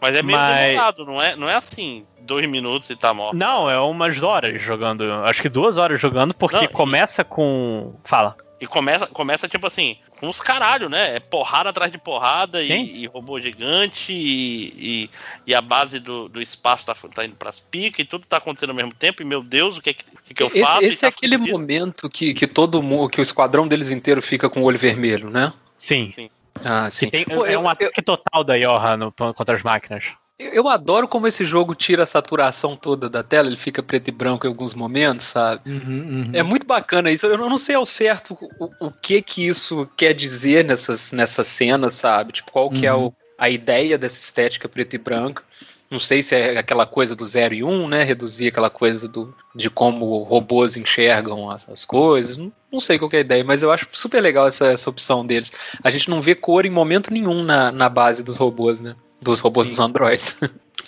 [0.00, 3.36] Mas é meio Mas- demorado, não é, não é assim, dois minutos e tá morto.
[3.36, 5.02] Não, é umas horas jogando.
[5.24, 7.94] Acho que duas horas jogando, porque Não, e- começa com.
[8.04, 8.36] Fala.
[8.60, 11.16] E começa, começa tipo assim, com os caralho, né?
[11.16, 12.82] É porrada atrás de porrada Sim.
[12.84, 14.72] e, e robô gigante e,
[15.06, 15.10] e,
[15.46, 18.70] e a base do, do espaço tá, tá indo pras picas e tudo tá acontecendo
[18.70, 19.22] ao mesmo tempo.
[19.22, 20.04] E meu Deus, o que, é que,
[20.34, 20.82] que, eu esse faço?
[20.82, 21.58] E esse tá é aquele fudido.
[21.58, 25.28] momento que, que todo mundo, que o esquadrão deles inteiro fica com o olho vermelho,
[25.30, 25.52] né?
[25.76, 26.12] Sim.
[26.64, 27.10] Ah, Que sim.
[27.10, 30.04] tem, Pô, é eu- um ataque total da Yorra no- contra as máquinas.
[30.36, 34.10] Eu, adoro como esse jogo tira a saturação toda da tela, ele fica preto e
[34.10, 35.62] branco em alguns momentos, sabe?
[35.70, 36.30] uhum, uhum.
[36.32, 37.24] É muito bacana isso.
[37.26, 41.94] Eu não sei ao certo o, o que que isso quer dizer nessas, nessas cenas,
[41.94, 42.32] sabe?
[42.32, 43.06] Tipo, qual que é Uhum.
[43.06, 45.42] o, a ideia dessa estética preto e branco.
[45.90, 48.02] Não sei se é aquela coisa do 0 e 1, um, né?
[48.02, 52.36] Reduzir aquela coisa do, de como robôs enxergam as, as coisas.
[52.36, 54.90] Não, não sei qual que é a ideia, mas eu acho super legal essa, essa
[54.90, 55.52] opção deles.
[55.84, 58.96] A gente não vê cor em momento nenhum na, na base dos robôs, né?
[59.24, 59.72] Dos robôs Sim.
[59.72, 60.38] dos androids.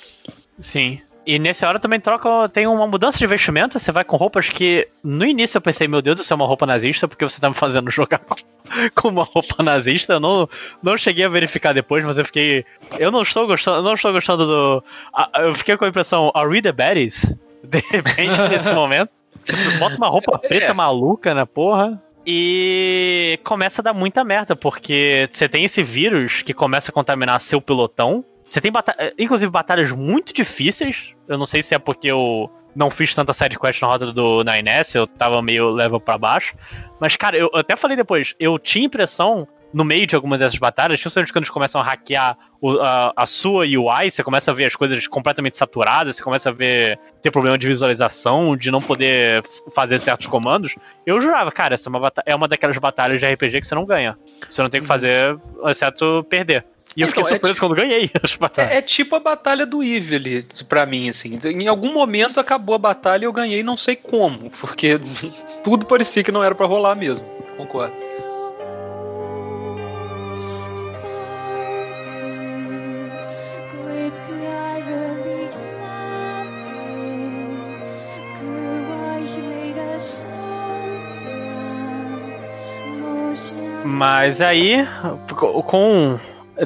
[0.61, 1.01] Sim.
[1.27, 4.87] E nessa hora também troca, tem uma mudança de vestimenta, você vai com roupas que
[5.03, 7.57] no início eu pensei, meu Deus, isso é uma roupa nazista, porque você tá me
[7.57, 8.37] fazendo jogar com,
[8.95, 10.13] com uma roupa nazista.
[10.13, 10.49] Eu não,
[10.81, 12.65] não cheguei a verificar depois, mas eu fiquei.
[12.97, 14.85] Eu não estou gostando, eu não estou gostando do.
[15.41, 17.25] eu fiquei com a impressão, are we the baddies?
[17.65, 19.11] De repente, nesse momento.
[19.43, 20.73] Você bota uma roupa preta É.
[20.73, 22.01] maluca na porra.
[22.27, 27.41] E começa a dar muita merda, porque você tem esse vírus que começa a contaminar
[27.41, 28.25] seu pelotão.
[28.43, 31.15] Você tem bata eh, inclusive batalhas muito difíceis.
[31.29, 34.97] Eu não sei se é porque eu não fiz tanta sidequest na roda do 9S,
[34.97, 36.55] eu tava meio level pra baixo.
[37.01, 40.99] Mas, cara, eu até falei depois, eu tinha impressão, no meio de algumas dessas batalhas,
[40.99, 44.65] principalmente quando eles começam a hackear o- a, a sua UI, você começa a ver
[44.65, 49.43] as coisas completamente saturadas, você começa a ver ter problema de visualização, de não poder
[49.75, 50.75] fazer certos comandos.
[51.05, 53.85] Eu jurava, cara, essa é uma, é uma daquelas batalhas de RPG que você não
[53.85, 54.17] ganha.
[54.51, 56.65] Você não tem o que fazer, exceto perder.
[56.97, 58.73] E eu Então, fiquei é surpreso tipo- quando ganhei as batalhas.
[58.73, 61.39] É, é tipo a batalha do Eve ali, pra mim, assim.
[61.45, 64.99] Em algum momento acabou a batalha e eu ganhei não sei como, porque
[65.63, 67.27] tudo parecia que não era pra rolar mesmo.
[67.59, 67.93] Concordo.
[83.97, 84.87] Mas aí,
[85.65, 86.19] com.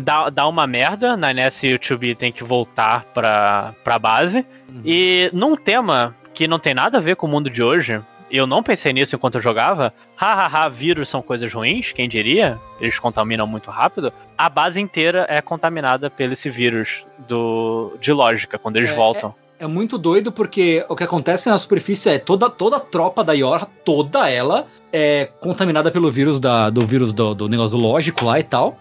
[0.02, 4.47] Dá, dá uma merda, na NES e o 2B tem que voltar pra, pra base.
[4.68, 4.83] Uhum.
[4.84, 8.00] E num tema que não tem nada a ver com o mundo de hoje,
[8.31, 9.92] eu não pensei nisso enquanto eu jogava.
[10.17, 12.57] Hahaha, vírus são coisas ruins, quem diria?
[12.81, 14.12] Eles contaminam muito rápido.
[14.39, 19.34] A base inteira é contaminada pelo esse vírus do, de lógica, quando eles É, voltam.
[19.36, 23.33] É muito doido porque o que acontece na superfície é toda, toda a tropa da
[23.33, 28.41] Yorha, toda ela, é contaminada pelo vírus da, do vírus do, do negócio lógico lá
[28.41, 28.79] e tal.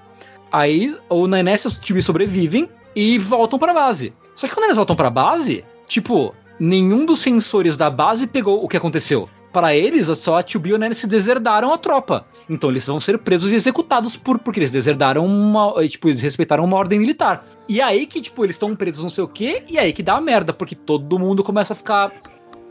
[0.51, 4.13] Aí o Nainés e os times sobrevivem e voltam pra base.
[4.33, 8.67] Só que quando eles voltam pra base, tipo, nenhum dos sensores da base pegou o
[8.67, 9.29] que aconteceu.
[9.51, 12.25] Para eles, só a 2B e o se deserdaram a tropa.
[12.47, 16.63] Então eles vão ser presos e executados por porque eles deserdaram uma, tipo, eles respeitaram
[16.63, 17.45] uma ordem militar.
[17.67, 20.15] E aí que, tipo, eles estão presos não sei o quê, e aí que dá
[20.15, 22.11] a merda, porque todo mundo começa a ficar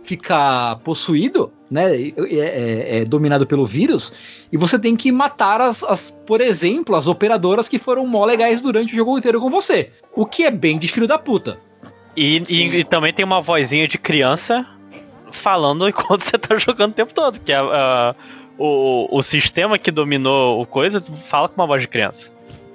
[0.03, 1.95] ficar possuído, né?
[1.95, 4.13] É, é- é dominado pelo vírus,
[4.51, 8.63] e você tem que matar as, as, por exemplo, as operadoras que foram mó legais
[8.63, 9.91] durante o jogo inteiro com você.
[10.15, 11.59] O que é bem de filho da puta.
[12.17, 14.65] E, e- e também tem uma vozinha de criança
[15.39, 18.15] falando enquanto você tá jogando o tempo todo, que é ah,
[18.59, 22.31] o, o sistema que dominou o coisa fala com uma voz de criança.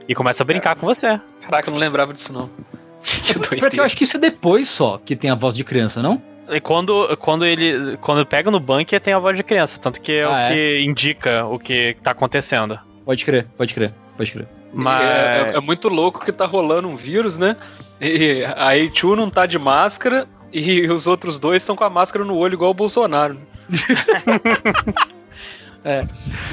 [0.08, 1.20] E começa a brincar com você.
[1.42, 2.50] Caraca, eu não lembrava disso não.
[3.04, 3.86] Que Porque eu doideira.
[3.86, 6.22] acho que isso é depois só que tem a voz de criança, não?
[6.50, 7.98] E quando, quando ele.
[7.98, 10.48] Quando pega no bunker tem a voz de criança, tanto que é Ah, o é?
[10.50, 12.78] que indica o que tá acontecendo.
[13.06, 14.48] Pode crer, pode crer, pode crer.
[14.74, 15.06] Mas.
[15.06, 17.56] É, é- é muito louco que tá rolando um vírus, né?
[18.02, 22.24] E a A2 não tá de máscara e os outros dois estão com a máscara
[22.24, 23.38] no olho igual o Bolsonaro.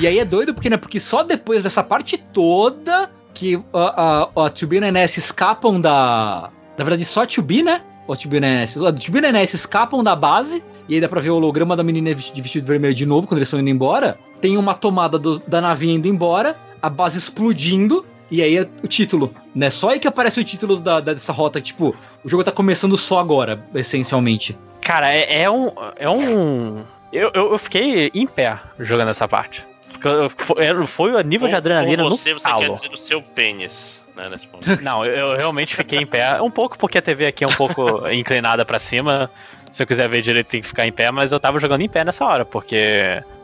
[0.00, 0.76] E aí é doido porque, né?
[0.76, 5.80] Porque só depois dessa parte toda que a, a, a Tubi e a NS escapam
[5.80, 6.50] da.
[6.76, 7.80] Na verdade, só a Tubi, né?
[8.08, 8.78] Ou a Tubi e NS.
[8.78, 10.64] A Tubi e escapam da base.
[10.88, 13.38] E aí dá pra ver o holograma da menina de vestido vermelho de novo quando
[13.38, 14.18] eles estão indo embora.
[14.40, 16.56] Tem uma tomada do- da navinha indo embora.
[16.82, 18.04] A base explodindo.
[18.30, 19.70] E aí é o título, né?
[19.70, 21.60] Só aí que aparece o título da, da- dessa rota.
[21.60, 21.94] Tipo,
[22.24, 24.56] o jogo tá começando só agora, essencialmente.
[24.82, 25.72] Cara, é, é um.
[25.96, 26.84] É um.
[27.12, 29.64] Eu, eu, eu fiquei em pé jogando essa parte.
[29.92, 32.60] Porque eu- Foi, era- foi o nível de Com- adrenalina com no você, você talo.
[32.60, 34.64] quer dizer o seu pênis, né, nesse ponto.
[34.80, 36.40] Não, eu, eu realmente fiquei em pé.
[36.40, 39.28] Um pouco porque a TV aqui é um pouco inclinada pra cima.
[39.72, 41.10] Se eu quiser ver direito, tem que ficar em pé.
[41.10, 42.76] Mas eu tava jogando em pé nessa hora, porque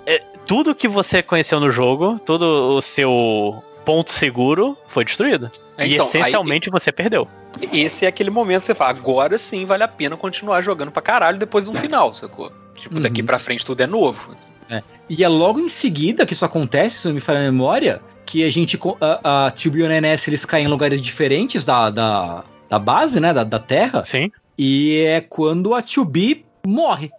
[0.06, 5.50] é, tudo que você conheceu no jogo, todo o seu ponto seguro foi destruído.
[5.78, 7.26] e Então, essencialmente você perdeu.
[7.58, 10.90] aí, esse é aquele momento que você fala, agora sim vale a pena continuar jogando
[10.90, 12.52] pra caralho depois de um final, sacou?
[12.74, 13.26] Tipo, daqui Uhum.
[13.26, 14.34] pra frente tudo é novo.
[15.08, 18.42] E é logo em seguida que isso acontece, se não me falha a memória, que
[18.42, 22.44] a gente, a, a Tube e o NNS, eles caem em lugares diferentes da, da,
[22.68, 24.32] da base, né, da, da Terra, Sim.
[24.58, 27.12] e é quando a Tube morre.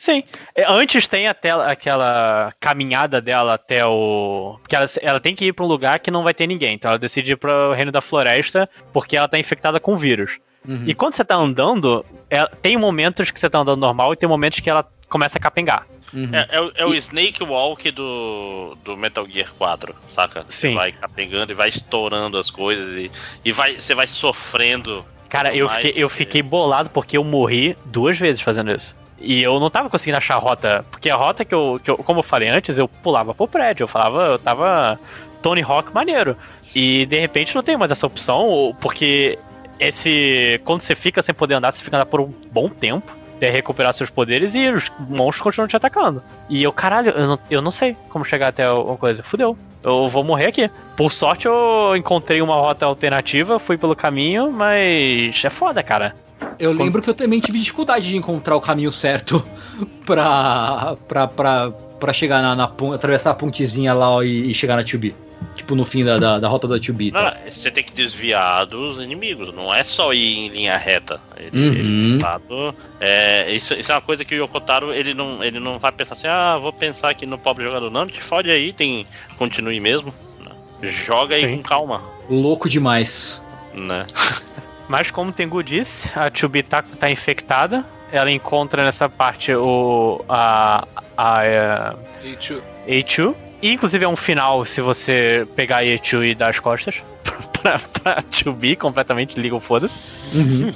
[0.00, 0.24] Sim.
[0.54, 4.56] É, Antes tem até aquela caminhada dela até o.
[4.62, 6.74] Porque ela, ela tem que ir pra um lugar que não vai ter ninguém.
[6.74, 10.38] Então ela decide ir pro reino da floresta porque ela tá infectada com vírus.
[10.66, 10.84] Uhum.
[10.86, 14.26] E quando você tá andando, é- tem momentos que você tá andando normal e tem
[14.26, 15.86] momentos que ela começa a capengar.
[16.14, 16.30] Uhum.
[16.32, 20.44] É, é o, é o Snake Walk do, do Metal Gear 4, saca?
[20.48, 20.74] Você Sim.
[20.76, 23.10] vai pegando e vai estourando as coisas e,
[23.44, 25.04] e vai, você vai sofrendo.
[25.28, 28.98] Cara, eu mais fiquei, eu você- fiquei bolado porque eu morri duas vezes fazendo isso.
[29.20, 30.84] E eu não tava conseguindo achar a rota.
[30.90, 33.84] Porque a rota que eu, que eu como eu falei antes, eu pulava pro prédio.
[33.84, 34.98] Eu falava, eu tava
[35.42, 36.36] Tony Hawk maneiro.
[36.74, 39.38] E de repente não tem mais essa opção, porque
[39.78, 40.60] esse.
[40.64, 43.18] Quando você fica sem poder andar, você fica andando por um bom tempo.
[43.36, 46.22] Até recuperar seus poderes e os monstros continuam te atacando.
[46.48, 49.22] E eu, caralho, eu não, eu não sei como chegar até uma coisa.
[49.22, 49.56] Fudeu.
[49.82, 50.70] Eu vou morrer aqui.
[50.94, 56.14] Por sorte eu encontrei uma rota alternativa, fui pelo caminho, mas é foda, cara.
[56.58, 59.44] Eu lembro que eu também tive dificuldade de encontrar o caminho certo
[60.06, 64.76] pra, pra, pra, pra chegar na, na atravessar a pontezinha lá ó, e, e chegar
[64.76, 65.14] na Tube.
[65.56, 67.10] Tipo, no fim da, da, da rota da Tube.
[67.10, 71.18] Não, não, você tem que desviar dos inimigos, não é só ir em linha reta.
[71.38, 71.72] Ele, Uhum.
[72.12, 75.78] ele, fato, é, isso, isso é uma coisa que o Yokotaro ele não, ele não
[75.78, 77.90] vai pensar assim, ah, vou pensar aqui no pobre jogador.
[77.90, 79.06] Não, te fode aí, tem.
[79.38, 80.12] Continue mesmo.
[80.44, 80.52] né?
[80.90, 81.56] Joga aí Sim.
[81.56, 82.02] com calma.
[82.28, 83.42] Louco demais.
[83.72, 84.06] Né?
[84.90, 87.84] Mas como o Tengu disse, a Chubi tá, tá infectada.
[88.10, 90.20] Ela encontra nessa parte o.
[90.28, 90.84] a.
[91.16, 91.44] a.
[91.44, 91.92] é,
[92.24, 93.36] E, tio, A2.
[93.62, 97.00] E inclusive é um final se você pegar a A2 e dar as costas
[97.62, 99.96] pra, pra Chubi, completamente liga o foda-se.
[100.34, 100.72] Uhum.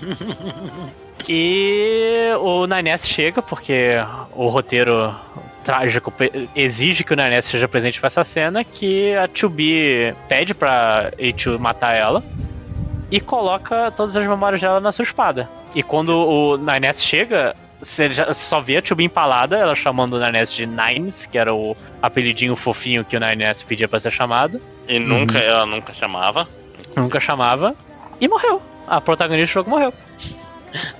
[1.26, 3.93] E o Nines chega, porque
[4.33, 5.15] o roteiro
[5.65, 6.12] trágico
[6.55, 11.59] exige que o Nines seja presente pra essa cena, que a 2B pede pra A2
[11.59, 12.23] matar ela
[13.15, 15.49] e coloca todas as memórias dela na sua espada.
[15.73, 20.18] E quando o Nines chega, você já só vê a 2B empalada, ela chamando o
[20.18, 24.60] Nines de Nines, que era o apelidinho fofinho que o Nines pedia pra ser chamado.
[24.89, 26.49] E nunca, ela nunca chamava.
[26.97, 27.76] Nunca chamava.
[28.20, 28.60] E morreu.
[28.84, 29.94] A protagonista do jogo morreu.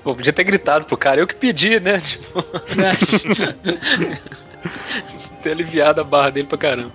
[0.05, 1.99] Pô, podia ter gritado pro cara, eu que pedi, né?
[2.07, 2.44] Tipo,
[5.43, 6.93] ter aliviado a barra dele pra caramba.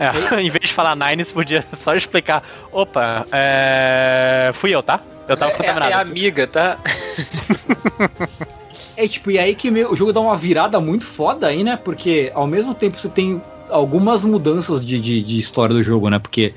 [0.00, 0.08] É,
[0.40, 2.42] em vez de falar Nines, podia só explicar.
[2.72, 4.50] Opa, é...
[4.54, 5.00] fui eu, tá?
[5.28, 5.92] Eu tava É, é, contaminado.
[5.92, 6.78] é amiga, tá?
[8.96, 11.76] É, tipo, e aí que meio- o jogo dá uma virada muito foda aí, né?
[11.76, 16.18] Porque ao mesmo tempo você tem algumas mudanças de, de, de história do jogo, né?
[16.18, 16.54] Porque,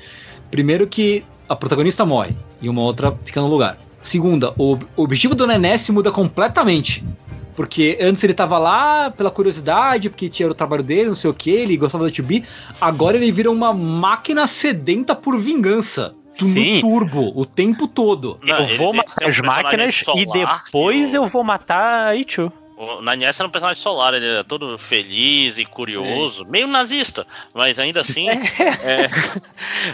[0.50, 3.78] primeiro que a protagonista morre e uma outra fica no lugar.
[4.00, 7.04] Segunda, o, o objetivo do Nenés muda completamente.
[7.56, 11.34] Porque antes ele tava lá pela curiosidade, porque tinha o trabalho dele, não sei o
[11.34, 12.44] que, ele gostava da 2B.
[12.80, 16.12] Agora ele vira uma máquina sedenta por vingança.
[16.36, 16.80] Tu- No Sim.
[16.80, 18.40] turbo, o tempo todo.
[18.42, 22.16] Não, eu vou matar as máquinas personagem e solar depois o- eu vou matar a
[22.16, 22.50] Ichu.
[22.76, 27.78] O Nanias era um personagem solar, ele era todo feliz e curioso, meio nazista, mas
[27.78, 28.26] ainda assim.
[28.82, 29.08] é,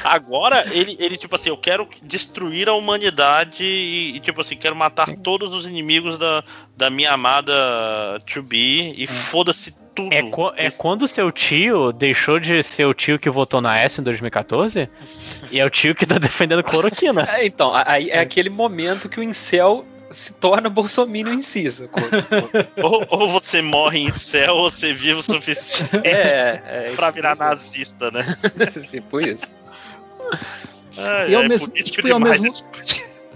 [0.03, 4.75] agora ele, ele, tipo assim, eu quero destruir a humanidade e, e, tipo assim, quero
[4.75, 6.43] matar todos os inimigos da,
[6.77, 7.53] da minha amada
[8.27, 10.13] 2B e foda-se tudo.
[10.15, 14.01] É, co- é quando seu tio deixou de ser o tio que votou na S
[14.01, 14.89] em 2014
[15.51, 17.29] e é o tio que tá defendendo cloroquina.
[17.31, 21.67] É, então, aí é aquele momento que o incel se torna bolsominion em si,
[22.83, 26.93] ou, ou você morre em céu ou você vive o suficiente é, é.
[26.97, 28.37] pra virar nazista, né?
[28.91, 29.45] Tipo isso.
[30.97, 32.65] É, E ao é mesmo- político tipo, e ao mesmo- esse.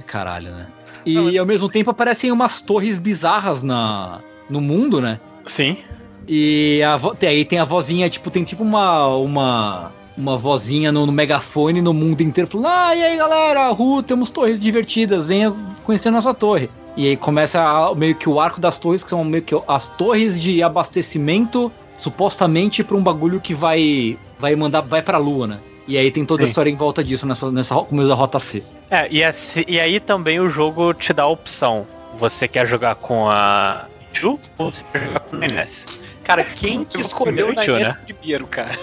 [0.07, 0.67] Caralho, né?
[1.07, 4.21] E Não, mas- ao mesmo tempo aparecem umas torres bizarras na,
[4.51, 5.21] no mundo, né?
[5.47, 5.79] Sim.
[6.27, 9.09] E a vo- aí tem a vozinha, tipo, tem tipo uma.
[9.17, 14.03] uma uma vozinha no, no megafone no mundo inteiro falando: Ah, e aí galera, Ru,
[14.03, 16.71] temos torres divertidas, venha conhecer nossa torre.
[16.97, 19.89] E aí começa a- meio que o arco das torres, que são meio que as
[19.89, 25.59] torres de abastecimento, supostamente pra um bagulho que vai vai mandar, vai pra lua, né?
[25.87, 26.51] E aí tem toda a Sim.
[26.51, 28.63] história em volta disso, nessa, nessa começo da rota C.
[28.91, 31.87] É, e, assim- e aí também o jogo te dá a opção.
[32.19, 36.01] Você quer jogar com a Ichu ou você quer jogar com a Inés?
[36.23, 38.79] Cara, quem que Eu escolheu na tio, Inés primeiro, cara?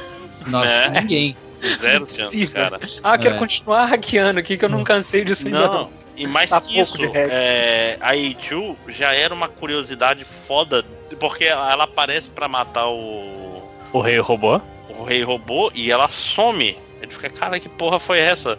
[0.48, 0.90] Nossa, É.
[1.02, 1.36] ninguém.
[1.80, 2.80] Zero chance, cara.
[3.04, 3.38] Ah, quero É.
[3.38, 5.94] continuar hackeando aqui que eu não cansei disso ainda Não, não.
[6.18, 10.84] e mais Tá que pouco isso, é, a A2 já era uma curiosidade foda,
[11.20, 13.62] porque ela aparece pra matar o,
[13.94, 14.60] O rei robô?
[14.90, 16.76] o rei robô e ela some.
[17.00, 18.58] Ele fica, cara, que porra foi essa?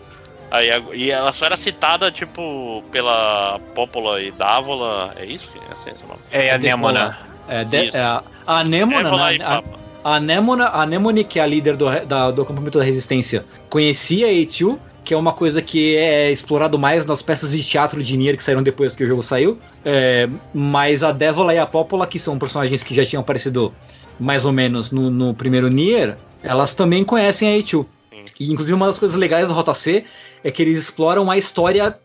[0.49, 5.13] Aí, e ela só era citada, tipo, pela Pópula e Dávola.
[5.17, 5.49] É isso?
[5.51, 6.21] que- É assim nome?
[6.31, 6.63] É a Default.
[6.63, 7.19] Nemona.
[7.49, 9.63] É, de- é a, a Anemona, Évola né, e a.
[10.05, 14.27] a Anemona, a Anemone, que é a líder do, da- do acampamento da resistência, conhecia
[14.27, 18.17] a A2, que é uma coisa que é explorado mais nas peças de teatro de
[18.17, 19.59] Nier que saíram depois que o jogo saiu.
[19.85, 23.75] É, mas a Dévola e a Pópola, que são personagens que já tinham aparecido
[24.21, 27.85] mais ou menos no, no primeiro Nier, elas também conhecem a A2.
[28.11, 28.25] Sim.
[28.39, 30.05] E inclusive uma das coisas legais da Rota C
[30.45, 31.97] é que eles exploram a história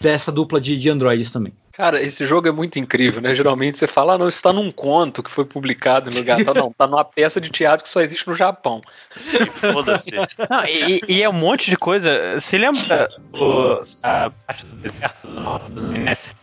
[0.00, 1.52] dessa dupla de, de androides também.
[1.72, 3.34] Cara, esse jogo é muito incrível, né?
[3.34, 6.42] Geralmente você fala, ah, não, isso tá num conto que foi publicado no lugar.
[6.42, 6.54] tal.
[6.54, 8.80] Não, tá numa peça de teatro que só existe no Japão.
[9.72, 10.10] Foda-se.
[10.10, 12.40] Não, e, e é um monte de coisa.
[12.40, 16.34] Se lembra o, a parte do deserto do norte do Inés?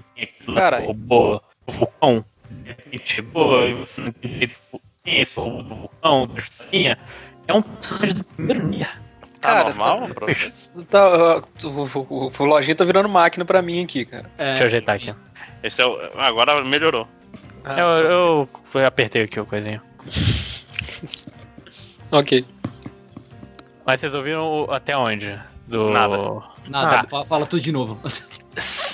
[0.54, 2.26] Cara, o robô, o vulcão.
[2.50, 4.56] De repente chegou e você não tem jeito.
[5.04, 7.00] Quem é esse robô do vulcão, da historinha?
[7.48, 9.02] É um personagem do primeiro Nier.
[9.44, 10.26] Tá Cara, normal, tá-?
[10.90, 14.26] Tá, o, o, o lojinha tá virando máquina pra mim aqui, cara.
[14.38, 15.14] Deixa eu ajeitar aqui.
[15.62, 15.98] Esse é o...
[16.18, 17.08] Agora melhorou.
[17.66, 19.82] Ah, Eu, eu, eu apertei aqui o coisinho.
[22.12, 22.46] Ok.
[23.86, 25.36] Mas vocês ouviram até onde?
[25.68, 25.90] Do...
[25.90, 26.18] Nada.
[26.68, 27.04] Nada, Ah.
[27.06, 28.00] fa- fala tudo de novo.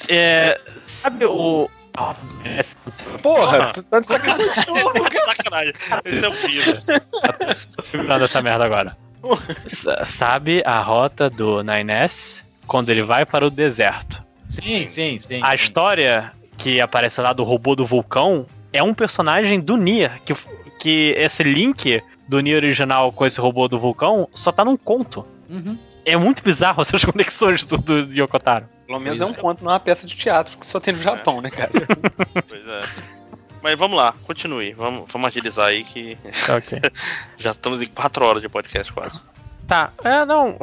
[0.08, 1.70] É, sabe o.
[3.22, 4.54] Porra, tu tá de sacanagem.
[5.12, 5.74] Que sacanagem.
[6.06, 6.82] Esse é o Pira.
[7.76, 8.96] Tô segurando essa merda agora.
[10.06, 14.24] Sabe a rota do 9S quando ele vai para o deserto?
[14.50, 15.40] Sim, sim, sim.
[15.44, 20.20] A história que aparece lá do robô do vulcão é um personagem do Nier.
[20.26, 20.36] Que,
[20.80, 25.26] que esse link do Nier original com esse robô do vulcão só tá num conto.
[25.50, 25.78] Uhum.
[26.06, 28.66] É muito bizarro essas conexões do, do Yokotaro.
[28.86, 31.02] Pelo menos é um conto, não é uma peça de teatro que só tem no
[31.02, 31.72] Japão, né, cara?
[32.48, 33.19] Pois é.
[33.62, 34.74] Mas vamos lá, continue.
[34.74, 36.18] Vamos, vamos agilizar aí que
[36.56, 36.80] Ok.
[37.38, 39.20] já estamos em 4 horas de podcast quase.
[39.68, 40.58] Tá, é, não,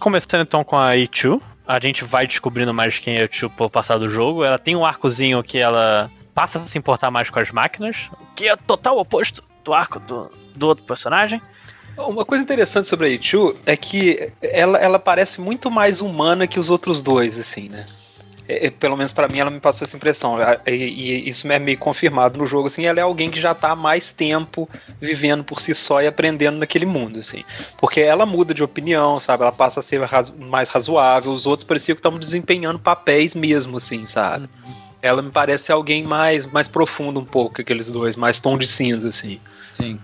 [0.00, 3.68] começando então com a Ichu, a gente vai descobrindo mais quem é a Ichu pelo
[3.68, 4.42] passar do jogo.
[4.42, 8.48] Ela tem um arcozinho que ela passa a se importar mais com as máquinas, que
[8.48, 11.42] é total oposto do arco do, do outro personagem.
[11.98, 16.58] Uma coisa interessante sobre a Ichu é que ela, ela parece muito mais humana que
[16.58, 17.84] os outros dois, assim, né?
[18.48, 20.38] É, é, pelo menos pra mim ela me passou essa impressão.
[20.66, 23.72] E, e isso é meio confirmado no jogo, assim, ela é alguém que já tá
[23.72, 24.68] há mais tempo
[25.00, 27.44] vivendo por si só e aprendendo naquele mundo, assim.
[27.76, 29.42] Porque ela muda de opinião, sabe?
[29.42, 33.76] Ela passa a ser razo- mais razoável, os outros pareciam que estavam desempenhando papéis mesmo,
[33.76, 34.48] assim, sabe?
[35.00, 38.66] ela me parece alguém mais, mais profundo um pouco que aqueles dois, mais tom de
[38.66, 39.38] cinza, assim.
[39.72, 39.98] Sim.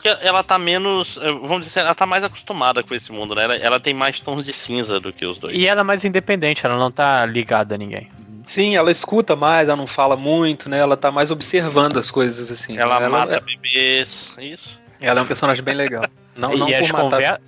[0.00, 1.18] Porque ela tá menos.
[1.20, 3.42] eh, Vamos dizer, ela tá mais acostumada com esse mundo, né?
[3.44, 5.56] Ela, ela tem mais tons de cinza do que os dois.
[5.56, 8.08] E ela é mais independente, ela não tá ligada a ninguém.
[8.46, 10.78] Sim, ela escuta mais, ela não fala muito, né?
[10.78, 12.78] Ela tá mais observando as coisas, assim.
[12.78, 14.30] Ela, mata ela, bebês.
[14.38, 14.78] Isso.
[15.00, 16.04] ela é um personagem bem legal.
[16.36, 17.10] Não, não e as, por matar...
[17.10, 17.40] conver-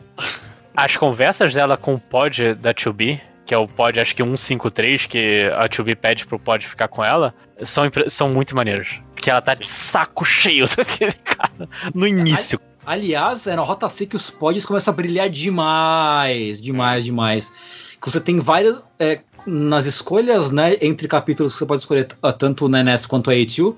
[0.77, 5.07] as conversas dela com o pod da 2B, que é o pod acho que 153,
[5.07, 9.01] que a 2B pede pro pod ficar com ela, são, impre- são muito maneiros.
[9.21, 12.59] Porque ela tá de saco cheio daquele cara no início.
[12.87, 17.53] Aliás, é na Rota C que os pods começam a brilhar demais, demais, demais.
[18.01, 18.79] Que você tem várias.
[18.99, 23.31] é, nas escolhas, né, entre capítulos que você pode escolher ah, tanto o Nenes quanto
[23.31, 23.75] a A2,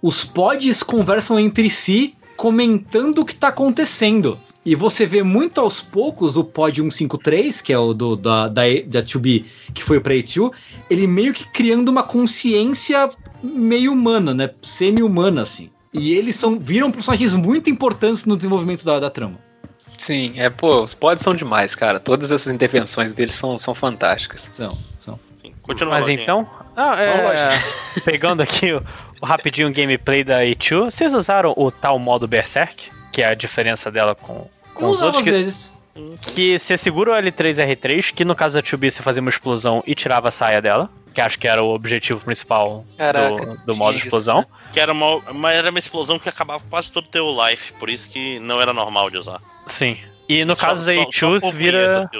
[0.00, 4.38] os pods conversam entre si, comentando o que tá acontecendo.
[4.64, 8.62] E você vê muito aos poucos o pod 153, que é o do, da, da,
[8.86, 10.52] da 2B, que foi pra A2,
[10.88, 13.10] ele meio que criando uma consciência
[13.44, 14.50] meio humana, né?
[14.62, 15.70] Semi-humana, assim.
[15.92, 19.38] E eles são, viram personagens muito importantes no desenvolvimento da, da trama.
[19.96, 22.00] Sim, é, pô, os pods são demais, cara.
[22.00, 24.50] Todas essas intervenções deles são, são fantásticas.
[24.52, 25.20] São, são.
[25.38, 25.94] Enfim, continua.
[25.94, 26.22] Mas Lojinha.
[26.22, 27.50] então, ah, é,
[28.04, 28.82] pegando aqui o,
[29.20, 33.90] o rapidinho gameplay da A2, vocês usaram o tal modo Berserk, que é a diferença
[33.90, 35.72] dela com, com os outros, que, vezes.
[36.22, 39.94] que você segura o L3R3, que no caso da 2B você fazia uma explosão e
[39.94, 43.96] tirava a saia dela, que acho que era o objetivo principal Caraca, do, do modo
[43.96, 44.40] isso, explosão.
[44.40, 44.46] né?
[44.72, 47.72] Que era uma, mas era uma explosão que acabava com quase todo o teu life,
[47.74, 49.40] por isso que não era normal de usar.
[49.68, 49.96] Sim.
[50.28, 52.10] E no Só- caso da só- A2 só por vira.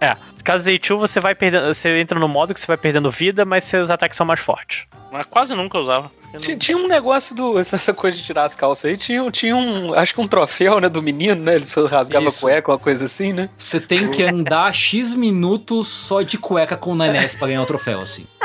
[0.00, 1.74] É, no caso A2 você vai perdendo.
[1.74, 4.84] Você entra no modo que você vai perdendo vida, mas seus ataques são mais fortes.
[5.10, 6.10] Mas quase nunca usava.
[6.32, 7.58] Não- Tinha, tinha um negócio do.
[7.60, 9.92] Essa coisa de tirar as calças aí, tinha, tinha um.
[9.94, 11.56] Acho que um troféu, né, do menino, né?
[11.56, 12.38] Ele só rasgava Isso.
[12.46, 13.48] a cueca, uma coisa assim, né?
[13.56, 17.66] Você tem que andar X minutos só de cueca com o Nenés pra ganhar o
[17.66, 18.26] troféu, assim.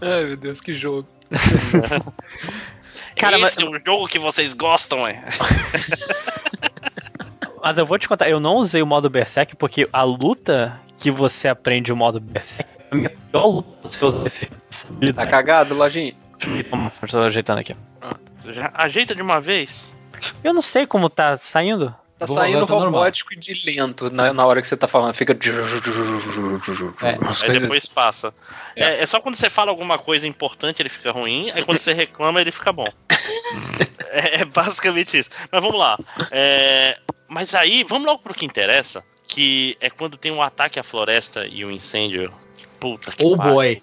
[0.00, 1.06] Ai, meu Deus, que jogo.
[3.16, 5.22] Cara, Esse é o jogo que vocês gostam, é.
[7.66, 11.10] Mas eu vou te contar, eu não usei o modo Berserk porque a luta que
[11.10, 14.86] você aprende o modo Berserk é a minha pior luta se eu usar esse- essa
[15.12, 16.14] Tá cagado, lojinha?
[16.70, 17.74] Toma, Estou ajeitando aqui.
[18.50, 19.92] Já ajeita de uma vez.
[20.44, 21.92] Eu não sei como tá saindo.
[22.18, 22.92] Tá Vou- saindo tá normal.
[22.92, 25.12] robótico e de lento na, na hora que você tá falando.
[25.14, 25.34] Fica.
[25.34, 27.18] É.
[27.50, 28.32] Aí depois passa.
[28.74, 29.02] É.
[29.02, 32.40] é só quando você fala alguma coisa importante ele fica ruim, aí quando você reclama
[32.40, 32.88] ele fica bom.
[34.10, 35.28] é, é basicamente isso.
[35.52, 35.98] Mas vamos lá.
[36.30, 40.82] É, mas aí, vamos logo pro que interessa, que é quando tem um ataque à
[40.82, 42.32] floresta e um incêndio.
[42.80, 43.82] Puta que Oh boy.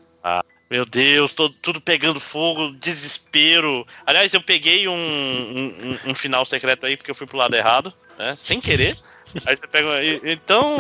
[0.72, 3.86] Meu Deus, tô- tudo pegando fogo, desespero.
[4.08, 7.56] Aliás, eu peguei um, um, um- um final secreto aí porque eu fui pro lado
[7.56, 8.36] errado, né?
[8.38, 8.98] Sem querer.
[9.46, 9.90] Aí você pega.
[10.24, 10.78] Então,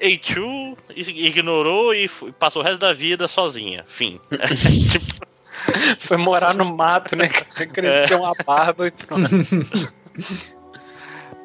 [0.00, 3.84] A2 ignorou e passou o resto da vida sozinha.
[3.86, 4.18] Fim.
[4.90, 5.24] Tipo,
[6.00, 7.28] Foi morar no mato, né?
[7.28, 9.28] Cresceu uma barba e pronto.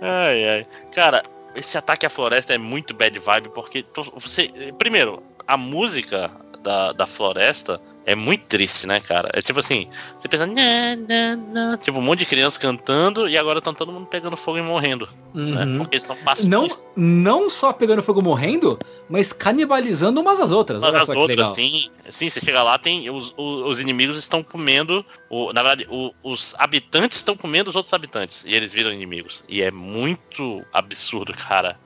[0.01, 0.67] ai, ai.
[0.93, 1.23] Cara,
[1.56, 4.51] esse ataque à floresta é muito bad vibe porque você.
[4.77, 6.31] Primeiro, a música
[6.61, 7.80] da, da floresta
[8.11, 9.29] é muito triste, né, cara?
[9.33, 9.88] É tipo assim,
[10.19, 13.91] você pensa, "Nha, nha, nha", tipo, um monte de crianças cantando e agora estão todo
[13.91, 15.63] mundo pegando fogo e morrendo, né?
[15.65, 15.77] Uhum.
[15.79, 16.85] Porque eles são Não, pacifistas.
[16.95, 18.79] não só pegando fogo morrendo,
[19.09, 20.81] mas canibalizando umas às outras.
[20.81, 24.17] Olha As só que outras, sim, sim, você chega lá, tem os, os, os inimigos
[24.17, 28.71] estão comendo, o, na verdade, o- os habitantes estão comendo os outros habitantes e eles
[28.71, 29.43] viram inimigos.
[29.47, 31.77] E é muito absurdo, cara.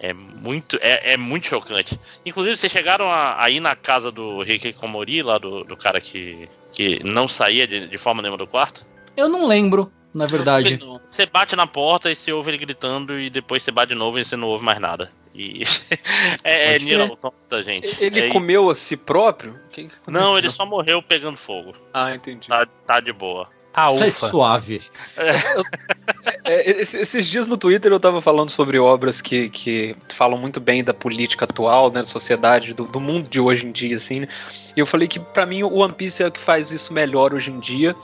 [0.00, 1.98] É muito, é, é muito chocante.
[2.24, 6.00] Inclusive, vocês chegaram a, a ir na casa do Rick Komori, lá do, do cara
[6.00, 8.86] que, que não saía de, de forma nenhuma do quarto?
[9.16, 10.78] Eu não lembro, na verdade.
[11.10, 14.18] Você bate na porta e você ouve ele gritando e depois você bate de novo
[14.18, 15.10] e você não ouve mais nada.
[15.34, 15.64] E
[16.44, 17.00] é, é crer.
[17.00, 17.96] Automata, gente.
[18.02, 19.52] Ele É- comeu a si próprio?
[19.66, 21.74] O que que Não, ele só morreu pegando fogo.
[21.92, 22.48] Ah, entendi.
[22.48, 23.48] Tá, tá de boa.
[23.80, 24.28] Ah, ufa.
[24.28, 24.82] suave.
[26.44, 30.58] É, esse- esses dias no Twitter eu tava falando sobre obras que, que falam muito
[30.60, 34.20] bem da política atual, né, da sociedade, do, do mundo de hoje em dia, assim,
[34.20, 34.28] né?
[34.76, 37.34] E eu falei que pra mim o One Piece é o que faz isso melhor
[37.34, 37.94] hoje em dia.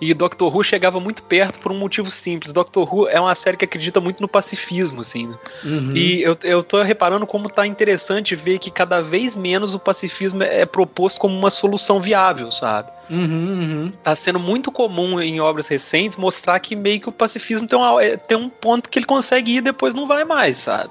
[0.00, 2.52] E Doctor Who chegava muito perto por um motivo simples.
[2.52, 5.26] Doctor Who é uma série que acredita muito no pacifismo, assim.
[5.26, 5.38] né?
[5.64, 5.92] Uhum.
[5.94, 10.42] E eu, eu tô reparando como tá interessante ver que cada vez menos o pacifismo
[10.42, 12.90] é proposto como uma solução viável, sabe?
[13.10, 13.92] Uhum, uhum.
[14.02, 18.02] tá sendo muito comum em obras recentes mostrar que meio que o pacifismo tem, uma-
[18.04, 20.90] é, tem um ponto que ele consegue ir e depois não vai mais, sabe?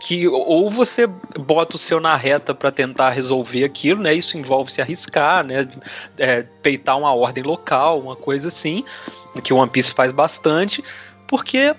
[0.00, 4.12] Que ou você bota o seu na reta pra tentar resolver aquilo, né?
[4.12, 5.66] Isso envolve se arriscar, né?
[6.18, 8.84] É, peitar uma ordem local, uma coisa assim,
[9.42, 10.82] que o One Piece faz bastante,
[11.26, 11.74] porque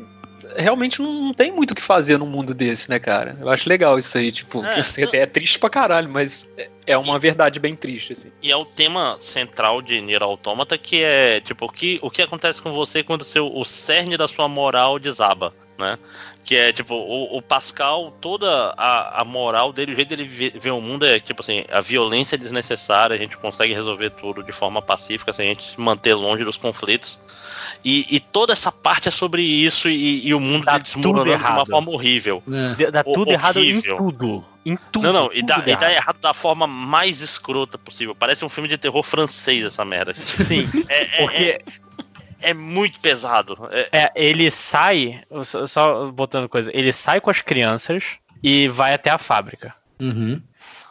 [0.56, 3.38] realmente não, tem muito o que fazer num mundo desse, né, cara?
[3.40, 6.69] Eu acho legal isso aí, tipo, É, que até é triste pra caralho, mas é-
[6.88, 8.32] é uma verdade bem triste, assim.
[8.42, 12.22] E é o tema central de Nier Automata, que é, tipo, o que, o que
[12.22, 15.98] acontece com você quando seu, o cerne da sua moral desaba, né?
[16.44, 20.52] Que é, tipo, o, o Pascal, toda a, a moral dele, o jeito dele vê,
[20.52, 24.44] vê o mundo é, tipo assim, a violência é desnecessária, a gente consegue resolver tudo
[24.44, 27.18] de forma pacífica, se a gente se manter longe dos conflitos.
[27.84, 31.52] E, e toda essa parte é sobre isso e, e o mundo Dá desmoronando de
[31.52, 32.42] uma forma horrível.
[32.80, 32.90] É.
[32.90, 34.44] Dá tudo errado em tudo.
[34.66, 35.06] Em tudo.
[35.06, 35.92] Não, não, e tudo dá, e dá errado.
[35.92, 38.16] errado da forma mais escrota possível.
[38.16, 40.16] Parece um filme de terror francês essa merda.
[40.16, 41.62] Sim, É, é- porque
[42.45, 43.57] é, é muito pesado.
[43.72, 45.22] É- é, ele sai,
[45.67, 48.03] só, botando coisa, ele sai com as crianças
[48.43, 49.74] e vai até a fábrica.
[49.99, 50.41] Uhum.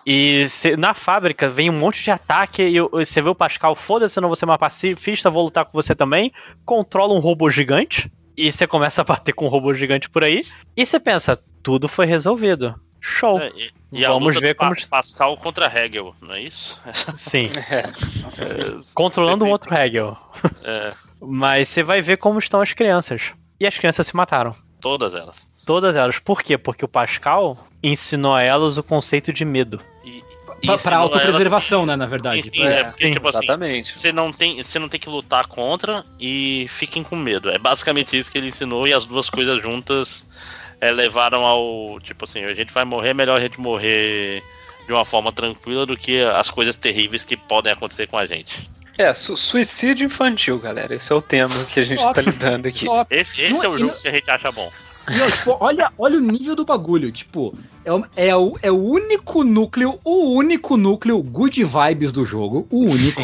[0.07, 3.74] E cê- na fábrica vem um monte de ataque e o- você vê o Pascal,
[3.74, 6.31] foda-se, não vou ser uma pacifista, vou lutar com você também.
[6.65, 10.44] Controla um robô gigante e você começa a bater com um robô gigante por aí.
[10.76, 12.74] E você pensa, tudo foi resolvido.
[13.07, 13.39] Show.
[13.39, 16.81] é, e, e Vamos ver como- Pa- Pascal contra Hegel, não é isso?
[17.16, 17.50] Sim.
[17.70, 17.83] É.
[18.94, 20.16] Controlando um outro Hegel.
[20.65, 23.33] É, Mas você vai ver como estão as crianças.
[23.60, 24.52] E as crianças se mataram.
[24.81, 25.36] todas elas.
[25.65, 26.18] Todas elas.
[26.18, 26.58] Por quê?
[26.58, 29.81] Porque o Pascal ensinou a elas o conceito de medo.
[30.05, 30.23] E,
[30.83, 32.44] Pra, autopreservação, né, na verdade.
[32.44, 33.99] Sim, sim, é, porque, sim, tipo assim, Exatamente.
[33.99, 37.50] você não, tem, você não tem que lutar contra e fiquem com medo.
[37.50, 40.24] É basicamente isso que ele ensinou e as duas coisas juntas
[40.87, 41.99] é, levaram ao.
[42.01, 44.43] Tipo assim, a gente vai morrer, é melhor a gente morrer
[44.87, 48.69] de uma forma tranquila do que as coisas terríveis que podem acontecer com a gente.
[48.99, 50.95] É, su- suicídio infantil, galera.
[50.95, 52.87] Esse é o tema que a gente tá lidando aqui.
[53.11, 54.71] Esse, esse Não, é o jogo não- que a gente acha bom.
[55.07, 57.13] Não, tipo, olha, olha o nível do bagulho.
[57.13, 57.55] Tipo,
[58.17, 62.67] é, é, o, é o único núcleo, o único núcleo good vibes do jogo.
[62.71, 63.21] O único.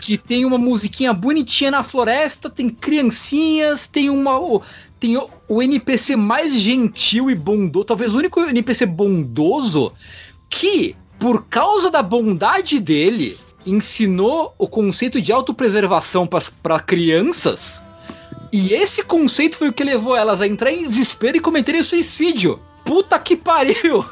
[0.00, 4.60] que tem uma musiquinha bonitinha na floresta, tem criancinhas, tem uma.
[5.02, 9.92] Tem o, o NPC mais gentil e bondoso, talvez o único NPC bondoso
[10.48, 16.24] que, por causa da bondade dele, ensinou o conceito de autopreservação
[16.62, 17.82] para crianças.
[18.52, 22.60] E esse conceito foi o que levou elas a entrar em desespero e cometerem suicídio.
[22.84, 24.04] Puta que pariu!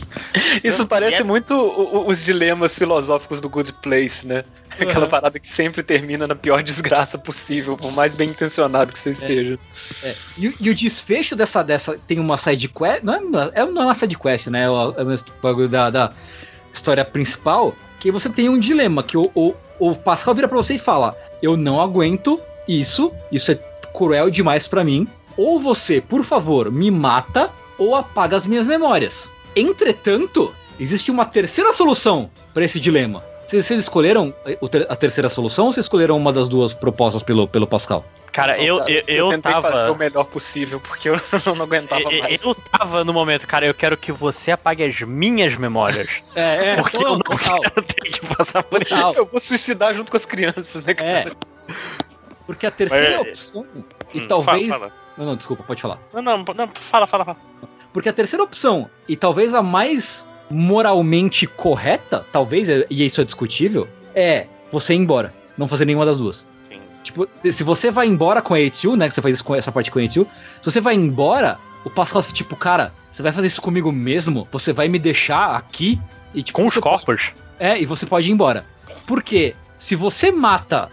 [0.62, 4.44] Isso parece E é- muito o- o- os dilemas filosóficos do Good Place, né?
[4.78, 5.10] Aquela Uhum.
[5.10, 9.58] parada que sempre termina na pior desgraça possível, por mais bem intencionado que você esteja.
[10.02, 13.52] É, e, o- e o desfecho dessa, dessa tem uma side quest, não é, uma-
[13.54, 14.64] é, não é uma side quest, né?
[14.64, 16.12] É o, é bagulho da, da
[16.72, 20.74] história principal, que você tem um dilema, que o, o, o Pascal vira pra você
[20.74, 23.54] e fala, eu não aguento isso, isso é
[23.94, 29.30] cruel demais pra mim, ou você, por favor, me mata, ou apaga as minhas memórias.
[29.54, 33.24] Entretanto, existe uma terceira solução pra esse dilema.
[33.46, 34.34] Vocês, vocês escolheram
[34.70, 38.04] ter- a terceira solução ou vocês escolheram uma das duas propostas pelo, pelo Pascal?
[38.32, 39.92] Cara, eu, Cara, eu, eu tentei fazer tava.
[39.92, 41.14] o melhor possível, porque eu
[41.54, 42.42] não aguentava eu- mais.
[42.42, 46.08] Eu tava no momento, cara, eu quero que você apague as minhas memórias.
[46.34, 48.92] É, é, Porque eu não quero ter que passar por isso.
[48.94, 49.14] Total.
[49.14, 50.94] Eu vou suicidar junto com as crianças, né, É.
[50.94, 51.32] cara?
[52.46, 53.66] Porque a terceira Mas- opção,
[54.14, 54.68] e Hum, talvez.
[54.68, 54.92] Fala, fala.
[55.18, 55.98] Não, não, desculpa, pode falar.
[56.12, 57.36] Não, não, não, fala, fala, fala.
[57.92, 63.88] Porque a terceira opção, e talvez a mais moralmente correta, talvez, e isso é discutível,
[64.14, 66.46] é você ir embora, não fazer nenhuma das duas.
[66.68, 66.80] Sim.
[67.02, 69.70] Tipo, se você vai embora com a Eitiu, né, que você faz isso com essa
[69.70, 70.26] parte com a Eitiu,
[70.60, 74.48] se você vai embora, o Pascal, tipo, cara, você vai fazer isso comigo mesmo?
[74.50, 76.00] Você vai me deixar aqui?
[76.34, 77.30] E, tipo, Com os corpos.
[77.58, 78.66] É, e você pode ir embora.
[79.06, 80.90] Porque se você mata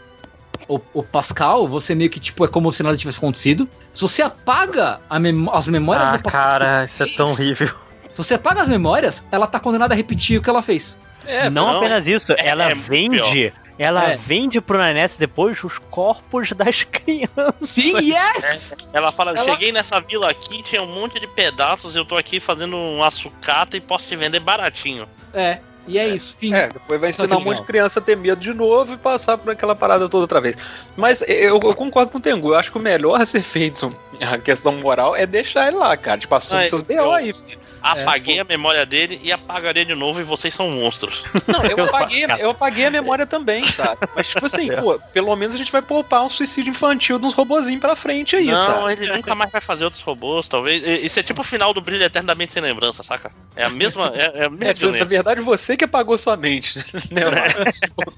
[0.75, 3.67] o, o Pascal, você meio que, tipo, é como se nada tivesse acontecido.
[3.93, 6.41] Se você apaga a memó- as memórias Ah, do Pascal.
[6.43, 7.67] cara, isso é fez, tão horrível.
[7.67, 10.97] Se você apaga as memórias, ela tá condenada a repetir o que ela fez.
[11.25, 13.53] É, não, não, apenas isso, é- ela é vende.
[13.79, 14.17] Ela É.
[14.17, 17.53] vende pro Nanete depois os corpos das crianças.
[17.61, 18.75] Sim, yes!
[18.93, 22.39] Ela fala, Ela- cheguei nessa vila aqui, tinha um monte de pedaços, eu tô aqui
[22.39, 25.07] fazendo uma sucata e posso te vender baratinho.
[25.33, 26.53] É, e é, isso, fim.
[26.53, 29.37] É, depois vai ensinar um monte de criança a ter medo de novo e passar
[29.37, 30.55] por aquela parada toda outra vez.
[30.95, 33.95] Mas eu, eu concordo com o Tengu, eu acho que o melhor a ser feito,
[34.21, 36.19] a questão moral, é deixar ele lá, cara.
[36.19, 37.33] Tipo, assume Ah, seus eu- BO aí.
[37.33, 37.59] filho.
[37.81, 41.23] Apaguei a memória dele e apagaria de novo e vocês são monstros.
[41.47, 43.97] Não, eu apaguei, eu apaguei a memória também, sabe?
[44.15, 47.33] Mas, tipo assim, pô, pelo menos a gente vai poupar um suicídio infantil de uns
[47.33, 48.93] robozinhos pra frente aí, não, sabe?
[48.93, 50.85] ele nunca mais vai fazer outros robôs, talvez.
[51.03, 53.31] Isso é tipo o final do Brilho Eternamente Sem Lembrança, saca?
[53.55, 54.11] É a mesma.
[54.15, 56.77] É, é a mesma É, na verdade, você que apagou sua mente,
[57.09, 57.21] né?
[57.31, 58.13] Mas, tipo,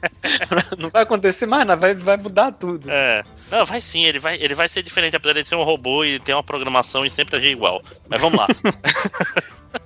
[0.77, 2.89] não vai acontecer mais nada, vai, vai mudar tudo.
[2.89, 3.23] É.
[3.49, 6.19] Não, vai sim, ele vai, ele vai ser diferente, apesar de ser um robô e
[6.19, 7.81] ter uma programação e sempre agir igual.
[8.09, 8.47] Mas vamos lá.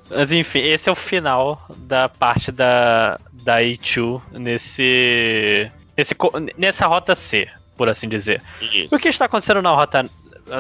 [0.09, 6.15] Mas enfim, esse é o final da parte da, da E2 nesse, nesse,
[6.57, 7.47] nessa rota C,
[7.77, 8.41] por assim dizer.
[8.61, 8.93] Isso.
[8.95, 10.09] O que está acontecendo na rota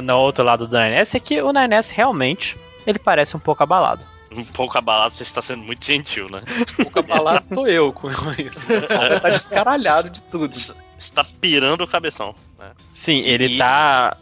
[0.03, 4.05] no outro lado do 9S é que o 9S realmente ele parece um pouco abalado.
[4.31, 6.41] Um pouco abalado, você está sendo muito gentil, né?
[6.79, 8.59] Um pouco abalado tô eu com isso.
[8.83, 10.55] O cara tá descaralhado de tudo.
[10.55, 12.35] Você tá pirando o cabeção.
[12.59, 12.71] Né?
[12.93, 14.17] Sim, ele E- tá.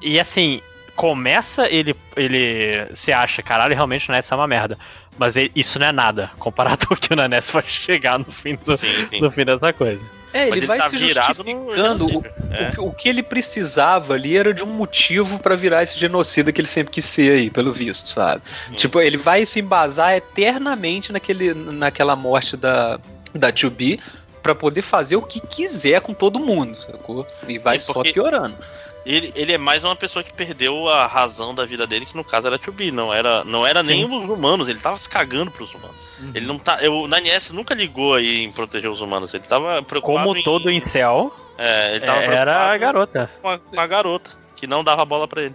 [0.00, 0.60] E assim,
[1.02, 1.96] começa ele.
[2.16, 4.78] ele se acha, caralho, realmente o NES é uma merda.
[5.18, 8.54] Mas ele- isso não é nada comparado ao que o NES vai chegar no fim,
[8.64, 9.20] do, Sim, sim.
[9.20, 10.04] no fim dessa coisa.
[10.32, 12.06] É, Mas ele, vai tá se virado no justificando.
[12.06, 12.24] O.
[12.50, 12.68] É.
[12.68, 16.50] o que- o que ele precisava ali era de um motivo pra virar esse genocida
[16.52, 18.40] que ele sempre quis ser aí, pelo visto, sabe?
[18.70, 18.74] Hum.
[18.74, 22.98] Tipo, ele vai se embasar eternamente naquele, naquela morte da,
[23.34, 23.98] da 2B
[24.42, 27.26] pra poder fazer o que quiser com todo mundo, sacou?
[27.46, 28.56] E vai só porque- piorando.
[29.04, 32.22] Ele, ele é mais uma pessoa que perdeu a razão da vida dele, que no
[32.22, 35.74] caso era 2B, não era, não era nem os humanos, ele tava se cagando pros
[35.74, 35.96] humanos.
[36.20, 36.30] Uhum.
[36.34, 36.78] Ele não tá.
[36.80, 40.42] Eu, o NES nunca ligou aí em proteger os humanos, ele tava preocupado Como em,
[40.44, 43.30] todo incel, É, ele tava era a garota.
[43.40, 45.54] com a, com a garota, que não dava bola pra ele.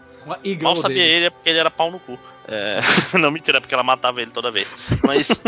[0.62, 1.16] Mal sabia dele.
[1.16, 2.20] ele é porque ele era pau no cu.
[2.50, 2.80] É,
[3.18, 4.68] não, mentira, é porque ela matava ele toda vez.
[5.06, 5.30] Mas.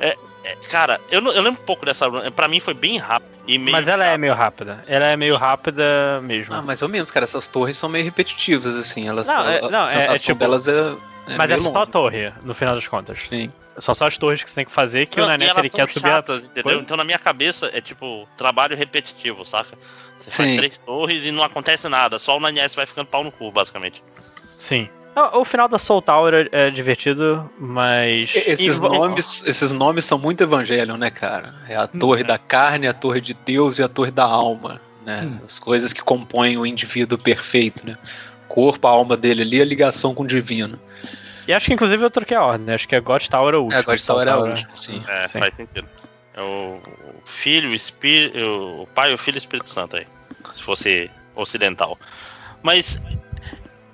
[0.00, 2.30] é, é, é, cara, eu, não- eu lembro um pouco dessa run.
[2.32, 3.30] Pra mim foi bem rápido.
[3.46, 4.84] E meio Mas ela é meio rápida.
[4.86, 6.54] Ela é meio rápida mesmo.
[6.54, 7.24] Ah, mais ou menos, cara.
[7.24, 9.08] Essas torres são meio repetitivas, assim.
[9.08, 10.94] Elas, Não, é- a, não, a é- é sensação tipo- delas é.
[11.28, 11.86] é Mas é só a longa.
[11.86, 13.18] torre, no final das contas.
[13.28, 13.50] Sim.
[13.78, 15.62] São só as torres que você tem que fazer que Não, o e ele são
[15.72, 16.62] quer subir a chatas, entendeu?
[16.64, 16.80] coisa.
[16.80, 19.76] Então na minha cabeça é tipo trabalho repetitivo, saca?
[20.18, 20.56] Você faz Sim.
[20.58, 24.02] três torres e não acontece nada, só o Nanies vai ficando pau no cu, basicamente.
[24.58, 24.88] Sim.
[25.14, 28.30] O, o final da Soul Tower é, é divertido, mas.
[28.34, 31.54] Esses e- nomes, esses nomes são muito Evangelion, né, cara?
[31.68, 32.24] É a torre é.
[32.24, 35.22] da carne, a torre de Deus e a torre da alma, né?
[35.24, 35.38] Hum.
[35.44, 37.96] As coisas que compõem o indivíduo perfeito, né?
[38.48, 40.78] Corpo, a alma dele ali, a ligação com o divino.
[41.46, 42.74] E acho que inclusive eu troquei a ordem, né?
[42.74, 43.80] Acho que a God Tower é o último.
[43.92, 45.02] É, Soul Tower é a Tower- última, sim.
[45.08, 45.38] É, Sim.
[45.38, 45.88] faz sentido.
[46.34, 46.80] É o,
[47.24, 50.06] o filho, o espírito, o pai, o filho e o Espírito Santo aí.
[50.54, 51.98] Se fosse ocidental.
[52.62, 52.96] Mas,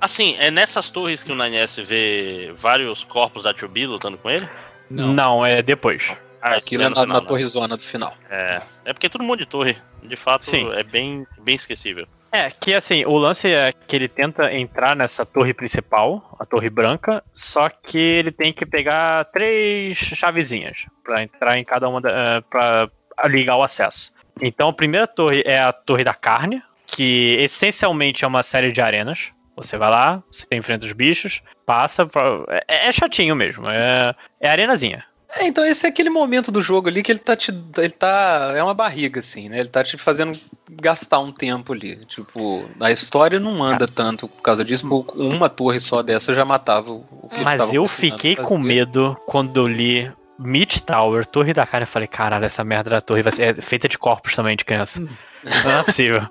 [0.01, 4.49] assim, é nessas torres que o Nanies vê vários corpos da 2B lutando com ele?
[4.91, 5.45] Não.
[5.45, 6.15] é depois.
[6.41, 7.27] Ah, Aquilo é na, final, na né?
[7.27, 8.15] torrezona do final.
[8.31, 9.77] É, é porque é todo mundo de torre.
[10.03, 10.71] De fato, Sim.
[10.73, 12.07] é bem, bem esquecível.
[12.31, 16.69] É, que assim, o lance é que ele tenta entrar nessa torre principal, a torre
[16.69, 22.11] branca, só que ele tem que pegar três chavezinhas pra entrar em cada uma, da,
[22.11, 22.91] eh, pra
[23.25, 24.13] ligar o acesso.
[24.41, 28.81] Então a primeira torre é a Torre da Carne, que essencialmente é uma série de
[28.81, 29.33] arenas.
[29.59, 32.07] Você vai lá, você enfrenta os bichos, passa.
[32.07, 35.05] pra- é, é chatinho mesmo, é, é arenazinha.
[35.37, 37.53] É, então esse é aquele momento do jogo ali que ele tá te.
[37.77, 38.55] Ele tá.
[38.57, 39.61] É uma barriga, assim, né?
[39.61, 40.33] Ele tá te fazendo
[40.71, 41.97] gastar um tempo ali.
[42.07, 44.89] Tipo, a história não anda tanto por causa disso.
[44.89, 49.61] porque Uma torre só dessa já matava o que Mas eu fiquei com medo quando
[49.61, 51.85] eu li Meat Tower, Torre da Carne.
[51.85, 54.65] Eu falei, caralho, essa merda da torre vai ser é feita de corpos também de
[54.65, 55.01] criança.
[55.01, 56.27] Não é possível.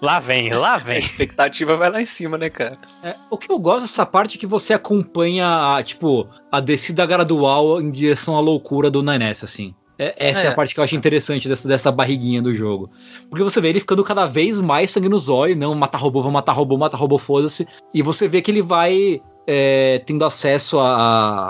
[0.00, 0.98] lá vem, lá A vem.
[0.98, 2.78] expectativa vai lá em cima, né, cara?
[3.02, 7.04] É, o que eu gosto dessa parte é que você acompanha, a, tipo, a descida
[7.06, 9.74] gradual em direção à loucura do Naness, assim.
[9.98, 10.46] É- essa é.
[10.46, 10.48] É.
[10.48, 12.90] a parte que eu acho interessante dessa, dessa barriguinha do jogo.
[13.28, 16.32] Porque você vê ele ficando cada vez mais sangue no zóio, não, matar robô, vou
[16.32, 17.66] matar robô, matar robô, foda-se.
[17.94, 20.96] E você vê que ele vai é, tendo acesso a,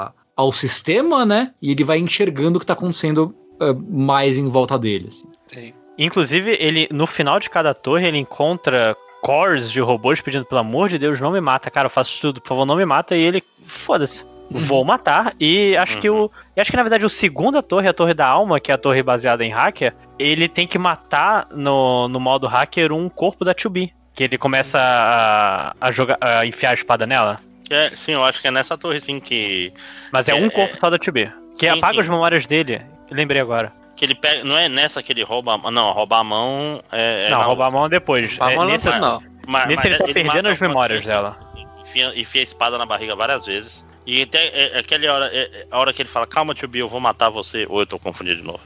[0.09, 1.53] a- ao sistema, né?
[1.61, 5.09] E ele vai enxergando o que tá acontecendo é, mais em volta dele.
[5.09, 5.29] assim.
[5.47, 5.73] Sim.
[5.99, 10.89] Inclusive, ele no final de cada torre ele encontra cores de robôs pedindo, pelo amor
[10.89, 13.15] de Deus, não me mata, cara, eu faço tudo, por favor, não me mata.
[13.15, 14.25] E ele, foda-se.
[14.51, 15.35] Vou matar.
[15.41, 16.31] E acho que o.
[16.55, 18.79] E acho que na verdade o segunda torre, a torre da alma, que é a
[18.79, 23.55] torre baseada em hacker, ele tem que matar no, no modo hacker um corpo da
[23.55, 23.93] 2B.
[24.15, 27.41] Que ele começa a, a jogar, a enfiar a espada nela.
[27.71, 29.73] É, sim, eu acho que é nessa torre sim que.
[30.11, 31.33] Mas é, É, um corpo só da 2B.
[31.59, 32.01] Que sim, apaga sim.
[32.01, 32.83] as memórias dele.
[33.11, 33.73] Lembrei agora.
[33.97, 34.43] Que ele pega.
[34.45, 35.61] Não é nessa que ele rouba.
[35.63, 37.27] a- Não, roubar a mão é.
[37.27, 38.37] é não, na roubar a mão depois.
[38.41, 39.23] A É, mão não nesse, não.
[39.47, 41.37] Mas, nesse ele tá perdendo mata as memórias dela.
[41.83, 43.85] Enfia, enfia a espada na barriga várias vezes.
[44.07, 46.89] E até é, é aquela hora, é, a hora que ele fala, calma, tio eu
[46.89, 47.67] vou matar você.
[47.69, 48.61] Ou eu tô confundido de novo.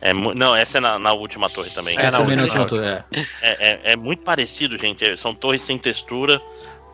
[0.00, 1.98] É, não, essa é na, na última torre também.
[1.98, 2.46] É, na Também última.
[2.46, 3.04] não adiantou, é.
[3.42, 5.16] É, é- é muito parecido, gente.
[5.16, 6.40] São torres sem textura,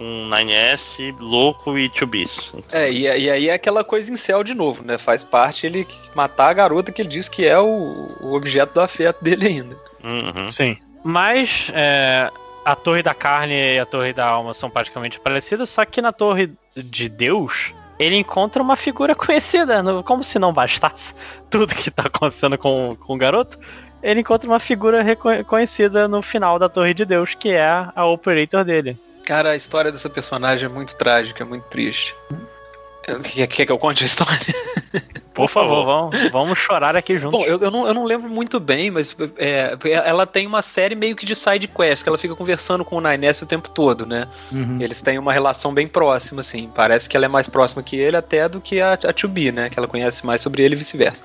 [0.00, 2.64] um 9S, louco e 2Bs.
[2.72, 4.98] É, e, e aí é aquela coisa em céu de novo, né?
[4.98, 8.80] Faz parte ele matar a garota que ele diz que é o, o objeto do
[8.80, 9.76] afeto dele ainda.
[10.02, 10.52] Uhum.
[10.52, 10.76] Sim.
[11.02, 12.30] Mas é,
[12.64, 16.12] a Torre da Carne e a Torre da Alma são praticamente parecidas, só que na
[16.12, 21.14] Torre de Deus ele encontra uma figura conhecida, como se não bastasse
[21.48, 23.58] tudo que tá acontecendo com, com o garoto.
[24.02, 28.04] Ele encontra uma figura reco- conhecida no final da Torre de Deus, que é a
[28.04, 28.98] Operator dele.
[29.24, 32.14] Cara, a história dessa personagem é muito trágica, é muito triste.
[33.22, 34.54] Quer, quer que eu conte a história?
[35.34, 37.40] Por favor, vamos, vamos chorar aqui juntos.
[37.40, 40.94] Bom, eu, eu, não, eu não lembro muito bem, mas é, ela tem uma série
[40.94, 44.06] meio que de side quest, que ela fica conversando com o Nines o tempo todo,
[44.06, 44.28] né?
[44.52, 44.78] Uhum.
[44.80, 46.70] Eles têm uma relação bem próxima, assim.
[46.72, 49.68] Parece que ela é mais próxima que ele até do que a, a 2B, né?
[49.68, 51.24] Que ela conhece mais sobre ele e vice-versa.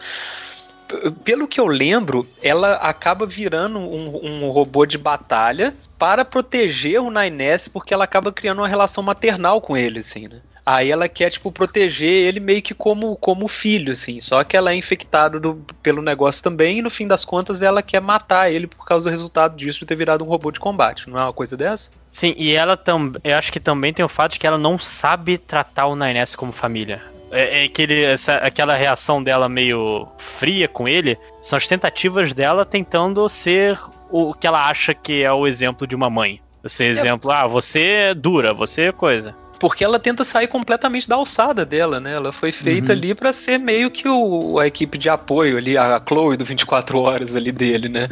[1.24, 7.12] Pelo que eu lembro, ela acaba virando um, um robô de batalha para proteger o
[7.12, 10.42] Nines, porque ela acaba criando uma relação maternal com ele, assim, né?
[10.66, 14.22] Aí ela quer, tipo, proteger ele meio que como, como filho, assim.
[14.22, 17.82] Só que ela é infectada do- pelo negócio também, e no fim das contas ela
[17.82, 21.10] quer matar ele por causa do resultado disso de ter virado um robô de combate.
[21.10, 21.90] Não é uma coisa dessa?
[22.12, 23.20] Sim, e ela também.
[23.24, 26.36] Eu acho que também tem o fato de que ela não sabe tratar o Nines
[26.36, 27.02] como família.
[27.32, 32.66] É, é aquele, essa, aquela reação dela meio fria com ele são as tentativas dela
[32.66, 36.42] tentando ser o que ela acha que é o exemplo de uma mãe.
[36.64, 39.36] Esse exemplo, ah, você é dura, você é coisa.
[39.60, 42.14] Porque ela tenta sair completamente da alçada dela, né?
[42.14, 42.98] Ela foi feita Uhum.
[42.98, 47.00] ali pra ser meio que o, a equipe de apoio ali, a Chloe do 24
[47.00, 48.08] horas ali dele, né?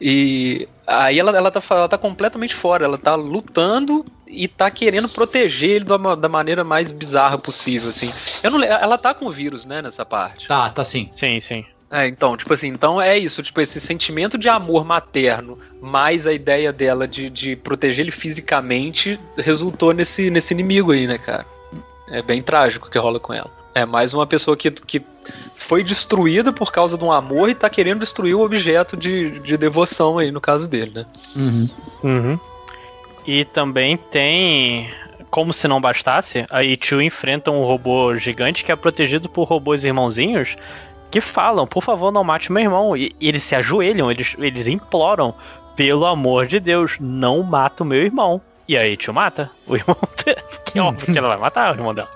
[0.00, 5.08] E aí ela, ela, tá, ela tá completamente fora, ela tá lutando e tá querendo
[5.08, 8.12] proteger ele da, da maneira mais bizarra possível, assim.
[8.42, 10.46] Eu não, ela tá com o vírus, né, nessa parte.
[10.46, 11.08] Tá, tá sim.
[11.12, 11.64] Sim, sim.
[11.90, 16.32] É, então, tipo assim, então é isso, tipo, esse sentimento de amor materno, mais a
[16.32, 21.46] ideia dela de, de proteger ele fisicamente, resultou nesse, nesse inimigo aí, né, cara?
[22.08, 23.50] É bem trágico o que rola com ela.
[23.72, 25.02] É mais uma pessoa que, que
[25.54, 29.56] foi destruída por causa de um amor e tá querendo destruir o objeto de, de
[29.56, 31.06] devoção aí, no caso dele, né?
[31.36, 31.68] Uhum.
[32.02, 32.40] Uhum.
[33.26, 34.90] E também tem.
[35.30, 39.84] Como se não bastasse, a Ichu enfrenta um robô gigante que é protegido por robôs
[39.84, 40.56] irmãozinhos
[41.20, 42.96] que falam, por favor, não mate meu irmão.
[42.96, 45.34] E, e eles se ajoelham, eles, eles imploram,
[45.74, 48.40] pelo amor de Deus, não mata o meu irmão.
[48.68, 50.42] E a Ichu mata o irmão dela.
[50.64, 52.08] Que é óbvio que ela vai matar o irmão dela.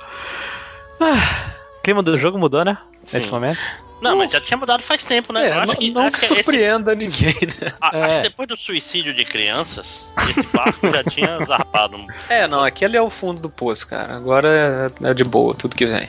[1.00, 2.76] Ah, o clima do jogo mudou, né?
[3.12, 3.30] Nesse Sim.
[3.32, 3.58] momento.
[4.02, 5.46] Não, mas já tinha mudado faz tempo, né?
[5.46, 7.72] É, Eu não, acho que, não acho que que esse- surpreenda ninguém, né?
[7.80, 8.16] a- acho É.
[8.22, 11.98] que depois do suicídio de crianças, esse barco já tinha zarpado.
[12.28, 14.16] É, não, aquele é o fundo do poço, cara.
[14.16, 16.08] Agora é, é de boa, tudo que vem.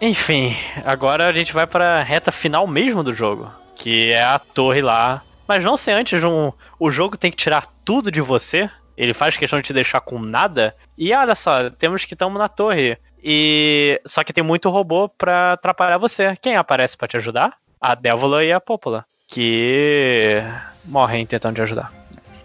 [0.00, 4.38] Enfim, agora a gente vai para a reta final mesmo do jogo, que é a
[4.38, 5.22] torre lá.
[5.46, 8.70] Mas não ser antes um, o jogo tem que tirar tudo de você.
[8.96, 10.74] Ele faz questão de te deixar com nada.
[10.96, 12.96] E olha só, temos que estamos na torre.
[13.22, 16.36] E só que tem muito robô pra atrapalhar você.
[16.40, 17.54] Quem aparece pra te ajudar?
[17.80, 20.40] A Dévola e a Popola, que
[20.84, 21.92] morrem tentando te ajudar.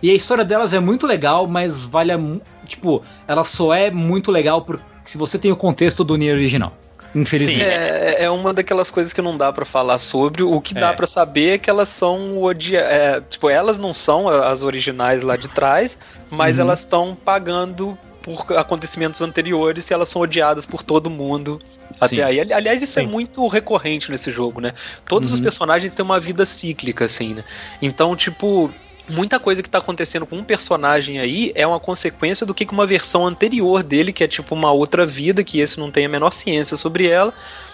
[0.02, 2.20] E a história delas é muito legal, mas vale a,
[2.66, 6.74] tipo, ela só é muito legal por, se você tem o contexto do Nier original.
[7.16, 7.62] Infelizmente.
[7.64, 10.42] É, é uma daquelas coisas que não dá pra falar sobre.
[10.44, 10.94] O que dá É.
[10.94, 15.36] pra saber é que elas são odia é, tipo, elas não são as originais lá
[15.36, 15.98] de trás,
[16.30, 16.66] mas Uhum.
[16.66, 21.60] elas estão pagando por acontecimentos anteriores e elas são odiadas por todo mundo.
[22.00, 22.22] Até Sim.
[22.22, 22.40] aí.
[22.40, 23.10] Ali- Aliás, isso é Sim.
[23.10, 24.74] muito recorrente nesse jogo, né?
[25.08, 25.44] Todos os Uhum.
[25.44, 27.44] personagens têm uma vida cíclica, assim, né?
[27.82, 28.72] Então, tipo,
[29.10, 32.72] muita coisa que tá acontecendo com um personagem aí é uma consequência do que que
[32.74, 36.10] uma versão anterior dele, que é tipo uma outra vida, que esse não tem a
[36.10, 37.34] menor ciência sobre ela,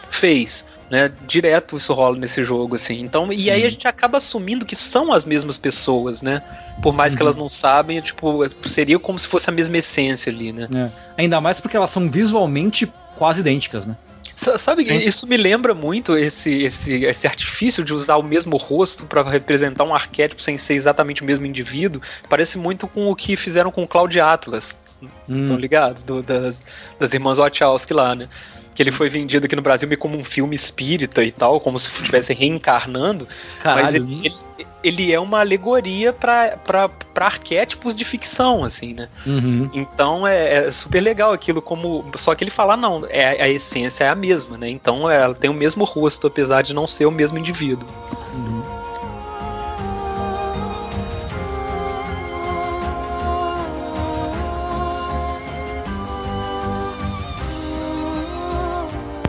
[0.10, 0.66] fez.
[0.90, 3.00] Né, direto isso rola nesse jogo, assim.
[3.02, 6.42] Então, e aí a gente acaba assumindo que são as mesmas pessoas, né?
[6.82, 7.28] Por mais que Uhum.
[7.28, 10.68] elas não sabem, tipo, seria como se fosse a mesma essência ali, né?
[10.74, 10.90] É.
[11.22, 13.96] Ainda mais porque elas são visualmente quase idênticas, né?
[14.40, 14.96] Sa- Sabe, Sim.
[14.96, 19.84] isso me lembra muito esse, esse, esse artifício de usar o mesmo rosto pra representar
[19.84, 22.02] um arquétipo sem ser exatamente o mesmo indivíduo.
[22.30, 25.42] Parece muito com o que fizeram com o Cloud Atlas, Hum.
[25.44, 26.04] estão ligados?
[26.04, 26.62] Do- das,
[27.00, 28.28] das irmãs Wachowski lá, né?
[28.80, 31.78] Que ele foi vendido aqui no Brasil meio como um filme espírita e tal, como
[31.78, 33.28] se estivesse reencarnando.
[33.62, 36.58] mas Caralho, ele, ele, ele é uma alegoria pra
[37.14, 39.10] arquétipos de ficção, assim, né?
[39.28, 39.70] Uhum.
[39.74, 42.06] Então é, é super legal aquilo, como.
[42.16, 44.70] Só que ele fala, não, é, a essência é a mesma, né?
[44.70, 47.86] Então ela tem o mesmo rosto, apesar de não ser o mesmo indivíduo.
[48.34, 48.59] Uhum.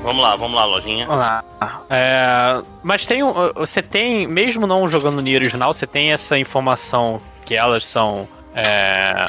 [0.03, 1.07] Vamos lá, vamos lá, lojinha.
[1.07, 1.45] Vamos lá.
[1.91, 6.39] É, mas tem um- você tem, mesmo não jogando no Nier original, você tem essa
[6.39, 8.27] informação que elas são.
[8.55, 9.27] É,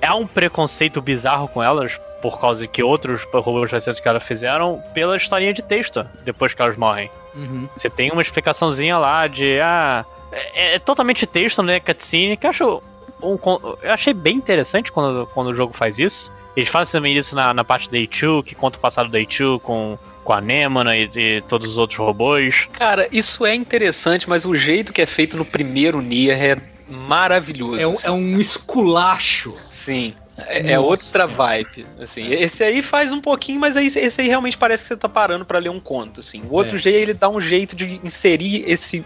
[0.00, 4.80] há um preconceito bizarro com elas, por causa que outros robôs recentes que elas fizeram,
[4.94, 7.10] pela historinha de texto, depois que elas morrem.
[7.34, 7.68] Uhum.
[7.76, 9.60] Você tem uma explicaçãozinha lá de.
[9.60, 11.80] Ah, é, é totalmente texto, né?
[11.80, 12.82] Cutscene, que eu acho.
[13.22, 13.36] Um,
[13.82, 16.30] eu achei bem interessante quando, quando o jogo faz isso.
[16.56, 19.60] Eles fazem também isso na, na parte da Ichu, que conta o passado da Ichu
[19.60, 22.66] com, com a Nemona e, e todos os outros robôs.
[22.72, 26.56] Cara, isso é interessante, mas o jeito que é feito no primeiro Nier é
[26.88, 27.80] maravilhoso.
[27.80, 29.54] É, um- é um esculacho.
[29.58, 30.14] Sim.
[30.38, 32.30] É, é outra vibe, assim.
[32.30, 35.46] Esse aí faz um pouquinho, mas aí, esse aí realmente parece que você tá parando
[35.46, 36.42] pra ler um conto, assim.
[36.42, 36.78] O outro É.
[36.78, 39.04] jeito, ele dá um jeito de inserir esse...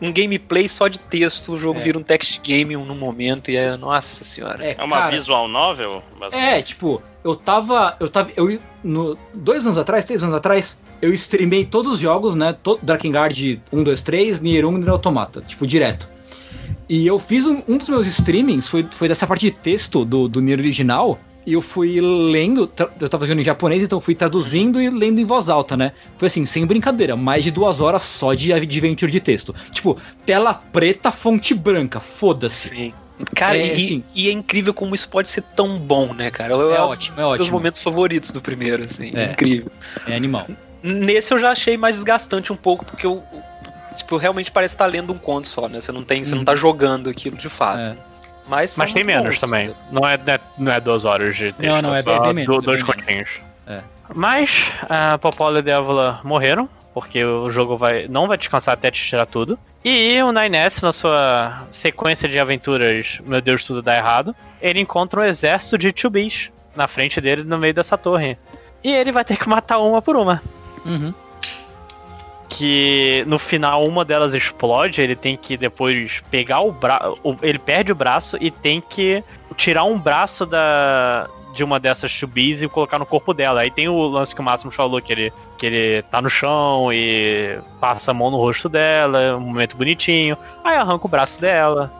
[0.00, 1.82] Um gameplay só de texto, o jogo É.
[1.82, 3.76] vira um text game no momento e é...
[3.76, 4.64] Nossa senhora.
[4.64, 6.02] É uma cara, visual novel?
[6.32, 7.96] É, tipo, eu tava.
[8.00, 8.30] Eu tava.
[8.36, 12.54] Eu, no, dois anos atrás, três anos atrás, eu streamei todos os jogos, né?
[12.62, 16.08] To, Drakengard 1, 2, 3, Nier 1 e Automata, tipo, direto.
[16.92, 20.26] E eu fiz um, um dos meus streamings, foi, foi dessa parte de texto do,
[20.28, 21.20] do Nier original.
[21.46, 22.70] E eu fui lendo,
[23.00, 25.92] eu tava jogando em japonês, então fui traduzindo e lendo em voz alta, né?
[26.18, 29.54] Foi assim, sem brincadeira, mais de duas horas só de adventure de texto.
[29.70, 29.96] Tipo,
[30.26, 32.68] tela preta, fonte branca, foda-se.
[32.70, 32.92] Sim.
[33.36, 36.54] Cara, É, e, assim- e é incrível como isso pode ser tão bom, né, cara?
[36.54, 37.56] Eu- É um ótimo, é dos meus ótimo.
[37.58, 39.12] momentos favoritos do primeiro, assim.
[39.14, 39.32] É.
[39.32, 39.70] Incrível.
[40.08, 40.46] É animal.
[40.82, 43.22] Nesse eu já achei mais desgastante um pouco, porque eu.
[43.94, 45.80] Tipo, realmente parece estar lendo um conto só, né?
[45.80, 47.80] Você não tem, você não tá jogando aquilo de fato.
[47.80, 47.96] É.
[48.48, 49.72] Mas, Mas tem menos bons, também.
[49.92, 51.62] Não é, não é- não é duas horas de texto.
[51.70, 53.28] Não, não, é só bem- bem menos, do- dois continhos.
[53.66, 53.80] É.
[54.14, 59.00] Mas a Popola e Dévola morreram, porque o jogo vai, não vai descansar até te
[59.02, 59.56] tirar tudo.
[59.84, 65.20] E o Nines, na sua sequência de aventuras, meu Deus, tudo dá errado, ele encontra
[65.20, 68.36] um exército de tubis na frente dele, no meio dessa torre.
[68.82, 70.42] E ele vai ter que matar uma por uma.
[70.84, 71.14] Uhum.
[72.50, 77.92] Que no final uma delas explode, ele tem que depois pegar o braço, ele perde
[77.92, 79.22] o braço e tem que
[79.56, 83.60] tirar um braço da de uma dessas chubis e colocar no corpo dela.
[83.60, 86.92] Aí tem o lance que o Máximo falou que ele que ele tá no chão
[86.92, 90.36] e passa a mão no rosto dela, um momento bonitinho.
[90.64, 91.92] Aí arranca o braço dela.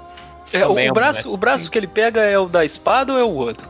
[0.52, 3.18] É, o, é um braço, o braço que ele pega é o da espada ou
[3.18, 3.68] é o outro?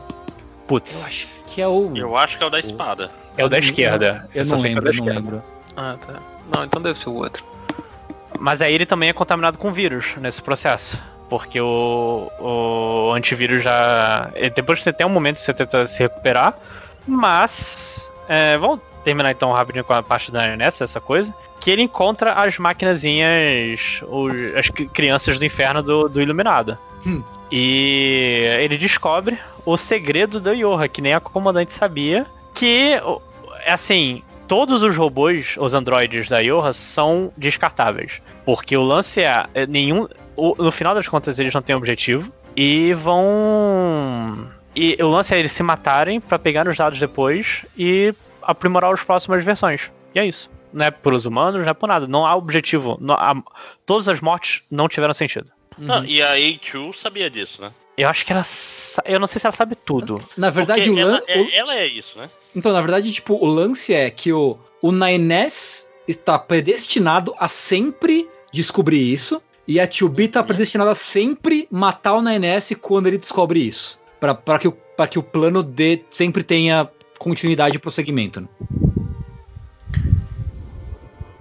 [0.67, 1.91] Putz, Eu acho que é o.
[1.95, 3.11] Eu acho que é o da espada.
[3.37, 4.27] é o da esquerda.
[4.33, 5.19] Eu não é o lembro, da eu não esquerda.
[5.19, 5.43] lembro.
[5.75, 6.30] Ah, tá.
[6.51, 7.43] Não, então deve ser o outro.
[8.39, 10.97] Mas aí ele também é contaminado com vírus nesse processo.
[11.29, 14.29] Porque o, o antivírus já.
[14.53, 16.53] Depois você tem um momento que você tenta se recuperar.
[17.07, 18.11] Mas.
[18.27, 21.33] É, vamos terminar então rapidinho com a parte da nessa, essa coisa.
[21.59, 24.01] Que ele encontra as maquinazinhas.
[24.07, 26.77] os- as cri- crianças do inferno do, do Iluminado.
[27.05, 27.23] Hum.
[27.51, 32.25] E ele descobre o segredo da Yoha, que nem a comandante sabia.
[32.53, 33.21] Que, o-
[33.65, 34.21] assim,
[34.51, 38.21] todos os robôs, os androides da Yoha, são descartáveis.
[38.45, 40.09] Porque o lance é, é nenhum.
[40.35, 42.29] o- no final das contas, eles não têm objetivo.
[42.57, 44.51] E vão.
[44.75, 49.01] E o lance é eles se matarem pra pegar os dados depois e aprimorar as
[49.01, 49.89] próximas versões.
[50.13, 50.49] E é isso.
[50.73, 52.05] Não é por os humanos, não é por nada.
[52.07, 52.97] Não há objetivo.
[52.99, 53.41] Não há-
[53.85, 55.49] todas as mortes não tiveram sentido.
[55.77, 57.71] Não, e a A2 sabia disso, né?
[57.97, 58.43] Eu acho que ela.
[58.43, 60.21] sa- Eu não sei se ela sabe tudo.
[60.37, 61.13] Na verdade, Porque o, lan...
[61.15, 62.29] ela, é, ela é isso, né?
[62.55, 68.27] Então, na verdade, tipo, o lance é que o, o Nines está predestinado a sempre
[68.51, 69.41] descobrir isso.
[69.67, 73.99] E a 2B tá predestinada a sempre matar o Nines quando ele descobre isso.
[74.19, 74.77] Pra, que, o,
[75.09, 78.41] que o plano D sempre tenha continuidade e prosseguimento.
[78.41, 78.47] né?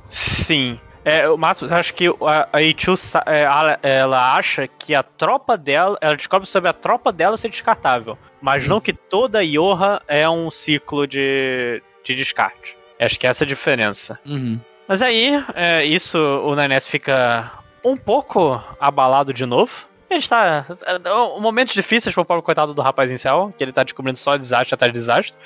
[0.08, 0.78] Sim.
[1.04, 2.94] É, o eu acho que a, a Ichu,
[3.26, 5.96] é, ela, ela acha que a tropa dela.
[6.00, 8.18] Ela descobre sobre a tropa dela ser descartável.
[8.40, 12.76] Mas não que toda a Yoha é um ciclo de, de descarte.
[12.98, 14.18] Acho que essa é a diferença.
[14.88, 17.50] Mas aí, é, isso, o Nines fica
[17.84, 19.72] um pouco abalado de novo.
[20.08, 20.66] Ele está.
[20.86, 24.36] É, é, momentos difíceis pro pobre coitado do rapaz céu, que ele tá descobrindo só
[24.36, 25.38] desastre atrás de desastre.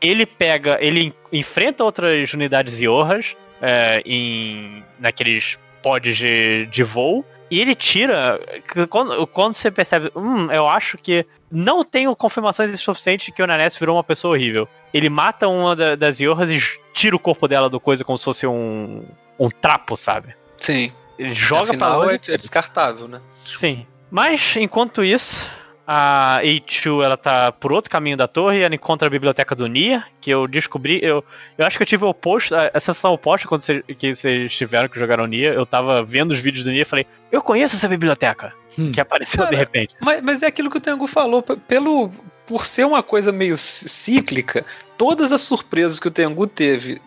[0.00, 0.78] Ele pega.
[0.80, 4.82] Ele en- enfrenta outras unidades Yohas é, em.
[4.98, 7.24] naqueles pods de, de voo.
[7.50, 8.40] E ele tira.
[8.88, 13.76] Quando, quando você percebe, hum, eu acho que não tenho confirmações suficientes que o Nanes
[13.76, 14.68] virou uma pessoa horrível.
[14.94, 16.60] Ele mata uma da- das Yohas e
[16.94, 19.04] tira o corpo dela do coisa como se fosse um.
[19.38, 20.34] um trapo, sabe?
[20.58, 20.92] Sim.
[21.18, 22.20] Ele joga pra Afinal, longe.
[22.30, 23.20] é, é descartável, né?
[23.44, 23.86] Sim.
[24.10, 25.48] Mas, enquanto isso,
[25.92, 29.66] a A2 ela tá por outro caminho da torre e ela encontra a biblioteca do
[29.66, 31.00] Nia, que eu descobri.
[31.02, 31.24] Eu,
[31.58, 34.52] eu acho que eu tive o oposto, a a sensação oposta quando cê- que vocês
[34.52, 35.52] tiveram que jogaram Nia.
[35.52, 38.52] Eu tava vendo os vídeos do Nia e falei, eu conheço essa biblioteca.
[38.78, 38.92] Hum.
[38.92, 39.94] Que apareceu de Cara, repente.
[40.00, 42.12] Mas, mas é aquilo que o Tengu falou, pelo
[42.46, 44.64] por ser uma coisa meio cíclica,
[44.96, 47.00] todas as surpresas que o Tengu teve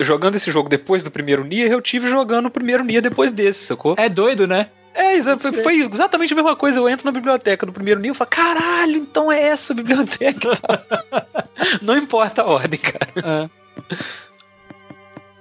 [0.00, 3.64] jogando esse jogo depois do primeiro Nier, eu tive jogando o primeiro Nier depois desse,
[3.66, 3.94] sacou?
[3.98, 4.68] É doido, né?
[4.98, 6.80] É, foi, foi exatamente a mesma coisa.
[6.80, 10.50] Eu entro na biblioteca do primeiro Nier e falo, caralho, então é essa a biblioteca.
[11.80, 13.48] Não importa a ordem, cara.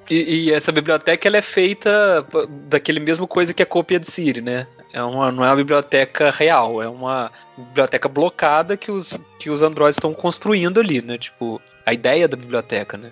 [0.08, 2.24] E, e essa biblioteca ela é feita
[2.70, 4.68] daquele mesmo coisa que a cópia de Siri, né?
[4.94, 9.62] É uma, não é uma biblioteca real, é uma biblioteca blocada que os, que os
[9.62, 11.18] androides estão construindo ali, né?
[11.18, 13.12] Tipo, a ideia da biblioteca, né?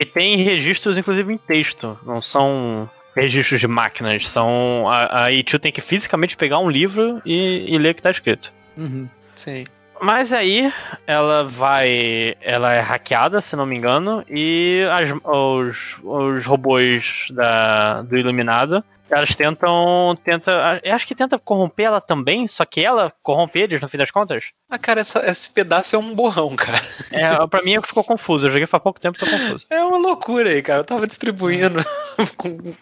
[0.00, 1.98] E tem registros, inclusive, em texto.
[2.04, 4.28] Não são registros de máquinas.
[4.28, 4.88] São.
[4.88, 8.10] A, a A2 tem que fisicamente pegar um livro e, e ler o que tá
[8.10, 8.52] escrito.
[8.76, 9.08] Uhum.
[9.36, 9.64] Sim.
[10.00, 10.72] Mas aí
[11.06, 12.34] ela vai.
[12.40, 18.84] Ela é hackeada, se não me engano, e as- os, os robôs da, do Iluminado.
[19.14, 20.18] Elas tentam.
[20.24, 23.96] Tenta, eu acho que tenta corromper ela também, só que ela corrompe eles no fim
[23.98, 24.46] das contas.
[24.68, 26.80] Ah, cara, essa- esse pedaço é um borrão, cara.
[27.12, 28.46] É, pra mim ficou confuso.
[28.46, 29.66] Eu joguei faz pouco tempo e tô confuso.
[29.70, 30.80] É uma loucura aí, cara.
[30.80, 31.78] Eu tava distribuindo
[32.36, 32.74] com-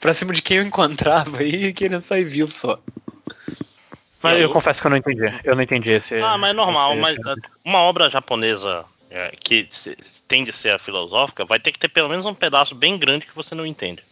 [0.00, 2.78] pra cima de quem eu encontrava aí, querendo sair vivo só.
[4.22, 5.22] Mas eu Eu- confesso que eu não entendi.
[5.42, 6.14] Eu não entendi esse.
[6.20, 9.96] Ah, mas é normal, esse- mas ah, uma obra japonesa é, que se-
[10.28, 13.26] tende a ser a filosófica vai ter que ter pelo menos um pedaço bem grande
[13.26, 14.02] que você não entende.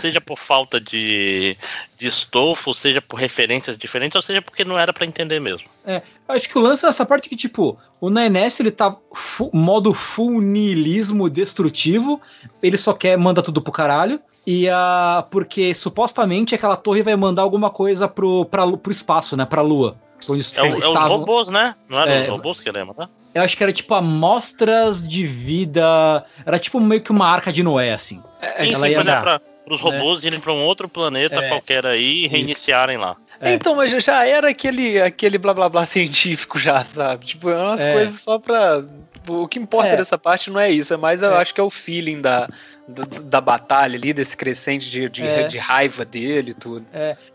[0.00, 1.56] Seja por falta de,
[1.96, 5.66] de estofo, seja por referências diferentes, ou seja porque não era pra entender mesmo.
[5.86, 9.50] Eu acho que o lance é essa parte que, tipo, o Nainess, ele tá fu-
[9.52, 12.20] modo full niilismo destrutivo,
[12.62, 17.42] ele só quer mandar tudo pro caralho, e a porque supostamente aquela torre vai mandar
[17.42, 19.96] alguma coisa pro, pra, pro espaço, né, pra lua.
[20.28, 21.74] Onde É, o- é os estavam- robôs, né?
[21.88, 22.22] Não era É.
[22.24, 23.08] os robôs que ele ia matar?
[23.34, 27.62] Eu acho que era tipo amostras de vida, era tipo meio que uma arca de
[27.62, 28.22] Noé, assim.
[28.40, 29.22] É, Sim, ela sim, ia é dar.
[29.22, 29.40] pra,
[29.74, 31.48] os robôs irem pra um outro planeta É.
[31.48, 33.16] qualquer aí e reiniciarem lá.
[33.40, 33.52] É.
[33.54, 37.26] Então, mas já era aquele, aquele blá blá blá científico já, sabe?
[37.26, 37.92] Tipo, é umas É.
[37.92, 38.84] coisas só pra.
[39.28, 39.96] O que importa É.
[39.96, 41.36] dessa parte não é isso, é mais eu É.
[41.36, 42.48] acho que é o feeling da,
[42.88, 45.46] da, da batalha ali, desse crescente de, de, É.
[45.46, 46.86] de raiva dele e tudo.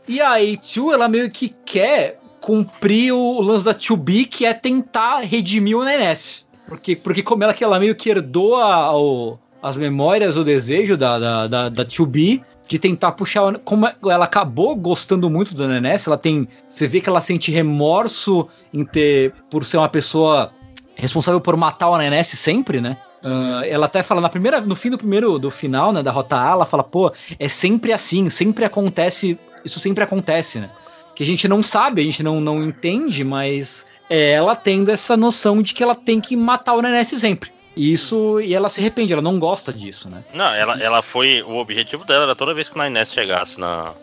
[0.08, 5.20] E a A2, ela meio que quer cumprir o lance da 2B, que é tentar
[5.22, 6.46] redimir o Nenés.
[6.68, 10.98] Porque, porque como ela, que ela meio que herdou a- o- as memórias, o desejo
[10.98, 13.58] da, da, da, da 2B, de tentar puxar.
[13.60, 16.48] Como ela acabou gostando muito do Nenés, ela tem.
[16.68, 19.34] Você vê que ela sente remorso em ter.
[19.50, 20.52] por ser uma pessoa
[20.96, 22.98] responsável por matar o Nenés sempre, né?
[23.24, 26.36] Ah, ela até fala na primeira, no fim do primeiro do final, né, da rota
[26.36, 30.70] A, ela fala, pô, é sempre assim, sempre acontece, isso sempre acontece, né?
[31.16, 35.16] Que a gente não sabe, a gente não, não entende, mas é ela tendo essa
[35.16, 37.53] noção de que ela tem que matar o Nenés sempre.
[37.76, 40.24] E isso, e ela se arrepende, ela não gosta disso, né?
[40.34, 41.42] Não, ela, ela foi.
[41.42, 43.94] O objetivo dela era toda vez que o Nainés chegasse na,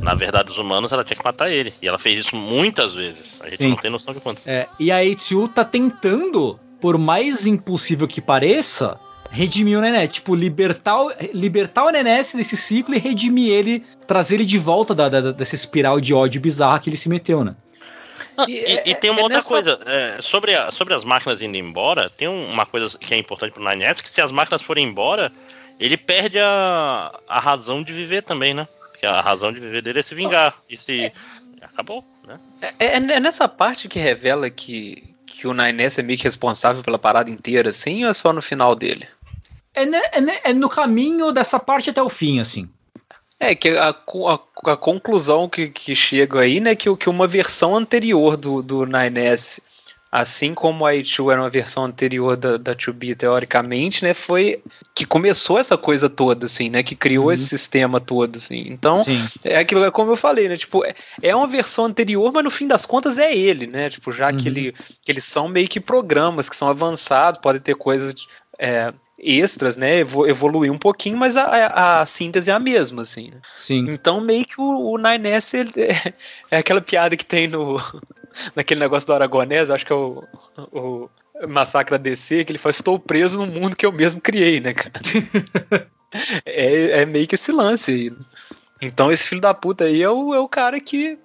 [0.00, 1.74] na verdade dos humanos, ela tinha que matar ele.
[1.82, 3.40] E ela fez isso muitas vezes.
[3.40, 3.68] A gente Sim.
[3.70, 4.46] não tem noção de quantas.
[4.46, 8.96] É, e a Eiichiro tá tentando, por mais impossível que pareça,
[9.30, 10.08] redimir o Nenés.
[10.12, 14.94] Tipo, libertar, o- libertar o Nenés desse ciclo e redimir ele, trazer ele de volta
[14.94, 17.56] da, da- dessa espiral de ódio bizarra que ele se meteu, né?
[18.48, 21.04] E E, é- e tem uma é outra nessa- coisa, é, sobre, a- sobre as
[21.04, 24.30] máquinas indo embora, tem um- uma coisa que é importante pro Nines, que se as
[24.32, 25.32] máquinas forem embora,
[25.80, 28.66] ele perde a, a razão de viver também, né?
[28.90, 30.54] Porque a razão de viver dele é se vingar.
[30.70, 31.12] E se.
[31.62, 32.38] Acabou, né?
[32.78, 36.82] É, é- é nessa parte que revela que, que o Nainess é meio que responsável
[36.82, 39.06] pela parada inteira, assim, ou é só no final dele?
[39.74, 42.68] É, ne- é ne- é no caminho dessa parte até o fim, assim.
[43.38, 47.76] É, que a, a, a conclusão que, que chega aí, né, que, que uma versão
[47.76, 49.60] anterior do, do 9S,
[50.10, 54.62] assim como a A2 era uma versão anterior da, da 2B, teoricamente, né, foi
[54.94, 57.32] que começou essa coisa toda, assim, né, que criou Uhum.
[57.32, 58.64] esse sistema todo, assim.
[58.68, 59.22] Então, Sim.
[59.44, 60.56] é aquilo é como eu falei, né?
[60.56, 63.90] Tipo, é- é uma versão anterior, mas no fim das contas é ele, né?
[63.90, 64.54] Tipo, já que, Uhum.
[64.56, 64.74] ele,
[65.04, 68.14] que eles são meio que programas que são avançados, podem ter coisas
[68.58, 69.98] é, extras, né?
[69.98, 73.30] evo- evoluir um pouquinho, mas a, a- a síntese é a mesma, assim.
[73.30, 73.38] né?
[73.56, 73.86] Sim.
[73.90, 76.12] Então, meio que o, o 9S ele é,
[76.50, 77.76] é aquela piada que tem no
[78.54, 80.22] naquele negócio do Aragonés, acho que é o,
[80.72, 81.08] o
[81.48, 84.74] Massacre a DC, que ele fala, estou preso no mundo que eu mesmo criei, né,
[84.74, 85.00] cara?
[86.44, 88.12] é, é meio que esse lance aí.
[88.80, 91.18] Então esse filho da puta aí é o, é o cara que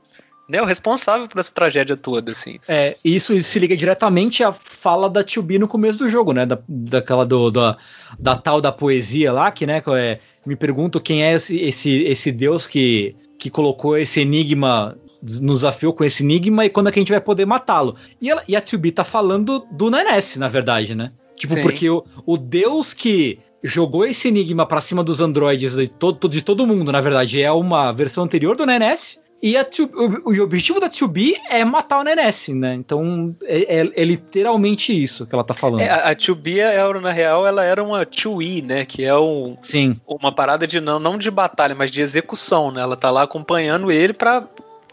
[0.52, 2.60] né, o responsável por essa tragédia toda, assim.
[2.68, 6.46] É, isso se liga diretamente à fala da 2B no começo do jogo, né?
[6.46, 7.78] Da, daquela do, da,
[8.20, 12.04] da tal da poesia lá, que, né, que é, me pergunto quem é esse, esse,
[12.04, 16.92] esse deus que, que colocou esse enigma, nos desafiou com esse enigma e quando é
[16.92, 17.96] que a gente vai poder matá-lo.
[18.22, 21.10] E, ela- e a 2B tá falando do Nanes, na verdade, né?
[21.36, 21.62] Tipo, Sim.
[21.62, 26.42] porque o, o deus que jogou esse enigma pra cima dos androides de todo, de
[26.42, 29.20] todo mundo, na verdade, é uma versão anterior do Nanes.
[29.44, 32.76] E a 2 o, o objetivo da 2B é matar o Nenes, né?
[32.76, 35.82] Então é, é- é literalmente isso que ela tá falando.
[35.82, 38.86] É, a, a 2B, ela, na real, ela era uma 2E, né?
[38.86, 42.82] Que é um, Sim, uma parada de não, não de batalha, mas de execução, né?
[42.82, 44.44] Ela tá lá acompanhando ele pra,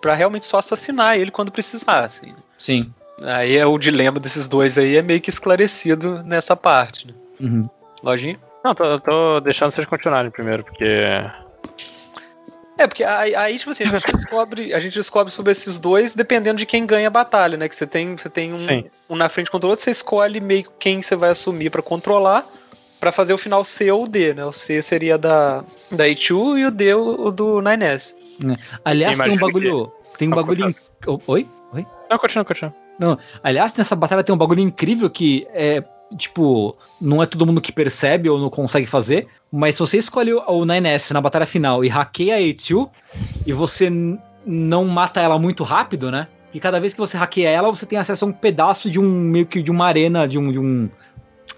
[0.01, 2.33] pra realmente só assassinar ele quando precisar, assim.
[2.57, 2.91] sim.
[3.21, 7.15] Aí é o dilema desses dois aí é meio que esclarecido nessa parte, né?
[7.41, 7.69] Uhum.
[8.01, 8.39] Lojinha?
[8.65, 10.85] Não, tô, eu tô deixando vocês continuarem primeiro, porque.
[12.79, 16.15] É, porque aí, aí, tipo assim, a gente descobre, a gente descobre sobre esses dois
[16.15, 17.69] dependendo de quem ganha a batalha, né?
[17.69, 20.63] Que você tem, você tem um, um na frente contra o outro, você escolhe meio
[20.63, 22.47] que quem você vai assumir pra controlar
[23.01, 24.45] pra fazer o final C ou D, né?
[24.45, 28.15] O C seria da, da A2 e o D o, o do 9S.
[28.85, 29.93] Aliás, tem um bagulho.
[30.17, 30.75] Tem um bagulho.
[31.27, 31.47] Oi?
[31.73, 31.87] Oi?
[32.11, 32.75] Não, continua, continua.
[32.99, 35.83] Não, aliás, nessa batalha tem um bagulho incrível que é,
[36.17, 40.33] tipo, não é todo mundo que percebe ou não consegue fazer, mas se você escolhe
[40.33, 42.89] o o 9S na batalha final e hackeia a A2
[43.47, 43.91] e você
[44.45, 46.29] não mata ela muito rápido, né?
[46.53, 49.05] E cada vez que você hackeia ela, você tem acesso a um pedaço de um
[49.05, 50.89] meio que de uma arena, de um, de um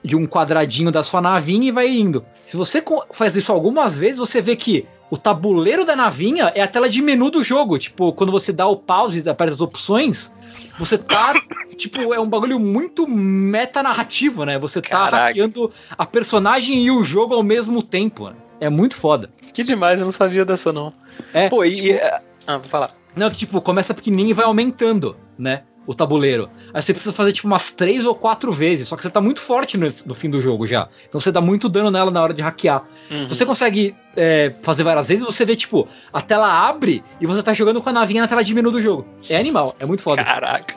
[0.03, 2.25] de um quadradinho da sua navinha e vai indo.
[2.47, 6.69] Se você faz isso algumas vezes, você vê que o tabuleiro da navinha é a
[6.69, 7.79] tela de menu do jogo.
[7.79, 10.33] Tipo, quando você dá o pause e aparece as opções,
[10.81, 11.34] você tá.
[11.76, 14.59] tipo, é um bagulho muito metanarrativo, né?
[14.59, 15.17] Você tá Caraca.
[15.26, 18.31] hackeando a personagem e o jogo ao mesmo tempo.
[18.31, 18.36] Né?
[18.60, 19.31] É muito foda.
[19.52, 20.92] Que demais, eu não sabia dessa não.
[21.33, 21.92] É, Pô, e.
[21.92, 22.00] e-
[22.47, 22.91] Ah, vou falar.
[23.15, 25.62] Não, que tipo, começa pequenininho e vai aumentando, né?
[25.91, 26.49] O tabuleiro.
[26.73, 28.86] Aí você precisa fazer tipo umas três ou quatro vezes.
[28.86, 30.89] Só que você tá muito forte no, no fim do jogo já.
[31.09, 32.85] Então você dá muito dano nela na hora de hackear.
[33.10, 33.27] Uhum.
[33.27, 37.52] Você consegue é, fazer várias vezes, você vê, tipo, a tela abre e você tá
[37.52, 39.05] jogando com a navinha na tela de menu do jogo.
[39.28, 40.23] É animal, é muito foda.
[40.23, 40.77] Caraca.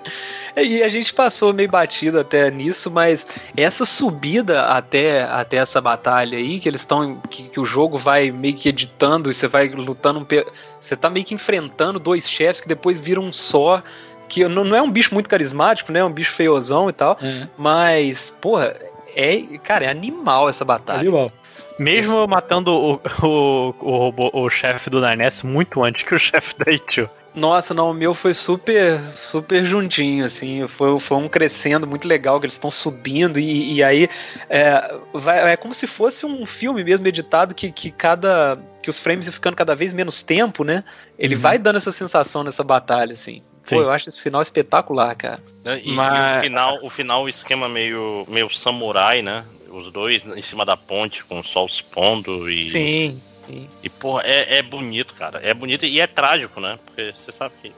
[0.56, 3.25] E a gente passou meio batido até nisso, mas
[3.58, 7.17] essa subida até, até essa batalha aí, que eles estão.
[7.30, 10.19] Que, que o jogo vai meio que editando e você vai lutando.
[10.19, 10.45] um pe-
[10.80, 13.82] Você tá meio que enfrentando dois chefes que depois viram um só.
[14.27, 16.00] Que não, não é um bicho muito carismático, né?
[16.00, 17.18] É um bicho feiozão e tal.
[17.22, 18.76] É, Mas, porra,
[19.16, 19.42] é.
[19.64, 21.02] Cara, é animal essa batalha.
[21.02, 21.32] animal.
[21.80, 22.93] Mesmo eu matando o,
[23.24, 27.10] o, o, robô- o chefe do 9S muito antes que o chefe da Itio.
[27.35, 32.40] Nossa, não, o meu foi super, super juntinho, assim, foi, foi um crescendo muito legal,
[32.40, 34.08] que eles estão subindo, e, e aí
[34.48, 38.60] é, vai- é como se fosse um filme mesmo editado, que, que cada.
[38.84, 40.84] que os frames iam ficando cada vez menos tempo, né?
[41.18, 41.42] Ele Uhum.
[41.42, 43.42] vai dando essa sensação nessa batalha, assim.
[43.66, 43.75] Sim.
[43.75, 45.40] Pô, eu acho esse final espetacular, cara.
[45.64, 45.82] Né?
[45.83, 49.45] E, Mas- e o final, o final, o esquema meio, meio samurai, né?
[49.69, 52.69] Os dois em cima da ponte com o sol se pondo e.
[52.69, 53.67] Sim, sim.
[53.82, 55.40] E, porra, é, é bonito, cara.
[55.43, 56.77] É bonito e é trágico, né?
[56.85, 57.72] Porque você sabe que.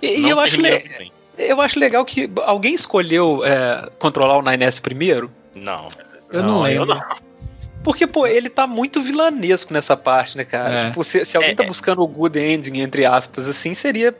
[0.00, 4.42] E, e não eu, acho le- eu acho legal que alguém escolheu é, controlar o
[4.42, 5.30] 9S primeiro.
[5.54, 5.88] Não.
[6.30, 7.04] Eu não, Não, eu lembro.
[7.82, 10.74] Porque, pô, ele tá muito vilanesco nessa parte, né, cara?
[10.74, 10.86] É.
[10.88, 11.66] Tipo, se, se alguém É, tá é.
[11.66, 14.14] buscando o good ending, entre aspas, assim, seria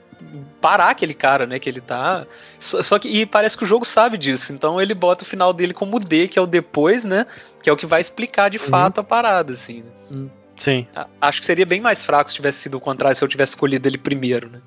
[0.60, 1.58] parar aquele cara, né?
[1.58, 2.26] Que ele tá.
[2.58, 3.08] Só, só que.
[3.08, 4.52] E parece que o jogo sabe disso.
[4.52, 7.26] Então ele bota o final dele como D, que é o depois, né?
[7.62, 8.64] Que é o que vai explicar de Uhum.
[8.64, 9.84] fato a parada, assim.
[10.10, 10.28] né?
[10.58, 10.86] Sim.
[10.96, 13.52] A- Acho que seria bem mais fraco se tivesse sido o contrário, se eu tivesse
[13.52, 14.60] escolhido ele primeiro, né?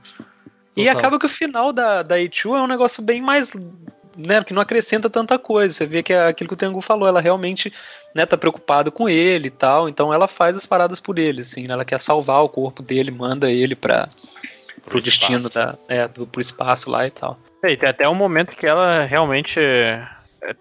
[0.75, 0.97] E Total.
[0.97, 3.51] acaba que o final da, da A2 é um negócio bem mais.
[4.15, 5.73] Né, que não acrescenta tanta coisa.
[5.73, 7.73] Você vê que é aquilo que o Tengu falou, ela realmente
[8.13, 11.67] né, tá preocupada com ele e tal, então ela faz as paradas por ele, assim,
[11.67, 14.07] né, ela quer salvar o corpo dele, manda ele para
[14.85, 17.39] pro destino da, é, do, pro espaço lá e tal.
[17.63, 20.05] E tem até um momento que ela realmente é,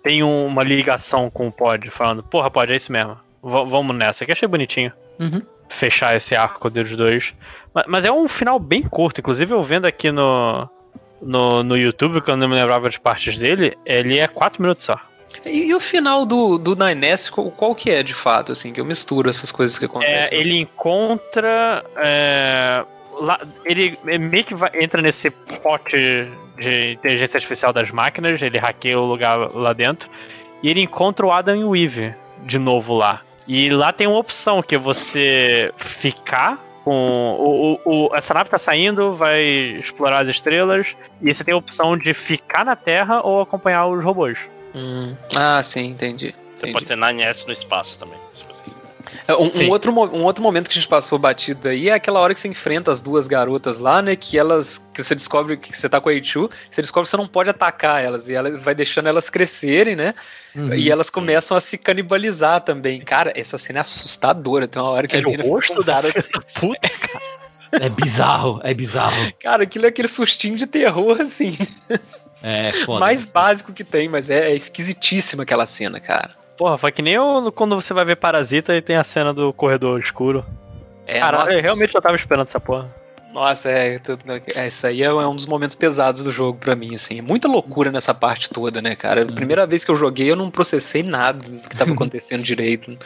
[0.02, 3.14] tem uma ligação com o Pod, falando, porra, Pod, é isso mesmo.
[3.42, 4.92] V- vamos nessa, que achei bonitinho.
[5.18, 5.42] Uhum.
[5.68, 7.34] Fechar esse arco deles dois.
[7.74, 10.70] Mas, mas é um final bem curto, inclusive eu vendo aqui no,
[11.22, 14.84] no, no YouTube, que eu não me lembrava de partes dele, ele é 4 minutos
[14.84, 14.98] só.
[15.46, 18.80] E, e o final do, do 9S, qual, qual que é de fato, assim, que
[18.80, 20.38] eu misturo essas coisas que É, acontecem?
[20.38, 21.84] ele encontra.
[21.96, 22.84] é,
[23.20, 25.96] lá- ele meio que vai- entra nesse pote
[26.58, 30.08] de inteligência artificial das máquinas, ele hackeia o lugar lá dentro,
[30.62, 33.22] e ele encontra o Adam Weave de novo lá.
[33.48, 37.36] E lá tem uma opção que é você ficar com.
[37.38, 41.56] O, o- o- essa nave tá saindo, vai explorar as estrelas, e você tem a
[41.56, 44.38] opção de ficar na Terra ou acompanhar os robôs.
[44.74, 46.34] Hum, Ah, sim, entendi.
[46.56, 46.72] Você entendi.
[46.72, 48.18] pode ser 9S no espaço também.
[49.28, 49.70] Um, um Sim.
[49.70, 52.48] outro, um outro momento que a gente passou batido aí é aquela hora que você
[52.48, 54.16] enfrenta as duas garotas lá, né?
[54.16, 54.80] Que elas.
[54.92, 57.48] Que você descobre que você tá com a Eichu, você descobre que você não pode
[57.50, 58.28] atacar elas.
[58.28, 60.14] E ela vai deixando elas crescerem, né?
[60.54, 60.74] Uhum.
[60.74, 63.00] E elas começam a se canibalizar também.
[63.00, 64.66] Cara, essa cena é assustadora.
[64.66, 66.24] Tem uma hora que a Aquele menina fica rosto da cara-
[66.58, 66.90] puta.
[67.80, 69.32] É bizarro, é bizarro.
[69.40, 71.56] Cara, aquilo é aquele sustinho de terror, assim.
[72.42, 73.00] É foda.
[73.00, 76.30] mais básico que tem, mas é, é esquisitíssima aquela cena, cara.
[76.62, 79.52] Porra, foi que nem eu, quando você vai ver Parasita e tem a cena do
[79.52, 80.46] corredor escuro.
[81.04, 82.88] É, Caralho, nossa, eu realmente eu tava esperando essa porra.
[83.32, 84.00] Nossa, é,
[84.54, 87.18] é, isso aí é um dos momentos pesados do jogo pra mim, assim.
[87.18, 89.22] É Muita loucura nessa parte toda, né, cara?
[89.22, 92.96] A primeira vez que eu joguei, eu não processei nada do que tava acontecendo direito.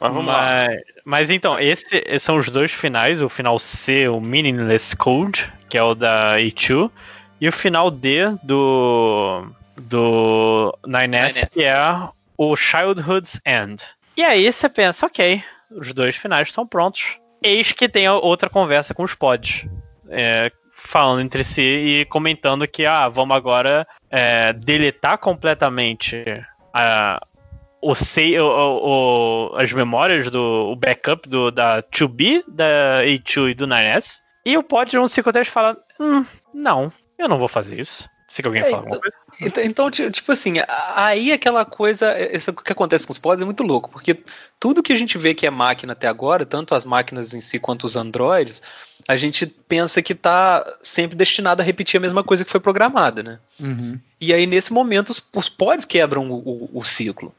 [0.00, 0.66] Mas vamos lá.
[0.66, 5.52] mas, mas então, esse, esses são os dois finais, o final C, o Meaningless Code,
[5.68, 6.90] que é o da E2,
[7.42, 9.44] e o final D do
[9.76, 11.52] do 9S, 9S.
[11.52, 11.74] que é
[12.42, 13.82] o Childhood's End.
[14.16, 17.18] E aí você pensa, ok, os dois finais estão prontos.
[17.42, 19.66] Eis que tem outra conversa com os pods.
[20.08, 26.24] é, falando entre si e comentando que, ah, vamos agora é, deletar completamente
[26.72, 27.20] a,
[27.82, 34.20] o, o- o- as memórias do backup do, da 2B, da A2 e do 9S.
[34.46, 38.08] E o Pod 153 fala: hum, não, eu não vou fazer isso.
[38.30, 39.14] Sei que alguém É, fala coisa.
[39.40, 40.54] Então, então, ti- tipo assim,
[40.94, 44.22] aí aquela coisa, isso que acontece com os pods é muito louco, porque
[44.58, 47.58] tudo que a gente vê que é máquina até agora, tanto as máquinas em si
[47.58, 48.62] quanto os androides,
[49.08, 53.22] a gente pensa que tá sempre destinado a repetir a mesma coisa que foi programada,
[53.22, 53.38] né?
[53.58, 53.98] Uhum.
[54.20, 57.34] E aí, nesse momento, os, os pods quebram o, o- o ciclo.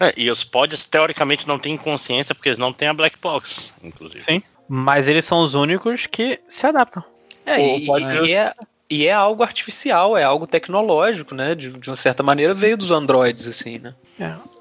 [0.00, 3.70] É, e os pods, teoricamente, não têm consciência porque eles não têm a black box,
[3.84, 4.22] inclusive.
[4.22, 4.42] Sim.
[4.66, 7.04] Mas eles são os únicos que se adaptam.
[7.44, 7.86] É, e,
[8.26, 8.54] e é,
[8.94, 11.54] e é algo artificial, é algo tecnológico, né?
[11.54, 13.94] De, de uma certa maneira veio dos androides, assim, né?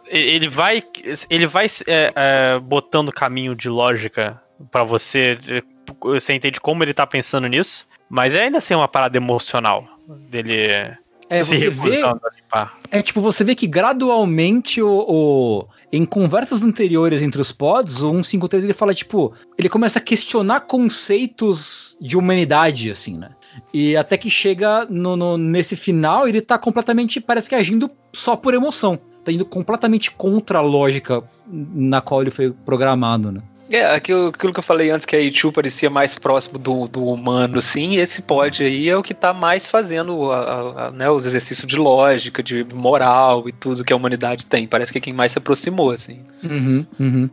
[0.10, 0.84] E- Ele vai,
[1.30, 5.38] ele vai é, é, botando caminho de lógica pra você.
[5.50, 5.61] é,
[6.01, 9.85] Você entende como ele tá pensando nisso, mas é ainda assim uma parada emocional
[10.30, 10.68] dele
[11.30, 12.77] É, se você vê, a limpar.
[12.92, 18.11] é tipo, você vê que gradualmente o, o- em conversas anteriores entre os pods, o
[18.24, 23.30] 153 ele fala tipo, ele começa a questionar conceitos de humanidade assim, né?
[23.74, 28.36] E até que chega no, no- nesse final, ele tá completamente, parece que agindo só
[28.36, 29.00] por emoção.
[29.24, 33.42] Tá indo completamente contra a lógica na qual ele foi programado, né?
[33.70, 37.06] É, aquilo, aquilo que eu falei antes, que a Ichu parecia mais próximo do, do
[37.06, 41.10] humano, assim, esse pod aí é o que tá mais fazendo a- a- a, né,
[41.10, 44.68] os exercícios de lógica, de moral e tudo que a humanidade tem.
[44.68, 46.20] Parece que é quem mais se aproximou, assim.
[46.44, 47.30] Uhum, uhum.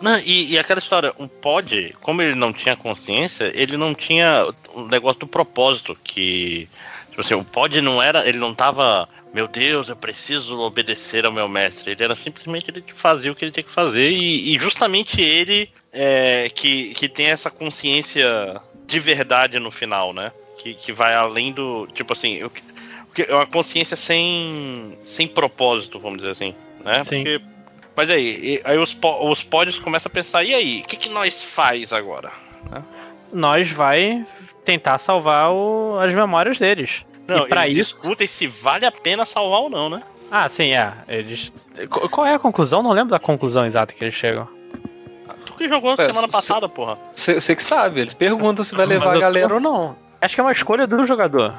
[0.00, 4.46] Não, e, e aquela história, um pod, como ele não tinha consciência, ele não tinha
[4.74, 6.68] o negócio do propósito, que.
[7.10, 8.28] Tipo assim, o pod não era.
[8.28, 9.08] Ele não tava.
[9.34, 11.90] Meu Deus, eu preciso obedecer ao meu mestre.
[11.92, 14.10] Ele era simplesmente ele fazia o que ele tinha que fazer.
[14.10, 20.32] E, e justamente ele é, que, que tem essa consciência de verdade no final, né?
[20.58, 21.86] Que, que vai além do.
[21.92, 22.50] Tipo assim, o
[23.08, 26.54] o que- é uma consciência sem, sem propósito, vamos dizer assim.
[26.84, 27.02] Né?
[27.04, 27.24] Sim.
[27.24, 27.40] Porque
[27.98, 31.42] mas aí, aí os, os pods começam a pensar, e aí, o que, que nós
[31.42, 32.30] faz agora?
[33.32, 34.24] Nós vai
[34.64, 37.04] tentar salvar o- as memórias deles.
[37.26, 37.96] Não, e pra eles isso.
[38.00, 40.00] discutem se vale a pena salvar ou não, né?
[40.30, 40.92] Ah, sim, é.
[41.08, 41.50] Eles.
[41.90, 42.82] Qu- Qual é a conclusão?
[42.82, 44.46] Não lembro da conclusão exata que eles chegam.
[45.44, 46.96] Tu que jogou É, semana se- passada, porra.
[47.16, 49.96] Você que sabe, eles perguntam se vai levar a tô- galera ou não.
[50.20, 51.52] Acho que é uma escolha do jogador.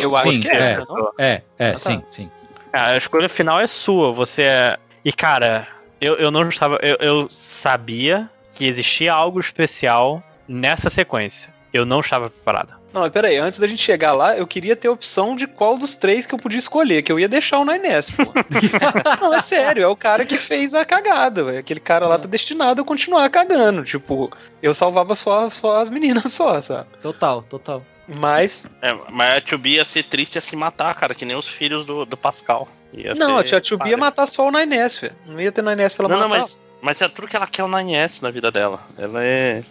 [0.00, 0.78] Eu acho Sim, que é.
[1.18, 1.24] é.
[1.26, 1.78] É, é, tá.
[1.78, 2.30] sim, sim.
[2.72, 4.12] A escolha final é sua.
[4.12, 4.78] Você é.
[5.04, 5.66] E cara,
[6.00, 6.78] eu, eu não estava.
[6.82, 11.52] Eu, eu sabia que existia algo especial nessa sequência.
[11.72, 12.74] Eu não estava preparado.
[12.92, 15.78] Não, mas peraí, antes da gente chegar lá, eu queria ter a opção de qual
[15.78, 18.24] dos três que eu podia escolher, que eu ia deixar o Nainés, pô.
[19.18, 21.58] não, é sério, é o cara que fez a cagada, velho.
[21.58, 23.82] Aquele cara lá tá destinado a continuar cagando.
[23.82, 24.30] Tipo,
[24.62, 26.88] eu salvava só, só as meninas só, sabe?
[27.00, 27.82] Total, total.
[28.06, 31.48] Mas, É, mas a Tio ia ser triste ia se matar, cara, que nem os
[31.48, 32.68] filhos do, do Pascal.
[32.92, 35.14] Ia não, a tia Tio ia matar só o Nainés, velho.
[35.26, 36.42] Não ia ter Nainés pra ela Não, não, matar.
[36.42, 38.80] mas, mas é tudo que ela quer o 9S na vida dela.
[38.98, 39.62] Ela é.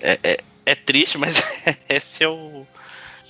[0.00, 1.42] É, é, é triste, mas
[1.88, 2.66] esse é o,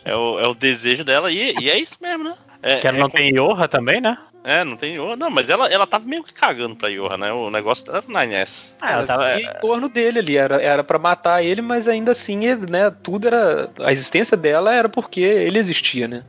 [0.05, 0.39] é o.
[0.39, 1.33] É o desejo dela.
[1.33, 2.35] E, e é isso mesmo, né?
[2.63, 4.17] É, Que ela é não tem Yoha também, né?
[4.45, 5.17] É, não tem Yoha.
[5.17, 7.33] Não, mas ela, ela tava meio que cagando pra Yoha, né?
[7.33, 8.67] O negócio era o 9S.
[8.81, 9.41] Ah, ela tava.
[9.41, 12.91] E em torno dele ali, era, era pra matar ele, mas ainda assim, ele, né,
[13.03, 13.69] tudo era.
[13.81, 16.23] A existência dela era porque ele existia, né?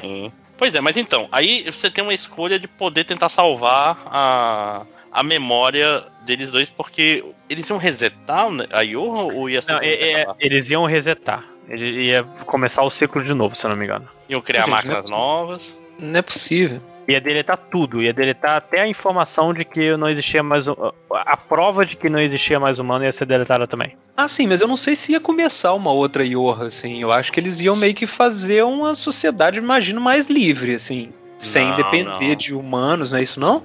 [0.00, 0.32] Sim.
[0.62, 5.20] Pois é, mas então, aí você tem uma escolha de poder tentar salvar a, a
[5.24, 9.72] memória deles dois, porque eles iam resetar a Yoha ou ia ser.
[9.72, 11.44] Não, é- é- eles iam resetar.
[11.68, 14.08] Ele ia começar o ciclo de novo, se eu não me engano.
[14.28, 15.78] Iam criar Gente, máquinas não é novas.
[15.98, 16.80] Não é possível.
[17.08, 20.66] Ia deletar tudo, ia deletar até a informação de que não existia mais.
[20.68, 23.96] A prova de que não existia mais humano ia ser deletada também.
[24.16, 27.00] Ah, sim, mas eu não sei se ia começar uma outra Yorra, assim.
[27.02, 31.12] Eu acho que eles iam meio que fazer uma sociedade, imagino, mais livre, assim.
[31.38, 32.36] Sem Não, depender não.
[32.36, 33.64] de humanos, não é isso não?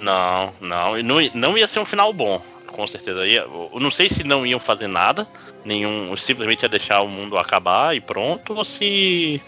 [0.00, 3.24] Não, não, e não, não ia ser um final bom, com certeza.
[3.24, 5.24] Ia, eu não sei se não iam fazer nada,
[5.64, 9.40] nenhum, simplesmente ia deixar o mundo acabar e pronto, ou se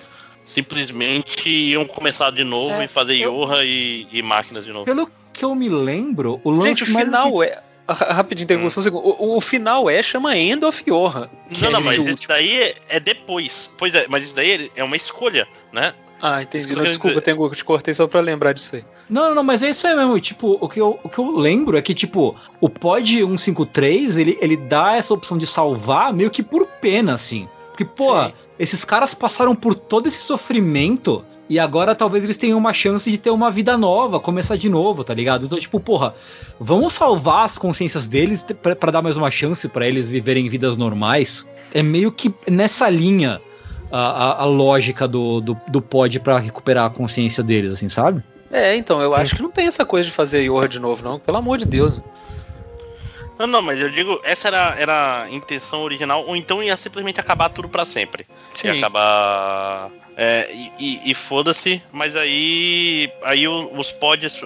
[0.45, 4.85] simplesmente iam começar de novo É, e fazer eu- Yoha e, e máquinas de novo.
[4.85, 7.61] Pelo que eu me lembro, o lance Gente, o mais final é.
[7.87, 9.05] Ra- Rapidinho, tem um segundo.
[9.07, 11.31] O, o final é chama End of Yorra.
[11.51, 13.71] que Não, é não, mas isso daí é, é depois.
[13.77, 15.93] Pois é, mas isso daí é uma escolha, né?
[16.23, 16.75] Ah, entendi.
[16.75, 17.21] Não, desculpa, dizer.
[17.21, 18.85] Tengu, que eu te cortei só pra lembrar disso aí.
[19.11, 20.19] Não, não, não, mas é isso aí mesmo.
[20.19, 24.39] Tipo, o que eu, o que eu lembro é que, tipo, o pod 153, ele,
[24.41, 27.47] ele dá essa opção de salvar meio que por pena, assim.
[27.69, 28.33] Porque, pô, Sim.
[28.59, 33.19] Esses caras passaram por todo esse sofrimento e agora talvez eles tenham uma chance de
[33.19, 35.45] ter uma vida nova, começar de novo, tá ligado?
[35.45, 36.15] Então, tipo, porra,
[36.59, 38.45] vamos salvar as consciências deles
[38.81, 41.47] pra dar mais uma chance pra eles viverem vidas normais.
[41.73, 43.41] É meio que nessa linha
[43.93, 48.23] a, a, a lógica do, do, do pod pra recuperar a consciência deles, assim, sabe?
[48.51, 51.19] É, então, eu acho que não tem essa coisa de fazer Yorra de novo, não.
[51.19, 52.01] Pelo amor de Deus.
[53.39, 57.19] Não, não, mas eu digo, essa era, era a intenção original, ou então ia simplesmente
[57.21, 58.27] acabar tudo pra sempre.
[58.69, 59.91] Ia acabar.
[60.17, 63.11] É, e, e- e foda-se, mas aí.
[63.23, 64.41] Aí os pods.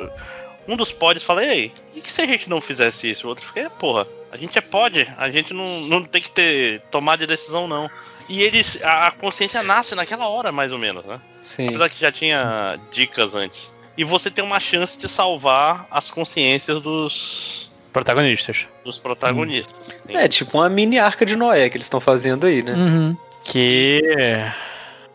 [0.66, 3.26] Um dos pods fala, e aí, e que se a gente não fizesse isso?
[3.26, 6.30] O outro fica, "É, porra, a gente é pod, a gente não, não tem que
[6.30, 7.90] ter tomada de decisão, não.
[8.28, 8.82] E eles.
[8.82, 11.20] A, a consciência nasce naquela hora, mais ou menos, né?
[11.42, 11.68] Sim.
[11.68, 13.72] Apesar que já tinha dicas antes.
[13.96, 18.66] E você tem uma chance de salvar as consciências dos, Protagonistas.
[18.84, 20.02] dos protagonistas.
[20.06, 20.16] Sim.
[20.16, 22.72] É tipo uma mini arca de Noé que eles estão fazendo aí, né?
[22.74, 23.16] Uhum.
[23.44, 24.00] Que.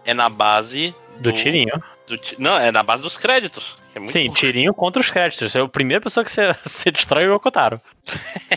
[0.06, 1.72] É na base Do tirinho.
[2.08, 3.78] do ti- Não, é na base dos créditos.
[3.92, 5.56] que É muito Sim, tirinho contra os créditos.
[5.56, 7.80] É a primeira pessoa que você, você destrói o Yokotaro.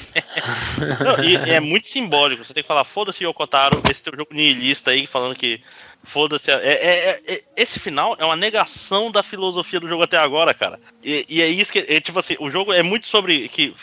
[1.04, 2.44] Não, e é muito simbólico.
[2.44, 5.60] Você tem que falar, foda-se Yokotaro, esse teu jogo nihilista aí, falando que
[6.02, 6.50] foda-se.
[6.50, 10.78] É, é- é- esse final é uma negação da filosofia do jogo até agora, cara.
[11.02, 11.80] E, e é isso que.
[11.88, 13.74] É, tipo assim, o jogo é muito sobre que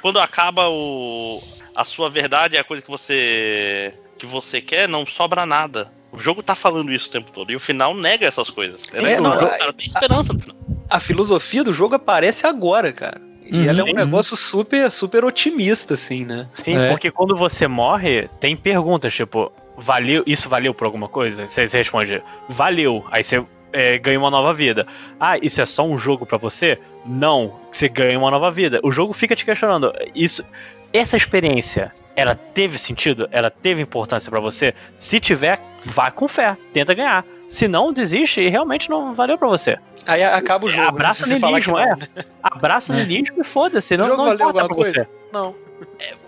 [0.00, 1.42] quando acaba o.
[1.76, 3.94] A sua verdade é a coisa que você.
[4.18, 5.90] que você quer, não sobra nada.
[6.12, 7.52] O jogo tá falando isso o tempo todo.
[7.52, 8.82] E o final nega essas coisas.
[8.92, 10.56] É, É, não, não, cara, tem esperança no final.
[10.88, 13.20] A filosofia do jogo aparece agora, cara.
[13.44, 13.68] E Uhum.
[13.68, 16.48] ela é um negócio super, super otimista, assim, né?
[16.52, 16.88] Sim, É.
[16.88, 21.46] porque quando você morre, tem perguntas, tipo, valeu, isso valeu por alguma coisa?
[21.48, 23.04] Você responde, valeu.
[23.10, 24.86] Aí você é, ganha uma nova vida.
[25.18, 26.78] Ah, isso é só um jogo pra você?
[27.06, 28.80] Não, você ganha uma nova vida.
[28.82, 30.44] O jogo fica te questionando, isso,
[30.92, 33.28] essa experiência, ela teve sentido?
[33.30, 34.74] Ela teve importância pra você?
[34.98, 37.24] Se tiver, vá com fé, tenta ganhar.
[37.48, 39.76] Se não, desiste e realmente não valeu pra você.
[40.06, 40.86] Aí acaba o jogo.
[40.88, 41.38] Abraça né?
[41.40, 41.96] Falar niilismo, que é.
[41.96, 42.24] né?
[42.42, 42.98] Abraça o É.
[43.04, 44.92] niilismo e foda-se, não, não valeu importa pra coisa?
[44.92, 45.08] você.
[45.32, 45.54] Não.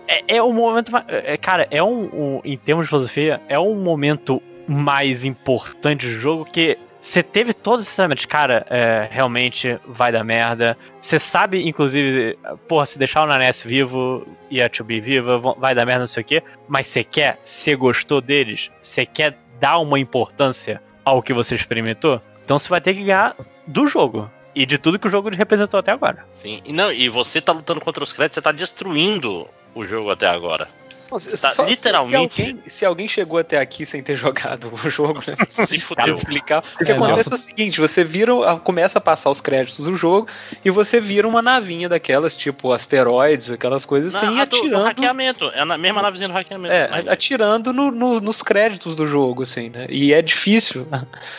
[0.07, 1.05] É, é o momento mais.
[1.07, 6.11] é, cara, é um, um- Em termos de filosofia, é um momento mais importante do
[6.13, 6.77] jogo que.
[7.03, 10.77] Você teve todos esses elementos, cara, é, realmente vai dar merda.
[11.01, 15.85] Você sabe, inclusive, porra, se deixar o Naness vivo e a 2B viva, vai dar
[15.85, 16.41] merda, não sei o quê.
[16.65, 22.21] Mas você quer, você gostou deles, você quer dar uma importância ao que você experimentou,
[22.41, 23.35] então você vai ter que ganhar
[23.67, 24.31] do jogo.
[24.55, 26.25] E de tudo que o jogo representou até agora.
[26.31, 26.61] Sim.
[26.63, 30.27] E, não, e você tá lutando contra os créditos, você tá destruindo o jogo até
[30.27, 30.69] agora.
[31.13, 34.71] Não, se- Tá, só- literalmente- Se alguém, se alguém chegou até aqui sem ter jogado
[34.73, 35.35] o jogo, né?
[35.49, 36.15] Se fudeu.
[36.15, 36.63] explicar.
[36.79, 37.33] O que É, acontece nossa.
[37.33, 40.27] é o seguinte: você vira, a- começa a passar os créditos do jogo
[40.65, 44.57] e você vira uma navinha daquelas, tipo asteroides, aquelas coisas assim, Não, a do, do
[44.57, 44.83] atirando.
[44.85, 45.51] hackeamento.
[45.53, 46.73] É na mesma navezinha do hackeamento.
[46.73, 49.85] É, Mas- atirando no- no- nos créditos do jogo, assim, né?
[49.89, 50.87] E é difícil,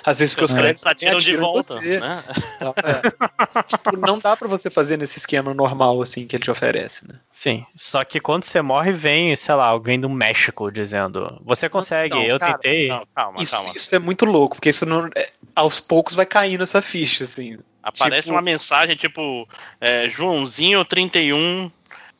[0.04, 1.74] às vezes, porque os Os créditos atiram de atiram em volta.
[1.74, 1.98] você.
[2.00, 2.24] Né?
[2.56, 3.62] Então, é.
[3.64, 7.14] Tipo, não dá pra você fazer nesse esquema normal, assim, que ele te oferece, né?
[7.32, 12.14] Sim, só que quando você morre, vem, sei lá, alguém do México dizendo: Você consegue,
[12.14, 12.88] Não, eu cara, tentei.
[12.88, 13.72] Não, calma, Isso, calma.
[13.74, 17.58] isso é muito louco, porque isso não, é- aos poucos vai caindo essa ficha, assim.
[17.82, 19.48] Aparece tipo- uma mensagem tipo:
[19.80, 21.70] é, Joãozinho 31.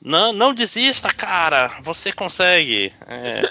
[0.03, 1.71] Não, não desista, cara.
[1.83, 2.93] Você consegue.
[3.09, 3.49] É,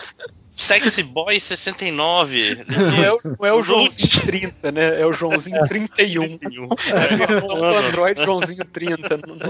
[0.52, 2.64] Sexy Boy 69.
[2.68, 5.02] Não é, o- não é o O João- Joãozinho 30, né?
[5.02, 6.38] É o Joãozinho 31.
[6.38, 6.66] 31.
[6.66, 9.18] É o Android Joãozinho 30.
[9.18, 9.44] no- no-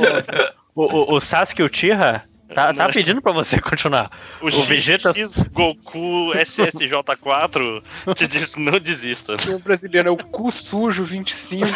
[0.75, 2.23] O, o, o Sasuke e o Tira
[2.53, 4.09] tá, tá pedindo pra você continuar.
[4.41, 7.83] O, O X, Vegeta- X Goku SSJ4
[8.15, 9.35] te diz: não desista.
[9.49, 11.67] O brasileiro é o cu sujo 25.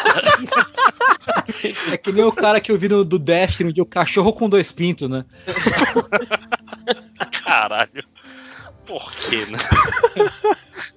[1.92, 4.50] É que nem o cara que eu vi no, do Destiny, de o cachorro com
[4.50, 5.26] dois pintos, né?
[7.44, 8.04] Caralho.
[8.86, 9.58] Por quê, né?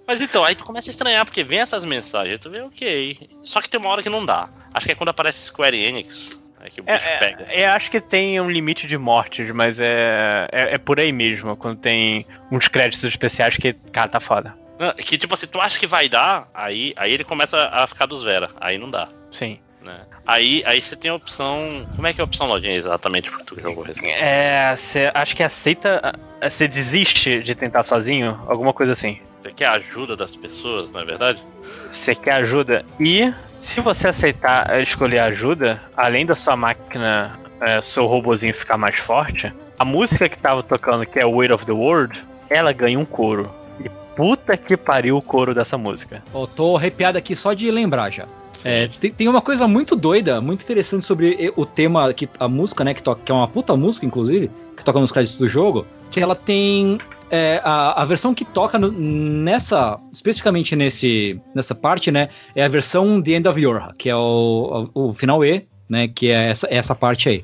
[0.06, 3.28] Mas então, aí tu começa a estranhar, porque vem essas mensagens, tu vê, ok.
[3.44, 4.48] Só que tem uma hora que não dá.
[4.72, 7.46] Acho que é quando aparece Square Enix, é que o bicho É, pega.
[7.48, 11.12] é, eu acho que tem um limite de mortes, mas é, é, é por aí
[11.12, 14.54] mesmo, quando tem uns créditos especiais que, cara, tá foda.
[14.78, 18.06] Não, Que tipo assim, tu acha que vai dar, aí, aí ele começa a ficar
[18.06, 19.08] dos Vera, aí não dá.
[19.30, 19.58] Sim.
[19.82, 19.98] Né?
[20.26, 21.86] Aí, aí você tem a opção.
[21.96, 24.18] Como é que é a opção login exatamente porque tu jogou recentemente?
[24.22, 26.12] É, você acho que aceita.
[26.42, 29.18] Você desiste de tentar sozinho, alguma coisa assim.
[29.40, 31.42] Você quer a ajuda das pessoas, não é verdade?
[31.88, 38.06] Você quer ajuda e se você aceitar escolher ajuda, além da sua máquina, eh, seu
[38.06, 42.22] robozinho ficar mais forte, a música que tava tocando, que é Weight of the World,
[42.48, 43.50] ela ganha um coro.
[43.82, 46.22] E puta que pariu o coro dessa música.
[46.34, 48.26] Ó, tô arrepiado aqui só de lembrar já.
[48.64, 52.84] É, tem, tem uma coisa muito doida, muito interessante sobre o tema, que a música,
[52.84, 55.86] né, que, toca, que é uma puta música, inclusive, que toca nos créditos do jogo,
[56.10, 56.98] que ela tem
[57.30, 62.68] é, a, a versão que toca no- nessa, especificamente nesse, nessa parte, né, é a
[62.68, 66.50] versão The End of Yorha, que é o, o, o final E, né, que é
[66.50, 67.42] essa, essa parte aí.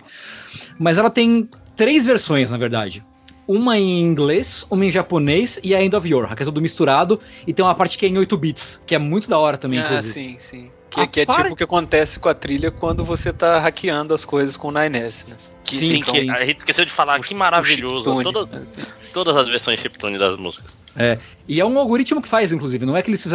[0.78, 3.04] Mas ela tem três versões, na verdade.
[3.48, 7.20] Uma em inglês, uma em japonês e a End of Yorha, que é tudo misturado,
[7.46, 9.78] e tem uma parte que é em 8 bits, que é muito da hora também,
[9.78, 10.12] Ah, inclusive.
[10.12, 10.70] sim, sim.
[10.90, 14.24] Que, que é tipo o que acontece com a trilha quando você tá hackeando as
[14.24, 15.36] coisas com o 9S, né?
[15.64, 18.04] Que, Sim, sim, então, que a gente esqueceu de falar, que maravilhoso.
[18.04, 18.82] Chiptune, Toda- assim.
[19.12, 20.70] todas as versões chiptune das músicas.
[20.96, 21.18] É.
[21.46, 22.86] E é um algoritmo que faz, inclusive.
[22.86, 23.26] Não é que eles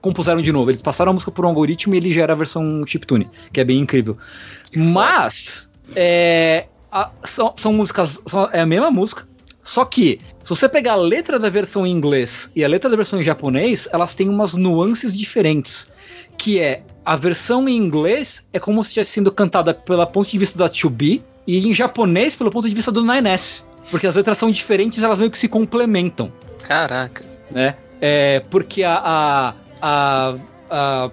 [0.00, 0.70] compuseram de novo.
[0.70, 3.64] Eles passaram a música por um algoritmo e ele gera a versão chiptune, que é
[3.64, 4.16] bem incrível.
[4.74, 8.20] Mas é, a- são, são músicas.
[8.26, 9.28] são- é a mesma música.
[9.62, 12.96] Só que, se você pegar a letra da versão em inglês e a letra da
[12.96, 15.86] versão em japonês, elas têm umas nuances diferentes.
[16.38, 20.38] Que é a versão em inglês é como se estivesse sendo cantada pelo ponto de
[20.38, 23.64] vista da 2B e em japonês pelo ponto de vista do 9S.
[23.90, 26.32] Porque as letras são diferentes, elas meio que se complementam
[26.66, 27.24] Caraca.
[27.50, 27.74] né?
[28.00, 30.34] É, porque a, a, a,
[30.70, 31.10] a-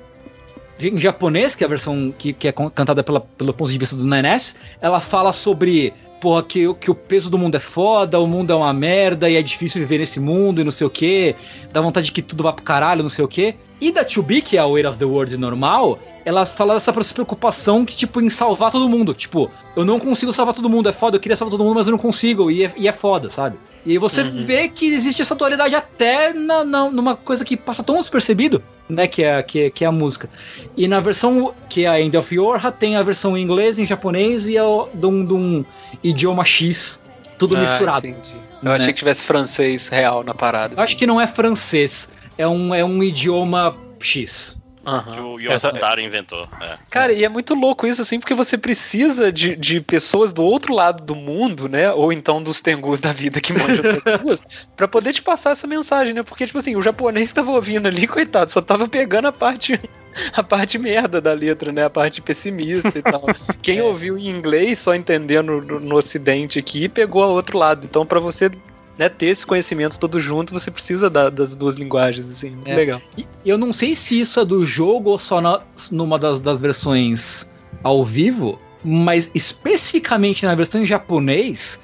[0.79, 3.95] em japonês, que é a versão que, que é cantada pela, pelo ponto de vista
[3.95, 5.91] do Naness, ela fala sobre
[6.21, 9.27] porra, que, o- que o peso do mundo é foda, o mundo é uma merda
[9.29, 11.35] e é difícil viver nesse mundo e não sei o que,
[11.73, 13.55] dá vontade de que tudo vá pro caralho, não sei o que.
[13.79, 17.85] E da 2B, que é a Weight of the World normal, ela fala dessa preocupação
[17.85, 19.13] que, tipo, em salvar todo mundo.
[19.13, 21.87] Tipo, eu não consigo salvar todo mundo, é foda, eu queria salvar todo mundo, mas
[21.87, 23.57] eu não consigo, e é, e é foda, sabe?
[23.85, 27.95] E você vê que existe essa dualidade até na, na- numa coisa que passa tão
[27.97, 29.07] despercebido, né?
[29.07, 30.27] Que é, que, que é a música.
[30.75, 33.85] E na versão que é a End of Yorha, tem a versão em inglês, em
[33.87, 35.63] japonês e é o- de um,
[36.03, 37.01] idioma X,
[37.37, 38.07] tudo Ah, misturado.
[38.07, 38.33] entendi.
[38.61, 38.75] Eu Né?
[38.75, 40.73] achei que tivesse francês real na parada.
[40.75, 44.55] Eu acho que não é francês, é um, é um idioma X.
[44.85, 45.37] Aham.
[45.37, 46.47] Que o Essa- Yotaro inventou.
[46.61, 46.77] É.
[46.89, 50.73] Cara, e é muito louco isso, assim, porque você precisa de, de pessoas do outro
[50.73, 51.91] lado do mundo, né?
[51.91, 53.83] Ou então dos tengus da vida que manjam
[54.23, 54.41] duas,
[54.77, 56.23] pra poder te passar essa mensagem, né?
[56.23, 59.77] Porque, tipo assim, o japonês que tava ouvindo ali, coitado, só tava pegando a parte.
[60.33, 61.85] A parte merda da letra, né?
[61.85, 63.23] A parte pessimista e tal.
[63.61, 67.85] Quem ouviu em inglês, só entendendo no, no ocidente aqui, pegou a outro lado.
[67.85, 68.49] Então, pra você
[68.97, 72.51] né, ter esse conhecimento todo junto, você precisa da- das duas linguagens, assim.
[72.51, 72.75] Muito É.
[72.75, 73.01] legal.
[73.17, 75.61] E eu não sei se isso é do jogo ou só na-
[75.91, 77.49] numa das, das versões
[77.83, 81.79] ao vivo, mas especificamente na versão em japonês,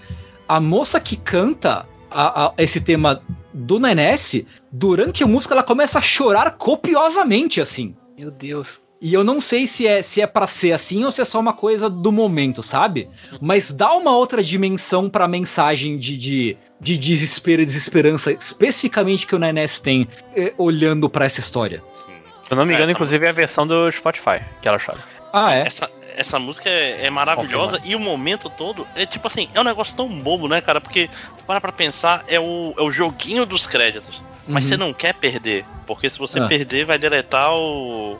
[0.47, 3.21] a moça que canta a- a- esse tema
[3.53, 7.95] do Nenesse, durante a música ela começa a chorar copiosamente, assim.
[8.17, 8.79] Meu Deus.
[9.05, 11.37] E eu não sei se é se é para ser assim ou se é só
[11.37, 13.09] uma coisa do momento, sabe?
[13.41, 19.35] Mas dá uma outra dimensão pra mensagem de, de, de desespero e desesperança, especificamente que
[19.35, 21.83] o Nenés tem eh, olhando pra essa história.
[22.05, 22.13] Sim.
[22.47, 24.99] Se eu não me engano, Essa inclusive é a versão do Spotify que ela chora.
[25.33, 25.67] Ah, é?
[25.67, 29.65] Essa, essa música é, é maravilhosa e o momento todo é tipo assim, é um
[29.65, 30.79] negócio tão bobo, né, cara?
[30.79, 31.09] Porque,
[31.45, 34.23] para pra pensar, é o, é o joguinho dos créditos.
[34.47, 34.69] Mas Uhum.
[34.69, 36.47] você não quer perder, porque se você Ah.
[36.47, 38.17] perder, vai deletar o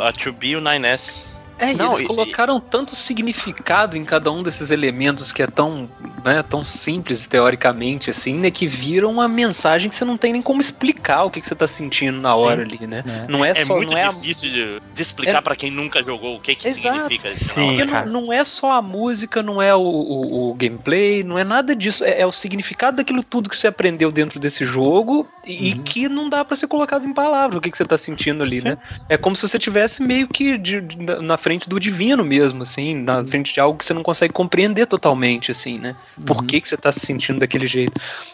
[0.00, 1.33] a 2B e o 9S.
[1.58, 5.46] É, e Não, eles e- colocaram tanto significado em cada um desses elementos que é
[5.46, 5.88] tão,
[6.24, 10.42] né, tão simples teoricamente, assim, né, que viram uma mensagem que você não tem nem
[10.42, 13.04] como explicar o que, que você tá sentindo na hora ali, né?
[13.06, 13.30] É.
[13.30, 15.70] Não é, É, só, muito não é a- difícil de, de explicar É- pra quem
[15.70, 16.94] nunca jogou o que, que Exato.
[16.96, 17.54] significa isso.
[17.54, 17.66] Sim.
[17.68, 21.44] Porque não, não é só a música, não é o, o- o gameplay, não é
[21.44, 22.04] nada disso.
[22.04, 25.82] É, é o significado daquilo tudo que você aprendeu dentro desse jogo e, e Uhum.
[25.82, 28.58] que não dá pra ser colocado em palavras o que, que você tá sentindo ali,
[28.58, 28.68] Sim.
[28.68, 28.78] né?
[29.08, 32.62] É como se você tivesse meio que de- de- na- na frente do divino mesmo,
[32.62, 33.26] assim, na Uhum.
[33.28, 35.94] frente de algo que você não consegue compreender totalmente, assim, né?
[36.26, 36.46] Por Uhum.
[36.46, 37.92] que, que você tá se sentindo daquele jeito.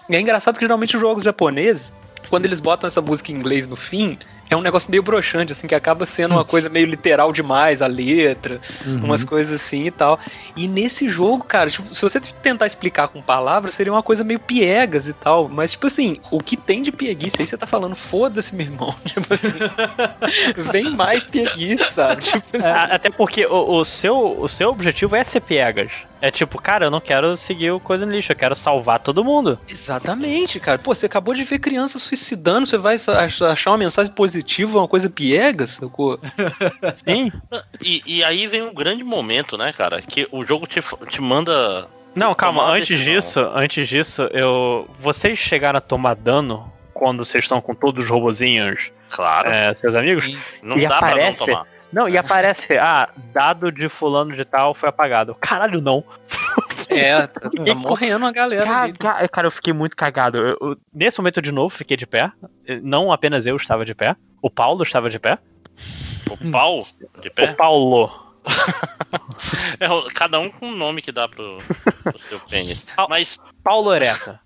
[0.09, 1.93] E é engraçado que geralmente os jogos japoneses,
[2.29, 4.17] quando eles botam essa música em inglês no fim,
[4.51, 7.87] é um negócio meio broxante, assim, que acaba sendo uma coisa meio literal demais, a
[7.87, 9.05] letra, Uhum.
[9.05, 10.19] umas coisas assim e tal.
[10.57, 14.41] E nesse jogo, cara, tipo, se você tentar explicar com palavras, seria uma coisa meio
[14.41, 15.49] piegas e tal.
[15.49, 18.95] Mas, tipo assim, o que tem de pieguice aí você tá falando, foda-se, meu irmão.
[19.07, 22.23] Tipo assim, vem mais pieguice, sabe?
[22.23, 25.93] Tipo, assim, A- Até porque o, o seu, o seu objetivo é ser piegas.
[26.23, 29.25] É tipo, cara, eu não quero seguir o coisa no lixo, eu quero salvar todo
[29.25, 29.59] mundo.
[29.67, 30.79] Exatamente, cara.
[30.79, 34.40] Pô, você acabou de ver criança suicidando, você vai ach- achar uma mensagem positiva,
[34.77, 36.19] uma coisa piegas, sacou?
[37.07, 37.31] Sim.
[37.83, 40.01] E, e aí vem um grande momento, né, cara?
[40.03, 41.87] Que o jogo te, te manda.
[42.15, 44.89] Não, calma, antes disso, antes disso, eu.
[44.99, 49.95] Vocês chegaram a tomar dano quando vocês estão com todos os robozinhos, Claro, é, seus
[49.95, 50.37] amigos?
[50.63, 51.71] não e dá aparece- pra não tomar.
[51.93, 55.35] Não, e aparece, ah, dado de fulano de tal foi apagado.
[55.41, 56.05] Caralho, não.
[56.89, 58.93] É, tá, tá morrendo a galera ali.
[58.93, 60.39] Caga- Cara, eu fiquei muito cagado.
[60.39, 62.31] Eu- eu- nesse momento, eu de novo, fiquei de pé.
[62.83, 64.15] Não apenas eu estava de pé.
[64.43, 65.39] O Paulo estava de pé.
[66.31, 66.87] O pau
[67.23, 67.53] de pé.
[67.53, 68.11] O Paulo.
[69.79, 71.59] É, o- cada um com um nome que dá pro,
[72.05, 72.85] pro seu pênis.
[73.09, 74.39] Mas Paulo Ereta.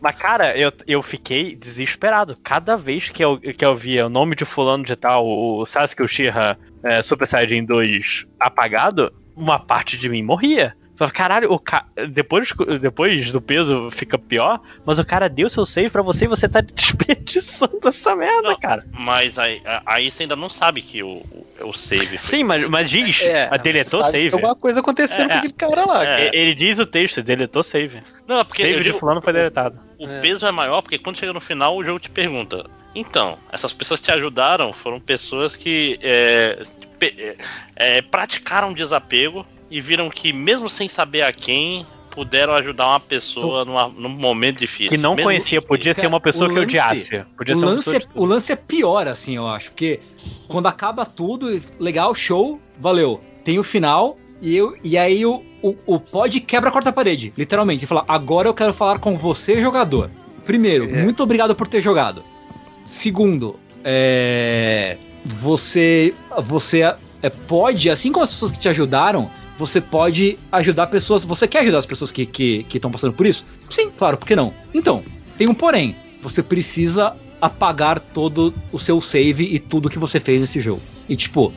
[0.00, 2.36] Mas, cara, eu, eu fiquei desesperado.
[2.42, 6.02] Cada vez que eu, que eu via o nome de fulano de tal, o Sasuke
[6.02, 10.74] Uchiha é, Super Saiyajin 2 apagado, uma parte de mim morria.
[11.12, 11.84] Caralho, o ca...
[12.10, 12.48] depois,
[12.80, 16.48] depois do peso fica pior, mas o cara deu seu save pra você e você
[16.48, 18.58] tá desperdiçando essa merda, Não.
[18.58, 18.84] cara.
[18.98, 22.18] Mas aí, a- aí você ainda não sabe que o, o- o save.
[22.18, 24.34] Sim, mas, mas diz, É, a deletou sabe que save.
[24.34, 26.04] Alguma coisa acontecendo É, com aquele cara lá.
[26.06, 26.30] é.
[26.34, 28.02] E- Ele diz o texto, deletou save.
[28.26, 29.78] Não, é porque Save de fulano foi deletado.
[29.98, 30.20] o É.
[30.20, 32.64] peso é maior porque quando chega no final o jogo te pergunta.
[32.94, 36.58] Então, essas pessoas que te ajudaram foram pessoas que é,
[37.00, 37.36] é,
[37.76, 43.64] é, praticaram desapego e viram que mesmo sem saber a quem puderam ajudar uma pessoa
[43.64, 44.88] numa- num momento difícil.
[44.90, 47.24] Que não Mesmo conhecia, que- podia ser uma pessoa o que lance- odiasse.
[47.36, 49.70] Podia O ser uma lance, pessoa é, o lance é pior, assim, eu acho.
[49.70, 50.00] Porque
[50.48, 53.20] quando acaba tudo, legal, show, valeu.
[53.44, 57.32] Tem o final, e, eu, e aí o, o, o pod quebra a quarta parede,
[57.36, 57.84] literalmente.
[57.84, 60.10] E fala, agora eu quero falar com você, jogador.
[60.44, 61.02] Primeiro, É.
[61.02, 62.24] muito obrigado por ter jogado.
[62.84, 66.82] Segundo, é, você, você
[67.22, 71.24] é, pode, assim como as pessoas que te ajudaram, você pode ajudar pessoas.
[71.24, 72.32] Você quer ajudar as pessoas que estão
[72.68, 73.44] que, estão passando por isso?
[73.68, 74.54] Sim, claro, por que não?
[74.72, 75.02] Então,
[75.36, 75.96] tem um porém.
[76.22, 80.80] Você precisa apagar todo o seu save e tudo que você fez nesse jogo.
[81.08, 81.52] E tipo,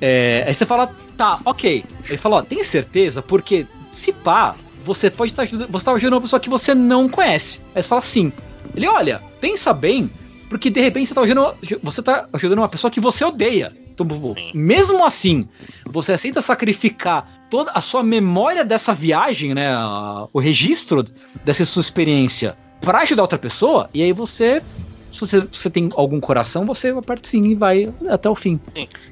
[0.00, 1.84] é, aí você fala, tá, ok.
[2.08, 3.20] Ele fala, ó, tem certeza?
[3.20, 7.08] Porque se pá, você pode estar ajudando, você tá ajudando uma pessoa que você não
[7.08, 7.60] conhece.
[7.74, 8.32] Aí você fala sim.
[8.74, 10.10] Ele, olha, pensa bem,
[10.48, 13.74] porque de repente você tá ajudando, você tá ajudando uma pessoa que você odeia.
[13.92, 14.06] Então,
[14.54, 15.46] mesmo assim,
[15.84, 21.06] você aceita sacrificar toda a sua memória dessa viagem, né, a- o registro
[21.44, 24.62] dessa sua experiência pra ajudar outra pessoa, e aí você
[25.10, 28.58] se você, se você tem algum coração, você aperta sim e vai até o fim.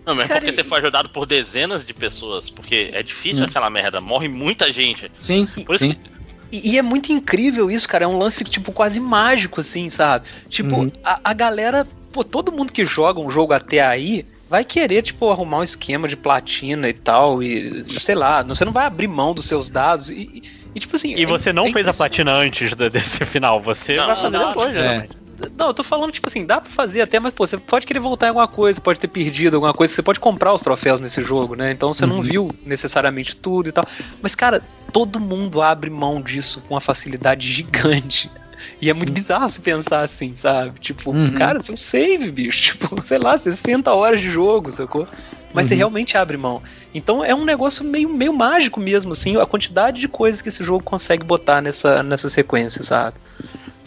[0.06, 2.48] Não, mas é Cara, porque você foi ajudado por dezenas de pessoas.
[2.48, 3.46] Porque é difícil Hum.
[3.46, 4.00] aquela merda.
[4.00, 5.12] Morre muita gente.
[5.20, 5.92] Sim, Por isso sim.
[5.92, 6.10] que
[6.50, 8.06] E, e é muito incrível isso, cara.
[8.06, 10.26] É um lance, tipo, quase mágico, assim, sabe?
[10.48, 10.90] Tipo, Uhum.
[11.04, 15.30] a, a galera, pô, todo mundo que joga um jogo até aí vai querer, tipo,
[15.30, 17.40] arrumar um esquema de platina e tal.
[17.42, 20.10] E, sei lá, você não vai abrir mão dos seus dados.
[20.10, 20.42] E,
[20.74, 21.14] e- tipo assim.
[21.14, 24.38] E é- você não é fez a platina antes desse final, você Não, vai fazer
[24.38, 24.78] não, depois, é.
[24.80, 25.20] geralmente.
[25.56, 27.98] Não, eu tô falando, tipo assim, dá pra fazer até, mas, pô, você pode querer
[28.00, 31.22] voltar em alguma coisa, pode ter perdido alguma coisa, você pode comprar os troféus nesse
[31.22, 31.70] jogo, né?
[31.70, 32.22] Então você não Uhum.
[32.22, 33.86] viu necessariamente tudo e tal.
[34.20, 34.62] Mas, cara,
[34.92, 38.30] todo mundo abre mão disso com uma facilidade gigante.
[38.80, 40.78] E é muito bizarro se pensar assim, sabe?
[40.80, 41.32] Tipo, Uhum.
[41.32, 45.06] cara, seu save, bicho, tipo, sei lá, 60 horas de jogo, sacou?
[45.52, 45.78] Mas você Uhum.
[45.78, 46.62] realmente abre mão.
[46.94, 50.62] Então é um negócio meio, meio mágico mesmo, assim, a quantidade de coisas que esse
[50.62, 53.16] jogo consegue botar nessa, nessa sequência, sabe?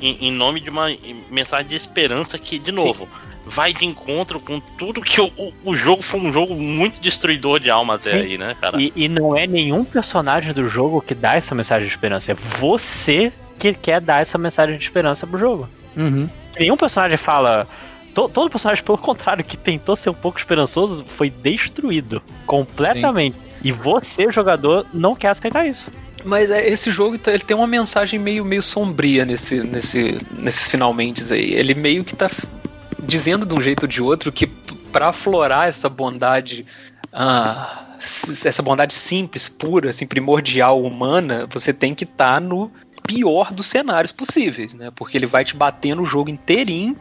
[0.01, 0.87] em, em nome de uma
[1.31, 3.07] mensagem de esperança que, de novo,
[3.45, 7.57] vai de encontro com tudo que o, o, o jogo foi um jogo muito destruidor
[7.61, 8.17] de alma até Sim.
[8.17, 8.81] aí, né, cara?
[8.81, 12.33] E, e não é nenhum personagem do jogo que dá essa mensagem de esperança.
[12.33, 15.69] É você que quer dar essa mensagem de esperança pro jogo.
[15.95, 16.27] Uhum.
[16.59, 17.67] Nenhum personagem fala.
[18.13, 23.35] to- todo personagem, pelo contrário, que tentou ser um pouco esperançoso, foi destruído completamente.
[23.63, 25.89] E você, jogador, não quer aceitar isso.
[26.25, 30.67] Mas é, esse jogo tá- ele tem uma mensagem meio, meio sombria nesse, nesse, nesses
[30.67, 31.53] finalmente aí.
[31.53, 32.29] Ele meio que tá
[33.01, 36.65] dizendo de um jeito ou de outro que p- pra aflorar essa bondade.
[37.11, 37.79] ah,
[38.45, 42.69] essa bondade simples, pura, assim, primordial, humana, você tem que estar no
[43.05, 44.91] pior dos cenários possíveis, né?
[44.95, 46.97] Porque ele vai te bater no jogo inteirinho,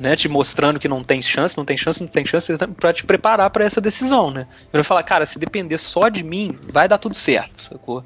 [0.00, 0.16] né?
[0.16, 3.50] Te mostrando que não tem chance, não tem chance, não tem chance, pra te preparar
[3.50, 4.46] pra essa decisão, né?
[4.62, 8.04] Ele vai falar, cara, se depender só de mim, vai dar tudo certo, sacou?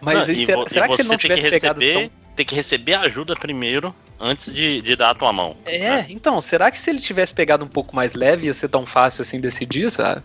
[0.00, 1.50] Mas Não, aí, e será, vo- será e que se ele não tem que tivesse
[1.50, 2.10] pegado receber, tão...
[2.36, 5.56] tem que receber ajuda primeiro antes de, de dar a tua mão.
[5.64, 8.84] É, então, será que se ele tivesse pegado um pouco mais leve ia ser tão
[8.84, 10.22] fácil assim decidir, sabe?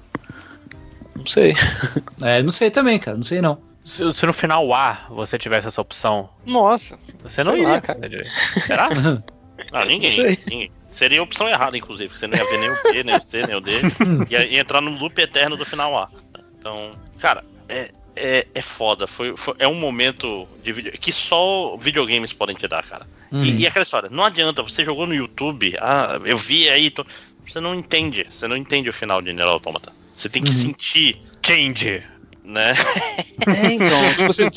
[1.16, 1.54] Não sei.
[2.22, 3.58] É, não sei também, cara, não sei não.
[3.84, 7.68] Se, se no final A você tivesse essa opção, Nossa, você não iria.
[7.68, 8.00] lá, cara.
[8.66, 8.90] Será?
[9.72, 10.72] Ah, ninguém, ninguém.
[10.92, 13.22] Seria a opção errada, inclusive, porque você não ia ver nem o B, nem o
[13.22, 13.72] C, nem o D.
[14.30, 16.10] ia, ia entrar no loop eterno do final A.
[16.60, 19.06] Então, cara, é, é, é foda.
[19.06, 23.06] Foi, foi- é um momento de vídeo que só videogames podem te dar, cara.
[23.32, 23.44] Uhum.
[23.46, 27.06] E, e aquela história, não adianta, você jogou no YouTube, ah, eu vi aí, tô-
[27.48, 29.92] você não entende, você não entende o final de Nier Automata.
[30.16, 30.56] Você tem que Uhum.
[30.56, 32.00] sentir, Change.
[32.44, 32.74] Né?
[33.48, 34.50] É, então, tipo assim,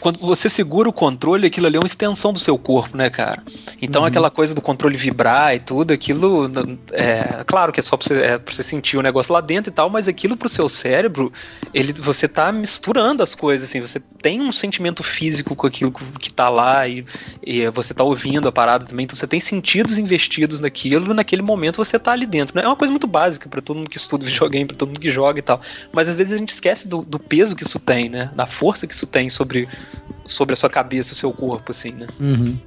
[0.00, 3.42] quando você segura o controle, aquilo ali é uma extensão do seu corpo, né, cara?
[3.80, 4.08] Então Uhum.
[4.08, 6.50] aquela coisa do controle vibrar e tudo, aquilo
[6.92, 9.70] é claro que é só pra você, é pra você sentir o negócio lá dentro
[9.70, 11.32] e tal, mas aquilo pro seu cérebro,
[11.72, 16.32] ele, você tá misturando as coisas, assim, você tem um sentimento físico com aquilo que
[16.32, 17.04] tá lá e,
[17.44, 21.76] e você tá ouvindo a parada também, então você tem sentidos investidos naquilo, naquele momento
[21.76, 22.62] você tá ali dentro, né?
[22.62, 25.10] É uma coisa muito básica pra todo mundo que estuda videogame, pra todo mundo que
[25.10, 25.60] joga e tal,
[25.92, 28.30] mas às vezes a gente esquece do, do peso que isso tem, né?
[28.34, 29.61] Da força que isso tem sobre,
[30.26, 32.06] sobre a sua cabeça, o seu corpo, assim, né?
[32.20, 32.58] Uhum.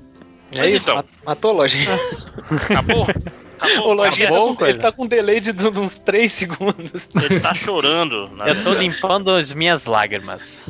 [0.51, 0.95] É Mas isso, então.
[0.97, 1.99] mat- matou a lojinha.
[2.69, 3.05] Acabou?
[3.05, 6.31] O Acabou, lojinha tá acabou, com, ele tá com um delay de, de uns 3
[6.31, 7.09] segundos.
[7.15, 8.29] Ele tá chorando.
[8.35, 10.65] na Eu tô limpando as minhas lágrimas.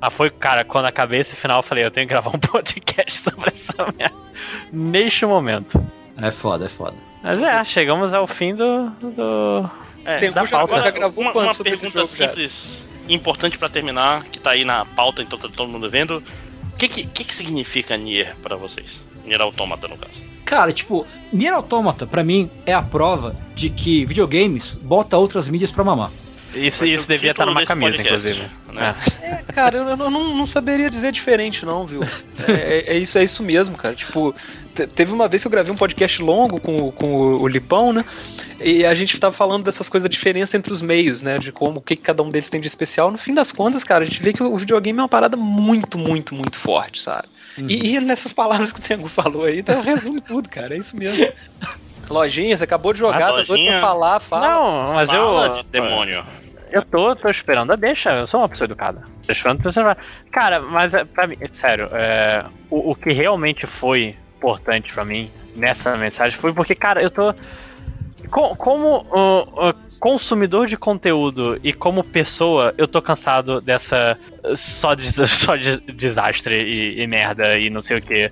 [0.00, 3.20] Ah, foi, cara, quando acabei esse final, eu falei, eu tenho que gravar um podcast
[3.20, 4.14] sobre essa merda.
[4.72, 5.84] Neste momento.
[6.18, 6.96] É foda, é foda.
[7.22, 9.70] Mas é, chegamos ao fim do, do,
[10.04, 10.80] É, da já, pauta.
[10.82, 12.34] já gravou uma, uma pergunta jogo já?
[13.08, 16.22] Importante pra terminar, que tá aí na pauta, então tá todo mundo vendo.
[16.72, 19.00] O que que, que que significa Nier pra vocês?
[19.24, 20.20] Nier Automata, no caso.
[20.44, 25.70] Cara, tipo, Nier Automata, pra mim, é a prova de que videogames bota outras mídias
[25.70, 26.10] pra mamar.
[26.54, 28.50] Isso, isso devia estar numa camisa, podcast, inclusive.
[28.72, 28.94] né?
[29.22, 29.52] É.
[29.52, 32.02] Cara, eu, eu não, não saberia dizer diferente, não, viu?
[32.48, 33.94] É, é- é isso, é isso mesmo, cara.
[33.94, 34.34] Tipo,
[34.74, 37.48] te- teve uma vez que eu gravei um podcast longo com, o- com o, o
[37.48, 38.04] Lipão, né?
[38.60, 41.38] E a gente tava falando dessas coisas, da diferença entre os meios, né?
[41.38, 43.10] De como, o que, que cada um deles tem de especial.
[43.10, 45.98] No fim das contas, cara, a gente vê que o videogame é uma parada muito,
[45.98, 47.28] muito, muito forte, sabe?
[47.58, 50.74] E, e nessas palavras que o Tengu falou aí, então, resume tudo, cara.
[50.74, 51.28] É isso mesmo.
[52.08, 54.48] Lojinha, você acabou de jogar, tá doido pra falar, fala.
[54.48, 55.62] Não, mas Fala eu.
[55.62, 56.24] de demônio.
[56.72, 59.02] Eu tô, tô esperando a deixa, eu sou uma pessoa educada.
[59.26, 59.96] Tô esperando a pessoa.
[60.32, 65.04] Cara, mas é, pra mim, é sério, é, o, o que realmente foi importante pra
[65.04, 67.34] mim nessa mensagem foi porque, cara, eu tô.
[68.30, 74.18] co- Como uh, consumidor de conteúdo e como pessoa, eu tô cansado dessa
[74.56, 78.30] só, des- só de desastre e, e merda e não sei o que.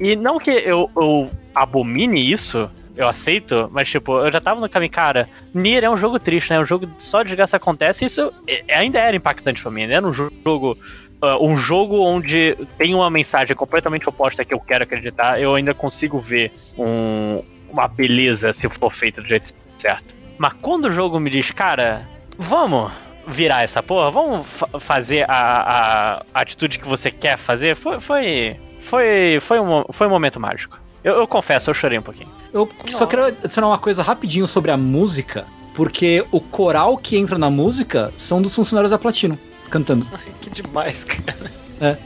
[0.00, 4.68] E não que eu, eu abomine isso, eu aceito, mas tipo, eu já tava no
[4.68, 6.60] caminho, cara, Nier é um jogo triste, né?
[6.60, 9.94] Um jogo só de desgraça acontece, e isso é- ainda era impactante pra mim, né?
[9.94, 10.76] Era um jogo.
[11.24, 15.72] ah, um jogo onde tem uma mensagem completamente oposta que eu quero acreditar, eu ainda
[15.72, 20.14] consigo ver um- uma beleza se for feito do jeito certo.
[20.36, 22.02] Mas quando o jogo me diz, cara,
[22.36, 22.90] vamos
[23.28, 28.00] virar essa porra, vamos fa- fazer a, a atitude que você quer fazer, foi.
[28.00, 30.81] Foi, foi, foi, um, foi um momento mágico.
[31.04, 32.28] Eu, eu confesso, eu chorei um pouquinho.
[32.52, 37.38] Eu só quero adicionar uma coisa rapidinho sobre a música, porque o coral que entra
[37.38, 39.38] na música são dos funcionários da Platino,
[39.70, 40.06] cantando.
[40.40, 41.50] Que demais, cara.
[41.80, 41.96] É.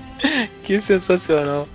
[0.64, 1.68] Que sensacional.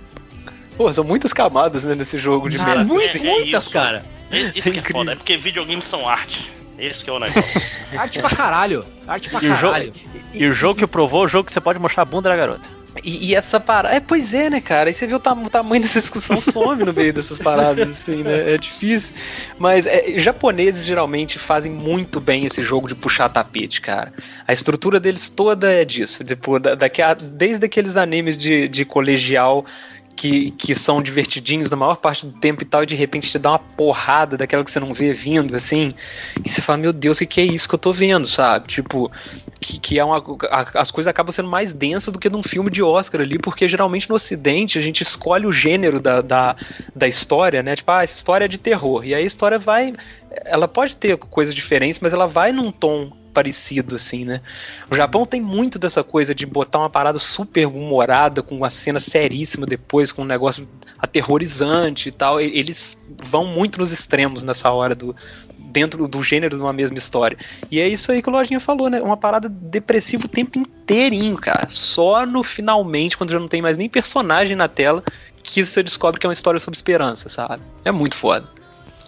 [0.76, 2.84] Pô, são muitas camadas né, nesse jogo de Ah, merda.
[2.84, 3.70] muito- É- é muitas, isso.
[3.70, 4.04] cara.
[4.30, 4.92] E- Isso que é Incrível.
[5.02, 6.50] foda, é porque videogames são arte.
[6.78, 7.62] Esse que é o negócio.
[7.96, 8.84] Arte pra caralho.
[9.06, 9.92] Arte pra E o jogo- caralho.
[10.32, 12.68] E o jogo que provou, o jogo que você pode mostrar a bunda da garota.
[13.02, 13.94] E, e essa parada.
[13.94, 14.90] É, pois é, né, cara?
[14.90, 18.22] Aí você vê o, tam- o tamanho dessa discussão some no meio dessas paradas, assim,
[18.22, 18.54] né?
[18.54, 19.14] É difícil.
[19.58, 24.12] Mas é, japoneses geralmente fazem muito bem esse jogo de puxar tapete, cara.
[24.46, 26.22] A estrutura deles toda é disso.
[26.24, 29.64] Tipo, da, daqui a- desde aqueles animes de, de colegial.
[30.22, 33.40] Que, que são divertidinhos na maior parte do tempo e tal, e de repente te
[33.40, 35.92] dá uma porrada daquela que você não vê vindo, assim,
[36.44, 38.68] e você fala, meu Deus, o que, que é isso que eu tô vendo, sabe?
[38.68, 39.10] Tipo,
[39.60, 40.18] que, que é uma.
[40.48, 43.68] a- as coisas acabam sendo mais densas do que num filme de Oscar ali, porque
[43.68, 46.54] geralmente no Ocidente a gente escolhe o gênero da, da,
[46.94, 47.74] da história, né?
[47.74, 49.04] Tipo, ah, essa história é de terror.
[49.04, 49.92] E aí a história vai.
[50.44, 54.40] Ela pode ter coisas diferentes, mas ela vai num tom parecido, assim, né?
[54.90, 59.00] O Japão tem muito dessa coisa de botar uma parada super humorada, com uma cena
[59.00, 62.40] seríssima depois, com um negócio aterrorizante e tal.
[62.40, 65.14] Eles vão muito nos extremos nessa hora do,
[65.58, 67.36] dentro do gênero de uma mesma história.
[67.70, 69.00] E é isso aí que o Lojinha falou, né?
[69.00, 71.68] Uma parada depressiva o tempo inteirinho, cara.
[71.70, 75.02] Só no finalmente, quando já não tem mais nem personagem na tela,
[75.42, 77.62] que você descobre que é uma história sobre esperança, sabe?
[77.84, 78.48] É muito foda.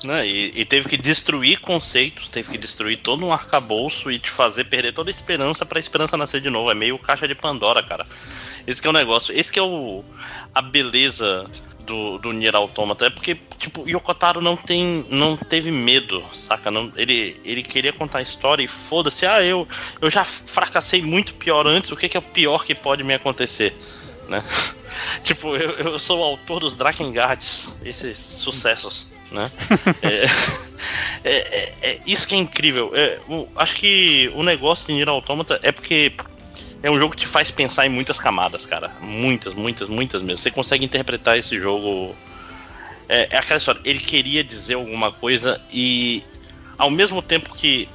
[0.05, 0.27] Né?
[0.27, 4.65] E, e teve que destruir conceitos, teve que destruir todo um arcabouço e te fazer
[4.65, 6.71] perder toda a esperança pra esperança nascer de novo.
[6.71, 8.07] É meio caixa de Pandora, cara.
[8.67, 9.37] Esse que é o negócio.
[9.37, 10.05] Esse é o
[10.55, 11.45] a beleza
[11.85, 13.07] do, do Nier Automata.
[13.07, 15.07] É porque, tipo, Yokotaro não tem.
[15.11, 16.71] não teve medo, saca?
[16.71, 19.69] Não, ele, ele queria contar a história e foda-se, ah, eu,
[20.01, 23.15] eu já fracassei muito pior antes, o que, que é o pior que pode me
[23.15, 23.77] acontecer?
[24.29, 24.43] Né?
[25.23, 29.51] tipo, eu, eu sou o autor dos Drakengard's, esses sucessos, né?
[30.03, 30.25] é,
[31.25, 32.93] é, é- é isso que é incrível.
[32.95, 36.13] É, o- acho que o negócio de Nier Automata é porque
[36.83, 38.91] é um jogo que te faz pensar em muitas camadas, cara.
[39.01, 40.39] Muitas, muitas, muitas mesmo.
[40.39, 42.15] Você consegue interpretar esse jogo.
[43.09, 46.23] É, é aquela história, ele queria dizer alguma coisa e
[46.79, 47.89] ao mesmo tempo que,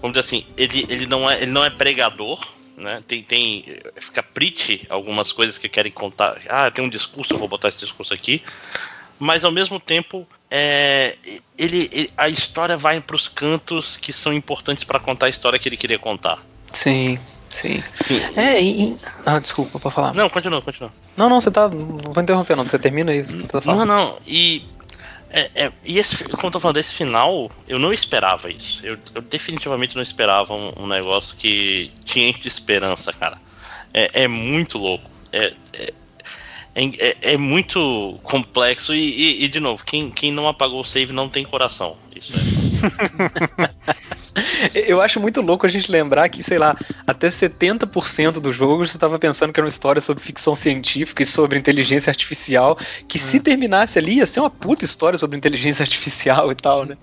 [0.00, 2.42] vamos dizer assim, ele, ele, não, é, ele não é pregador,
[2.76, 3.02] né?
[3.06, 3.64] Tem, tem.
[3.98, 6.40] Fica preach algumas coisas que querem contar.
[6.48, 8.42] Ah, tem um discurso, eu vou botar esse discurso aqui.
[9.18, 11.16] Mas ao mesmo tempo, é,
[11.58, 15.58] ele, ele- a história vai para os cantos que são importantes para contar a história
[15.58, 16.38] que ele queria contar.
[16.70, 17.18] Sim,
[17.50, 17.82] sim.
[18.00, 18.20] Sim.
[18.36, 18.96] É, e.
[19.24, 20.14] Ah, desculpa, pode falar.
[20.14, 20.92] Não, continua, continua.
[21.16, 21.68] Não, não, você tá.
[21.68, 22.64] Não vou interromper, não.
[22.64, 24.62] Você termina isso tá Não, não, e.
[25.30, 28.84] é- é- e esse, como eu tô falando, esse final, eu não esperava isso.
[28.84, 33.38] Eu, eu definitivamente não esperava um, um negócio que tinha de esperança, cara.
[33.94, 35.08] É, é muito louco.
[35.32, 35.54] É,
[36.76, 40.84] é, é, é muito complexo e, e- e, de novo, quem, quem não apagou o
[40.84, 41.96] save não tem coração.
[42.14, 43.76] Isso é.
[44.74, 48.98] Eu acho muito louco a gente lembrar que, sei lá, até 70% do jogo você
[48.98, 53.40] tava pensando que era uma história sobre ficção científica e sobre inteligência artificial, que se
[53.40, 56.98] terminasse ali ia ser uma puta história sobre inteligência artificial e tal, né?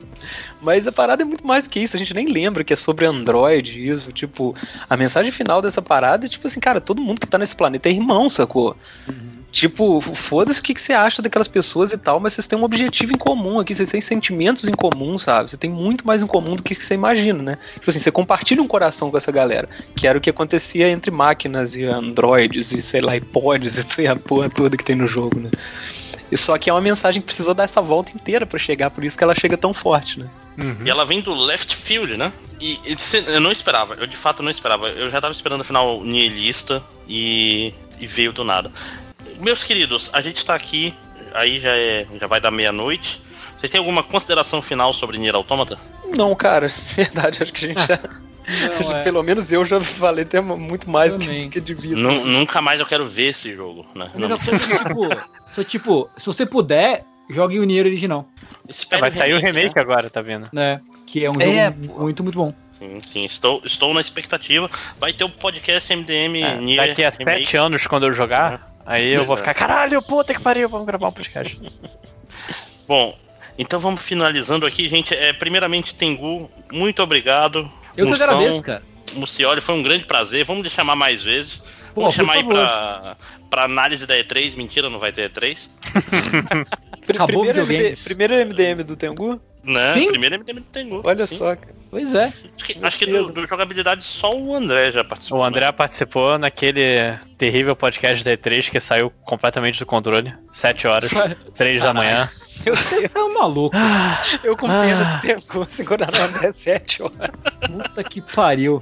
[0.61, 3.07] Mas a parada é muito mais que isso, a gente nem lembra que é sobre
[3.07, 4.55] Android, isso, tipo,
[4.87, 7.89] a mensagem final dessa parada é tipo assim, cara, todo mundo que tá nesse planeta
[7.89, 8.77] é irmão, sacou?
[9.53, 12.63] Tipo, foda-se o que, que você acha daquelas pessoas e tal, mas vocês têm um
[12.63, 15.51] objetivo em comum aqui, vocês têm sentimentos em comum, sabe?
[15.51, 17.57] Você tem muito mais em comum do que você imagina, né?
[17.75, 21.11] Tipo assim, você compartilha um coração com essa galera, que era o que acontecia entre
[21.11, 25.05] máquinas e androides e, sei lá, iPods e e a porra toda que tem no
[25.05, 25.51] jogo, né?
[26.31, 29.03] E só que é uma mensagem que precisou dar essa volta inteira pra chegar, por
[29.03, 30.27] isso que ela chega tão forte, né?
[30.83, 32.33] E ela vem do left field, né?
[32.59, 34.87] E, e se- eu não esperava, eu de fato não esperava.
[34.89, 38.71] Eu já tava esperando o final nihilista e, e veio do nada.
[39.39, 40.93] Meus queridos, a gente tá aqui,
[41.33, 43.21] aí já, é, já vai dar meia-noite.
[43.57, 45.77] Vocês têm alguma consideração final sobre Nier Automata?
[46.15, 47.99] Não, cara, verdade, acho que a gente já.
[48.79, 49.03] Não, é.
[49.03, 51.95] Pelo menos eu já falei até muito mais do que, que devia.
[51.95, 54.09] Nu- nunca mais eu quero ver esse jogo, né?
[54.13, 54.37] É,
[54.83, 55.09] tipo,
[55.53, 58.27] se, tipo, se você puder, jogue o Nier original,
[58.67, 59.81] Espere Vai sair o remake né?
[59.81, 60.49] agora, tá vendo?
[60.53, 60.79] né?
[61.05, 62.53] Que é um É, jogo muito, muito bom.
[62.79, 64.69] Sim, sim, estou, estou na expectativa.
[64.99, 67.41] Vai ter o podcast MDM É, Nier daqui a Remake.
[67.41, 71.07] sete anos, quando eu jogar, aí eu vou ficar, caralho, puta que pariu, vamos gravar
[71.07, 71.61] um podcast.
[72.87, 73.17] Bom,
[73.57, 75.13] então vamos finalizando aqui, gente.
[75.13, 77.69] É, primeiramente, Tengu, muito obrigado.
[77.95, 78.83] Eu que Moção, agradeço, cara.
[79.13, 80.43] Mucioli, foi um grande prazer.
[80.43, 81.61] Vamos lhe chamar mais vezes.
[81.93, 82.55] Pô, Vamos chamar aí favor.
[82.55, 83.17] pra,
[83.49, 84.55] pra análise da E3.
[84.57, 85.69] Mentira, não vai ter E3.
[87.05, 87.71] Pri- Acabou primeiro.
[87.71, 89.39] MD, primeiro MDM do Tengu?
[89.63, 89.93] Né?
[89.93, 90.07] Sim.
[90.09, 91.01] Primeiro MDM do Tengu.
[91.03, 91.35] Olha sim.
[91.37, 91.82] só, cara.
[91.93, 92.25] Pois é.
[92.25, 95.41] Acho que, acho que do, do jogabilidade só o André já participou.
[95.41, 95.71] O André né?
[95.71, 100.33] participou naquele terrível podcast da E3 que saiu completamente do controle.
[100.51, 101.11] Sete horas,
[101.53, 102.27] três da manhã.
[102.65, 102.73] Eu,
[103.13, 103.75] É um maluco.
[104.43, 105.15] eu com pena Ah.
[105.15, 107.31] do Tengu segurando o André 7 horas.
[107.59, 108.81] Puta que pariu.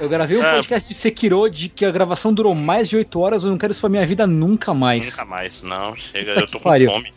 [0.00, 0.54] Eu gravei um É.
[0.56, 3.44] podcast de Sekiro de que a gravação durou mais de 8 horas.
[3.44, 5.10] Eu não quero isso pra minha vida nunca mais.
[5.12, 6.90] Nunca mais, não, chega, Puta eu tô com pariu.
[6.90, 7.12] fome.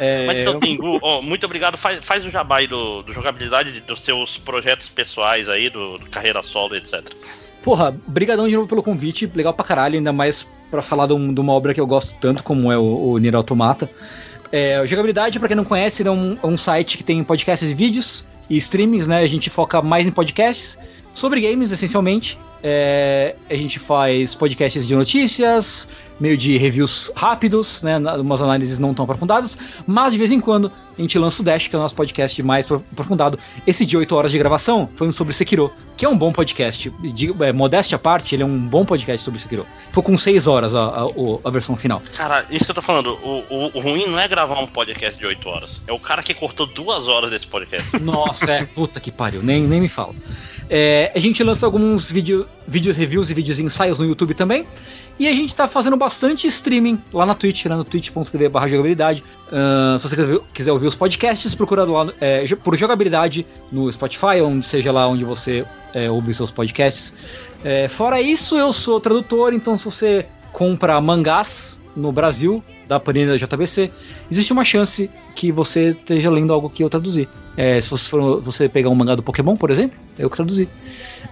[0.00, 1.76] É, Mas então, eu- Tengu, ó, muito obrigado.
[1.76, 6.06] Faz, faz o jabá aí do, do jogabilidade, dos seus projetos pessoais aí, do, do
[6.06, 7.02] carreira solo, etc.
[7.62, 11.32] Porra, brigadão de novo pelo convite, legal pra caralho, ainda mais pra falar de, um-
[11.32, 13.88] de uma obra que eu gosto tanto como é o, o Nier Automata.
[14.56, 17.74] É, jogabilidade, pra quem não conhece, é um, é um site que tem podcasts e
[17.74, 19.18] vídeos e streamings, né?
[19.18, 20.78] A gente foca mais em podcasts
[21.12, 22.38] sobre games, essencialmente.
[22.62, 25.86] É, a gente faz podcasts de notícias,
[26.18, 27.98] meio de reviews rápidos, né?
[27.98, 31.68] Umas análises não tão aprofundadas, mas de vez em quando a gente lança o Dash,
[31.68, 33.38] que é o nosso podcast mais pro- aprofundado.
[33.66, 36.88] Esse de 8 horas de gravação foi um sobre Sekiro, que é um bom podcast.
[37.02, 39.66] De, é, modéstia à parte, ele é um bom podcast sobre Sekiro.
[39.92, 41.04] Foi com 6 horas a, a,
[41.44, 42.02] a versão final.
[42.16, 45.18] Cara, isso que eu tô falando, o, o, o ruim não é gravar um podcast
[45.18, 45.82] de 8 horas.
[45.86, 47.94] É o cara que cortou duas horas desse podcast.
[48.00, 48.64] Nossa, é.
[48.64, 50.14] Puta que pariu, nem, nem me fala.
[50.70, 54.66] É, a gente lança alguns vídeo, vídeos reviews e vídeos ensaios no YouTube também.
[55.18, 59.24] E a gente tá fazendo bastante streaming lá na Twitch, né, no twitch.tv barra jogabilidade.
[59.50, 64.64] Ahn, se você quiser, ouvir os podcasts, procura lá é, por jogabilidade no Spotify, onde
[64.66, 65.64] seja lá onde você
[65.94, 67.14] é, ouve seus podcasts.
[67.64, 73.26] É, fora isso, eu sou tradutor, então se você compra mangás no Brasil, da Panini
[73.26, 73.90] da JBC,
[74.30, 77.28] existe uma chance que você esteja lendo algo que eu traduzi.
[77.56, 80.68] É, se você, for, você pegar um mangá do Pokémon, por exemplo, eu que traduzi.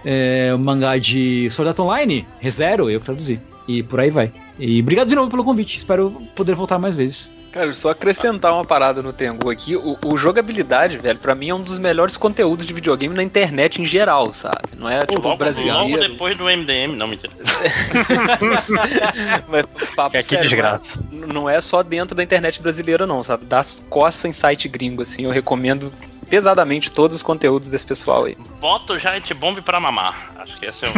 [0.03, 3.39] É, o mangá de Sword Art Online, ReZero, eu que traduzi.
[3.67, 4.31] E por aí vai.
[4.59, 7.31] E obrigado de novo pelo convite, espero poder voltar mais vezes.
[7.55, 11.55] Cara, só acrescentar uma parada no Tengu aqui, o, o jogabilidade, velho, pra mim é
[11.55, 14.75] um dos melhores conteúdos de videogame na internet em geral, sabe?
[14.77, 15.77] Não é tipo logo, brasileiro.
[15.77, 17.31] logo depois do MDM, não, mentira.
[19.47, 20.99] Mas, papo Que, que sério, desgraça.
[21.09, 23.45] Não é só dentro da internet brasileira, não, sabe?
[23.45, 25.23] Das coças em site gringo, assim.
[25.23, 25.93] Eu recomendo
[26.29, 28.35] pesadamente todos os conteúdos desse pessoal aí.
[28.59, 30.33] Bota o Giant Bomb pra mamar.
[30.39, 30.91] Acho que esse é o.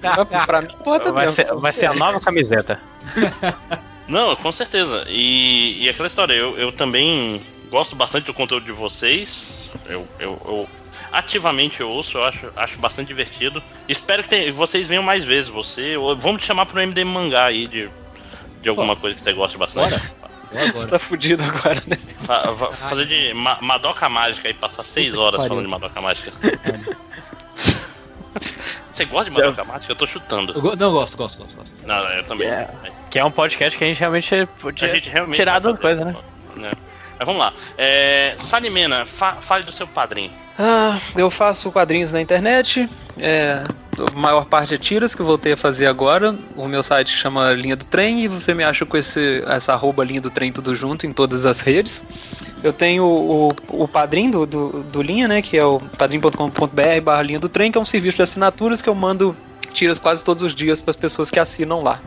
[0.00, 1.36] pra, pra mim, bota Vai mesmo.
[1.36, 2.80] ser, vai ser a nova camiseta.
[4.08, 5.04] Não, com certeza.
[5.08, 7.40] E, e aquela história, eu, eu também
[7.70, 9.70] gosto bastante do conteúdo de vocês.
[9.86, 10.68] Eu, eu, eu
[11.12, 13.62] ativamente eu ouço, eu acho, acho bastante divertido.
[13.88, 15.48] Espero que tem- vocês venham mais vezes.
[15.48, 17.88] Você, ou- vamos te chamar pro MD Mangá aí de,
[18.60, 19.94] de alguma coisa que você goste bastante.
[20.68, 20.88] Agora.
[20.88, 21.96] Tá fudido agora, né?
[22.26, 26.30] Fa- fa- fazer de ma Madoka Mágica e passar seis horas falando de Madoka Mágica.
[28.92, 29.92] Você gosta de Madoka Mágica?
[29.92, 30.52] Eu tô chutando.
[30.52, 31.86] Eu go- não, eu gosto, gosto, gosto, gosto.
[31.86, 32.48] Não, eu também.
[32.48, 32.68] É.
[32.82, 35.78] Mas- Que é um podcast que a gente realmente A podia gente realmente tirar fazer.
[35.78, 36.14] coisa, né?
[36.56, 36.72] né?
[37.18, 37.52] Mas vamos lá.
[37.78, 40.30] É, Salimena, fa fale do seu padrinho.
[40.58, 42.88] Ah, eu faço quadrinhos na internet.
[43.18, 43.64] É,
[43.98, 46.34] a maior parte é tiras que voltei a fazer agora.
[46.56, 50.02] O meu site chama Linha do Trem e você me acha com esse, essa arroba
[50.02, 52.02] Linha do Trem tudo junto em todas as redes.
[52.62, 55.42] Eu tenho o, o, padrinho do, do, do Linha, né?
[55.42, 58.88] Que é o padrim.com.br barra Linha do Trem, que é um serviço de assinaturas que
[58.88, 59.36] eu mando
[59.72, 62.00] tiras quase todos os dias para as pessoas que assinam lá.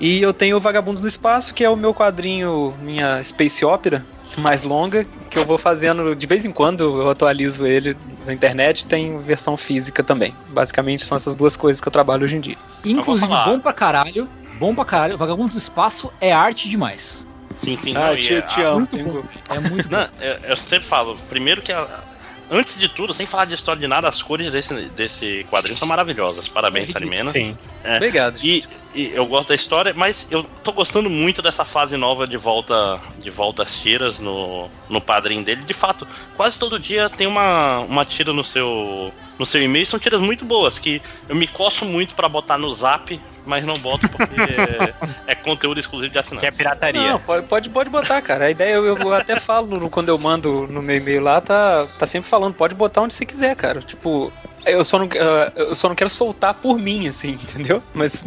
[0.00, 4.04] E eu tenho o Vagabundos do Espaço, que é o meu quadrinho, minha Space Opera
[4.36, 8.86] mais longa, que eu vou fazendo de vez em quando, eu atualizo ele na internet,
[8.86, 10.36] tem versão física também.
[10.48, 12.56] Basicamente são essas duas coisas que eu trabalho hoje em dia.
[12.84, 14.28] Inclusive, bom pra caralho.
[14.54, 15.16] Bom pra caralho.
[15.16, 17.26] Vagabundos do Espaço é arte demais.
[17.56, 18.78] Sim, sim, Ah, não, eu te, é- te amo.
[18.80, 19.22] muito bom.
[19.48, 19.96] É muito bom.
[19.96, 22.04] Não, eu, eu sempre falo, primeiro que a-
[22.50, 25.88] antes de tudo, sem falar de história de nada, as cores desse, desse quadrinho são
[25.88, 26.48] maravilhosas.
[26.48, 27.32] Parabéns, É Salimena.
[27.32, 27.56] Sim.
[27.96, 28.38] Obrigado.
[28.42, 32.36] E, e eu gosto da história, mas eu tô gostando muito dessa fase nova de
[32.36, 35.62] volta de volta às tiras no, no padrinho dele.
[35.62, 39.86] De fato, quase todo dia tem uma, uma tira no seu no seu e-mail.
[39.86, 43.18] São tiras muito boas que eu me coço muito pra botar no Zap,
[43.48, 44.94] mas não boto porque é,
[45.26, 46.56] é conteúdo exclusivo de Que é assinantes.
[46.56, 47.12] pirataria.
[47.12, 48.46] Não, pode, pode, pode botar, cara.
[48.46, 51.86] A ideia eu, eu até falo no- quando eu mando no meu e-mail lá, tá,
[51.98, 53.80] tá sempre falando, pode botar onde você quiser, cara.
[53.80, 54.30] Tipo,
[54.66, 57.82] eu só não, ah, eu só não quero soltar por mim, assim, entendeu?
[57.94, 58.22] Mas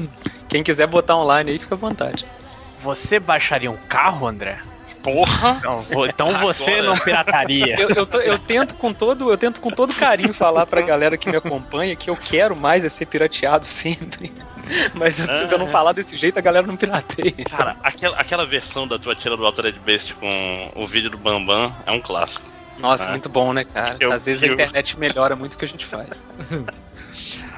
[0.50, 2.26] quem quiser botar online aí, fica à vontade.
[2.84, 4.58] Você baixaria um carro, André?
[5.04, 5.60] Porra!
[5.90, 6.84] Vo- então você Agora.
[6.84, 7.76] não pirataria.
[7.80, 11.18] Eu, eu, tô- eu tento com todo, eu tento com todo carinho falar pra galera
[11.18, 14.32] que me acompanha que eu quero mais é ser pirateado sempre.
[14.94, 17.34] Mas se eu não falar desse jeito, a galera não pirateia.
[17.50, 21.76] Cara, aquela, aquela versão da tua tira do Altered Beast com o vídeo do Bambam
[21.86, 22.46] é um clássico.
[22.78, 23.10] Nossa, Ah.
[23.10, 23.96] muito bom, né, cara?
[24.00, 26.24] Eu- Às vezes a internet melhora muito o que a gente faz.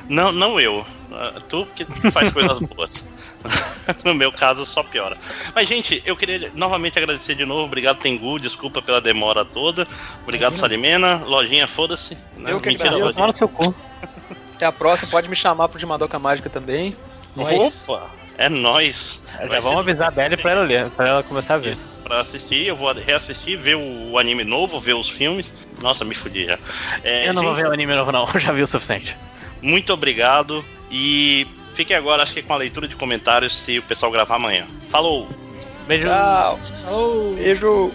[0.07, 0.85] Não, não eu.
[1.11, 3.09] Ah, Tu que faz coisas boas.
[4.03, 5.17] no meu caso, só piora.
[5.53, 7.63] Mas, gente, eu queria novamente agradecer de novo.
[7.65, 8.39] Obrigado, Tengu.
[8.39, 9.87] Desculpa pela demora toda.
[10.23, 11.17] Obrigado, Salimena.
[11.25, 12.17] Lojinha, foda-se.
[12.37, 12.51] né?
[12.51, 13.05] Eu que Mentira, agradeço.
[13.19, 13.27] lojinha.
[13.27, 13.75] no seu cu.
[14.55, 16.95] Até a próxima, pode me chamar pro de Madoka Mágica também.
[17.35, 17.83] Nós.
[17.87, 18.09] Opa!
[18.37, 19.21] É nóis.
[19.39, 21.77] Já Vai vamos ser avisar a Belly pra ela ler, pra ela começar a ver.
[22.03, 25.53] Pra assistir, eu vou reassistir, ver o anime novo, ver os filmes.
[25.81, 26.57] Nossa, me fudi já.
[27.03, 28.27] É, Eu não vou gente, ver o anime novo, não.
[28.33, 29.15] Eu já vi o suficiente.
[29.61, 30.65] Muito obrigado.
[30.89, 34.65] E fique agora, acho que com a leitura de comentários, se o pessoal gravar amanhã.
[34.89, 35.27] Falou!
[35.87, 36.07] Beijo.
[36.07, 36.59] Tchau.
[36.89, 37.35] Oh.
[37.35, 37.91] Beijo.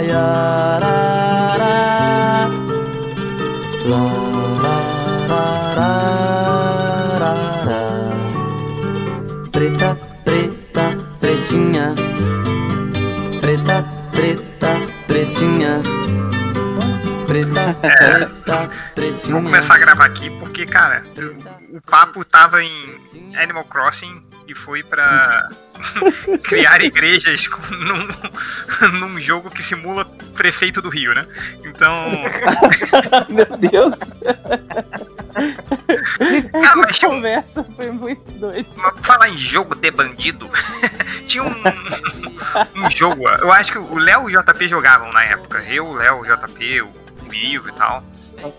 [0.00, 0.77] If
[18.94, 19.34] pretinha.
[19.34, 21.04] Vou começar a gravar aqui porque, cara,
[21.70, 25.48] o, o papo tava em Animal Crossing e foi pra
[26.42, 28.08] criar igrejas num,
[28.98, 31.26] num jogo que simula prefeito do Rio, né?
[31.62, 32.10] Então,
[33.28, 33.98] Meu Deus,
[36.50, 38.68] cara, mas tinha um, conversa foi muito doida.
[39.02, 40.48] falar em jogo de bandido,
[41.26, 41.54] tinha um,
[42.76, 45.94] um jogo, eu acho que o Léo e o JP jogavam na época, eu, o
[45.94, 48.02] Léo, o JP, o Ivo e tal,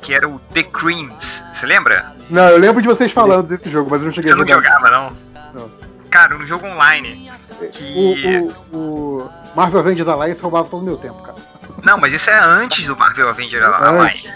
[0.02, 2.16] que era o The Creams, você lembra?
[2.30, 4.48] Não, eu lembro de vocês falando desse jogo, mas eu não cheguei Você a não
[4.48, 4.64] jogar.
[4.80, 5.18] jogava, não?
[5.54, 5.72] Não.
[6.10, 7.32] Cara, um jogo online.
[7.72, 8.50] Que.
[8.72, 11.38] O, o, o Marvel Avengers Alliance roubava todo o meu tempo, cara.
[11.84, 14.34] Não, mas isso é antes do Marvel Avenger Alliance.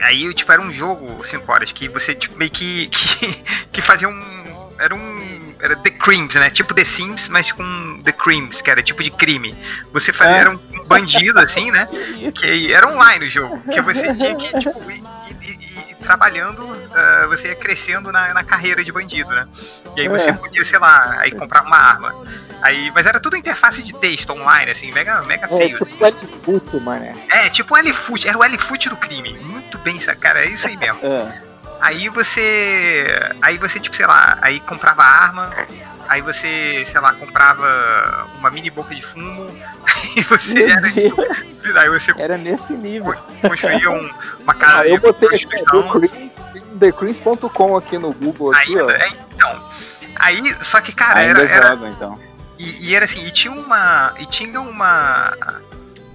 [0.00, 3.42] Aí, tipo, era um jogo, 5 horas, que você tipo, meio que, que.
[3.72, 4.72] que fazia um.
[4.78, 5.22] Era um.
[5.62, 6.50] Era The Crimes, né?
[6.50, 9.56] Tipo The Sims, mas com The Crimes, que era tipo de crime.
[9.92, 10.34] Você fazia.
[10.36, 10.40] É.
[10.40, 11.86] Era um bandido, assim, né?
[12.34, 13.62] Que era online o jogo.
[13.70, 15.02] Que você tinha que, tipo, ir,
[15.40, 19.46] ir- ir- trabalhando, ah, você ia crescendo na, na carreira de bandido, né?
[19.96, 20.32] E aí você É.
[20.32, 22.12] podia, sei lá, aí comprar uma arma.
[22.60, 25.76] Aí, mas era tudo interface de texto online, assim, mega, mega É feio.
[25.80, 25.92] assim.
[25.92, 27.14] tipo L-Foot, mané.
[27.30, 29.38] É, tipo o L-Foot, era o L-Foot do crime.
[29.44, 30.98] Muito bem, cara, é isso aí mesmo.
[31.04, 31.51] É.
[31.82, 33.06] Aí você.
[33.42, 35.50] Aí você, tipo, sei lá, aí comprava arma,
[36.08, 39.50] aí você, sei lá, comprava uma mini boca de fumo,
[39.86, 41.22] aí você Meu era, tipo,
[41.78, 43.14] aí você era nesse nível.
[43.40, 45.28] construía um- uma casa Ah, eu botei
[46.80, 48.54] TheCreams.com aqui no Google.
[48.54, 49.70] Ainda, é, então.
[50.16, 52.18] Aí, só que, cara, Ainda era, era, joga, então.
[52.58, 54.14] E, e era assim, e tinha uma.
[54.18, 55.36] E tinha uma.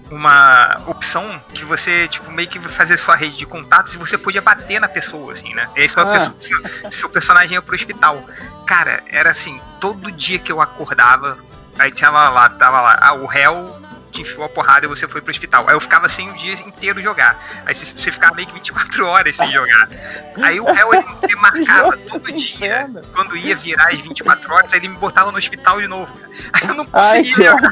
[0.10, 4.42] Uma opção que você, tipo, meio que fazer sua rede de contatos e você podia
[4.42, 5.70] bater na pessoa, assim, né?
[5.76, 6.14] E aí sua Ah.
[6.14, 8.26] pessoa- seu, seu personagem ia pro hospital.
[8.66, 11.38] Cara, era assim, todo dia que eu acordava,
[11.78, 13.76] aí tinha lá, tava lá, ah, o réu
[14.10, 15.66] te enfiou a porrada e você foi pro hospital.
[15.68, 17.38] Aí eu ficava sem o dia inteiro jogar.
[17.66, 19.90] Aí você, ficava meio que 24 horas sem jogar.
[20.42, 22.90] Aí o réu ele me marcava todo dia.
[23.14, 26.12] Quando ia virar as 24 horas, aí ele me botava no hospital de novo.
[26.54, 27.72] Aí eu não Ai, conseguia que jogar.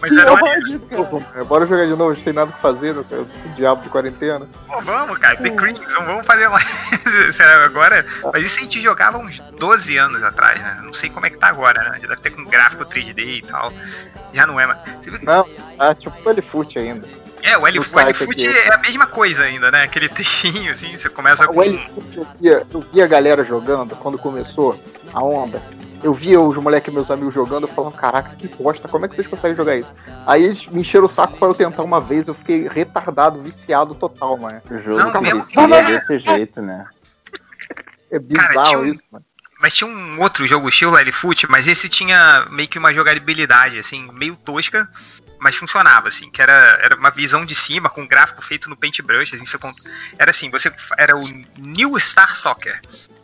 [0.00, 1.40] Mas Que era ódio, cara.
[1.40, 3.88] É, Bora jogar de novo, a gente tem nada pra fazer nesse, nesse diabo de
[3.88, 4.48] quarentena.
[4.66, 5.36] Pô, vamos, cara.
[5.36, 6.64] The Crimson, vamos fazer mais.
[7.34, 8.04] Sério, agora.
[8.32, 10.80] Mas isso a gente jogava uns 12 anos atrás, né?
[10.82, 11.98] Não sei como é que tá agora, né?
[12.00, 13.72] Já deve ter com gráfico 3D e tal.
[14.32, 14.78] Já não é mais.
[15.00, 17.23] Você viu que- Não, ah, tipo o L-Foot ainda.
[17.44, 19.82] É, o L-Foot é a mesma coisa ainda, né?
[19.82, 21.58] Aquele textinho, assim, você começa com.
[21.58, 24.82] O L-Foot eu via, eu via a galera jogando quando começou
[25.12, 25.62] a onda.
[26.02, 29.14] Eu via os moleques, meus amigos jogando, eu falando, caraca, que bosta, como é que
[29.16, 29.92] vocês conseguem jogar isso?
[30.26, 33.94] Aí eles me encheram o saco pra eu tentar uma vez, eu fiquei retardado, viciado
[33.94, 34.60] total, mano.
[34.70, 36.84] O jogo Não, que mesmo que- vicia desse jeito, né?
[38.10, 39.24] É bizarro Cara, um- isso, mano.
[39.60, 44.10] Mas tinha um outro jogo estilo L-Foot, mas esse tinha meio que uma jogabilidade, assim,
[44.12, 44.86] meio tosca,
[45.38, 49.34] mas funcionava, assim, que era, era uma visão de cima, com gráfico feito no Paintbrush,
[49.34, 49.58] assim, você
[50.18, 51.24] era assim, você era o
[51.58, 52.80] New Star Soccer.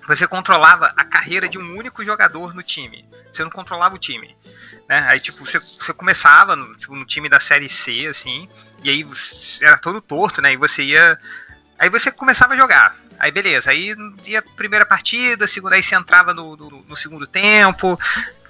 [0.06, 3.04] Você controlava a carreira de um único jogador no time.
[3.30, 4.36] Você não controlava o time.
[4.88, 5.04] Né?
[5.08, 8.48] Aí, tipo, você, você começava no, tipo, no time da série C, assim,
[8.82, 9.06] e aí
[9.62, 10.52] era todo torto, né?
[10.52, 11.16] E você ia.
[11.78, 12.94] Aí você começava a jogar.
[13.20, 13.94] Aí beleza, aí
[14.26, 17.96] ia primeira partida, segunda, aí você entrava no, no- no segundo tempo.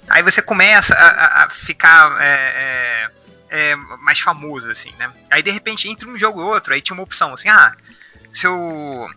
[0.09, 3.11] Aí você começa a, a- a ficar é, é,
[3.51, 5.13] é, mais famoso, assim, né?
[5.29, 7.75] Aí de repente, entre um jogo e outro, aí tinha uma opção assim, ah,
[8.31, 9.09] seu,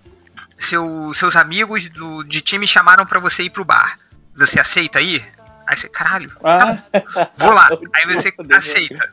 [0.58, 3.96] seu, seus amigos do, de time chamaram pra você ir pro bar.
[4.34, 5.24] Você aceita aí?
[5.66, 7.70] Aí você, caralho, tá Ah, Vou lá.
[7.94, 9.10] Aí você aceita.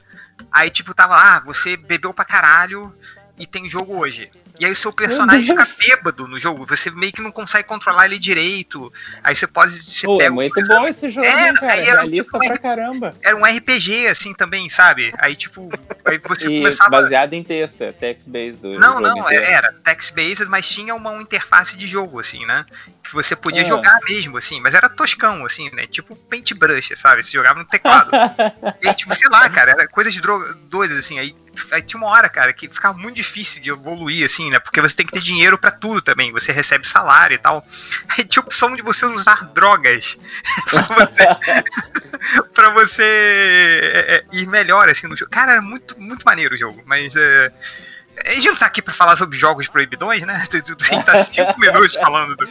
[0.51, 2.93] Aí, tipo, tava lá, você bebeu pra caralho
[3.37, 4.29] e tem jogo hoje.
[4.61, 6.67] E aí o seu personagem fica bêbado no jogo.
[6.67, 8.93] Você meio que não consegue controlar ele direito.
[9.23, 9.71] Aí você pode.
[9.71, 10.31] Você Pô, é pega.
[10.35, 11.73] muito bom esse jogo, É, hein, cara.
[11.73, 13.11] aí era tipo- pra caramba.
[13.23, 15.11] Era um RPG, assim, também, sabe?
[15.17, 15.67] Aí, tipo,
[16.05, 16.91] aí você E começava.
[16.91, 18.77] baseado em texto, é text-based.
[18.77, 19.43] Não, não, inteiro.
[19.43, 22.63] é- era text-based, mas tinha uma interface de jogo, assim, né?
[23.03, 23.65] Que você podia Ah.
[23.65, 25.87] jogar mesmo, assim, mas era toscão, assim, né?
[25.87, 27.23] Tipo paintbrush, sabe?
[27.23, 28.11] Você jogava no teclado.
[28.83, 31.17] e aí, tipo, sei lá, cara, era coisas de dro- doidas, assim.
[31.17, 31.33] Aí,
[31.71, 34.59] aí tinha uma hora, cara, que ficava muito difícil de evoluir, assim, né?
[34.59, 36.31] Porque você tem que ter dinheiro pra tudo também.
[36.31, 37.65] Você recebe salário e tal.
[38.17, 40.17] Aí tinha a opção de você usar drogas
[40.69, 45.31] pra você, pra você é, é, ir melhor, assim, no jogo.
[45.31, 47.15] Cara, era muito, muito maneiro o jogo, mas.
[47.15, 47.51] É,
[48.25, 50.33] a gente não tá aqui pra falar sobre jogos proibidões, né?
[50.51, 52.47] A gente tá cinco minutos falando do-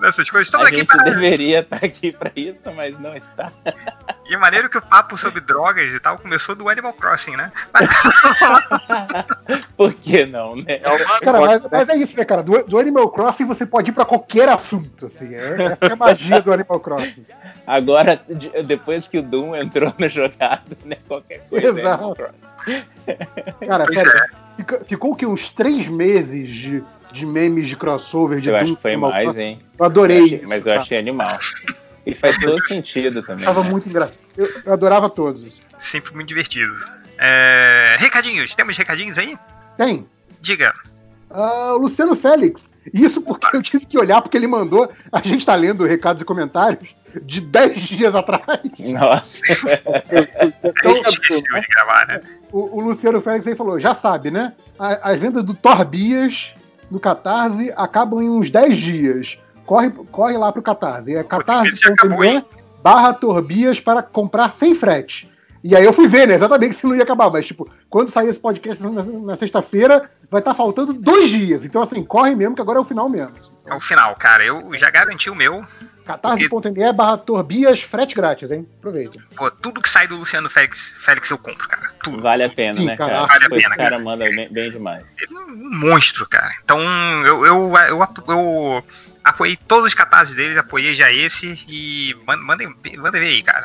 [0.00, 0.48] dessas coisas.
[0.48, 1.04] Estamos a aqui gente pra.
[1.04, 3.50] deveria estar aqui pra isso, mas não está.
[4.24, 7.50] E é maneiro que o papo sobre drogas e tal começou do Animal Crossing, né?
[9.76, 10.78] Por que não, né?
[11.22, 12.42] Cara, mas, mas é isso, né, cara?
[12.42, 15.34] Do, do Animal Crossing você pode ir pra qualquer assunto, assim.
[15.34, 17.26] É, essa é a magia do Animal Crossing.
[17.66, 20.96] Agora, de- depois que o Doom entrou na jogada, né?
[21.06, 21.66] Qualquer coisa.
[21.66, 22.04] é Exato.
[22.04, 23.66] Animal Crossing.
[23.66, 24.26] Cara, Pois sério, é.
[24.62, 26.82] Fica- ficou que uns três meses de,
[27.12, 29.58] de memes de crossover de Eu acho que foi mais, hein?
[29.78, 31.36] Eu adorei Eu mas eu achei animal.
[32.04, 33.44] E faz todo sentido também.
[33.44, 33.70] Tava né?
[33.70, 34.24] muito engraçado.
[34.36, 35.60] Eu, eu adorava todos.
[35.78, 36.72] Sempre muito divertido.
[37.18, 39.36] É, Recadinhos, temos recadinhos aí?
[39.76, 40.06] Tem.
[40.40, 40.72] Diga.
[41.30, 42.68] O Luciano Félix.
[42.92, 44.90] Isso porque eu tive que olhar, porque ele mandou.
[45.12, 46.88] A gente tá lendo recados e comentários
[47.22, 48.60] de 10 dias atrás.
[48.78, 49.38] Nossa.
[50.84, 52.20] A gente esqueceu de gravar, né?
[52.52, 54.52] O, o Luciano Félix aí falou: já sabe, né?
[54.78, 56.52] A- As vendas do Torbias
[56.90, 59.38] no Catarse acabam em uns 10 dias.
[59.64, 61.14] Corre, corre lá pro Catarse.
[61.14, 62.44] É que catarse.me
[62.82, 65.30] barra Torbias para comprar sem frete.
[65.64, 66.34] E aí eu fui ver, né?
[66.34, 67.30] Exatamente se não ia acabar.
[67.30, 71.64] Mas, tipo, quando sair esse podcast na, na sexta-feira, vai estar faltando dois dias.
[71.64, 73.30] Então, assim, corre mesmo, que agora é o final mesmo.
[73.64, 74.44] É o final, cara.
[74.44, 75.62] Eu já garanti o meu.
[76.04, 78.66] catarse.me barra Torbias, frete grátis, hein?
[78.78, 79.18] Aproveita.
[79.36, 81.90] Pô, tudo que sai do Luciano Félix, Félix eu compro, cara.
[82.02, 82.20] Tudo.
[82.22, 83.26] Vale a pena, Sim, né, cara, cara?
[83.26, 83.98] vale a pena, cara cara.
[83.98, 85.04] manda bem, bem demais.
[85.20, 86.52] Ele é um monstro, cara.
[86.64, 86.78] Então
[87.26, 88.84] eu, eu, eu, eu
[89.24, 93.64] apoiei todos os catarses dele, apoiei já esse e man- mandem, mandem ver aí, cara.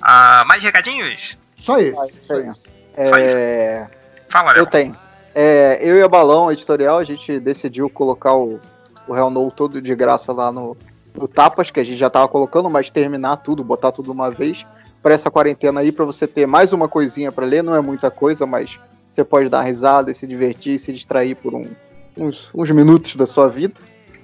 [0.00, 1.36] Ah, mais recadinhos?
[1.56, 1.98] Só esse.
[1.98, 3.36] Ah, Só isso.
[3.36, 3.86] É,
[4.28, 4.66] Fala, eu Léo.
[4.66, 4.96] tenho.
[5.34, 8.60] É, eu e a Balão Editorial, a gente decidiu colocar o,
[9.06, 10.76] o Real No todo de graça lá no,
[11.14, 14.64] no Tapas, que a gente já tava colocando, mas terminar tudo, botar tudo uma vez,
[15.02, 18.10] para essa quarentena aí, para você ter mais uma coisinha para ler, não é muita
[18.10, 18.78] coisa, mas
[19.14, 21.68] você pode dar risada e se divertir, se distrair por um-
[22.16, 23.74] uns, uns minutos da sua vida.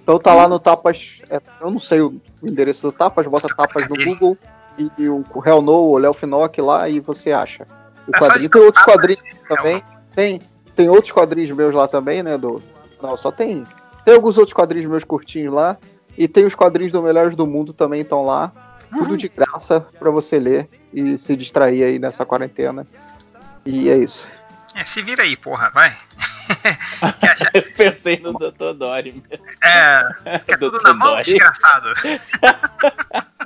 [0.03, 3.89] Então tá lá no Tapas, é, eu não sei o endereço do Tapas, bota Tapas
[3.89, 4.39] no Google
[4.79, 7.67] e, e o Real No, o Léo Finock lá e você acha.
[8.07, 8.51] O É quadrinho.
[8.51, 9.83] Tem outros quadrinhos também.
[10.15, 10.41] Tem,
[10.77, 12.39] tem outros quadrinhos meus lá também, né?
[12.39, 12.63] Do,
[13.03, 13.65] não, só tem.
[14.05, 15.77] Tem alguns outros quadrinhos meus curtinhos lá.
[16.19, 18.53] E tem os quadrinhos do Melhores do Mundo também estão lá.
[18.91, 22.87] Tudo de graça pra você ler e se distrair aí nessa quarentena.
[23.65, 24.27] E é isso.
[24.75, 25.89] É, se vira aí, porra, vai.
[27.03, 28.73] Acha- Eu pensei no Dr.
[28.79, 29.23] Dory.
[29.63, 31.25] É, quer tudo na mão, Dory.
[31.25, 31.89] desgraçado.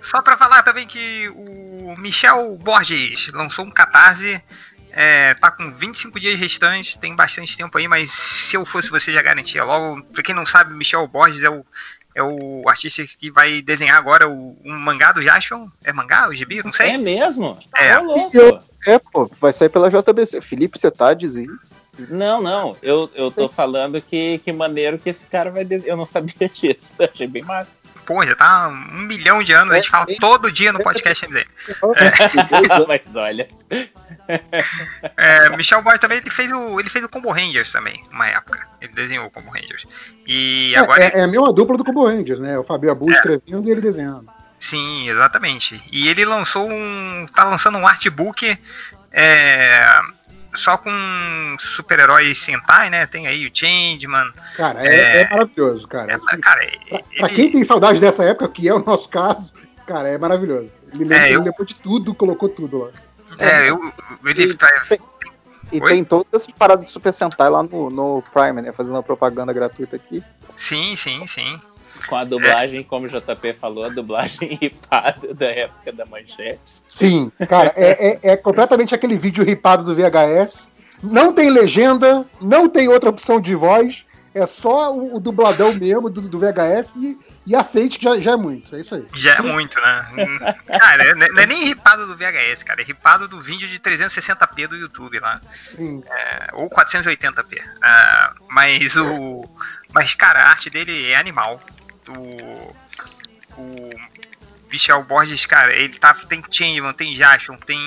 [0.00, 4.42] Só pra falar também que o Michel Borges lançou um catarse.
[5.00, 9.12] É, tá com 25 dias restantes, tem bastante tempo aí, mas se eu fosse você
[9.12, 10.02] já garantia logo.
[10.06, 11.64] Pra quem não sabe, Michel Borges é o,
[12.16, 15.68] é o artista que vai desenhar agora o, um mangá do Jaspion.
[15.84, 16.28] É mangá?
[16.28, 16.64] O gibi?
[16.64, 16.90] Não sei.
[16.90, 17.56] É mesmo?
[17.76, 17.96] É.
[17.96, 18.64] Ô, louco.
[18.84, 20.40] É, pô, vai sair pela JBC.
[20.40, 21.56] Felipe, você tá dizendo?
[22.10, 22.76] Não, não.
[22.82, 25.92] Eu, eu tô falando que, que maneiro que esse cara vai desenhar.
[25.92, 26.96] Eu não sabia disso.
[26.98, 27.70] Eu achei bem massa.
[28.08, 31.46] Pô, já tá um milhão de anos, a gente fala todo dia no podcast MD.
[32.88, 33.46] Mas olha.
[35.16, 38.66] É, Michel Borges também ele fez o ele fez o Combo Rangers também, uma época.
[38.80, 39.86] Ele desenhou o Combo Rangers.
[40.26, 42.58] E É, agora é, é a mesma dupla do Combo Rangers, né?
[42.58, 43.14] O Fabio Abu É.
[43.14, 44.28] escrevendo e ele desenhando.
[44.58, 45.82] sim, exatamente.
[45.90, 48.58] E ele lançou um tá lançando um artbook
[49.12, 49.80] é,
[50.58, 50.90] só com
[51.58, 53.06] super-heróis Sentai, né?
[53.06, 54.30] Tem aí o Changeman.
[54.56, 55.20] Cara, é, É.
[55.22, 56.12] é maravilhoso, cara.
[56.12, 59.52] É, cara, Pra, pra quem tem saudade dessa época, que é o nosso caso,
[59.86, 60.70] cara, é maravilhoso.
[60.94, 62.90] Ele lembra, É, eu- ele lembrou de tudo, colocou tudo lá.
[63.40, 63.78] é, eu,
[64.24, 64.98] ele E faz- tem-
[65.70, 68.72] E tem todas essas paradas de Super Sentai lá no, no Prime, né?
[68.72, 70.22] Fazendo uma propaganda gratuita aqui.
[70.56, 71.60] sim, sim, sim.
[72.06, 76.58] Com a dublagem, como o JP falou, a dublagem ripada da época da manchete.
[76.88, 80.70] Sim, cara, é, é, é completamente aquele vídeo ripado do VHS.
[81.02, 84.04] Não tem legenda, não tem outra opção de voz.
[84.34, 88.32] É só o, o dubladão mesmo do, do VHS e, e aceite que já, já
[88.32, 88.74] é muito.
[88.76, 89.04] É isso aí.
[89.14, 90.54] Já é muito, né?
[90.78, 92.80] Cara, não é- não é nem ripado do VHS, cara.
[92.82, 95.40] É ripado do vídeo de 360p do YouTube lá.
[95.48, 96.02] Sim.
[96.06, 97.60] É, ou 480p.
[97.82, 99.44] Ah, mas o.
[99.92, 101.60] Mas, cara, a arte dele é animal.
[102.08, 102.74] O.
[103.56, 103.90] O.
[104.70, 107.80] Michel Borges, cara, ele tá, tem Changeman, tem Jaspion, tem.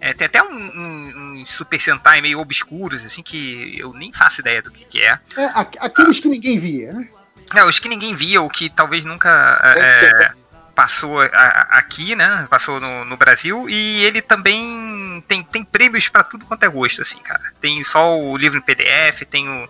[0.00, 4.40] é, tem até um, um, um Super Sentai meio obscuros, assim, que eu nem faço
[4.40, 5.18] ideia do que, que é.
[5.36, 7.08] É, aqu- aqueles que ninguém via, né?
[7.54, 9.28] É, os que ninguém via, ou que talvez nunca
[9.76, 10.32] é,
[10.74, 12.46] passou a- a- aqui, né?
[12.50, 13.70] Passou no, no Brasil.
[13.70, 17.52] E ele também tem, tem prêmios pra tudo quanto é gosto, assim, cara.
[17.60, 19.68] Tem só o livro em PDF, tem o,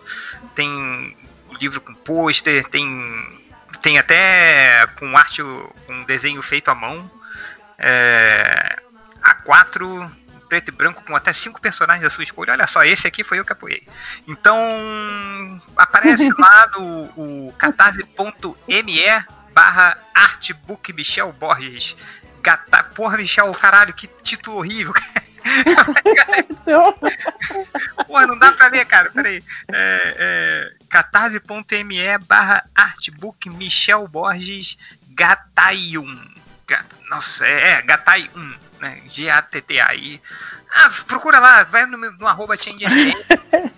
[0.55, 1.15] tem
[1.49, 2.87] o livro com pôster, tem,
[3.81, 5.41] tem até com arte,
[5.85, 7.09] com desenho feito à mão.
[7.77, 8.79] É,
[9.21, 10.11] A4,
[10.47, 12.53] preto e branco, com até cinco personagens da sua escolha.
[12.53, 13.81] Olha só, esse aqui foi eu que apoiei.
[14.27, 14.57] Então,
[15.75, 19.01] aparece lá no o catarse.me
[19.53, 21.95] barra artbook Michel Borges.
[22.41, 22.83] Gata...
[22.83, 24.93] Porra, Michel, caralho, que título horrível.
[28.05, 29.43] Porra, não dá pra ler, cara, peraí.
[29.71, 34.77] É, é, catarse.me barra artbook Michel Borges
[35.09, 36.35] Gataium.
[36.67, 39.01] Ga- Nossa, é, é Gatai1, né?
[39.07, 40.21] G-A-T-T-A-I.
[40.73, 43.13] Ah, procura lá, vai no, no arroba ChangeNN.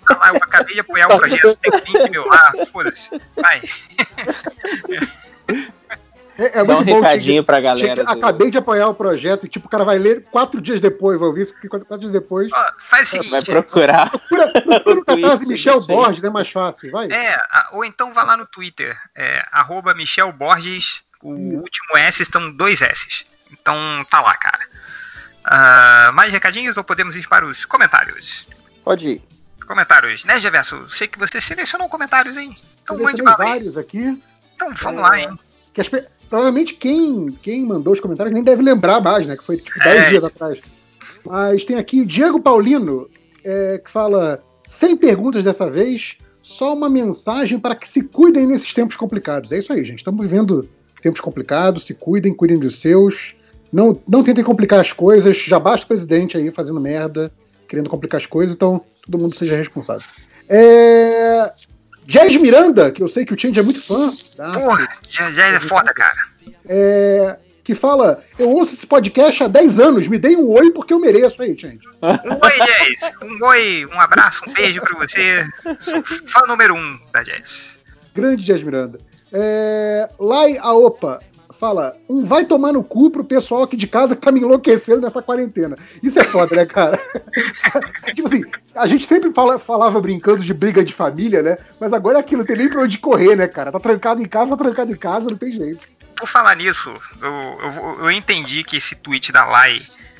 [0.07, 3.09] Tá lá, eu acabei de apoiar o projeto, tem link meu lá, foda-se.
[3.35, 3.61] Vai.
[6.39, 6.95] É, é Dá um bom.
[7.01, 7.95] recadinho pra galera.
[7.95, 10.79] que- do- Acabei de apoiar o projeto e, tipo, o cara vai ler quatro dias
[10.79, 12.49] depois, vai ouvir isso, porque quatro, quatro dias depois.
[12.77, 14.09] Faz o Vai seguinte, procurar.
[14.09, 15.81] Procura, procura o catarse Michel.
[15.81, 17.07] Borges, é mais fácil, vai.
[17.11, 17.37] É,
[17.73, 22.81] ou então vá lá no Twitter, é, arroba Michel Borges, o último S estão dois
[22.81, 23.25] S.
[23.51, 23.75] Então
[24.09, 24.59] tá lá, cara.
[25.43, 28.47] Ah, mais recadinhos ou podemos ir para os comentários?
[28.83, 29.23] Pode ir.
[29.67, 30.87] Comentários, né, Geverso?
[30.89, 32.55] Sei que você selecionou comentários, hein?
[32.83, 33.49] Então mande bala aí.
[33.51, 34.21] vários aqui.
[34.55, 35.37] Então vamos lá, hein?
[35.73, 39.35] Que as pe- provavelmente quem, quem mandou os comentários nem deve lembrar mais, né?
[39.35, 40.09] Que foi tipo 10 É.
[40.09, 40.59] dias atrás.
[41.25, 43.09] Mas tem aqui Diego Paulino,
[43.43, 48.73] é, que fala: sem perguntas dessa vez, só uma mensagem para que se cuidem nesses
[48.73, 49.51] tempos complicados.
[49.51, 49.99] É isso aí, gente.
[49.99, 50.67] Estamos vivendo
[51.01, 53.33] tempos complicados, se cuidem, cuidem dos seus.
[53.71, 55.37] Não, não tentem complicar as coisas.
[55.37, 57.31] Já basta o presidente aí fazendo merda,
[57.67, 60.05] querendo complicar as coisas, então todo mundo seja responsável.
[60.47, 61.51] É.
[62.09, 64.51] Jazz Miranda, que eu sei que o Change é muito fã, tá?
[64.51, 66.17] Porra, já é foda, cara.
[66.67, 70.91] é, que fala: Eu ouço esse podcast há 10 anos, me deem um oi porque
[70.91, 71.87] eu mereço aí, gente.
[72.01, 73.11] Um oi, Jazz.
[73.21, 75.47] Um oi, um abraço, um beijo pra você.
[75.77, 77.79] Sou fã número um da Jazz.
[78.15, 78.99] Grande Jazz Miranda.
[79.31, 81.19] É, Lai Aopa
[81.59, 85.01] fala: Um vai tomar no cu pro pessoal aqui de casa que tá me enlouquecendo
[85.01, 85.75] nessa quarentena.
[86.01, 86.99] Isso é foda, né, cara?
[88.15, 88.43] tipo assim,
[88.75, 91.57] a gente sempre fala- falava brincando de briga de família, né?
[91.79, 93.71] Mas agora é aquilo, não tem nem pra onde correr, né, cara?
[93.71, 95.87] Tá trancado em casa, tá trancado em casa, não tem jeito.
[96.15, 99.79] Por falar nisso, eu, eu, eu entendi que esse tweet da Lai,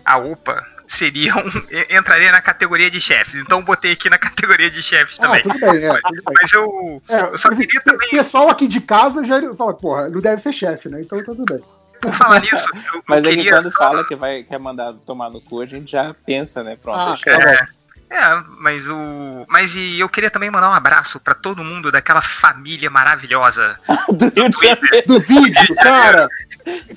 [0.10, 3.36] a UPA, seria um, entraria na categoria de chefes.
[3.36, 5.42] Então eu botei aqui na categoria de chefes Ah, também.
[5.44, 6.34] tudo bem, é, tudo bem.
[6.42, 8.10] Mas eu, É, eu só mas queria o também.
[8.10, 11.02] pessoal aqui de casa já fala, porra, não deve ser chefe, né?
[11.02, 11.64] Então tá tudo bem.
[12.02, 13.52] Por falar nisso, eu, Mas eu aí queria.
[13.52, 16.76] quando fala que vai quer mandar tomar no cu, a gente já pensa, né?
[16.82, 16.98] Pronto.
[16.98, 17.79] Ah, acho que- tá bom.
[18.12, 19.46] É, mas o.
[19.48, 23.80] Mas e eu queria também mandar um abraço pra todo mundo daquela família maravilhosa.
[24.10, 25.08] Do de Janeiro.
[25.08, 26.28] Do vídeo, cara.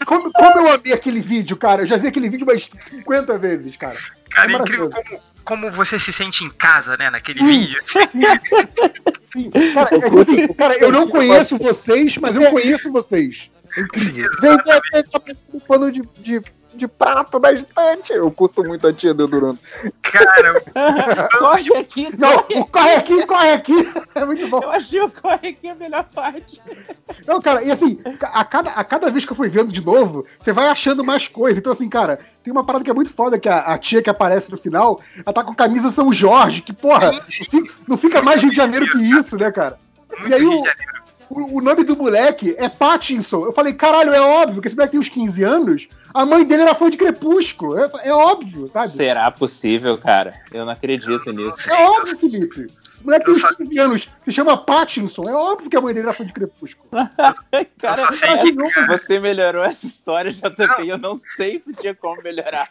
[0.07, 1.83] Como, como eu amei aquele vídeo, cara.
[1.83, 3.97] Eu já vi aquele vídeo mais 50 vezes, cara.
[4.31, 7.47] Cara, É é incrível como, como você se sente em casa, né, naquele Hum.
[7.47, 7.83] vídeo.
[9.33, 9.51] Sim.
[9.75, 13.51] Cara, é que assim, cara, eu não conheço vocês, mas eu conheço vocês.
[13.77, 13.83] É.
[14.41, 15.21] Vem cá, vem cá,
[15.67, 16.43] pano de, de,
[16.75, 18.13] de prato da estante.
[18.13, 19.59] Eu curto muito a tia Dedurando.
[20.03, 22.95] Cara, Corre aqui, Não, corre.
[22.95, 23.93] aqui, corre aqui.
[24.15, 24.61] É muito bom.
[24.63, 26.61] Eu achei o corre aqui a melhor parte.
[27.27, 30.27] Não, cara, e assim, a cada, a cada vez que eu fui vendo de novo,
[30.39, 31.59] você vai achando mais coisa.
[31.59, 34.11] Então, assim, cara, tem uma parada que é muito foda, que a, a tia que
[34.11, 38.21] aparece no final, ela tá com camisa São Jorge, que, porra, não fica, não fica
[38.23, 39.79] mais Rio de Janeiro que isso, né, cara?
[40.19, 41.02] muito E aí Rio de Janeiro.
[41.35, 43.45] O, o nome do moleque é Pattinson.
[43.47, 46.63] Eu falei, caralho, é óbvio que esse moleque tem uns 15 anos, a mãe dele
[46.63, 47.79] era fã de Crepúsculo.
[47.79, 48.91] É, é óbvio, sabe?
[48.91, 50.35] Será possível, cara?
[50.53, 51.71] Eu não acredito nisso.
[51.73, 52.67] É óbvio, Felipe.
[53.01, 55.29] O moleque tem Eu uns só- 15 anos, se chama Pattinson.
[55.29, 56.89] É óbvio que a mãe dele era fã de Crepúsculo.
[57.81, 58.53] Cara, só sei que-
[58.87, 62.69] você melhorou essa história, JP, eu não sei se tinha como melhorar.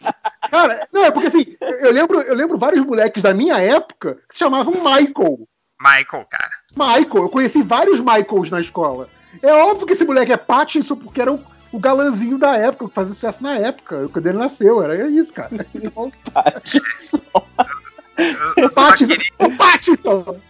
[0.50, 4.34] Cara, não, é porque assim, eu lembro, eu lembro vários moleques da minha época que
[4.34, 5.46] se chamavam Michael.
[5.80, 6.50] Michael, cara.
[6.76, 9.08] Michael, eu conheci vários Michaels na escola.
[9.42, 11.42] É óbvio que esse moleque é Pattinson porque era o,
[11.72, 14.82] o galãzinho da época, que fazia sucesso na época, quando ele nasceu.
[14.82, 15.50] Era isso, cara.
[15.74, 16.12] Então,
[18.74, 19.32] Pattinson, queria.
[19.38, 20.40] o Pattinson!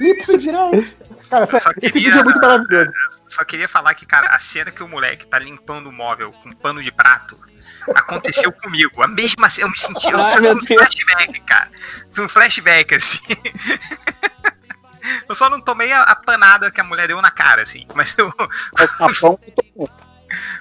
[0.00, 0.96] Lipso direito.
[1.28, 2.92] Cara, Eu só essa- esse queria- vídeo é muito maravilhoso.
[3.26, 6.52] Só queria falar que, cara, a cena que o moleque tá limpando o móvel com
[6.52, 7.38] pano de prato
[7.94, 9.02] aconteceu comigo.
[9.02, 10.10] A mesma cena, eu me senti.
[10.10, 11.68] Eu Ai, um flashback, cara.
[12.12, 13.18] Foi um flashback, assim.
[15.28, 17.86] Eu só não tomei a, a panada que a mulher deu na cara, assim.
[17.94, 18.32] Mas, eu,
[19.20, 19.40] tomou.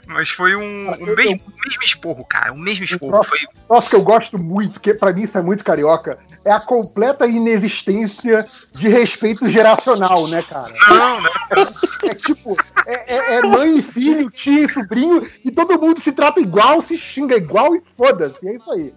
[0.08, 2.54] mas foi um, o Eu- mesmo, mesmo esporro, cara.
[2.54, 3.12] O mesmo esporro.
[3.12, 6.52] troço- Foi, Nossa, que eu gosto muito, que pra mim isso é muito carioca, é
[6.52, 10.72] a completa inexistência de respeito geracional, né, cara?
[10.90, 11.32] não, não.
[12.04, 16.12] É tipo, é, é- é mãe e filho, tia e sobrinho, e todo mundo se
[16.14, 18.48] trata igual, se xinga igual e foda-se.
[18.48, 18.94] É isso aí.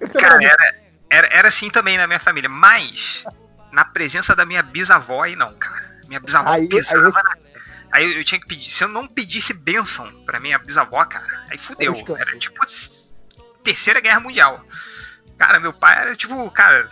[0.00, 0.74] Isso é Cara, era,
[1.10, 2.48] era, era assim também na minha família.
[2.48, 3.24] Mas,
[3.72, 5.90] na presença da minha bisavó, aí não, cara.
[6.06, 7.42] Minha bisavó Aí- pisava aí- na-
[7.94, 8.70] Aí eu, tinha que pedir.
[8.70, 11.94] Se eu não pedisse bênção pra minha bisavó, cara, aí fudeu.
[12.18, 12.58] Era tipo
[13.62, 14.64] Terceira Guerra Mundial.
[15.36, 16.90] Cara, meu pai era tipo, cara,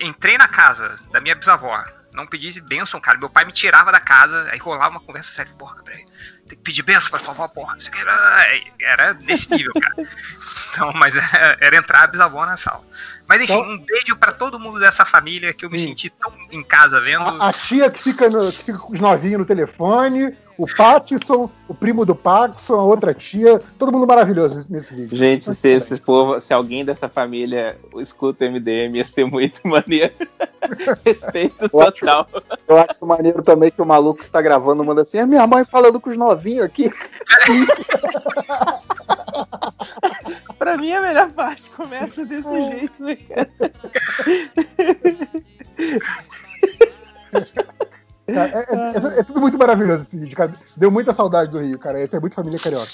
[0.00, 1.84] entrei na casa da minha bisavó.
[2.12, 3.18] Não pedisse bênção, cara.
[3.18, 5.52] Meu pai me tirava da casa, aí rolava uma conversa séria.
[5.54, 6.04] Porra, peraí,
[6.48, 7.76] tem que pedir bênção pra tua avó, porra.
[8.00, 8.46] Era,
[8.80, 9.94] era nesse nível, cara.
[10.74, 12.82] Então, mas era, era entrar a bisavó na sala.
[13.28, 15.88] Mas enfim, Então- um beijo pra todo mundo dessa família que eu me Sim.
[15.88, 17.24] senti tão em casa vendo.
[17.26, 21.50] A, a tia que fica, no- que fica com os novinhos no telefone, o Pattinson,
[21.66, 25.18] o primo do Paxson, a outra tia, todo mundo maravilhoso nesse, nesse vídeo.
[25.18, 30.12] Gente, se esse povo, se alguém dessa família escuta MDM, ia ser muito maneiro.
[31.04, 32.28] Respeito total.
[32.68, 35.64] Eu acho maneiro também que o maluco que tá gravando manda assim: é minha mãe
[35.64, 36.88] falando com os novinhos aqui.
[40.56, 43.50] Pra mim, a melhor parte começa desse jeito, né, cara?
[48.26, 50.52] Cara, é, é- é- é tudo muito maravilhoso esse vídeo, cara.
[50.76, 52.00] Deu muita saudade do Rio, cara.
[52.00, 52.90] Esse é muito família carioca.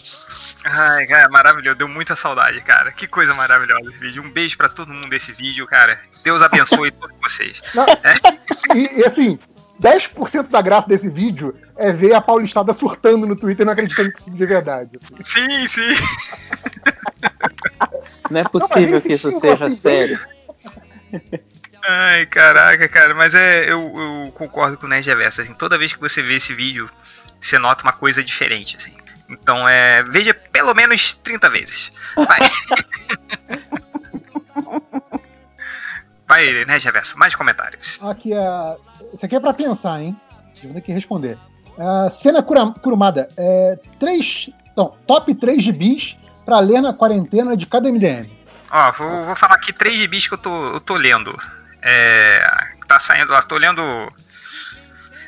[0.64, 1.76] Ai, cara, maravilhoso.
[1.78, 2.90] Deu muita saudade, cara.
[2.92, 4.22] Que coisa maravilhosa esse vídeo.
[4.22, 5.98] Um beijo pra todo mundo desse vídeo, cara.
[6.24, 7.62] Deus abençoe todos vocês.
[7.74, 7.84] Não,
[8.74, 9.38] e, e, assim,
[9.80, 14.10] 10% da graça desse vídeo é ver a Paulistada surtando no Twitter e não acreditando
[14.12, 14.98] que isso é verdade.
[15.20, 15.48] assim.
[15.50, 15.94] Sim, sim.
[18.30, 20.18] Não é Não, possível mas que isso seja assim, sério.
[21.86, 23.14] Ai, caraca, cara.
[23.14, 23.80] Mas é, eu,
[24.26, 25.10] eu concordo com o Nerd.
[25.24, 26.88] Assim, toda vez que você vê esse vídeo,
[27.40, 28.94] você nota uma coisa diferente, assim.
[29.28, 31.92] Então, é, veja pelo menos 30 vezes.
[32.16, 32.38] Vai.
[36.26, 37.98] Vai, Nerd Reverso, mais comentários.
[38.04, 38.76] Aqui, é,
[39.14, 40.14] isso aqui é pra pensar, hein?
[40.62, 41.38] Eu vou ter que responder.
[41.78, 43.28] É, cena cura- curumada.
[43.36, 48.28] É, três, então, top 3 gibis pra ler na quarentena de cada MDM.
[48.70, 51.34] Ó, vou, vou falar aqui três gibis que eu tô, eu tô lendo.
[51.82, 53.82] É, tá saindo lá, tô lendo.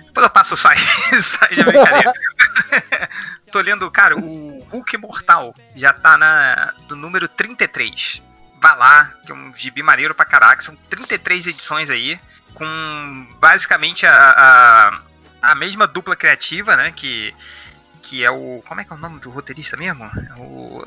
[0.06, 2.12] Depois eu passo site, site de brincadeira.
[3.50, 8.22] tô lendo, cara, o Hulk Mortal já tá na, no número 33.
[8.60, 10.62] Vá lá, que é um gibi maneiro pra caraca.
[10.62, 12.20] São 33 edições aí,
[12.54, 16.92] com basicamente a, a, a mesma dupla criativa, né?
[16.94, 17.34] Que,
[18.02, 18.62] que é o.
[18.66, 20.04] Como é que é o nome do roteirista mesmo?
[20.04, 20.84] É o,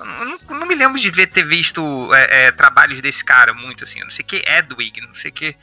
[0.50, 1.82] não, não me lembro de ver, ter visto
[2.14, 4.00] é, é, trabalhos desse cara muito assim.
[4.02, 5.56] Não sei que Edwig, não sei que.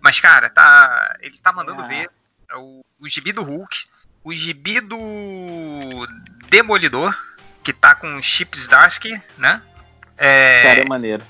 [0.00, 1.16] Mas, cara, tá.
[1.20, 1.86] Ele tá mandando Ah.
[1.86, 2.08] ver.
[2.50, 3.84] É o, o gibi do Hulk,
[4.22, 4.98] o gibi do
[6.48, 7.16] Demolidor,
[7.62, 9.60] que tá com Chip Zdarsky, né?
[10.16, 11.24] É, Cara, é maneiro.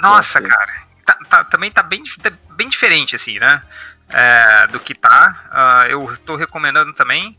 [0.00, 0.88] nossa, cara.
[1.06, 3.62] Tá- tá- também tá bem, tá bem diferente, assim, né?
[4.10, 5.46] É, do que tá.
[5.50, 7.38] Ah, eu tô recomendando também.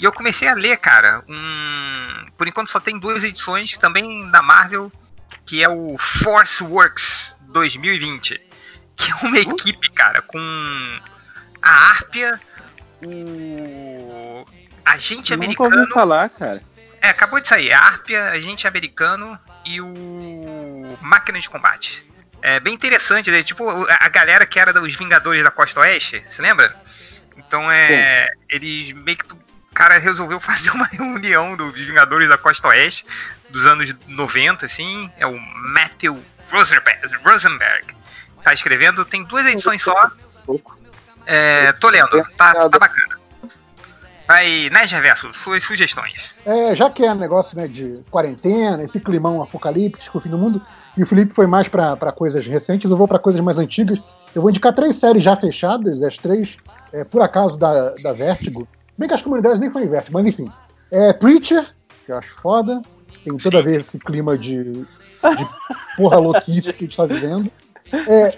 [0.00, 2.30] E eu comecei a ler, cara, um.
[2.36, 4.90] Por enquanto só tem duas edições também da Marvel,
[5.44, 8.40] que é o Force Works 2020.
[8.96, 10.38] Que é uma equipe, cara, com
[11.62, 12.40] a Árpia,
[13.02, 14.44] o
[14.84, 15.94] agente Nunca ouvi americano.
[15.94, 16.62] falar, cara.
[17.02, 17.72] É, acabou de sair.
[17.72, 22.06] A Árpia, Agente Americano e o Máquina de Combate.
[22.42, 23.42] É bem interessante, né?
[23.42, 26.74] Tipo, a a galera que era dos Vingadores da Costa Oeste, você lembra?
[27.36, 28.28] Então é.
[28.48, 29.26] Eles meio que.
[29.70, 33.06] O cara resolveu fazer uma reunião dos Vingadores da Costa Oeste
[33.48, 35.10] dos anos 90, assim.
[35.18, 36.18] É o Matthew
[36.50, 37.14] Rosenberg.
[37.24, 37.94] Rosenberg
[38.42, 39.04] tá escrevendo.
[39.04, 40.10] Tem duas edições só.
[41.26, 43.20] É, tô lendo, tá, tá bacana.
[44.26, 46.40] Vai, né, Gerverso, suas sugestões.
[46.46, 50.62] É, já que é negócio né, de quarentena, esse climão apocalíptico, o fim do mundo,
[50.96, 53.98] e o Felipe foi mais pra pra coisas recentes, eu vou pra coisas mais antigas.
[54.32, 56.56] Eu vou indicar três séries já fechadas, as três,
[56.92, 58.68] é, por acaso, da, da Vertigo.
[59.00, 60.52] Bem que as comunidades nem foi Vertigo, mas enfim.
[60.90, 62.82] É Preacher, que eu acho foda.
[63.24, 65.48] Tem toda vez esse clima de, de
[65.96, 67.50] porra louquice que a gente tá vivendo.
[67.90, 68.34] É,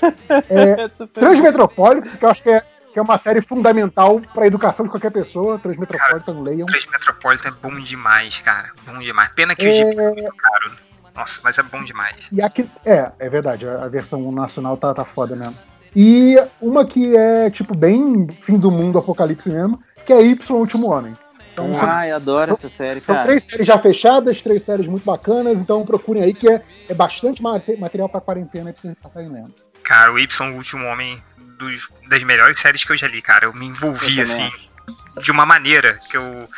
[0.48, 2.60] é, Transmetropolitan, que eu acho que é,
[2.92, 5.58] que é uma série fundamental pra educação de qualquer pessoa.
[5.58, 6.66] Transmetropolitan, leiam.
[6.66, 8.70] Três Metropolitan é bom demais, cara.
[8.86, 9.32] Bom demais.
[9.32, 9.72] Pena que o É.
[9.72, 10.76] Jeep é muito caro.
[11.12, 12.28] Nossa, mas é bom demais.
[12.30, 15.56] E aqui, é, é verdade, a a versão nacional tá, tá foda mesmo.
[15.94, 20.60] E uma que é, tipo, bem fim do mundo, apocalipse mesmo, que é Y, o
[20.60, 21.14] Último Homem.
[21.52, 23.26] Então, são, Ai, adoro essa série, são cara.
[23.26, 27.42] três séries já fechadas, três séries muito bacanas, então procurem aí, que é, é bastante
[27.42, 29.52] mate- material pra quarentena aí pra vocês passarem lendo.
[29.82, 31.22] Cara, o Y, o Último Homem,
[31.58, 33.46] dos, das melhores séries que eu já li, cara.
[33.46, 34.50] Eu me envolvi, Eu assim,
[35.20, 36.48] de uma maneira que eu.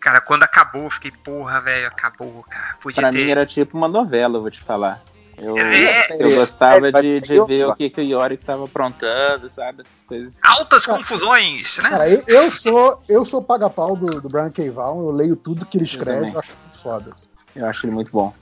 [0.00, 2.76] Cara, quando acabou, eu fiquei, porra, velho, acabou, cara.
[2.80, 3.24] Podia Pra ter.
[3.24, 5.02] mim era tipo uma novela, eu vou te falar.
[5.38, 9.48] Eu, É, eu gostava é, de, de ver o que, que o Yorick tava aprontando,
[9.50, 9.82] sabe?
[9.82, 10.34] Essas coisas.
[10.42, 11.90] Altas confusões, né?
[11.90, 14.70] Cara, eu, eu sou eu sou paga-pau do, do Brian K.
[14.70, 17.16] Vaughan, eu leio tudo que ele escreve, eu acho muito foda.
[17.54, 18.34] Eu acho ele muito bom.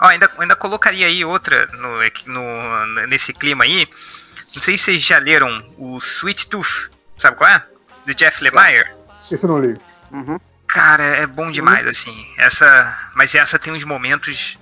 [0.00, 3.86] Ó, ainda, ainda colocaria aí outra no, no- nesse clima aí.
[4.54, 7.64] Não sei se vocês já leram o Sweet Tooth, sabe qual é?
[8.06, 8.88] Do Jeff Lemire.
[9.30, 9.78] Esse eu não li.
[10.10, 10.38] Uhum.
[10.66, 12.14] Cara, é bom demais, assim.
[12.38, 14.58] Essa, mas essa tem uns momentos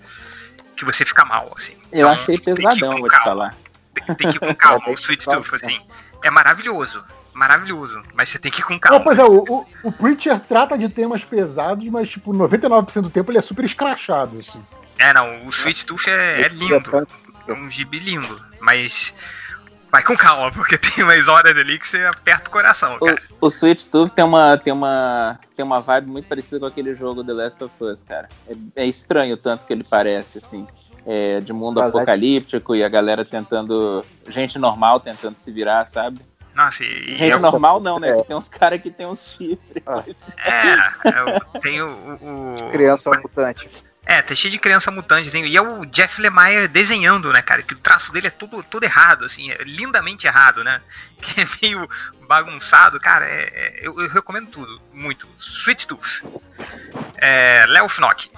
[0.85, 1.75] que você fica mal, assim.
[1.93, 3.25] Eu Então, achei tem que ir pesadão, vou te calma.
[3.25, 3.57] falar.
[3.95, 5.79] Tem, tem que ir com calma, o Sweet Tooth, assim.
[6.25, 7.05] É maravilhoso,
[7.35, 8.03] maravilhoso.
[8.15, 9.01] Mas você tem que ir com Não, calma.
[9.05, 13.31] pois é, o, o, o Preacher trata de temas pesados, mas, tipo, 99% do tempo
[13.31, 14.65] ele é super escrachado, assim.
[14.99, 17.07] É, não, o Sweet Tooth é, é lindo.
[17.47, 18.41] É um gibi lindo.
[18.61, 19.15] Mas
[19.93, 23.21] vai com calma, porque tem umas horas ali que você aperta o coração, cara.
[23.41, 26.95] O, o Sweet Tooth tem uma, tem, uma, tem uma vibe muito parecida com aquele
[26.97, 28.29] jogo The Last of Us, cara.
[28.49, 30.67] É, é estranho o tanto que ele parece, assim.
[31.07, 31.97] É, de mundo Verdade.
[31.99, 34.05] apocalíptico e a galera tentando.
[34.29, 36.21] Gente normal tentando se virar, sabe?
[36.55, 38.11] Nossa, e, Gente eu- normal não, né?
[38.11, 38.23] É.
[38.23, 39.83] Tem uns caras que tem uns chifres.
[39.85, 40.03] Ah.
[40.07, 41.21] mas- É,
[41.57, 42.67] eu tenho o.
[42.67, 43.69] o- Criança mutante.
[44.05, 47.63] É, tá cheio de criança mutante, assim, e é o Jeff Lemire desenhando, né, cara?
[47.63, 50.81] Que o traço dele é tudo, tudo errado, assim, é lindamente errado, né?
[51.23, 51.89] Que é meio
[52.27, 55.29] bagunçado, cara, é, é- eu, eu recomendo tudo, muito.
[55.39, 56.25] Sweet Tooth.
[57.17, 58.29] É, Léo Fnock.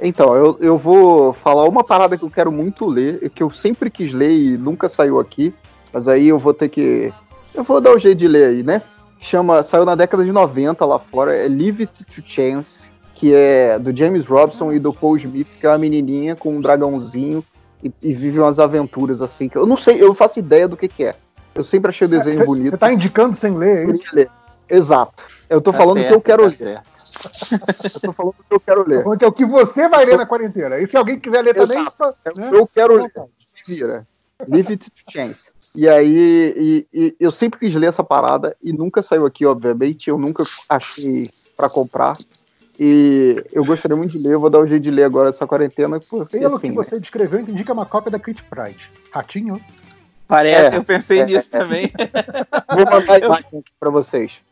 [0.00, 3.90] Então, eu, eu vou falar uma parada que eu quero muito ler, que eu sempre
[3.90, 5.54] quis ler e nunca saiu aqui,
[5.92, 7.12] mas aí eu vou ter que.
[7.54, 8.82] Eu vou dar o jeito de ler aí, né?
[9.20, 12.90] Chama, saiu na década de 90 lá fora, é It to Chance,
[13.22, 16.58] que é do James Robson e do Paul Smith, que é uma menininha com um
[16.60, 17.44] dragãozinho
[17.80, 20.76] e, e vive umas aventuras assim, que eu não sei, eu não faço ideia do
[20.76, 21.14] que, que é.
[21.54, 22.70] Eu sempre achei o desenho Você bonito.
[22.72, 24.28] você tá indicando sem ler, é isso?
[24.68, 25.22] Exato.
[25.48, 26.56] Eu tô Tá falando o que eu certo, quero tá ler.
[26.56, 26.92] certo.
[27.94, 29.04] Eu tô falando o que eu quero ler.
[29.18, 30.80] Que é o que você vai ler na quarentena.
[30.80, 32.16] E se alguém quiser ler também, Exato.
[32.24, 32.50] É né?
[32.52, 33.12] eu quero ler.
[33.46, 34.04] Se vira.
[34.48, 35.48] Leave it to chance.
[35.76, 36.12] E aí,
[36.56, 40.10] e- e eu sempre quis ler essa parada e nunca saiu aqui, obviamente.
[40.10, 42.16] Eu nunca achei pra comprar.
[42.84, 45.46] E eu gostaria muito de ler, eu vou dar o jeito de ler agora essa
[45.46, 46.00] quarentena.
[46.00, 48.90] Porque, Pelo assim, que você descreveu, eu entendi que é uma cópia da Crit Pride.
[49.12, 49.60] Ratinho?
[50.26, 51.58] Parece, É, eu pensei é, nisso é.
[51.60, 51.92] também.
[52.74, 54.42] Vou mandar a imagem aqui pra vocês.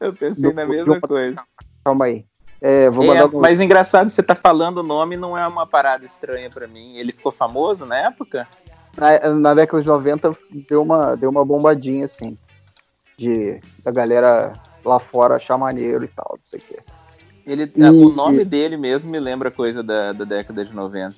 [0.00, 1.36] Eu pensei na Eu- mesma eu- coisa.
[1.84, 2.24] Calma aí.
[2.58, 5.66] É, vou É, mandar no- mas engraçado, você tá falando o nome, não é uma
[5.66, 6.96] parada estranha pra mim.
[6.96, 8.44] Ele ficou famoso na época?
[8.96, 10.34] na, na década de 90
[10.70, 12.38] deu uma, deu uma bombadinha, assim.
[13.18, 16.82] De da galera lá fora achar maneiro e tal, não sei o quê.
[17.46, 21.16] Ele, E- O nome dele mesmo me lembra coisa da, da década de 90.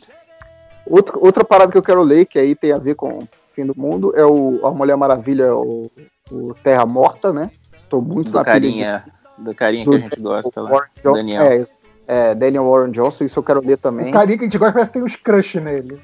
[0.86, 3.66] Outra, outra parada que eu quero ler, que aí tem a ver com o fim
[3.66, 5.90] do mundo, é o A Mulher Maravilha, o,
[6.30, 7.50] o Terra Morta, né?
[7.88, 9.04] Tô muito Do na de- carinha,
[9.38, 10.70] do carinha que a gente gosta lá.
[10.70, 11.12] Warren Johnson.
[11.16, 11.42] Daniel.
[11.42, 11.66] É,
[12.08, 14.10] é, Daniel Warren Johnson, isso eu quero ler também.
[14.10, 16.00] O carinha que a gente gosta parece que tem uns crush nele.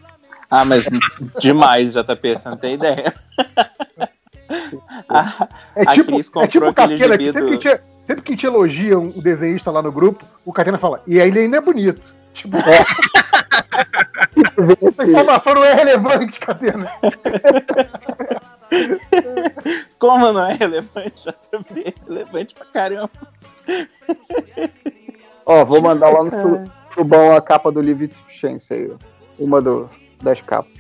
[0.51, 0.87] Ah, mas
[1.41, 3.15] demais, JP, você não tem ideia.
[5.09, 7.81] a, É a tipo, Cris é comprou tipo o aquele gibi que sempre que, do...
[8.13, 11.41] sempre que te elogia um desenhista lá no grupo, o Catena fala, e aí ele
[11.41, 12.15] ainda é bonito.
[12.35, 12.59] Tipo,
[14.87, 16.91] essa informação não é relevante, Catena.
[19.99, 21.85] Como não é relevante, JP?
[21.87, 23.11] É relevante pra caramba.
[25.45, 28.93] Ó, vou mandar lá no su- subão a capa do Live Chance aí,
[29.39, 29.91] uma do,
[30.23, 30.73] das capas.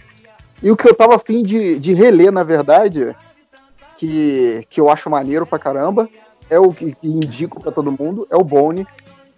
[0.62, 3.14] E o que eu tava afim de, de reler, na verdade,
[3.98, 6.08] que, que eu acho maneiro pra caramba,
[6.52, 8.86] é o que, que indico pra todo mundo, é o Bone,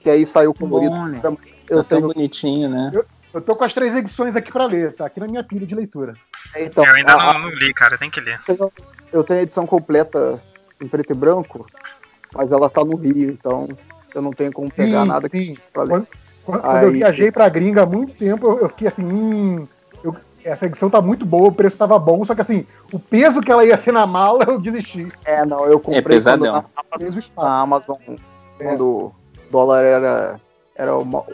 [0.00, 0.94] que aí saiu colorido.
[0.96, 1.20] Bone.
[1.70, 2.90] Eu Tá tão tenho, bonitinho, né?
[3.32, 5.74] Eu tô com as três edições aqui pra ler, tá aqui na minha pilha de
[5.74, 6.14] leitura.
[6.56, 8.38] então, eu ainda a- não, não li, cara, tem que ler.
[9.12, 10.40] eu tenho a edição completa
[10.80, 11.64] em preto e branco,
[12.34, 13.68] mas ela tá no Rio, então
[14.14, 15.56] eu não tenho como pegar Sim, nada sim.
[15.72, 15.90] pra ler.
[15.90, 16.06] Quando,
[16.44, 19.60] quando- quando eu Aí- viajei pra gringa há muito tempo, eu, eu fiquei assim, hum,
[19.60, 19.68] eu-
[20.44, 23.50] essa edição tá muito boa, o preço tava bom, só que assim, o peso que
[23.50, 25.08] ela ia ser na mala, eu desisti.
[25.24, 26.64] É, não, eu comprei É pesadão.
[26.90, 27.48] quando na, espaço.
[27.48, 27.96] na Amazon,
[28.60, 28.64] É.
[28.68, 29.14] quando o
[29.50, 30.40] dólar era,
[30.76, 31.24] era uma-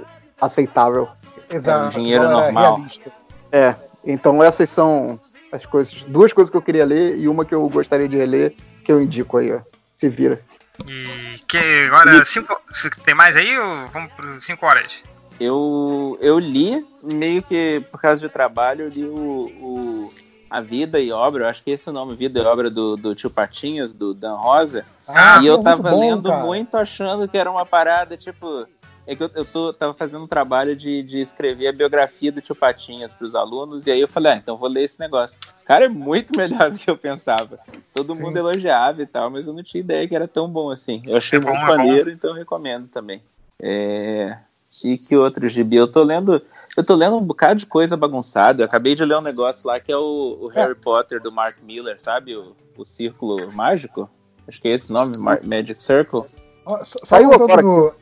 [0.41, 1.09] aceitável.
[1.49, 1.99] Exato.
[1.99, 2.77] dinheiro era normal.
[2.77, 3.11] realista.
[3.51, 3.75] É,
[4.05, 5.19] então essas são
[5.53, 8.55] as coisas, duas coisas que eu queria ler e uma que eu gostaria de reler,
[8.85, 9.59] que eu indico aí, ó.
[9.97, 10.41] Se vira.
[10.89, 11.59] E que
[11.89, 12.57] agora, cinco,
[13.05, 15.05] tem mais aí ou vamos para 5 horas?
[15.41, 20.09] Eu, eu li, meio que por causa do trabalho, eu li o, o-
[20.51, 22.95] A Vida e Obra, eu acho que esse é o nome, Vida e Obra do,
[22.97, 24.85] do Tio Patinhas, do Dan Rosa.
[25.09, 26.45] Ah, e eu muito tava bom, lendo cara.
[26.45, 28.67] muito achando que era uma parada, tipo.
[29.07, 32.43] É que eu, eu tô, tava fazendo um trabalho de, de escrever a biografia do
[32.43, 35.39] Tio Patinhas pros alunos, e aí eu falei, ah, então vou ler esse negócio.
[35.65, 37.59] Cara, é muito melhor do que eu pensava.
[37.95, 38.23] Todo Sim.
[38.23, 41.03] mundo elogiava e tal, mas eu não tinha ideia que era tão bom assim.
[41.07, 41.77] Eu achei É bom, muito é bom.
[41.79, 43.23] maneiro, então eu recomendo também.
[43.61, 44.37] É...
[44.85, 45.77] E que outro gibi?
[45.77, 46.41] Eu tô lendo.
[46.77, 48.63] Eu tô lendo um bocado de coisa bagunçada.
[48.63, 51.57] Eu acabei de ler um negócio lá que é o, o Harry Potter do Mark
[51.63, 52.37] Miller, sabe?
[52.37, 54.09] O, o Círculo Mágico.
[54.47, 56.23] Acho que é esse o nome, Mar- Magic Circle.
[56.65, 57.93] Só, só voltando no,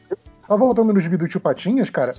[0.46, 2.12] só voltando no gibi do Tio Patinhas, cara,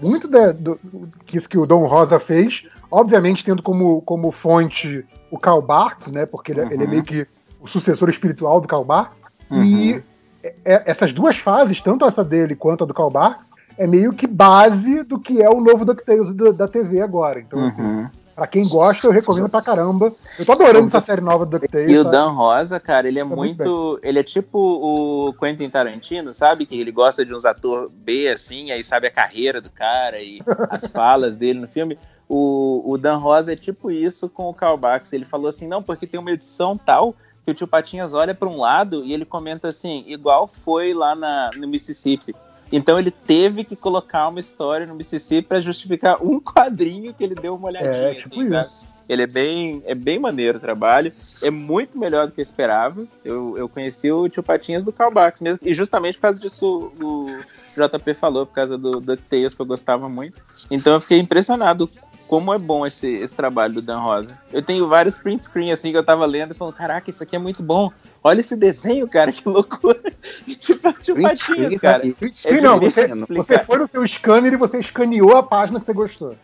[0.00, 0.78] muito da- do,
[1.24, 6.12] que isso que o Dom Rosa fez, obviamente tendo como, como fonte o Karl Barks,
[6.12, 6.24] né?
[6.26, 6.90] Porque ele, é- ele é Uhum.
[6.90, 7.26] meio que
[7.60, 9.20] o sucessor espiritual do Karl Barks.
[9.50, 9.64] Uhum.
[9.64, 10.02] E
[10.44, 14.12] é- é- essas duas fases, tanto essa dele quanto a do Karl Barks, é meio
[14.12, 17.40] que base do que é o novo DuckTales do- da TV agora.
[17.40, 18.08] Então, assim, Uhum.
[18.34, 20.12] pra quem gosta, eu recomendo pra caramba.
[20.38, 21.90] Eu tô adorando essa série nova do DuckTales.
[21.92, 22.10] E o tá?
[22.10, 24.00] Dan Rosa, cara, ele é Tá muito muito.
[24.02, 26.64] ele é tipo o Quentin Tarantino, sabe?
[26.66, 30.40] Que ele gosta de uns ator B, assim, aí sabe a carreira do cara e
[30.70, 31.98] as falas dele no filme.
[32.28, 35.12] O, o Dan Rosa é tipo isso com o Karl Barks.
[35.12, 37.14] Ele falou assim: não, porque tem uma edição tal
[37.44, 41.14] que o tio Patinhas olha pra um lado e ele comenta assim, igual foi lá
[41.14, 42.34] na, no Mississippi.
[42.72, 47.34] Então ele teve que colocar uma história no Mississippi pra justificar um quadrinho que ele
[47.34, 48.08] deu uma olhadinha.
[48.08, 48.86] É, tipo assim, isso.
[49.08, 51.12] Ele é bem, é bem maneiro o trabalho.
[51.42, 53.06] É muito melhor do que eu esperava.
[53.24, 55.60] Eu, eu conheci o Tio Patinhas do Barks mesmo.
[55.66, 57.38] E justamente por causa disso o
[57.76, 60.42] JP falou, por causa do DuckTales, que eu gostava muito.
[60.70, 61.88] Então eu fiquei impressionado
[62.28, 64.38] como é bom esse, esse trabalho do Dan Rosa.
[64.52, 67.36] Eu tenho vários print screen assim que eu tava lendo e falando, caraca, isso aqui
[67.36, 67.90] é muito bom.
[68.22, 70.00] Olha esse desenho, cara, que loucura.
[70.46, 72.00] E tipo, é o Tio Print Patinhas, screen, cara.
[72.00, 75.86] Print screen, não, você, você foi no seu scanner e você escaneou a página que
[75.86, 76.36] você gostou.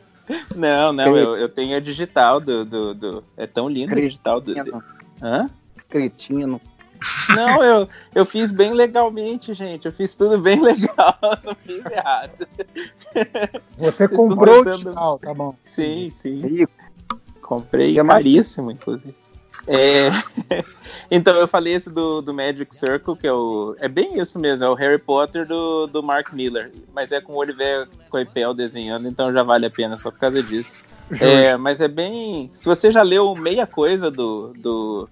[0.54, 4.40] Não, não, eu, eu tenho a digital do, do, do- É tão lindo a digital
[4.40, 4.54] do.
[4.54, 4.82] do...
[5.20, 5.50] Hã?
[5.88, 6.60] Cretino.
[7.34, 9.86] Não, eu, eu fiz bem legalmente, gente.
[9.86, 12.46] Eu fiz tudo bem legal, não fiz errado.
[13.78, 15.54] Você comprou o tentando- digital, tá bom.
[15.64, 16.38] Sim, sim.
[16.38, 16.72] Rico.
[17.40, 19.14] Comprei é caríssimo, inclusive.
[19.66, 20.08] É,
[21.10, 23.76] então eu falei esse do, do Magic Circle, que é o.
[23.78, 26.72] É bem isso mesmo, é o Harry Potter do, do Mark Miller.
[26.92, 30.42] Mas é com o Oliver Coipel desenhando, então já vale a pena só por causa
[30.42, 30.84] disso.
[31.20, 32.50] É, mas é bem.
[32.54, 35.08] Se você já leu meia coisa do, do,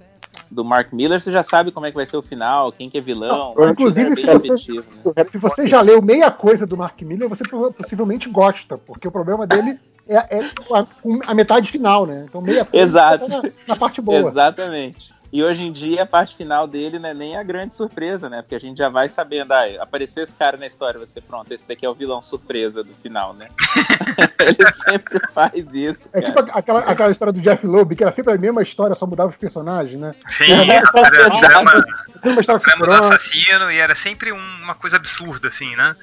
[0.50, 2.98] do Mark Miller, você já sabe como é que vai ser o final, quem que
[2.98, 3.54] é vilão.
[3.56, 5.26] Não, É inclusive, bem se você- né?
[5.30, 7.44] Se você já leu meia coisa do Mark Miller, você
[7.76, 10.40] possivelmente gosta, porque o problema dele é, é
[10.74, 10.86] a,
[11.28, 12.26] a metade final, né?
[12.28, 13.26] Então meia coisa Exato.
[13.28, 14.18] tá na, na parte boa.
[14.28, 15.12] Exatamente.
[15.32, 18.42] E hoje em dia a parte final dele não é nem a grande surpresa, né?
[18.42, 21.66] Porque a gente já vai sabendo, ah, apareceu esse cara na história, você pronto, esse
[21.68, 23.48] daqui é o vilão surpresa do final, né?
[24.40, 26.08] Ele sempre faz isso.
[26.12, 26.42] É cara.
[26.42, 29.30] tipo aquela, aquela história do Jeff Loeb, que era sempre a mesma história, só mudava
[29.30, 30.14] os personagens, né?
[30.26, 31.84] Sim, É, era drama,
[32.24, 35.94] uma história drama do assassino e era sempre um- uma coisa absurda, assim, né?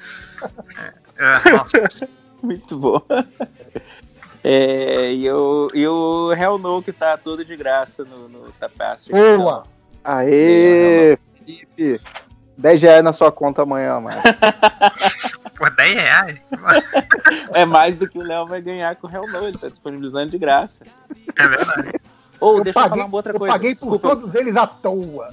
[1.18, 2.08] É, é, nossa,
[2.42, 3.02] Muito bom.
[4.50, 9.10] É, e, o, e o Hell No que tá todo de graça no, no Tapast.
[9.12, 9.62] Boa!
[10.02, 11.18] Aê!
[11.44, 12.00] Felipe,
[12.56, 14.16] 10 reais na sua conta amanhã, mano.
[15.54, 16.42] Por 10 reais.
[17.52, 20.30] É mais do que o Léo vai ganhar com o Hell No, ele tá disponibilizando
[20.30, 20.82] de graça.
[21.36, 22.00] É verdade.
[22.40, 23.52] Ou Eu deixa eu paguei, falar uma outra eu coisa.
[23.52, 24.08] paguei por Desculpa.
[24.16, 25.28] todos eles à toa.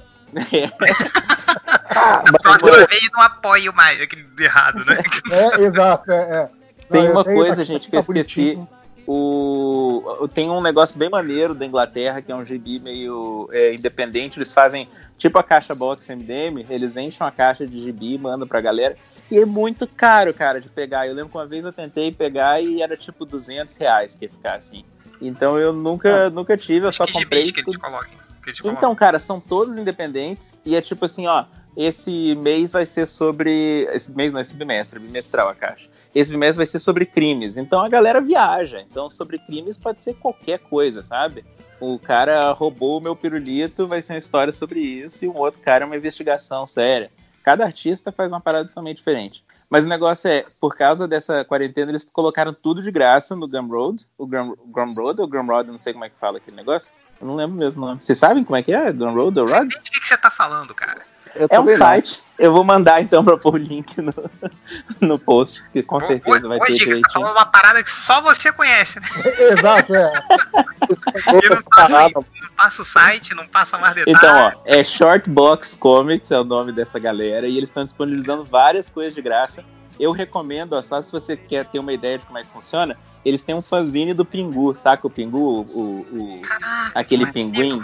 [1.96, 4.98] Ah, mas- Próxima vez não apoio mais aquele errado, né?
[5.32, 6.16] É, exato, é.
[6.16, 6.50] é.
[6.90, 8.12] Tem Não, eu uma coisa, gente, que eu tá esqueci.
[8.52, 8.68] bonitinho.
[9.06, 14.38] O, tem um negócio bem maneiro da Inglaterra, que é um gibi meio é, independente.
[14.38, 18.48] Eles fazem tipo a caixa box MDM, eles enchem uma caixa de gibi e mandam
[18.48, 18.96] pra galera.
[19.30, 21.06] E é muito caro, cara, de pegar.
[21.06, 24.30] Eu lembro que uma vez eu tentei pegar e era tipo 200 reais que ia
[24.30, 24.84] ficar assim.
[25.20, 27.50] Então eu nunca, nunca tive, eu só que comprei.
[27.50, 28.16] que eles coloquem.
[28.42, 31.44] Que eles Então, cara, são todos independentes e é tipo assim, ó,
[31.76, 33.88] esse mês vai ser sobre.
[33.92, 35.88] Esse mês não, esse bimestre, bimestral a caixa.
[36.16, 37.58] Esse bimestre vai ser sobre crimes.
[37.58, 38.80] Então a galera viaja.
[38.80, 41.44] Então, sobre crimes pode ser qualquer coisa, sabe?
[41.78, 45.60] O cara roubou o meu pirulito, vai ser uma história sobre isso, e um outro
[45.60, 47.10] cara é uma investigação séria.
[47.44, 49.44] Cada artista faz uma parada totalmente diferente.
[49.68, 54.06] Mas o negócio é, por causa dessa quarentena, eles colocaram tudo de graça no Gumroad.
[54.16, 56.90] O Gum, Gumroad ou Gumroad, não sei como é que fala aquele negócio.
[57.20, 58.02] Eu não lembro mesmo o nome.
[58.02, 58.90] Vocês sabem como é que é?
[58.90, 59.68] Gumroad ou Rod?
[59.68, 61.04] nem de que, que você tá falando, cara.
[61.38, 61.86] Eu É um também não.
[61.86, 62.22] site.
[62.38, 64.12] Eu vou mandar então pra pôr o link no,
[65.00, 67.90] no post, que com certeza vai ter Ô, Giga, você tá falando uma parada que
[67.90, 69.06] só você conhece, né?
[69.52, 70.12] Exato, é.
[71.32, 72.24] Ele não passa, não
[72.56, 74.18] passa o site, não passa mais detalhes.
[74.18, 78.88] Então, ó, é Shortbox Comics, é o nome dessa galera, e eles estão disponibilizando várias
[78.88, 79.64] coisas de graça.
[79.98, 82.98] Eu recomendo, ó, só se você quer ter uma ideia de como é que funciona,
[83.24, 85.38] eles têm um fanzine do Pingu, saca o Pingu?
[85.38, 87.80] O, o- o- Caraca, aquele que pinguim.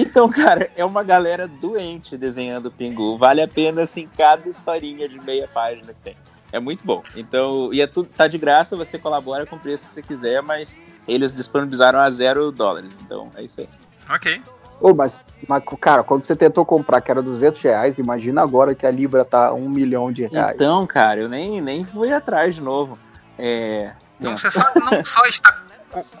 [0.00, 3.18] Então, cara, é uma galera doente desenhando o Pingu.
[3.18, 6.16] Vale a pena, assim, cada historinha de meia página que tem.
[6.52, 7.02] É muito bom.
[7.16, 10.40] Então, e é tudo, tá de graça, você colabora com o preço que você quiser,
[10.40, 10.78] mas
[11.08, 12.96] eles disponibilizaram a zero dólares.
[13.02, 13.68] Então, é isso aí.
[14.08, 14.40] Ok.
[14.80, 18.86] Ô, mas, mas, cara, quando você tentou comprar que era 200 reais, imagina agora que
[18.86, 20.54] a Libra tá um milhão de reais.
[20.54, 22.96] Então, cara, eu nem, nem fui atrás de novo.
[23.36, 23.90] É.
[24.20, 25.60] Então você só, não só está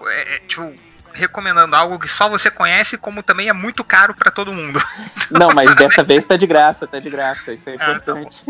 [0.06, 0.72] é, é, tipo,
[1.18, 4.80] recomendando algo que só você conhece, como também é muito caro pra todo mundo.
[5.30, 7.52] Não, mas dessa vez tá de graça, tá de graça.
[7.52, 8.42] Isso é Ah, tá importante.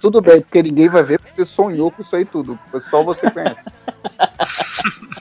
[0.00, 2.58] Tudo bem, porque ninguém vai ver porque você sonhou com isso aí tudo.
[2.90, 3.64] Só você conhece.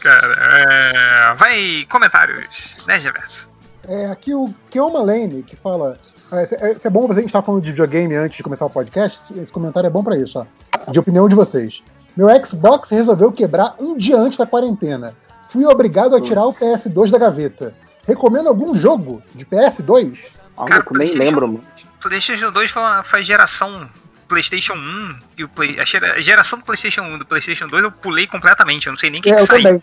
[0.00, 1.34] Cara, é...
[1.36, 3.50] vai comentários, né, Geverso?
[3.86, 5.98] É, aqui o Keoma Lane, que fala.
[6.30, 8.70] ah, Esse é, é bom, a gente estava falando de videogame antes de começar o
[8.70, 9.18] podcast.
[9.20, 10.90] esse- Esse comentário é bom pra isso, ó.
[10.90, 11.82] De opinião de vocês.
[12.16, 15.14] Meu Xbox resolveu quebrar um dia antes da quarentena.
[15.48, 17.74] Fui obrigado a tirar o PS2 da gaveta.
[18.06, 20.18] Recomendo algum jogo de PS2?
[20.56, 21.64] Algo Cara, que eu nem PlayStation- lembro, mano.
[22.00, 23.88] PlayStation 2 foi, uma, foi a geração
[24.28, 27.66] PlayStation 1 e o Play, a gera- a geração do PlayStation 1 e do PlayStation
[27.68, 29.62] 2 eu pulei completamente, eu não sei nem o que, É, que eu saiu.
[29.62, 29.80] também.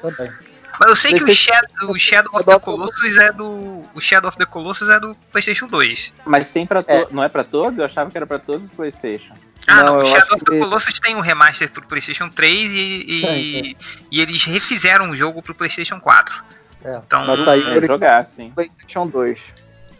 [0.00, 0.32] Também.
[0.80, 3.82] Mas eu sei que o Shadow, o Shadow of the Colossus é do.
[3.94, 6.12] O Shadow of the Colossus é do PlayStation 2.
[6.24, 7.06] Mas tem pra É.
[7.10, 7.78] Não é pra todos?
[7.78, 9.32] Eu achava que era pra todos os PlayStation.
[9.68, 12.72] Ah, Não, não, o Shadow of the que- Colossus tem um remaster pro PlayStation 3
[12.72, 13.76] e, e, Tem,
[14.10, 16.42] e eles refizeram o jogo pro PlayStation 4.
[16.84, 16.96] É.
[16.96, 18.50] Então, Mas saiu É, jogar, sim.
[18.50, 19.38] PlayStation 2.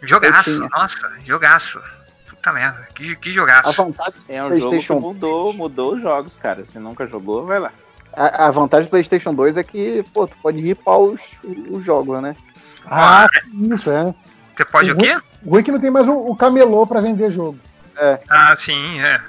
[0.01, 1.81] jogaço, nossa, jogaço.
[2.27, 3.71] Puta merda, que, que A jogaço.
[3.85, 6.65] vantagem, É um jogo que PlayStation mudou, mudou os jogos, cara.
[6.65, 7.71] Se nunca jogou, vai lá.
[8.11, 11.21] a, a vantagem do PlayStation 2 é que, pô, tu pode ripar os,
[11.69, 12.35] os jogos, né?
[12.85, 13.27] Ah,
[13.71, 14.13] isso, é.
[14.53, 15.17] Você pode o quê?
[15.45, 17.57] O ruim é que não tem mais o, o camelô pra vender jogo.
[18.29, 19.21] Ah, sim, é.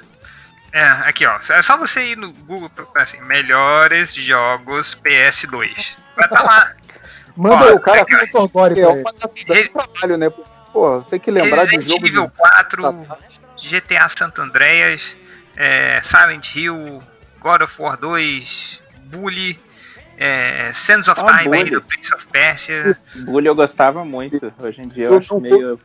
[0.75, 5.97] É, aqui ó, é só você ir no Google procurar assim, melhores jogos PS2.
[6.17, 6.73] Vai estar lá.
[7.37, 8.27] Manda Ó, o cara legal.
[8.27, 10.29] com o Torgore É da trabalho, né?
[10.73, 12.33] Pô, tem que lembrar de Resident jogo Evil de...
[12.33, 13.07] 4,
[13.57, 15.17] GTA San Andreas,
[15.55, 17.01] é, Silent Hill,
[17.39, 19.57] God of War 2, Bully,
[20.17, 21.71] é, Sands of Ah, Time aí Bully.
[21.71, 24.51] do Prince of Persia, Bully eu gostava muito.
[24.59, 25.79] Hoje em dia eu Eu acho meio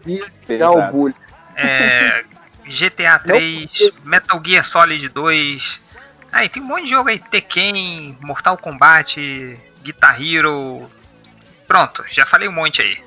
[0.47, 1.15] pegar o bullying.
[1.57, 2.25] é,
[2.71, 5.83] GTA 3, Metal Gear Solid 2.
[6.33, 10.89] Aí tem um monte de jogo aí, Tekken, Mortal Kombat, Guitar Hero.
[11.67, 13.03] Pronto, já falei um monte aí.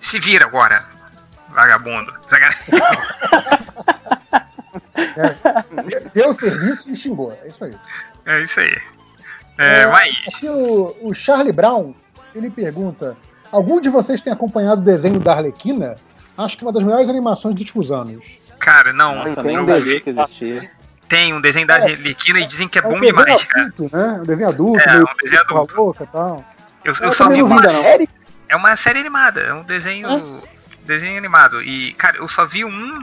[0.00, 0.82] Se vira agora,
[1.50, 2.12] vagabundo.
[6.14, 7.38] Deu o serviço e xingou.
[7.42, 7.72] É isso aí.
[8.24, 8.76] É isso aí.
[9.58, 11.94] É, mas Aqui o, o Charlie Brown,
[12.34, 13.16] ele pergunta:
[13.50, 15.96] Algum de vocês tem acompanhado o desenho da Arlequina?
[16.36, 18.22] Acho que é uma das melhores animações dos últimos anos.
[18.58, 20.00] Cara, não, Nossa, tem um vi.
[20.00, 20.70] que existia.
[21.08, 23.66] Tem um desenho da Arlequina e dizem que é bom um desenho demais, cara.
[23.66, 24.12] adulto, né?
[24.12, 25.76] Um desenho adulto, É, um desenho adulto.
[25.76, 26.44] louca e tal.
[26.84, 28.08] Eu, eu Eu só vi uma série.
[28.48, 30.42] É uma série animada, é um desenho.
[30.84, 31.62] Desenho animado.
[31.62, 33.02] E, cara, eu só vi um.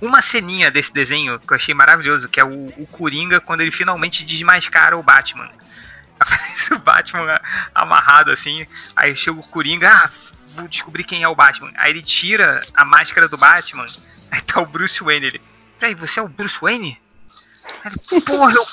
[0.00, 3.70] Uma ceninha desse desenho que eu achei maravilhoso, que é o, o Coringa quando ele
[3.70, 5.48] finalmente desmascara o Batman.
[6.18, 7.40] Aparece o Batman
[7.72, 8.66] amarrado assim.
[8.96, 10.08] Aí chega o Coringa, ah,
[10.56, 11.70] vou descobrir quem é o Batman.
[11.76, 13.86] Aí ele tira a máscara do Batman.
[14.32, 15.26] Aí tá o Bruce Wayne.
[15.26, 15.42] Ele,
[15.78, 16.98] peraí, você é o Bruce Wayne?
[17.84, 18.66] Ele, Porra, eu,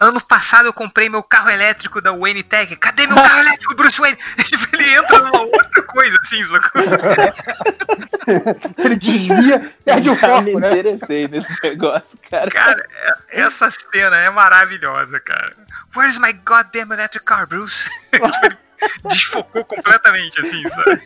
[0.00, 2.74] ano passado eu comprei meu carro elétrico da Wayne Tech.
[2.76, 4.16] Cadê meu carro elétrico, Bruce Wayne?
[4.42, 6.82] Tipo, ele entra numa outra coisa assim, sacou?
[8.78, 10.70] Ele desvia, perde o me foco, né?
[10.72, 12.50] interessei nesse negócio, cara.
[12.50, 12.86] Cara,
[13.30, 15.52] é- essa cena é maravilhosa, cara.
[15.96, 17.88] Where's my goddamn electric car, Bruce?
[18.12, 18.58] Tipo, ele
[19.04, 21.00] desfocou completamente, assim, sabe?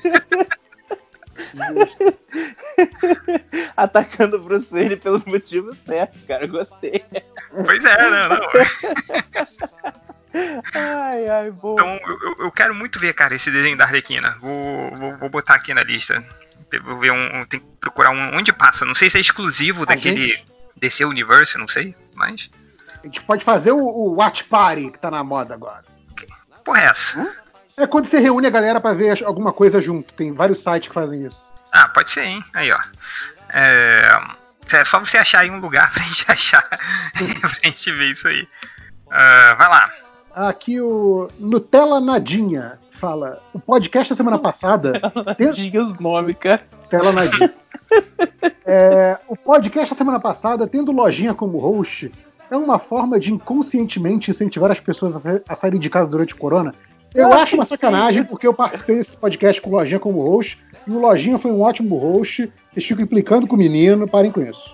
[3.76, 6.46] Atacando o Bruce Wayne pelos motivos certos, cara.
[6.46, 7.04] Gostei.
[7.64, 8.28] Pois é, né?
[8.28, 8.40] Não.
[10.74, 11.74] Ai, ai, bom.
[11.74, 14.36] Então, eu, eu- quero muito ver, cara, esse desenho da Arlequina.
[14.40, 16.22] Vou, vou, vou botar aqui na lista.
[16.84, 17.42] Vou ver um.
[17.44, 18.84] Tem que procurar um, onde passa.
[18.84, 20.38] Não sei se é exclusivo daquele
[20.76, 22.50] DC Universe, não sei, mas.
[23.02, 25.84] A gente pode fazer o, o Watch Party que tá na moda agora.
[26.64, 27.45] Porra, é essa?
[27.78, 30.14] É quando você reúne a galera pra ver alguma coisa junto.
[30.14, 31.36] Tem vários sites que fazem isso.
[31.70, 32.42] Ah, pode ser, hein?
[32.54, 32.78] Aí, ó.
[33.50, 34.18] É,
[34.72, 36.62] é só você achar aí um lugar pra gente achar.
[36.70, 38.48] pra gente ver isso aí.
[39.10, 39.90] Ah, vai lá.
[40.34, 44.94] Aqui o Nutella Nadinha fala: o podcast da semana passada.
[45.54, 46.62] Diga os nomes, cara.
[46.88, 47.52] Tela Nadinha.
[48.64, 52.10] É, o podcast da semana passada, tendo lojinha como host,
[52.50, 55.14] é uma forma de inconscientemente incentivar as pessoas
[55.46, 56.74] a saírem de casa durante o corona.
[57.16, 60.90] Eu Ah, acho uma sacanagem, porque eu participei desse podcast com lojinha como host, e
[60.92, 62.52] o Lojinha foi um ótimo host.
[62.72, 64.72] Vocês ficam implicando com o menino, parem com isso.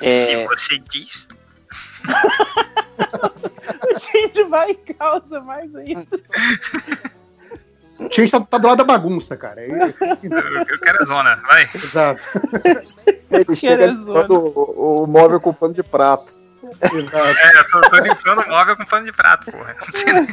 [0.00, 0.46] Se É.
[0.46, 1.26] você diz.
[3.02, 6.06] A gente vai em causa mais ainda.
[7.98, 9.60] A gente tá, tá do lado da bagunça, cara.
[9.64, 10.02] É isso.
[10.04, 11.62] Eu, eu quero a zona, vai.
[11.64, 12.20] Exato.
[13.30, 16.32] Ele chega o, o móvel com pano de prato.
[16.62, 17.16] Exato.
[17.16, 19.74] É, eu tô, tô limpando o móvel com pano de prato, porra.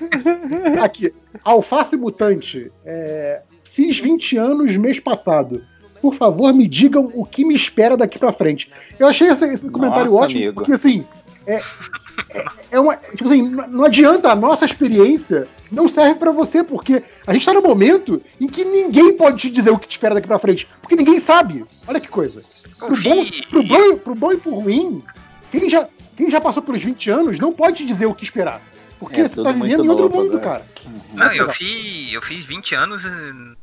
[0.84, 2.72] Aqui, Alface Mutante.
[2.86, 3.42] é,
[3.72, 5.64] fiz 20 anos mês passado.
[6.02, 8.72] Por favor, me digam o que me espera daqui pra frente.
[8.98, 10.56] Eu achei esse, esse comentário Nossa, ótimo, amigo.
[10.56, 11.06] porque assim.
[11.46, 12.96] É, é, é uma.
[12.96, 17.54] Tipo assim, não adianta, a nossa experiência não serve pra você, porque a gente tá
[17.54, 20.70] no momento em que ninguém pode te dizer o que te espera daqui pra frente.
[20.82, 21.66] Porque ninguém sabe.
[21.88, 22.42] Olha que coisa.
[22.78, 25.04] Pro bom, pro bom, pro bom e pro ruim,
[25.52, 25.88] quem já,
[26.20, 28.62] quem já passou pelos 20 anos não pode te dizer o que esperar.
[29.00, 30.60] Porque É, você tá vivendo em outro novo mundo, agora.
[30.60, 30.66] cara.
[31.14, 33.56] Não, eu fiz, eu fiz 20 anos em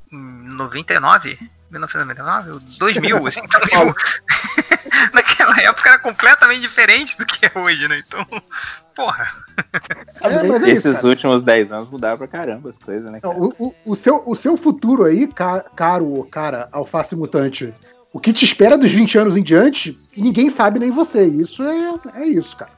[0.57, 1.39] 99,
[1.70, 3.94] 1999, ou 2000, assim, então, tipo,
[5.12, 8.01] naquela época era completamente diferente do que é hoje, né?
[8.07, 8.26] Então,
[8.94, 9.26] porra.
[10.23, 11.09] É, é isso, Esses cara.
[11.09, 13.20] últimos 10 anos mudaram pra caramba as coisas, né?
[13.23, 13.43] Não, Cara?
[13.44, 17.75] o, o- o seu, o seu futuro aí, ca- caro ou cara, alface mutante,
[18.12, 21.25] o que te espera dos 20 anos em diante, ninguém sabe nem você.
[21.25, 22.70] Isso é, é isso, cara.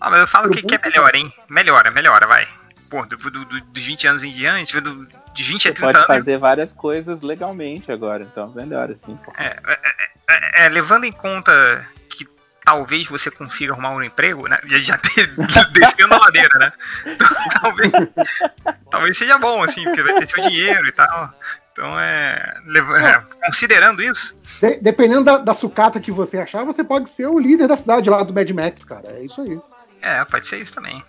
[0.00, 1.30] Ah, mas eu falo que, que é e melhor, hein?
[1.48, 2.48] Melhora, melhora, vai.
[2.90, 5.80] Pô, do, do- do- dos 20 anos em diante, do, de 20 a Você 30
[5.80, 6.06] pode anos.
[6.06, 9.14] fazer várias coisas legalmente agora, então melhor assim.
[9.24, 9.32] pô.
[9.38, 12.26] É, é, levando em conta que
[12.64, 14.58] talvez você consiga arrumar um emprego, né?
[14.64, 14.96] Já, já
[15.72, 16.72] descendo a ladeira, né?
[17.06, 17.28] Então,
[17.60, 17.92] talvez,
[18.90, 21.32] talvez seja bom, assim, porque vai ter seu dinheiro e tal.
[21.80, 27.08] Então, é, é, considerando isso, De- dependendo da, da sucata que você achar, você pode
[27.10, 29.08] ser o líder da cidade lá do Mad Max, cara.
[29.08, 29.58] É isso aí.
[30.02, 31.02] é, pode ser isso também.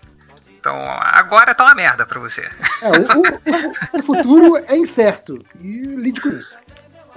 [0.58, 2.42] Então, agora tá uma merda pra você.
[2.84, 5.44] É, o, o- o futuro é incerto.
[5.60, 6.56] E lide com isso.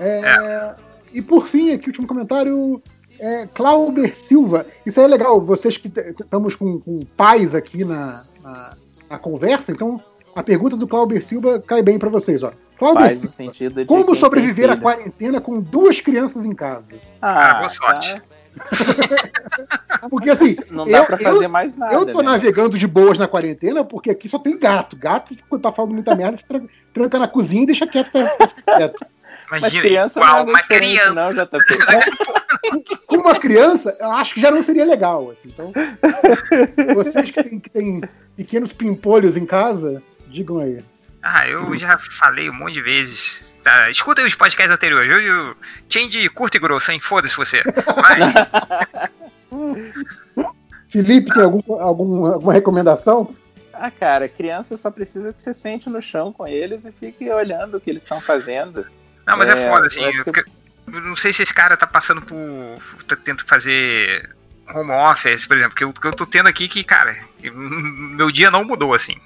[0.00, 0.74] É,
[1.12, 2.82] E por fim, aqui o último comentário.
[3.20, 8.24] É, Clauber Silva, isso aí é legal, vocês que estamos com, com pais aqui na,
[8.42, 8.72] na,
[9.08, 10.02] na conversa, então
[10.34, 12.42] a pergunta do Clauber Silva cai bem pra vocês.
[12.42, 12.50] Ó.
[12.78, 13.86] Faz sentido de.
[13.86, 16.94] como sobreviver à quarentena com duas crianças em casa?
[17.20, 18.14] Cara, Ah, boa sorte.
[18.14, 18.22] tá.
[20.10, 21.94] Porque assim, Não dá eu, pra eu- fazer mais nada.
[21.94, 22.24] eu tô né?
[22.30, 24.96] navegando de boas na quarentena porque aqui só tem gato.
[24.96, 28.12] Gato, quando tá falando muita merda, você tran- tranca na cozinha e deixa quieto.
[28.12, 29.06] Tá, tá quieto.
[29.50, 31.14] Mas Imagina, criança não é uma criança.
[31.14, 32.96] não, JP.
[33.06, 35.30] Com uma criança, eu acho que já não seria legal.
[35.32, 35.48] Assim.
[35.52, 35.72] Então,
[36.94, 38.02] vocês que têm, que têm
[38.36, 40.78] pequenos pimpolhos em casa, digam aí.
[41.26, 43.58] Ah, eu já falei um monte de vezes.
[43.62, 45.10] Tá, escuta aí os podcasts anteriores.
[45.10, 45.56] Eu, eu,
[45.88, 47.00] change curto e grosso, hein?
[47.00, 47.62] Foda-se você.
[47.96, 48.34] Mas,
[50.88, 53.34] Felipe, tem algum, algum- alguma recomendação?
[53.72, 57.76] Ah, cara, criança só precisa que você sente no chão com eles e fique olhando
[57.76, 58.86] o que eles estão fazendo.
[59.26, 60.02] não, mas é, É, foda, assim.
[60.24, 60.44] que-
[60.86, 62.36] não sei se esse cara tá passando por.
[63.08, 64.30] tá tentando fazer
[64.74, 65.72] home office, por exemplo.
[65.72, 67.54] Porque eu, que eu tô tendo aqui que, cara, eu-
[68.14, 69.16] meu dia não mudou, assim.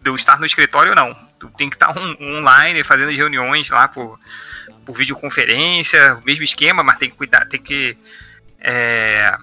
[0.00, 1.27] De eu estar no escritório, não.
[1.38, 4.18] Tu tem que estar on- online, fazendo as reuniões lá por,
[4.84, 7.96] por videoconferência, o mesmo esquema, mas tem que cuidar, tem que.
[8.60, 9.36] É,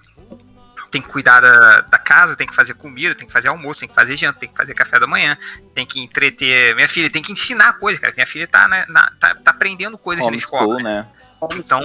[0.92, 3.90] tem que cuidar da, da casa, tem que fazer comida, tem que fazer almoço, tem
[3.90, 5.38] que fazer janta, tem que fazer café da manhã,
[5.74, 8.14] tem que entreter minha filha, tem que ensinar coisas, cara.
[8.16, 10.76] Minha filha tá, na, na- tá, tá aprendendo coisas na escola.
[10.76, 11.08] Homeschool, né?
[11.54, 11.82] Então,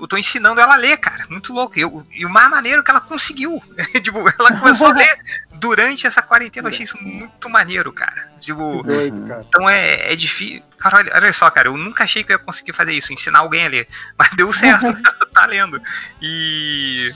[0.00, 1.24] eu tô, ensinando ela a ler, cara.
[1.28, 1.78] Muito louco.
[1.78, 3.62] E, eu- e o mais maneiro é que ela conseguiu.
[4.02, 5.18] tipo, ela começou a ler
[5.54, 6.68] durante essa quarentena.
[6.68, 8.30] Eu achei isso muito maneiro, cara.
[8.40, 9.44] Tipo, Doido, cara.
[9.48, 10.62] então é, é difícil.
[10.78, 13.40] Cara, olha, olha só, cara, eu nunca achei que eu ia conseguir fazer isso, ensinar
[13.40, 13.88] alguém a ler.
[14.18, 14.86] Mas deu certo,
[15.32, 15.80] tá lendo.
[16.20, 17.10] E.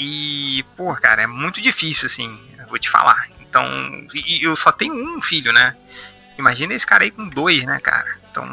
[0.00, 3.26] E, pô, cara, é muito difícil, assim, eu vou te falar.
[3.40, 3.64] Então,
[4.14, 5.74] e eu só tenho um filho, né?
[6.38, 8.16] Imagina esse cara aí com dois, né, cara?
[8.30, 8.46] Então,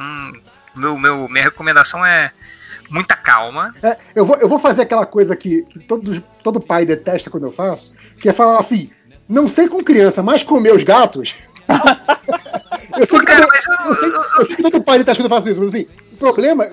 [0.76, 2.32] meu, meu, minha recomendação é
[2.90, 3.74] muita calma.
[3.82, 7.46] É, eu, vou, eu vou fazer aquela coisa que, que todo, todo pai detesta quando
[7.48, 8.90] eu faço, que é falar assim,
[9.28, 11.36] não sei com criança, mas com meus gatos.
[12.98, 15.32] eu, sei que Cara, todo, eu- eu, sei, eu sei que todo pai detesta quando
[15.32, 16.66] eu faço isso, mas assim, o problema,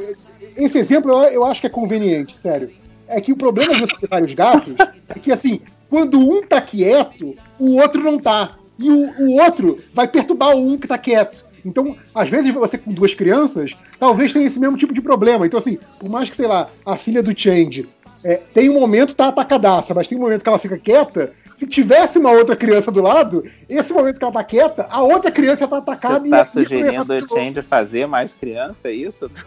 [0.56, 2.70] esse exemplo eu, eu acho que é conveniente, sério.
[3.08, 4.74] É que o problema de você ter vários gatos
[5.08, 5.60] é que assim,
[5.90, 8.52] quando um tá quieto, o outro não tá.
[8.78, 11.44] E o, o outro vai perturbar o um que tá quieto.
[11.64, 15.46] Então, às vezes, você com duas crianças, talvez tenha esse mesmo tipo de problema.
[15.46, 17.88] Então, assim, por mais que, sei lá, a filha do Change
[18.24, 21.32] é, tem um momento tá atacadaça, mas tem um momento que ela fica quieta.
[21.56, 25.30] Se tivesse uma outra criança do lado, esse momento que ela tá quieta, a outra
[25.30, 27.28] criança tá atacada Você e tá sugerindo o.
[27.28, 29.30] Change fazer mais criança, é isso?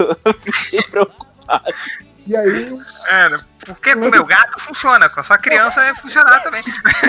[0.71, 1.73] Eu tô preocupado.
[2.27, 2.73] E aí,
[3.07, 3.29] É,
[3.65, 6.63] porque com o meu gato funciona, com a sua criança é funcionar também.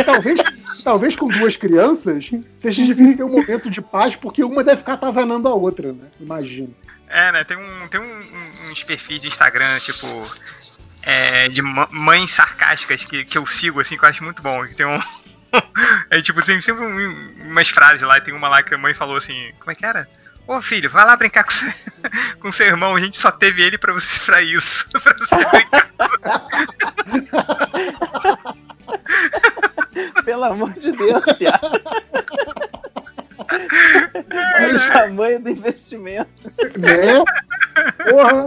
[0.04, 0.38] talvez,
[0.84, 2.28] talvez com duas crianças,
[2.58, 6.04] seja difícil ter um momento de paz, porque uma deve ficar atazanando a outra, né?
[6.20, 6.74] Imagino.
[7.08, 7.44] É, né?
[7.44, 10.06] Tem, um, tem um, um- uns perfis de Instagram, tipo.
[11.02, 14.66] é, de mães sarcásticas que, que eu sigo, assim, que eu acho muito bom.
[14.66, 14.98] Que Tem um.
[16.10, 18.92] é tipo, tem sempre um- umas frases lá, e tem uma lá que a mãe
[18.92, 20.08] falou assim: como é que era?
[20.46, 21.68] Ô filho, vai lá brincar com seu,
[22.40, 24.86] com seu irmão, a gente só teve ele pra você pra isso.
[25.02, 25.86] pra você brincar.
[30.24, 31.82] Pelo amor de Deus, piada.
[34.58, 36.30] Olha o tamanho do investimento.
[36.76, 37.24] Né?
[38.10, 38.46] Porra,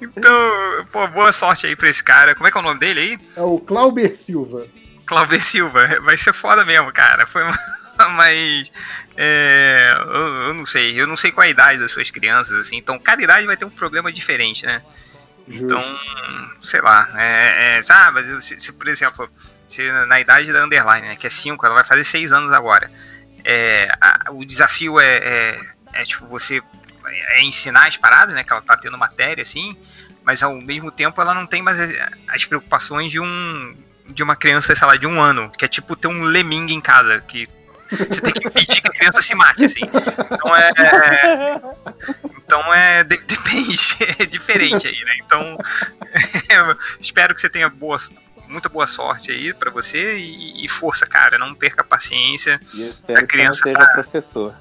[0.00, 2.34] Então, pô, boa sorte aí pra esse cara.
[2.34, 3.18] Como é que é o nome dele aí?
[3.36, 4.66] é o Clauber Silva.
[5.08, 7.26] Cláudio Silva, vai ser foda mesmo, cara.
[7.26, 7.58] Foi uma.
[8.16, 8.72] Mas.
[9.16, 11.00] é, eu, eu não sei.
[11.00, 12.76] Eu não sei qual a idade das suas crianças, assim.
[12.76, 14.80] Então, cada idade vai ter um problema diferente, né?
[15.46, 15.82] Então,
[16.62, 17.08] sei lá.
[17.16, 19.28] É, é, ah, mas se, se, por exemplo,
[19.66, 22.90] se na idade da Underline, né, que é 5, ela vai fazer 6 anos agora.
[23.44, 25.60] É, a- o desafio é, é,
[25.94, 26.62] é, tipo, você
[27.06, 28.44] é ensinar as paradas, né?
[28.44, 29.76] Que ela tá tendo matéria, assim,
[30.22, 31.94] mas ao mesmo tempo ela não tem mais as,
[32.28, 33.76] as preocupações de um
[34.10, 36.80] de uma criança, sei lá, de um ano, que é tipo ter um lemingue em
[36.80, 37.46] casa, que
[37.90, 39.80] você tem que impedir que a criança se mate, assim.
[39.82, 40.70] Então é.
[42.44, 43.04] Então é.
[43.04, 45.12] de- depende, é diferente aí, né?
[45.24, 45.58] Então.
[47.00, 47.96] espero que você tenha boa,
[48.48, 51.38] muita boa sorte aí pra você e, e força, cara.
[51.38, 52.60] Não perca a paciência.
[52.74, 54.54] E espero A criança que seja tá- professor.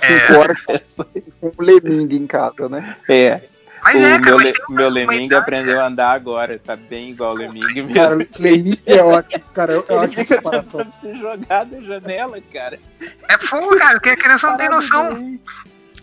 [0.00, 2.96] É, Cinco horas com um lemingue em casa, né?
[3.08, 3.42] É.
[3.84, 5.86] mas o é, cara, meu, mas le- tem uma, meu uma Lemingue idade- aprendeu a
[5.86, 6.58] andar agora.
[6.58, 7.94] Tá bem igual o Lemingue mesmo.
[7.94, 9.72] Cara, lemingue é ótimo, cara.
[9.74, 12.80] Eu, eu acho que tentando se jogar da janela, cara.
[13.28, 15.38] É fogo, cara, porque a criança não tem noção.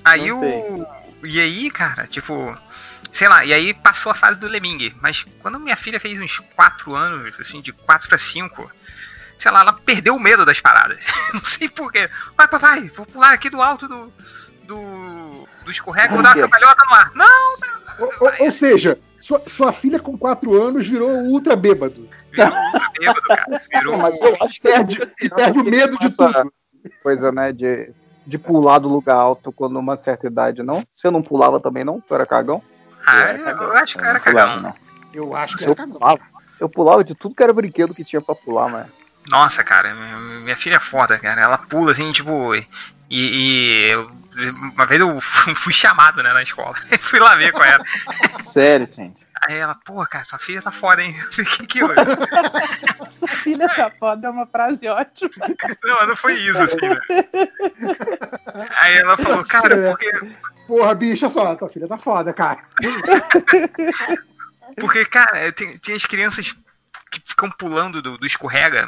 [0.04, 0.88] Aí Não o.
[1.24, 2.56] E aí, cara, tipo.
[3.12, 4.96] Sei lá, e aí passou a fase do Lemingue.
[5.02, 8.72] Mas quando minha filha fez uns 4 anos, assim, de 4 pra 5,
[9.38, 11.06] sei lá, ela perdeu o medo das paradas.
[11.34, 12.10] Não sei porquê.
[12.38, 14.14] Vai, papai, vou pular aqui do alto do.
[14.64, 15.31] do.
[15.64, 17.12] Do escorrego, vou dar uma cambalhota no ar.
[17.16, 17.52] Não,
[18.00, 22.10] Ou, ou- ou seja, sua, sua filha com 4 anos virou ultra bêbado.
[22.32, 23.62] virou ultra bêbado, cara.
[23.74, 23.98] Virou.
[23.98, 26.54] Mas eu acho que Perde, e perde o medo de tudo.
[27.04, 27.92] coisa, né, de,
[28.26, 30.84] de pular do lugar alto quando uma certa idade, não?
[30.96, 32.02] Você não pulava também, não?
[32.02, 32.62] Tu era cagão?
[33.06, 34.62] Ah, eu, eu acho que eu era pulava, cagão.
[34.62, 34.74] não.
[35.14, 35.94] Eu acho que Eu é cagão.
[35.94, 36.20] pulava.
[36.60, 38.88] Eu pulava de tudo que era brinquedo que tinha pra pular, mas.
[39.30, 41.42] Nossa, cara, minha, filha é foda, cara.
[41.42, 42.56] Ela pula assim, tipo.
[42.56, 42.68] E.
[43.12, 44.21] e
[44.76, 46.76] uma vez eu fui chamado, né, na escola.
[47.00, 47.84] fui lá ver qual era.
[48.44, 49.22] Sério, gente.
[49.48, 51.16] Aí ela, pô, cara, sua filha tá foda, hein?
[51.18, 51.88] Eu falei, que que eu...
[53.12, 55.32] Sua filha tá foda é uma frase ótima.
[55.84, 57.00] Não, não foi isso, assim, né?
[58.78, 60.12] Aí ela falou, cara, porque,
[60.68, 62.60] Porra, bicho, olha só, tua filha tá foda, cara.
[64.80, 66.54] porque cara, tem, tem as crianças
[67.12, 68.88] que ficam pulando do, do escorrega.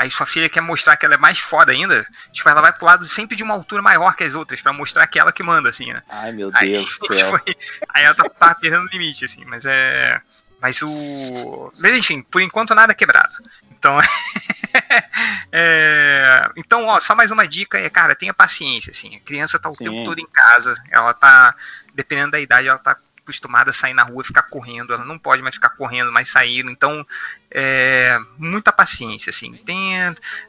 [0.00, 2.06] Aí sua filha quer mostrar que ela é mais foda ainda.
[2.32, 5.18] Tipo, ela vai pular sempre de uma altura maior que as outras, pra mostrar que
[5.18, 6.02] é ela que manda, assim, né?
[6.08, 6.92] Ai, meu Aí, Deus
[7.28, 7.56] foi-
[7.90, 10.18] aí ela tá, tá perdendo o limite, assim, mas é.
[10.58, 11.70] Mas o.
[11.78, 13.28] Mas enfim, por enquanto nada quebrado.
[13.72, 13.98] Então.
[15.52, 19.16] é, Então, ó, só mais uma dica é, cara, tenha paciência, assim.
[19.16, 19.84] A criança tá o Sim.
[19.84, 21.54] tempo todo em casa, ela tá.
[21.94, 22.96] Dependendo da idade, ela tá
[23.30, 24.92] acostumada a sair na rua e ficar correndo.
[24.92, 26.70] Ela não pode mais ficar correndo, mais saindo.
[26.70, 27.06] Então,
[27.50, 29.54] é, muita paciência, assim.
[29.64, 29.94] Tem,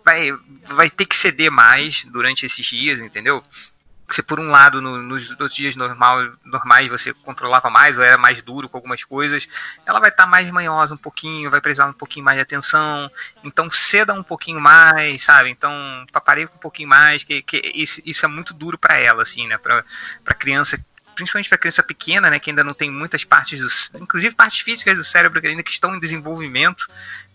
[0.03, 0.31] vai,
[0.65, 3.43] vai ter que ceder mais durante esses dias, entendeu?
[4.09, 8.17] Se por um lado no- nos outros dias normal, normais você controlava mais ou era
[8.17, 9.47] mais duro com algumas coisas,
[9.85, 13.09] ela vai estar mais manhosa um pouquinho, vai precisar um pouquinho mais de atenção.
[13.41, 15.49] Então ceda um pouquinho mais, sabe?
[15.49, 15.71] Então
[16.11, 19.57] papareia um pouquinho mais, que, que isso, isso é muito duro para ela, assim, né?
[19.57, 20.77] Pra criança,
[21.15, 22.39] principalmente pra criança pequena, né?
[22.39, 25.71] Que ainda não tem muitas partes, dos, inclusive partes físicas do cérebro que ainda que
[25.71, 26.87] estão em desenvolvimento,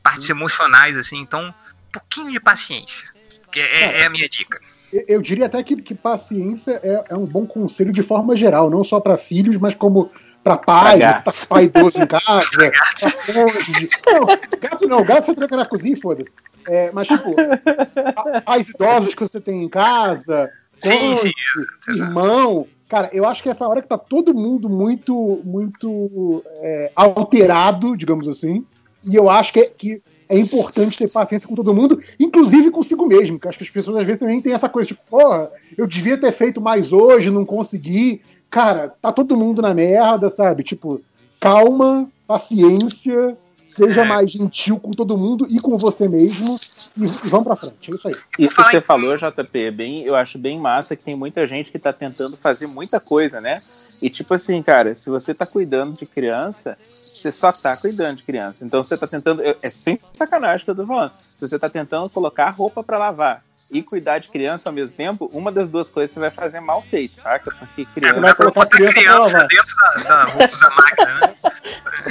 [0.02, 1.18] partes emocionais, assim.
[1.18, 3.08] Então, um pouquinho de paciência,
[3.50, 4.60] que é, é a minha dica.
[5.08, 8.82] Eu- diria até que, que paciência é, é um bom conselho de forma geral, não
[8.84, 10.10] só para filhos, mas como
[10.44, 12.48] para pais, Pra com pai idoso em casa,
[13.26, 13.88] cônjuge.
[14.06, 14.26] Não,
[14.60, 16.30] gato não, gato você tranca na cozinha foda-se.
[16.68, 20.48] É, mas, tipo, pa- pais idosos que você tem em casa,
[20.78, 22.68] Sim, sim, cônjuge, irmão.
[22.88, 28.28] Cara, eu acho que essa hora que tá todo mundo muito, muito é, alterado, digamos
[28.28, 28.64] assim.
[29.04, 33.06] E eu acho que é, que é importante ter paciência com todo mundo, inclusive consigo
[33.06, 33.38] mesmo.
[33.38, 36.16] Que acho que as pessoas às vezes também têm essa coisa, tipo, porra, eu devia
[36.16, 38.22] ter feito mais hoje, não consegui.
[38.48, 40.62] Cara, tá todo mundo na merda, sabe?
[40.62, 41.00] Tipo,
[41.40, 43.36] calma, paciência,
[43.76, 44.04] seja É.
[44.04, 46.58] mais gentil com todo mundo e com você mesmo.
[46.96, 47.90] E, e vamos pra frente.
[47.90, 48.16] É isso aí.
[48.38, 51.70] Isso que você falou, JP, é bem, eu acho bem massa que tem muita gente
[51.70, 53.60] que tá tentando fazer muita coisa, né?
[54.00, 58.22] E tipo assim, cara, se você tá cuidando de criança, você só tá cuidando de
[58.24, 58.64] criança.
[58.64, 61.12] Então você tá tentando, é é sem sacanagem que eu tô falando.
[61.18, 65.30] Se você tá tentando colocar roupa pra lavar e cuidar de criança ao mesmo tempo,
[65.32, 67.50] uma das duas coisas você vai fazer mal feito, saca?
[67.50, 71.34] Porque É, criança pra colocar criança criança dentro da, da roupa da máquina, né?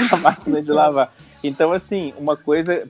[0.11, 1.14] a máquina de lavar.
[1.48, 2.88] Então, assim, uma coisa,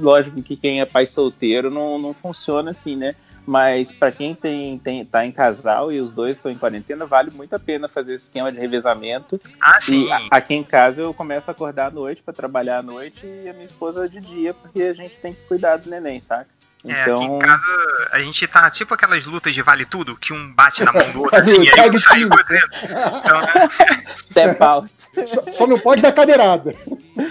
[0.00, 3.14] lógico que quem é pai solteiro não, não funciona assim, né?
[3.46, 7.30] Mas para quem tem, tem, tá em casal e os dois estão em quarentena, vale
[7.30, 9.40] muito a pena fazer esse esquema de revezamento.
[9.62, 10.06] Ah, sim.
[10.06, 13.48] E aqui em casa eu começo a acordar à noite para trabalhar à noite e
[13.48, 16.55] a minha esposa de dia, porque a gente tem que cuidar do neném, saca?
[16.88, 20.32] É, aqui Então, em casa a gente tá tipo aquelas lutas de vale tudo, que
[20.32, 22.70] um bate na mão do outro assim, e aí um sai correndo.
[22.82, 23.68] Então, né,
[24.16, 24.90] step out.
[25.26, 26.74] Só, só não pode dar cadeirada.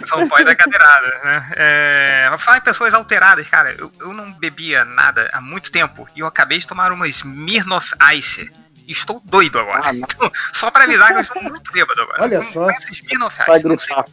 [0.03, 1.51] só não pode dar cadeirada, né?
[1.56, 6.19] É, falar em pessoas alteradas, cara, eu, eu não bebia nada há muito tempo e
[6.19, 8.50] eu acabei de tomar uma Smirnoff Ice.
[8.88, 9.82] Estou doido agora.
[9.85, 12.24] Ah, Então, só pra avisar que eu estou muito bêbado agora.
[12.24, 12.66] Olha Não só.
[12.66, 14.06] Vai Ice.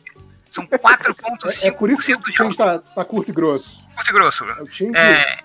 [0.52, 3.82] São 4,5% É, é por isso que o change tá, tá curto e grosso.
[3.96, 4.44] Curto e grosso.
[4.44, 5.38] É o change, É,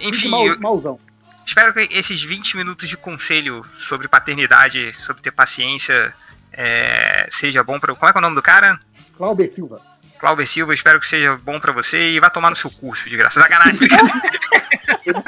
[0.00, 0.98] enfim, mal, malzão.
[1.46, 6.14] Espero que esses 20 minutos de conselho sobre paternidade, sobre ter paciência,
[6.50, 7.94] é, seja bom para.
[7.94, 8.80] Como é que é o nome do cara?
[9.18, 9.82] Cláudio Silva.
[10.18, 13.16] Cláudio Silva, espero que seja bom pra você e vá tomar no seu curso de
[13.18, 13.40] graça.
[13.40, 13.86] Sacanagem.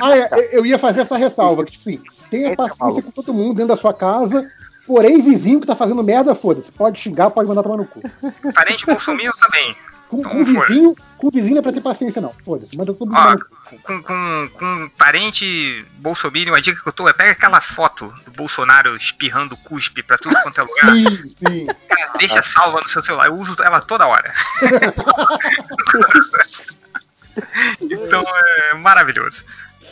[0.01, 3.57] Ah, é, eu ia fazer essa ressalva, que tipo assim, tenha paciência com todo mundo
[3.57, 4.49] dentro da sua casa,
[4.87, 6.71] porém vizinho que tá fazendo merda, foda-se.
[6.71, 8.01] Pode xingar, pode mandar tomar no cu.
[8.55, 9.77] Parente bolsominion também.
[10.09, 10.69] Com, Então, com for.
[10.69, 12.33] vizinho, com vizinho não é pra ter paciência, não.
[12.45, 13.37] Foda-se, manda todo mundo Ó,
[13.83, 18.31] com, com, com parente bolsominion, a dica que eu tô é pega aquela foto do
[18.31, 20.95] Bolsonaro espirrando cuspe pra tudo quanto é lugar.
[20.95, 21.67] Sim, sim.
[21.89, 23.27] Cara, deixa salva no seu celular.
[23.27, 24.33] Eu uso ela toda hora.
[27.81, 29.45] então é maravilhoso.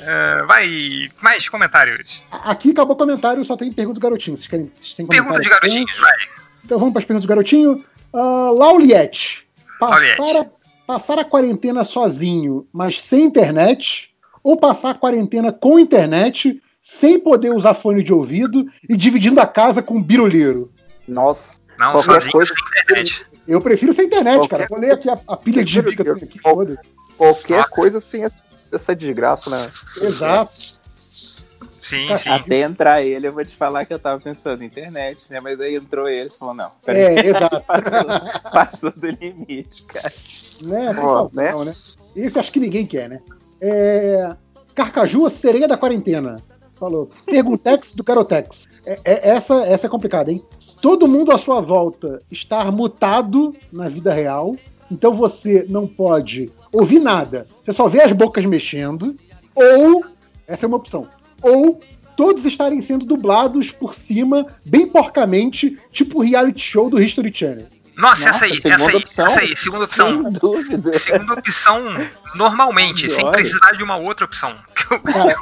[0.02, 2.24] É, vai, mais comentários.
[2.30, 4.36] Aqui acabou o comentário, só tem pergunta do garotinho.
[4.36, 4.70] Vocês querem?
[4.78, 6.16] Vocês têm Pergunta de garotinhos, vai.
[6.64, 7.84] Então vamos para as perguntas do garotinho.
[8.12, 9.46] Uh, Lauliette.
[9.78, 10.50] Passar, Lauliette.
[10.86, 14.10] passar a quarentena sozinho, mas sem internet,
[14.42, 19.46] ou passar a quarentena com internet, sem poder usar fone de ouvido e dividindo a
[19.46, 20.70] casa com um biruleiro?
[21.08, 21.54] Nossa.
[21.78, 23.26] Não, Qualquer sozinho coisa- sem internet.
[23.48, 24.66] Eu prefiro sem internet, Qualquer- cara.
[24.70, 26.38] Vou ler aqui a, a pilha de gibi que eu tenho aqui.
[26.38, 26.78] Foda-se.
[27.16, 27.70] Qualquer Nossa.
[27.74, 28.36] coisa sem essa,
[28.76, 29.70] essa desgraça, né?
[30.00, 30.52] Exato.
[31.80, 32.30] Sim, sim.
[32.30, 35.38] Até entrar ele, eu vou te falar que eu tava pensando em internet, né?
[35.38, 37.60] Mas aí entrou ele e falou, não, peraí, É, exato.
[37.60, 40.12] passou, passou do limite, cara.
[40.62, 40.92] né?
[40.94, 41.52] Não, né?
[41.52, 41.74] não, né?
[42.16, 43.20] Esse acho que ninguém quer, né?
[43.60, 44.34] É...
[44.74, 46.36] Carcaju, sereia da quarentena.
[46.78, 47.10] Falou.
[47.26, 48.66] Perguntex do Carotex.
[48.86, 50.42] É, é- essa, essa é complicada, hein?
[50.80, 54.56] Todo mundo à sua volta estar mutado na vida real.
[54.90, 57.46] Então você não pode ouvir nada.
[57.64, 59.16] Você só vê as bocas mexendo.
[59.54, 60.04] Ou,
[60.46, 61.08] essa é uma opção.
[61.42, 61.80] Ou
[62.16, 67.66] todos estarem sendo dublados por cima, bem porcamente, tipo o reality show do History Channel.
[67.96, 69.24] Nossa, Nossa, essa aí, essa aí, opção.
[69.24, 70.22] essa aí, segunda opção.
[70.22, 70.92] Sem dúvida.
[70.92, 71.80] Segunda opção,
[72.34, 74.52] normalmente, sem precisar de uma outra opção.
[75.04, 75.36] Cara,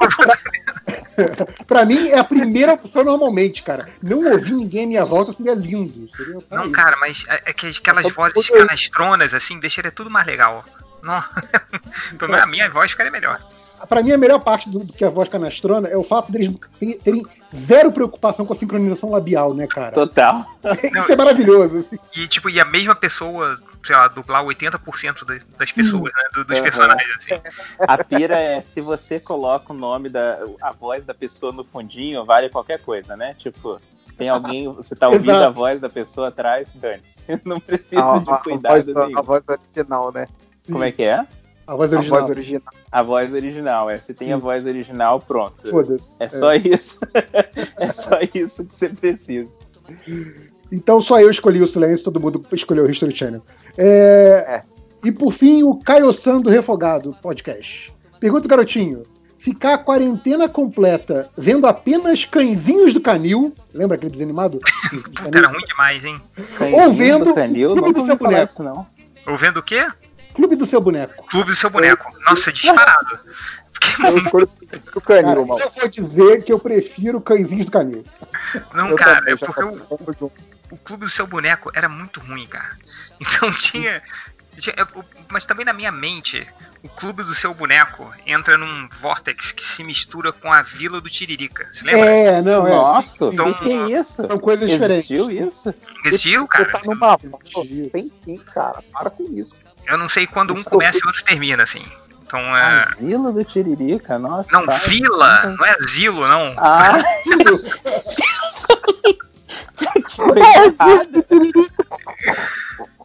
[1.67, 3.89] pra mim é a primeira opção normalmente, cara.
[4.02, 6.09] Não ouvir ninguém à minha volta seria lindo.
[6.15, 10.65] Seria Não, cara, mas é é que aquelas vozes canastronas, assim, deixaria tudo mais legal.
[11.03, 11.21] Não.
[12.19, 13.39] Pelo menos a minha voz ficaria melhor.
[13.89, 16.55] pra mim, a melhor parte do, do que a voz canastrona é o fato deles
[16.79, 19.93] terem- terem zero preocupação com a sincronização labial, né, cara?
[19.93, 20.45] Total.
[20.97, 21.79] Isso é maravilhoso.
[21.79, 21.99] assim.
[22.15, 26.23] E, tipo, e a mesma pessoa, sei lá, dublar 80% das, das pessoas, né?
[26.33, 26.63] do- dos Aham.
[26.63, 27.31] personagens, assim.
[27.87, 30.39] A pira é se você coloca o nome da.
[30.63, 33.35] a voz da pessoa no fundinho, vale qualquer coisa, né?
[33.37, 33.81] Tipo,
[34.17, 35.45] tem alguém, você tá ouvindo Exato.
[35.47, 37.41] a voz da pessoa atrás, dane-se.
[37.45, 39.19] Não precisa A, de a- a cuidado voz, nenhum.
[39.19, 40.29] a voz original, né?
[40.70, 41.24] Como é que é?
[41.66, 42.20] A voz A original.
[42.20, 42.62] voz original.
[42.91, 43.99] A voz original, é.
[43.99, 45.68] Se tem a voz original, pronto.
[45.70, 46.05] Foda-se.
[46.18, 46.99] É só isso.
[47.78, 49.49] é só isso que você precisa.
[50.70, 53.42] Então só eu escolhi o silêncio, todo mundo escolheu o History Channel.
[53.76, 54.62] É,
[55.05, 57.92] E por fim, o Caio San do Refogado Podcast.
[58.20, 59.02] Pergunta, garotinho.
[59.39, 63.52] Ficar a quarentena completa vendo apenas cãezinhos do canil.
[63.74, 64.60] Lembra aquele desanimado?
[64.91, 66.20] Puta, era ruim demais, hein?
[66.57, 68.47] Canzinho vendo do canil, o Clube nunca do Seu Boneco.
[68.47, 68.86] disso, não.
[69.26, 69.84] Ou vendo o quê?
[70.35, 71.25] Clube do seu boneco.
[71.27, 72.11] Clube do seu boneco.
[72.27, 73.19] Nossa, disparado.
[74.07, 74.49] Eu escolho
[74.94, 75.59] o canil, Cara, mal.
[75.59, 78.05] eu vou dizer que eu prefiro cãezinhos do canil.
[78.73, 80.33] Não, Eu cara, também, é porque o, tamo junto.
[80.70, 82.77] o clube do seu boneco era muito ruim, cara.
[83.20, 84.02] Então tinha.
[84.59, 86.47] tinha- é, o- mas também na minha mente,
[86.83, 91.09] o clube do seu boneco entra num vortex que se mistura com a vila do
[91.11, 91.67] Tiririca.
[91.70, 92.11] Você lembra?
[92.11, 92.70] É, não, é.
[92.70, 94.27] Nossa, Então- o que, é isso?
[94.27, 95.57] São coisas Existiu diferentes.
[95.59, 95.75] isso?
[96.05, 96.70] Existiu, Você cara.
[96.73, 97.19] tá numa.
[97.93, 98.83] Tem sim, cara.
[98.93, 99.55] Para com isso.
[99.86, 101.83] Eu não sei quando um começa e o outro termina, assim.
[102.25, 102.85] Então é.
[102.85, 104.51] Asilo do Tiririca, nossa.
[104.52, 104.78] Não, pai.
[104.86, 106.55] vila, não é asilo, não.
[106.59, 107.02] Ah!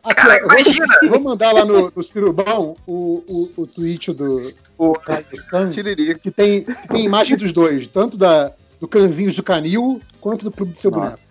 [0.03, 0.85] Aqui, Cara, ó, vou- imagina.
[1.03, 3.23] eu Vou mandar lá no, no Cirubão o,
[3.57, 6.19] o, o tweet do O Caio San, Tiririca.
[6.19, 10.51] que tem, que tem imagem dos dois, tanto da, do cãezinhos do canil quanto do
[10.51, 11.05] clube do seu Nossa.
[11.05, 11.21] boneco.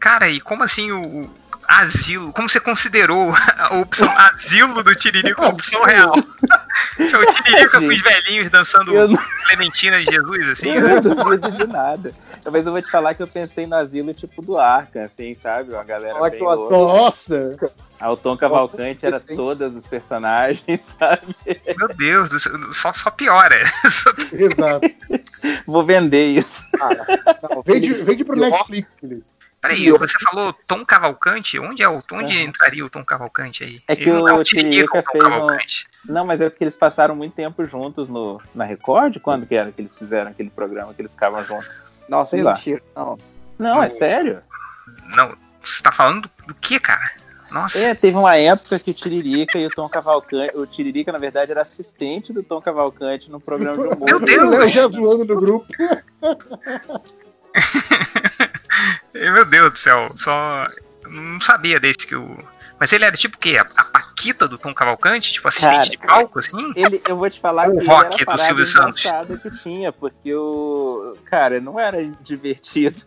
[0.00, 1.30] Cara, e como assim o
[1.68, 2.32] asilo?
[2.32, 6.12] Como você considerou a opção asilo do Tiririca uma opção real?
[6.96, 10.94] Tinha o Tiririca com os velhinhos dançando Eu não- Clementina de Jesus, assim, Eu né?
[11.00, 12.12] não duvido de nada.
[12.50, 15.72] Mas eu vou te falar que eu pensei no asilo tipo do Arca, assim, sabe?
[15.72, 16.74] Uma galera Olha bem louca.
[16.76, 17.56] Nossa!
[18.00, 20.62] Ah, o Tom Cavalcante era todos os personagens,
[20.98, 21.36] sabe?
[21.76, 22.30] Meu Deus,
[22.70, 23.60] só, só piora.
[24.32, 24.88] Exato.
[25.66, 26.62] Vou vender isso.
[27.50, 29.24] Não, Vende, vende pro Netflix, Felipe.
[29.60, 31.58] Peraí, você falou Tom Cavalcante?
[31.58, 33.82] Onde é o onde entraria o Tom Cavalcante aí?
[33.88, 35.86] É que Ele é o o Tiririca, fez um- Cavalcante.
[36.08, 39.18] Não, mas é porque eles passaram muito tempo juntos no, na Record?
[39.20, 42.04] Quando que era que eles fizeram aquele programa que eles ficavam juntos?
[42.08, 42.54] Nossa, Sei lá.
[42.94, 43.18] Não.
[43.58, 44.40] Não, é sério?
[45.16, 47.10] Não, você tá falando do, que, cara?
[47.50, 47.78] Nossa.
[47.78, 50.56] É, teve uma época que o Tiririca e o Tom Cavalcante.
[50.56, 54.06] O Tiririca, na verdade, era assistente do Tom Cavalcante no programa de humor.
[54.06, 54.50] Meu Deus!
[54.50, 55.66] Léo já zoando no grupo.
[59.14, 60.66] Meu Deus do céu, só.
[61.06, 62.38] Não sabia desse que o.
[62.78, 63.58] Mas ele era tipo o quê?
[63.58, 65.32] A, a Paquita do Tom Cavalcante?
[65.32, 66.72] Tipo assistente Cara, de palco, assim?
[66.76, 69.02] Ele, eu vou te falar O que ele rock era a do Silvio Santos.
[69.42, 71.16] que tinha, porque o.
[71.24, 73.02] Cara, não era divertido.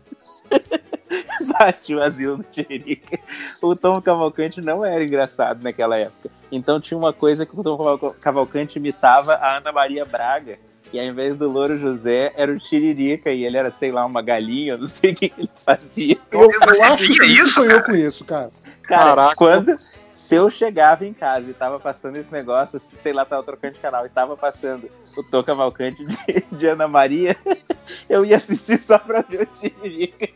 [1.58, 3.20] Bate o asilo do Tiririca.
[3.62, 6.30] O Tom Cavalcante não era engraçado naquela época.
[6.52, 10.60] Então tinha uma coisa que o Tom Caval- Cavalcante imitava a Ana Maria Braga.
[10.94, 13.32] E ao invés do Louro José, era o Tiririca.
[13.32, 16.18] E ele era, sei lá, uma galinha, eu não sei o que ele fazia.
[16.32, 17.84] Eu, eu acho que isso, cara?
[17.84, 18.52] com isso, cara.
[18.84, 19.36] Cara, Caraca.
[19.36, 19.78] quando.
[20.12, 23.80] Se eu chegava em casa e tava passando esse negócio, sei lá, tava trocando de
[23.80, 27.36] canal e tava passando o Tom Cavalcante de, de Ana Maria,
[28.10, 30.28] eu ia assistir só pra ver o Tiririca.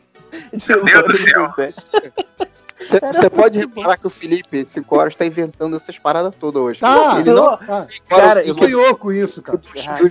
[0.53, 1.53] de Meu Deus do Louro céu.
[2.87, 6.79] Você pode reparar que o Felipe, 5 horas, tá inventando essas paradas todas hoje.
[6.79, 7.57] Tá, ele não.
[7.57, 7.87] tá.
[8.07, 9.59] Cara, Ele eu vou- sonhou com isso, cara.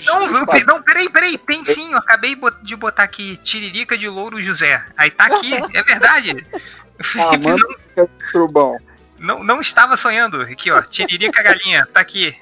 [0.07, 0.26] Não,
[0.67, 4.83] não, peraí, peraí, tem sim, eu acabei de botar aqui Tiririca de Louro José.
[4.97, 6.47] Aí tá aqui, é verdade.
[6.53, 6.58] O
[7.21, 7.39] Ah,
[7.94, 8.78] que é trubão.
[9.19, 10.40] não, não, não estava sonhando.
[10.42, 12.35] Aqui, ó, Tiririca Galinha, tá aqui.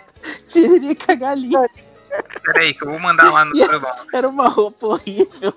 [0.49, 1.69] Tiririca galinha.
[2.45, 3.97] Peraí, que eu vou mandar lá no programa.
[4.13, 5.53] Era uma roupa horrível.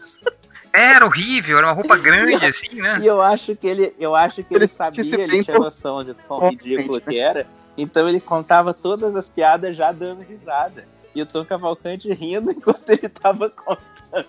[0.75, 2.99] Era horrível, era uma roupa grande, assim, né?
[3.01, 6.13] E eu acho que ele, eu acho que ele, Ele sabia, ele tinha noção de
[6.27, 7.47] quão ridículo que era.
[7.77, 10.85] Então ele contava todas as piadas já dando risada.
[11.13, 14.27] E o Tom Cavalcante rindo enquanto ele tava contando.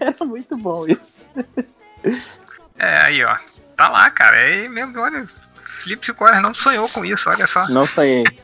[0.00, 1.26] Era muito bom isso.
[2.78, 3.36] É, aí, ó.
[3.76, 4.36] Tá lá, cara.
[4.36, 5.26] É mesmo, olha,
[5.56, 7.68] Felipe Cicora não sonhou com isso, olha só.
[7.68, 8.24] Não sonhei.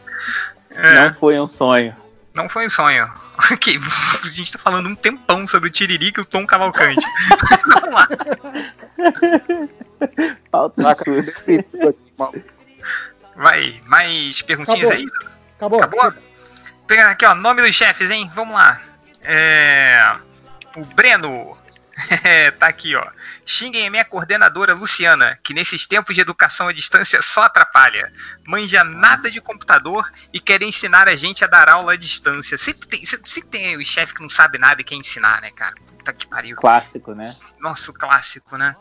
[0.75, 1.95] É, Não foi um sonho.
[2.35, 3.11] Não foi um sonho.
[3.51, 3.77] Ok,
[4.23, 7.05] a gente tá falando um tempão sobre o Tiririca e o Tom Cavalcante.
[7.67, 8.09] Vamos lá.
[10.53, 12.45] Maluco.
[13.35, 14.97] Vai, mais perguntinhas Acabou.
[14.97, 15.07] aí?
[15.57, 15.83] Acabou.
[15.83, 16.23] Acabou?
[16.87, 18.31] Pegando aqui, ó, nome dos chefes, hein?
[18.35, 18.81] Vamos lá.
[19.23, 20.15] É...
[20.77, 21.57] O Breno.
[22.24, 23.04] É, tá aqui, ó.
[23.44, 28.12] Xinguem a minha coordenadora Luciana, que nesses tempos de educação à distância só atrapalha.
[28.47, 32.56] Manja nada de computador e quer ensinar a gente a dar aula à distância.
[32.56, 35.74] Sempre tem, sempre tem o chefe que não sabe nada e quer ensinar, né, cara?
[35.74, 36.56] Puta que pariu.
[36.56, 37.28] Clássico, né?
[37.60, 38.76] Nossa, o clássico, né?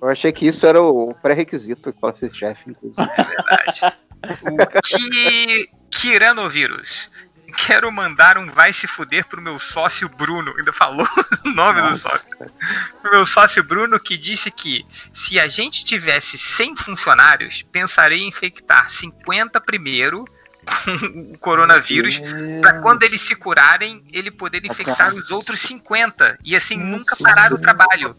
[0.00, 3.10] Eu achei que isso era o pré-requisito para ser chefe, inclusive.
[3.16, 3.96] É verdade.
[4.42, 5.70] o Ki...
[5.90, 7.10] Kiranovírus.
[7.56, 10.54] Quero mandar um vai se fuder pro meu sócio Bruno.
[10.58, 11.06] Ainda falou
[11.44, 12.28] o nome do sócio.
[13.02, 18.28] Pro meu sócio Bruno, que disse que se a gente tivesse 100 funcionários, pensaria em
[18.28, 20.24] infectar 50 primeiro
[20.66, 22.20] com o coronavírus,
[22.60, 27.52] para quando eles se curarem, ele poder infectar os outros 50 e assim nunca parar
[27.52, 28.16] o trabalho.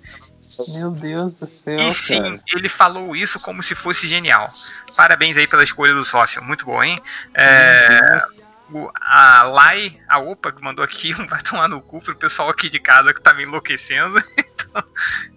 [0.69, 1.75] Meu Deus do céu.
[1.75, 2.41] E sim, cara.
[2.55, 4.51] ele falou isso como se fosse genial.
[4.95, 6.97] Parabéns aí pela escolha do sócio, muito bom, hein?
[7.33, 8.23] É,
[8.71, 12.49] o- a Lai, a Opa, que mandou aqui, um vai tomar no cu pro pessoal
[12.49, 14.15] aqui de casa que tá me enlouquecendo.
[14.69, 14.83] Então,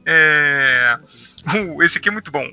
[0.05, 0.99] é,
[1.83, 2.45] esse aqui é muito bom.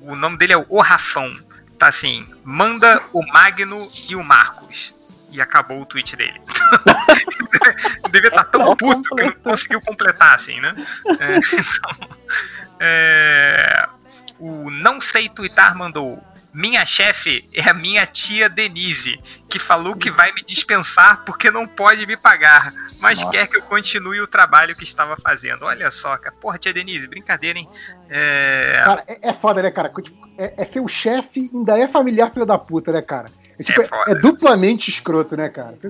[0.00, 1.36] O, o nome dele é o Rafão.
[1.78, 4.94] Tá assim, manda o Magno e o Marcos.
[5.30, 6.40] E acabou o tweet dele.
[8.10, 10.74] Devia estar tão puto que não conseguiu completar, assim, né?
[11.20, 12.08] É, então,
[12.80, 13.88] é,
[14.38, 16.22] o Não Sei Twittar mandou.
[16.56, 21.66] Minha chefe é a minha tia Denise, que falou que vai me dispensar porque não
[21.66, 23.30] pode me pagar, mas Nossa.
[23.30, 25.66] quer que eu continue o trabalho que estava fazendo.
[25.66, 26.34] Olha só, cara.
[26.40, 27.68] Porra, tia Denise, brincadeira, hein?
[28.08, 29.90] É, Cara, é, é foda, né, cara?
[29.90, 33.28] Tipo, É, é ser o chefe ainda é familiar filho da puta, né, cara?
[33.58, 35.78] É, tipo, É é, duplamente escroto, né, cara?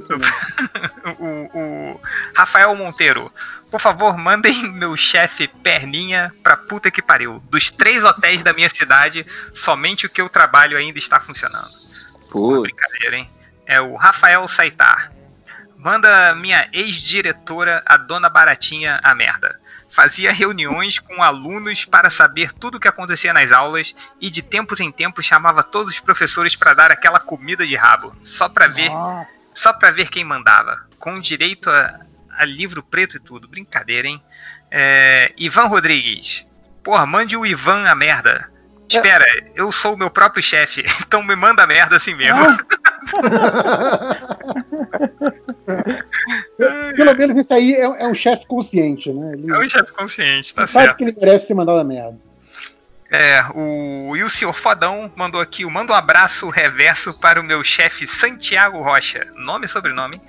[1.19, 2.01] O, o
[2.35, 3.33] Rafael Monteiro,
[3.71, 7.41] por favor, mandem meu chefe Perninha pra puta que pariu.
[7.49, 11.69] Dos três hotéis da minha cidade, somente o que eu trabalho ainda está funcionando.
[12.31, 12.63] Putz.
[12.63, 13.31] Brincadeira, hein?
[13.65, 15.13] É o Rafael Saitar.
[15.87, 19.57] Manda minha ex-diretora, a dona Baratinha, a merda.
[19.89, 24.81] Fazia reuniões com alunos para saber tudo o que acontecia nas aulas e de tempos
[24.81, 28.91] em tempos chamava todos os professores para dar aquela comida de rabo, só para ver
[28.91, 29.29] Nossa.
[29.55, 32.01] só pra ver quem mandava, com direito a,
[32.37, 33.47] a livro preto e tudo.
[33.47, 34.21] Brincadeira, hein?
[34.69, 36.49] É, Ivan Rodrigues.
[36.83, 38.51] Porra, mande o Ivan a merda.
[38.91, 42.43] Espera, eu sou o meu próprio chefe, então me manda a merda assim mesmo.
[46.97, 49.33] Pelo menos esse aí é, é um chefe consciente, né?
[49.35, 50.97] Ele É um chefe consciente, tá sabe certo.
[50.99, 52.19] que ele merece ser mandado a merda.
[53.11, 57.45] É, o, e o senhor Fodão mandou aqui, o manda um abraço reverso para o
[57.45, 60.21] meu chefe Santiago Rocha, nome e sobrenome,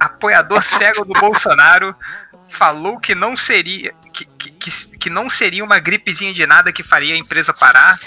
[0.00, 1.94] apoiador cego do Bolsonaro,
[2.48, 4.50] falou que não seria que, que,
[4.98, 8.00] que- não seria uma gripezinha de nada que faria a empresa parar,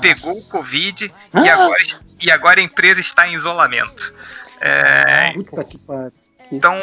[0.00, 1.82] pegou o Covid e, agora,
[2.20, 4.14] e agora a empresa está em isolamento.
[4.60, 6.12] É, Puta que pariu.
[6.50, 6.74] Então.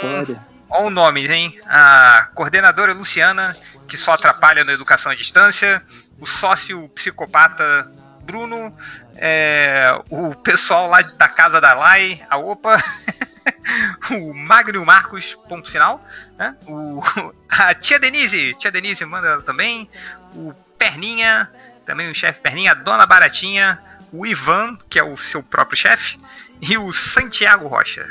[0.68, 1.60] Olha o nome, hein?
[1.68, 3.56] A coordenadora Luciana,
[3.88, 5.82] que só atrapalha na educação à distância,
[6.20, 7.92] o sócio psicopata
[8.24, 8.76] Bruno,
[9.16, 12.76] é, o pessoal lá da casa da Lai, a OPA,
[14.12, 16.04] o Magno Marcos, ponto final,
[16.38, 16.56] né?
[16.68, 17.02] o,
[17.50, 19.88] a tia Denise, tia Denise manda ela também,
[20.34, 21.50] o Perninha,
[21.86, 23.80] também o chefe Perninha, a Dona Baratinha,
[24.12, 26.18] o Ivan, que é o seu próprio chefe,
[26.62, 28.06] e o Santiago Rocha.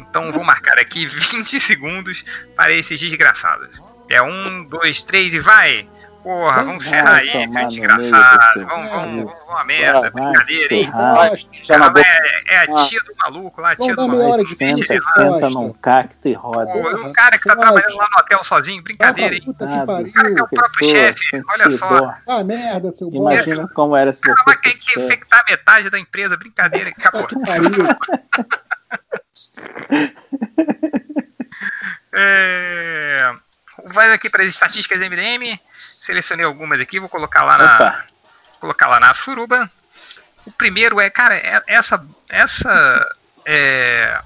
[0.00, 2.24] Então vou marcar aqui 20 segundos
[2.56, 3.80] para esses desgraçados.
[4.08, 5.88] É um, dois, três e vai!
[6.28, 8.54] Porra, vamos Vai ferrar aí, tomar seus no desgraçados.
[8.56, 10.90] meio do Vamos, seu vamos, vamos a merda, Vai brincadeira, hein?
[12.04, 14.54] é, é a tia do maluco lá, a tia Vamos do maluco.
[14.54, 16.70] Senta, senta num cacto e roda.
[16.70, 19.40] um cara que tá trabalhando lá no hotel sozinho, brincadeira, hein?
[19.40, 20.12] Que Ah, pariu.
[20.12, 22.14] cara que é o próprio chefe, olha só.
[22.26, 23.32] Ah, merda, seu bosta.
[23.46, 25.06] Imagina como era se O cara você lá quer fosse chefe.
[25.06, 27.26] infectar metade da empresa, brincadeira, acabou.
[27.26, 27.36] Que.
[32.12, 33.30] É...
[33.86, 35.58] Vai aqui para as estatísticas MDM.
[35.72, 38.04] Selecionei algumas aqui, vou colocar lá na, Opa,
[38.60, 39.70] colocar lá na suruba.
[40.44, 44.20] O primeiro é, cara, é- essa essa é,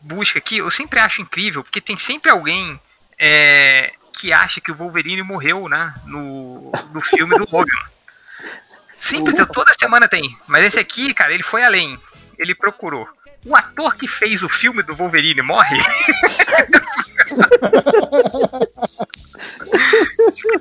[0.00, 2.80] busca aqui eu sempre acho incrível, porque tem sempre alguém
[3.18, 7.72] é, que acha que o Wolverine morreu, né, no, no filme do Logan.
[8.98, 10.36] Simples, toda semana tem.
[10.46, 11.96] Mas esse aqui, cara, ele foi além.
[12.36, 13.08] Ele procurou.
[13.44, 15.76] O ator que fez o filme do Wolverine morre?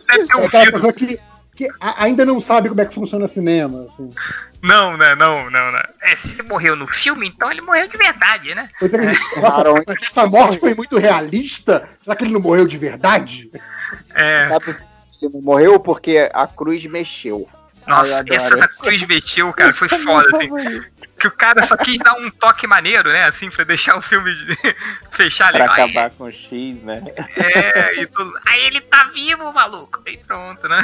[0.08, 0.72] Deve ter É um filme.
[0.72, 1.20] pessoa que,
[1.56, 3.88] que ainda não sabe como é que funciona cinema.
[3.92, 4.10] Assim.
[4.62, 5.16] Não, né?
[5.16, 5.80] Não, não, não.
[6.02, 8.68] É, se ele morreu no filme, então ele morreu de verdade, né?
[8.82, 11.88] É, Claro, nossa, mas essa morte foi muito realista?
[12.02, 13.50] Será que ele não morreu de verdade?
[14.16, 14.50] É.
[15.22, 17.48] Ele morreu porque a cruz mexeu.
[17.88, 20.50] Nossa, essa da Cruz Beteu, cara, foi foda, assim.
[21.20, 23.26] Que o cara só quis dar um toque maneiro, né?
[23.26, 24.56] Assim, pra deixar o filme de-
[25.12, 25.76] fechar Pra legal.
[25.76, 27.02] Aí, acabar com o X, né?
[27.36, 28.32] é, e tudo.
[28.46, 30.02] Aí ele tá vivo, maluco.
[30.06, 30.80] Aí pronto, né?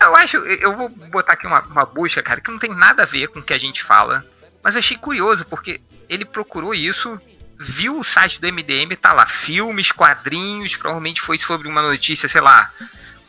[0.00, 3.06] Eu acho, eu vou botar aqui uma, uma busca, cara, que não tem nada a
[3.06, 4.24] ver com o que a gente fala.
[4.62, 7.20] Mas eu achei curioso, porque ele procurou isso,
[7.58, 12.40] viu o site do MDM, tá lá, filmes, quadrinhos, provavelmente foi sobre uma notícia, sei
[12.40, 12.70] lá,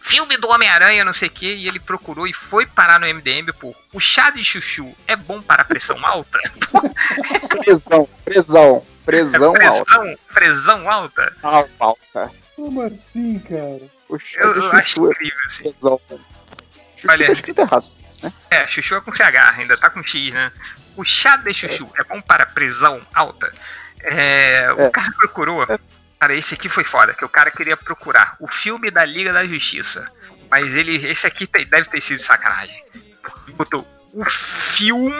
[0.08, 3.52] filme do Homem-Aranha, não sei o que, e ele procurou e foi parar no MDM
[3.60, 6.40] por o chá de chuchu é bom para a pressão alta?
[7.64, 9.60] Presão, presão, presão alta.
[9.60, 11.34] Pressão, pressão alta?
[11.44, 12.32] Ah, alta.
[12.56, 13.82] Como assim, cara?
[14.08, 15.72] O chá Eu, de eu acho chuchu é incrível, assim.
[15.72, 16.02] presão.
[16.96, 17.86] Chuchu Olha, tá escrito errado.
[18.50, 20.52] É, chuchu é com CH, ainda tá com X, né?
[20.96, 23.52] O chá de chuchu é bom para pressão alta.
[24.04, 24.90] É, o É.
[24.90, 25.66] cara procurou.
[26.20, 29.46] Cara, esse aqui foi foda, que o cara queria procurar o filme da Liga da
[29.46, 30.10] Justiça.
[30.50, 30.96] Mas ele.
[30.96, 32.84] Esse aqui te- deve ter sido sacanagem.
[33.56, 35.14] Botou o filme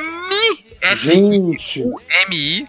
[0.96, 2.68] Gente, F-U-M-I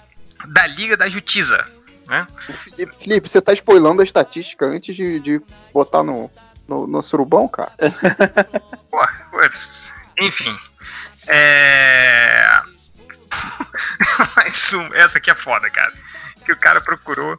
[0.49, 1.67] da Liga da Justiça.
[2.09, 2.27] Né?
[2.39, 5.41] Felipe, Felipe, você tá spoilando a estatística antes de, de
[5.73, 6.31] botar no,
[6.69, 7.73] no, no surubão, cara?
[8.91, 9.41] Pô, pô,
[10.19, 10.57] enfim.
[11.27, 12.61] É.
[14.37, 14.95] Mais um.
[14.95, 15.93] Essa aqui é foda, cara.
[16.45, 17.39] Que o cara procurou.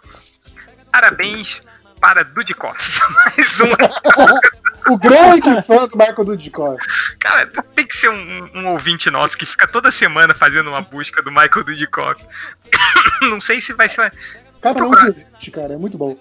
[0.98, 1.62] Parabéns
[2.02, 3.00] para Dudikoff.
[3.38, 4.92] Mais um.
[4.92, 7.16] o grande fã do Michael Dudikoff.
[7.20, 11.22] Cara, tem que ser um, um ouvinte nosso que fica toda semana fazendo uma busca
[11.22, 12.26] do Michael Dudikoff.
[13.22, 14.12] Não sei se vai ser.
[14.60, 15.10] Cara, não Procurar.
[15.10, 15.76] existe, cara.
[15.76, 16.18] É muito bom.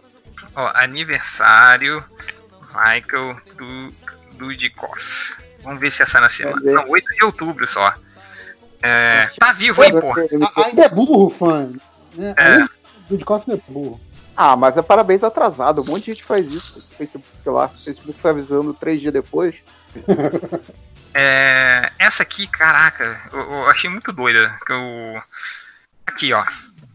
[0.55, 2.05] Ó, aniversário
[2.69, 3.95] Michael du,
[4.33, 5.37] Dudikoff.
[5.65, 6.61] Vamos ver se essa é na semana.
[6.63, 7.95] Não, 8 de outubro só.
[8.83, 10.23] É, tá vivo, hein, porra.
[10.67, 11.71] Ainda é burro, fã.
[12.19, 12.59] É.
[12.59, 12.71] Do
[13.09, 14.06] Dudikoff não é burro.
[14.37, 15.81] Ah, mas é parabéns atrasado.
[15.83, 16.87] Um monte de gente faz isso.
[16.99, 17.65] Facebook lá.
[17.67, 19.55] O Facebook tá avisando três dias depois.
[21.19, 24.55] É, essa aqui, caraca, eu, eu achei muito doida.
[24.69, 25.23] eu-
[26.07, 26.45] Aqui, ó.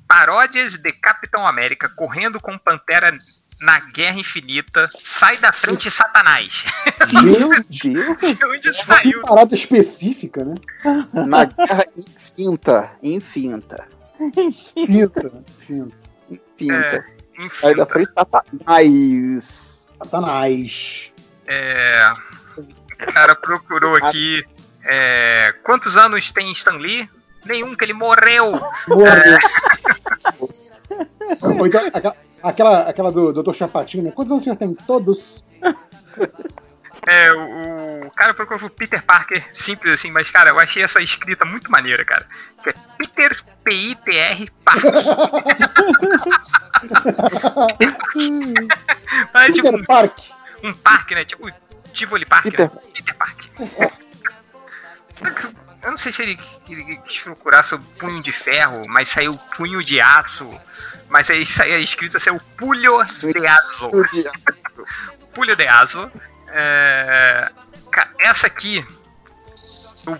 [0.08, 3.18] Paródias de Capitão América correndo com Pantera
[3.60, 4.88] na Guerra Infinita.
[5.04, 6.66] Sai da frente, Satanás.
[7.24, 9.22] Meu Deus, De onde que saiu?
[9.24, 10.54] parada específica, né?
[11.14, 12.92] Na guerra infinta.
[13.02, 13.88] Infinta.
[14.86, 15.32] Finta,
[15.66, 15.96] finta.
[16.30, 17.06] Infinta.
[17.42, 19.94] Enfim, Sai da frente, Satanás.
[19.98, 21.12] Satanás.
[21.48, 22.14] é,
[23.02, 24.46] o cara procurou aqui.
[24.86, 27.10] é, quantos anos tem Stan Lee?
[27.46, 28.52] Nenhum, que ele morreu.
[28.88, 29.40] Morreu.
[31.42, 33.54] Ou então, aquela, aquela, aquela do Dr.
[33.54, 34.12] Chapatinho, né?
[34.12, 34.74] Quantos anos o senhor tem?
[34.76, 35.44] Todos.
[37.08, 41.01] É, o, o cara procurou o Peter Parker, simples assim, mas, cara, eu achei essa
[41.01, 42.28] escrita muito maneira, cara.
[42.64, 44.92] Que é Peter P-I-T-R Parker.
[49.32, 50.19] Parece tipo Peter Park.
[50.64, 51.26] um, um parque, né?
[51.26, 51.51] Tipo
[51.94, 52.82] Tivoli Park, Peter- né?
[52.94, 53.44] Peter Park.
[55.84, 59.84] Eu não sei se ele, ele quis procurar sobre punho de ferro, mas saiu punho
[59.84, 60.48] de aço.
[61.10, 63.90] Mas aí saiu escrito assim, o pulho de aço.
[65.34, 66.12] Pulho de Aço.
[66.53, 67.51] É,
[68.19, 68.84] essa aqui
[70.08, 70.17] eu,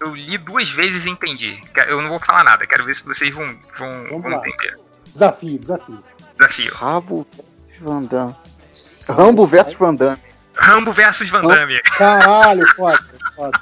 [0.00, 1.60] eu li duas vezes e entendi.
[1.86, 4.78] Eu não vou falar nada, quero ver se vocês vão, vão, vão entender.
[5.06, 6.04] Desafio, desafio.
[6.38, 6.74] Desafio.
[6.74, 8.36] Rabo versus Van Damme.
[9.08, 10.18] Rambo versus Van Damme.
[10.54, 11.80] Rambo versus Van Damme.
[11.82, 12.98] Caralho, foda,
[13.36, 13.60] foda.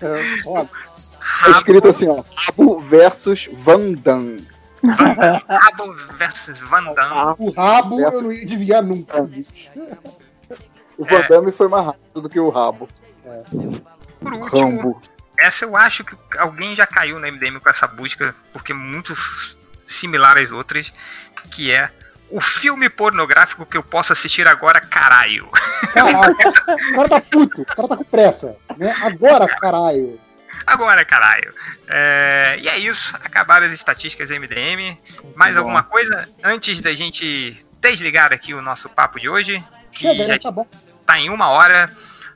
[0.00, 0.70] É, foda.
[1.44, 2.22] Tá escrito assim, ó.
[2.36, 4.46] Rabo versus Van Damme.
[4.84, 7.34] Rabo versus Van Damme.
[7.38, 9.28] O rabo eu não ia desviar nunca.
[10.98, 11.28] O Van É.
[11.28, 12.88] Damme foi mais rápido do que o rabo.
[14.20, 15.02] Por último, Rambo.
[15.38, 19.14] essa eu acho que alguém já caiu no MDM com essa busca, porque é muito
[19.84, 20.92] similar às outras,
[21.52, 21.90] que é
[22.30, 25.48] o filme pornográfico que eu posso assistir agora, caralho.
[25.94, 28.56] Caraca, o cara tá puto, o cara tá com pressa.
[28.76, 28.94] Né?
[29.02, 30.20] Agora, caralho.
[30.66, 31.54] Agora, caralho.
[31.86, 33.16] É, e é isso.
[33.16, 34.98] Acabaram as estatísticas MDM.
[35.34, 35.60] Mais bom.
[35.60, 39.64] alguma coisa antes da gente desligar aqui o nosso papo de hoje?
[39.92, 40.38] Que Chega, já?
[40.38, 40.66] Tá bom.
[41.08, 41.90] Está em uma hora.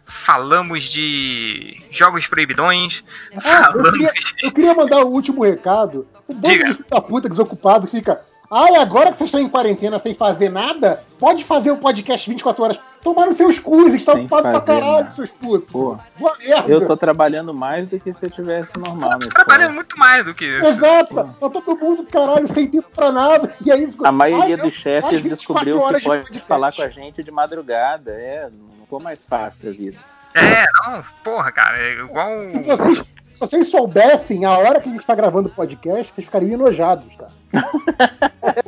[0.04, 3.04] Falamos de jogos proibidões.
[3.44, 6.06] Ah, eu falamos queria, eu queria mandar o último recado.
[6.26, 8.20] O bando da puta desocupado fica.
[8.54, 12.62] Ai, agora que vocês estão em quarentena sem fazer nada, pode fazer o podcast 24
[12.64, 12.80] horas.
[13.02, 15.12] Tomaram seus cus, vocês estão Sem ocupados pra caralho, nada.
[15.12, 15.72] seus putos.
[15.72, 16.70] Pô, Boa merda.
[16.70, 19.18] eu tô trabalhando mais do que se eu tivesse normal.
[19.18, 19.74] Tô né, trabalhando pô?
[19.76, 20.66] muito mais do que isso.
[20.66, 23.56] Exato, tá todo mundo, caralho, sem tempo pra nada.
[23.64, 26.20] E aí, ficou, A maioria ai, dos eu- chefes mais 24 descobriu que de pode
[26.22, 26.46] podcast.
[26.46, 28.12] falar com a gente de madrugada.
[28.12, 29.96] É, não ficou mais fácil a vida.
[30.34, 31.78] É, não, porra, cara.
[31.78, 32.28] É igual.
[32.50, 36.26] Se vocês, se vocês soubessem a hora que a gente tá gravando o podcast, vocês
[36.26, 37.32] ficariam enojados, cara.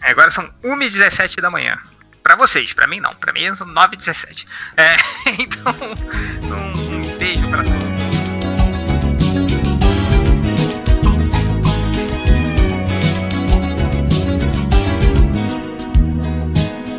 [0.00, 1.76] É, agora são 1h17 da manhã.
[2.22, 3.14] Pra vocês, pra mim não.
[3.16, 4.46] Pra mim são 9 e 17.
[4.76, 4.96] É,
[5.38, 5.74] então,
[6.56, 7.98] um, um beijo pra todos.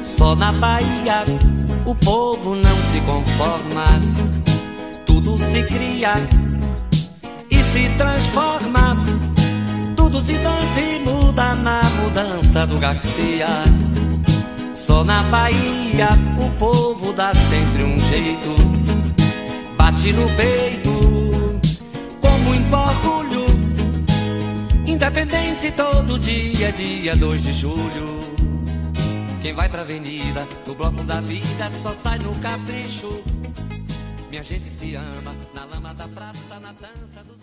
[0.04, 1.24] Só na Bahia
[1.86, 4.49] o povo não se conforma.
[5.22, 6.14] Tudo se cria
[7.52, 8.96] e se transforma.
[9.94, 13.50] Tudo se dança e muda na mudança do Garcia.
[14.74, 16.08] Só na Bahia
[16.42, 18.56] o povo dá sempre um jeito.
[19.78, 21.60] Bate no peito
[22.22, 23.46] com muito orgulho.
[24.86, 28.22] Independência todo dia, dia 2 de julho.
[29.42, 33.22] Quem vai pra avenida, no bloco da vida, só sai no capricho.
[34.30, 37.39] Minha gente se ama, na lama da praça, na dança dos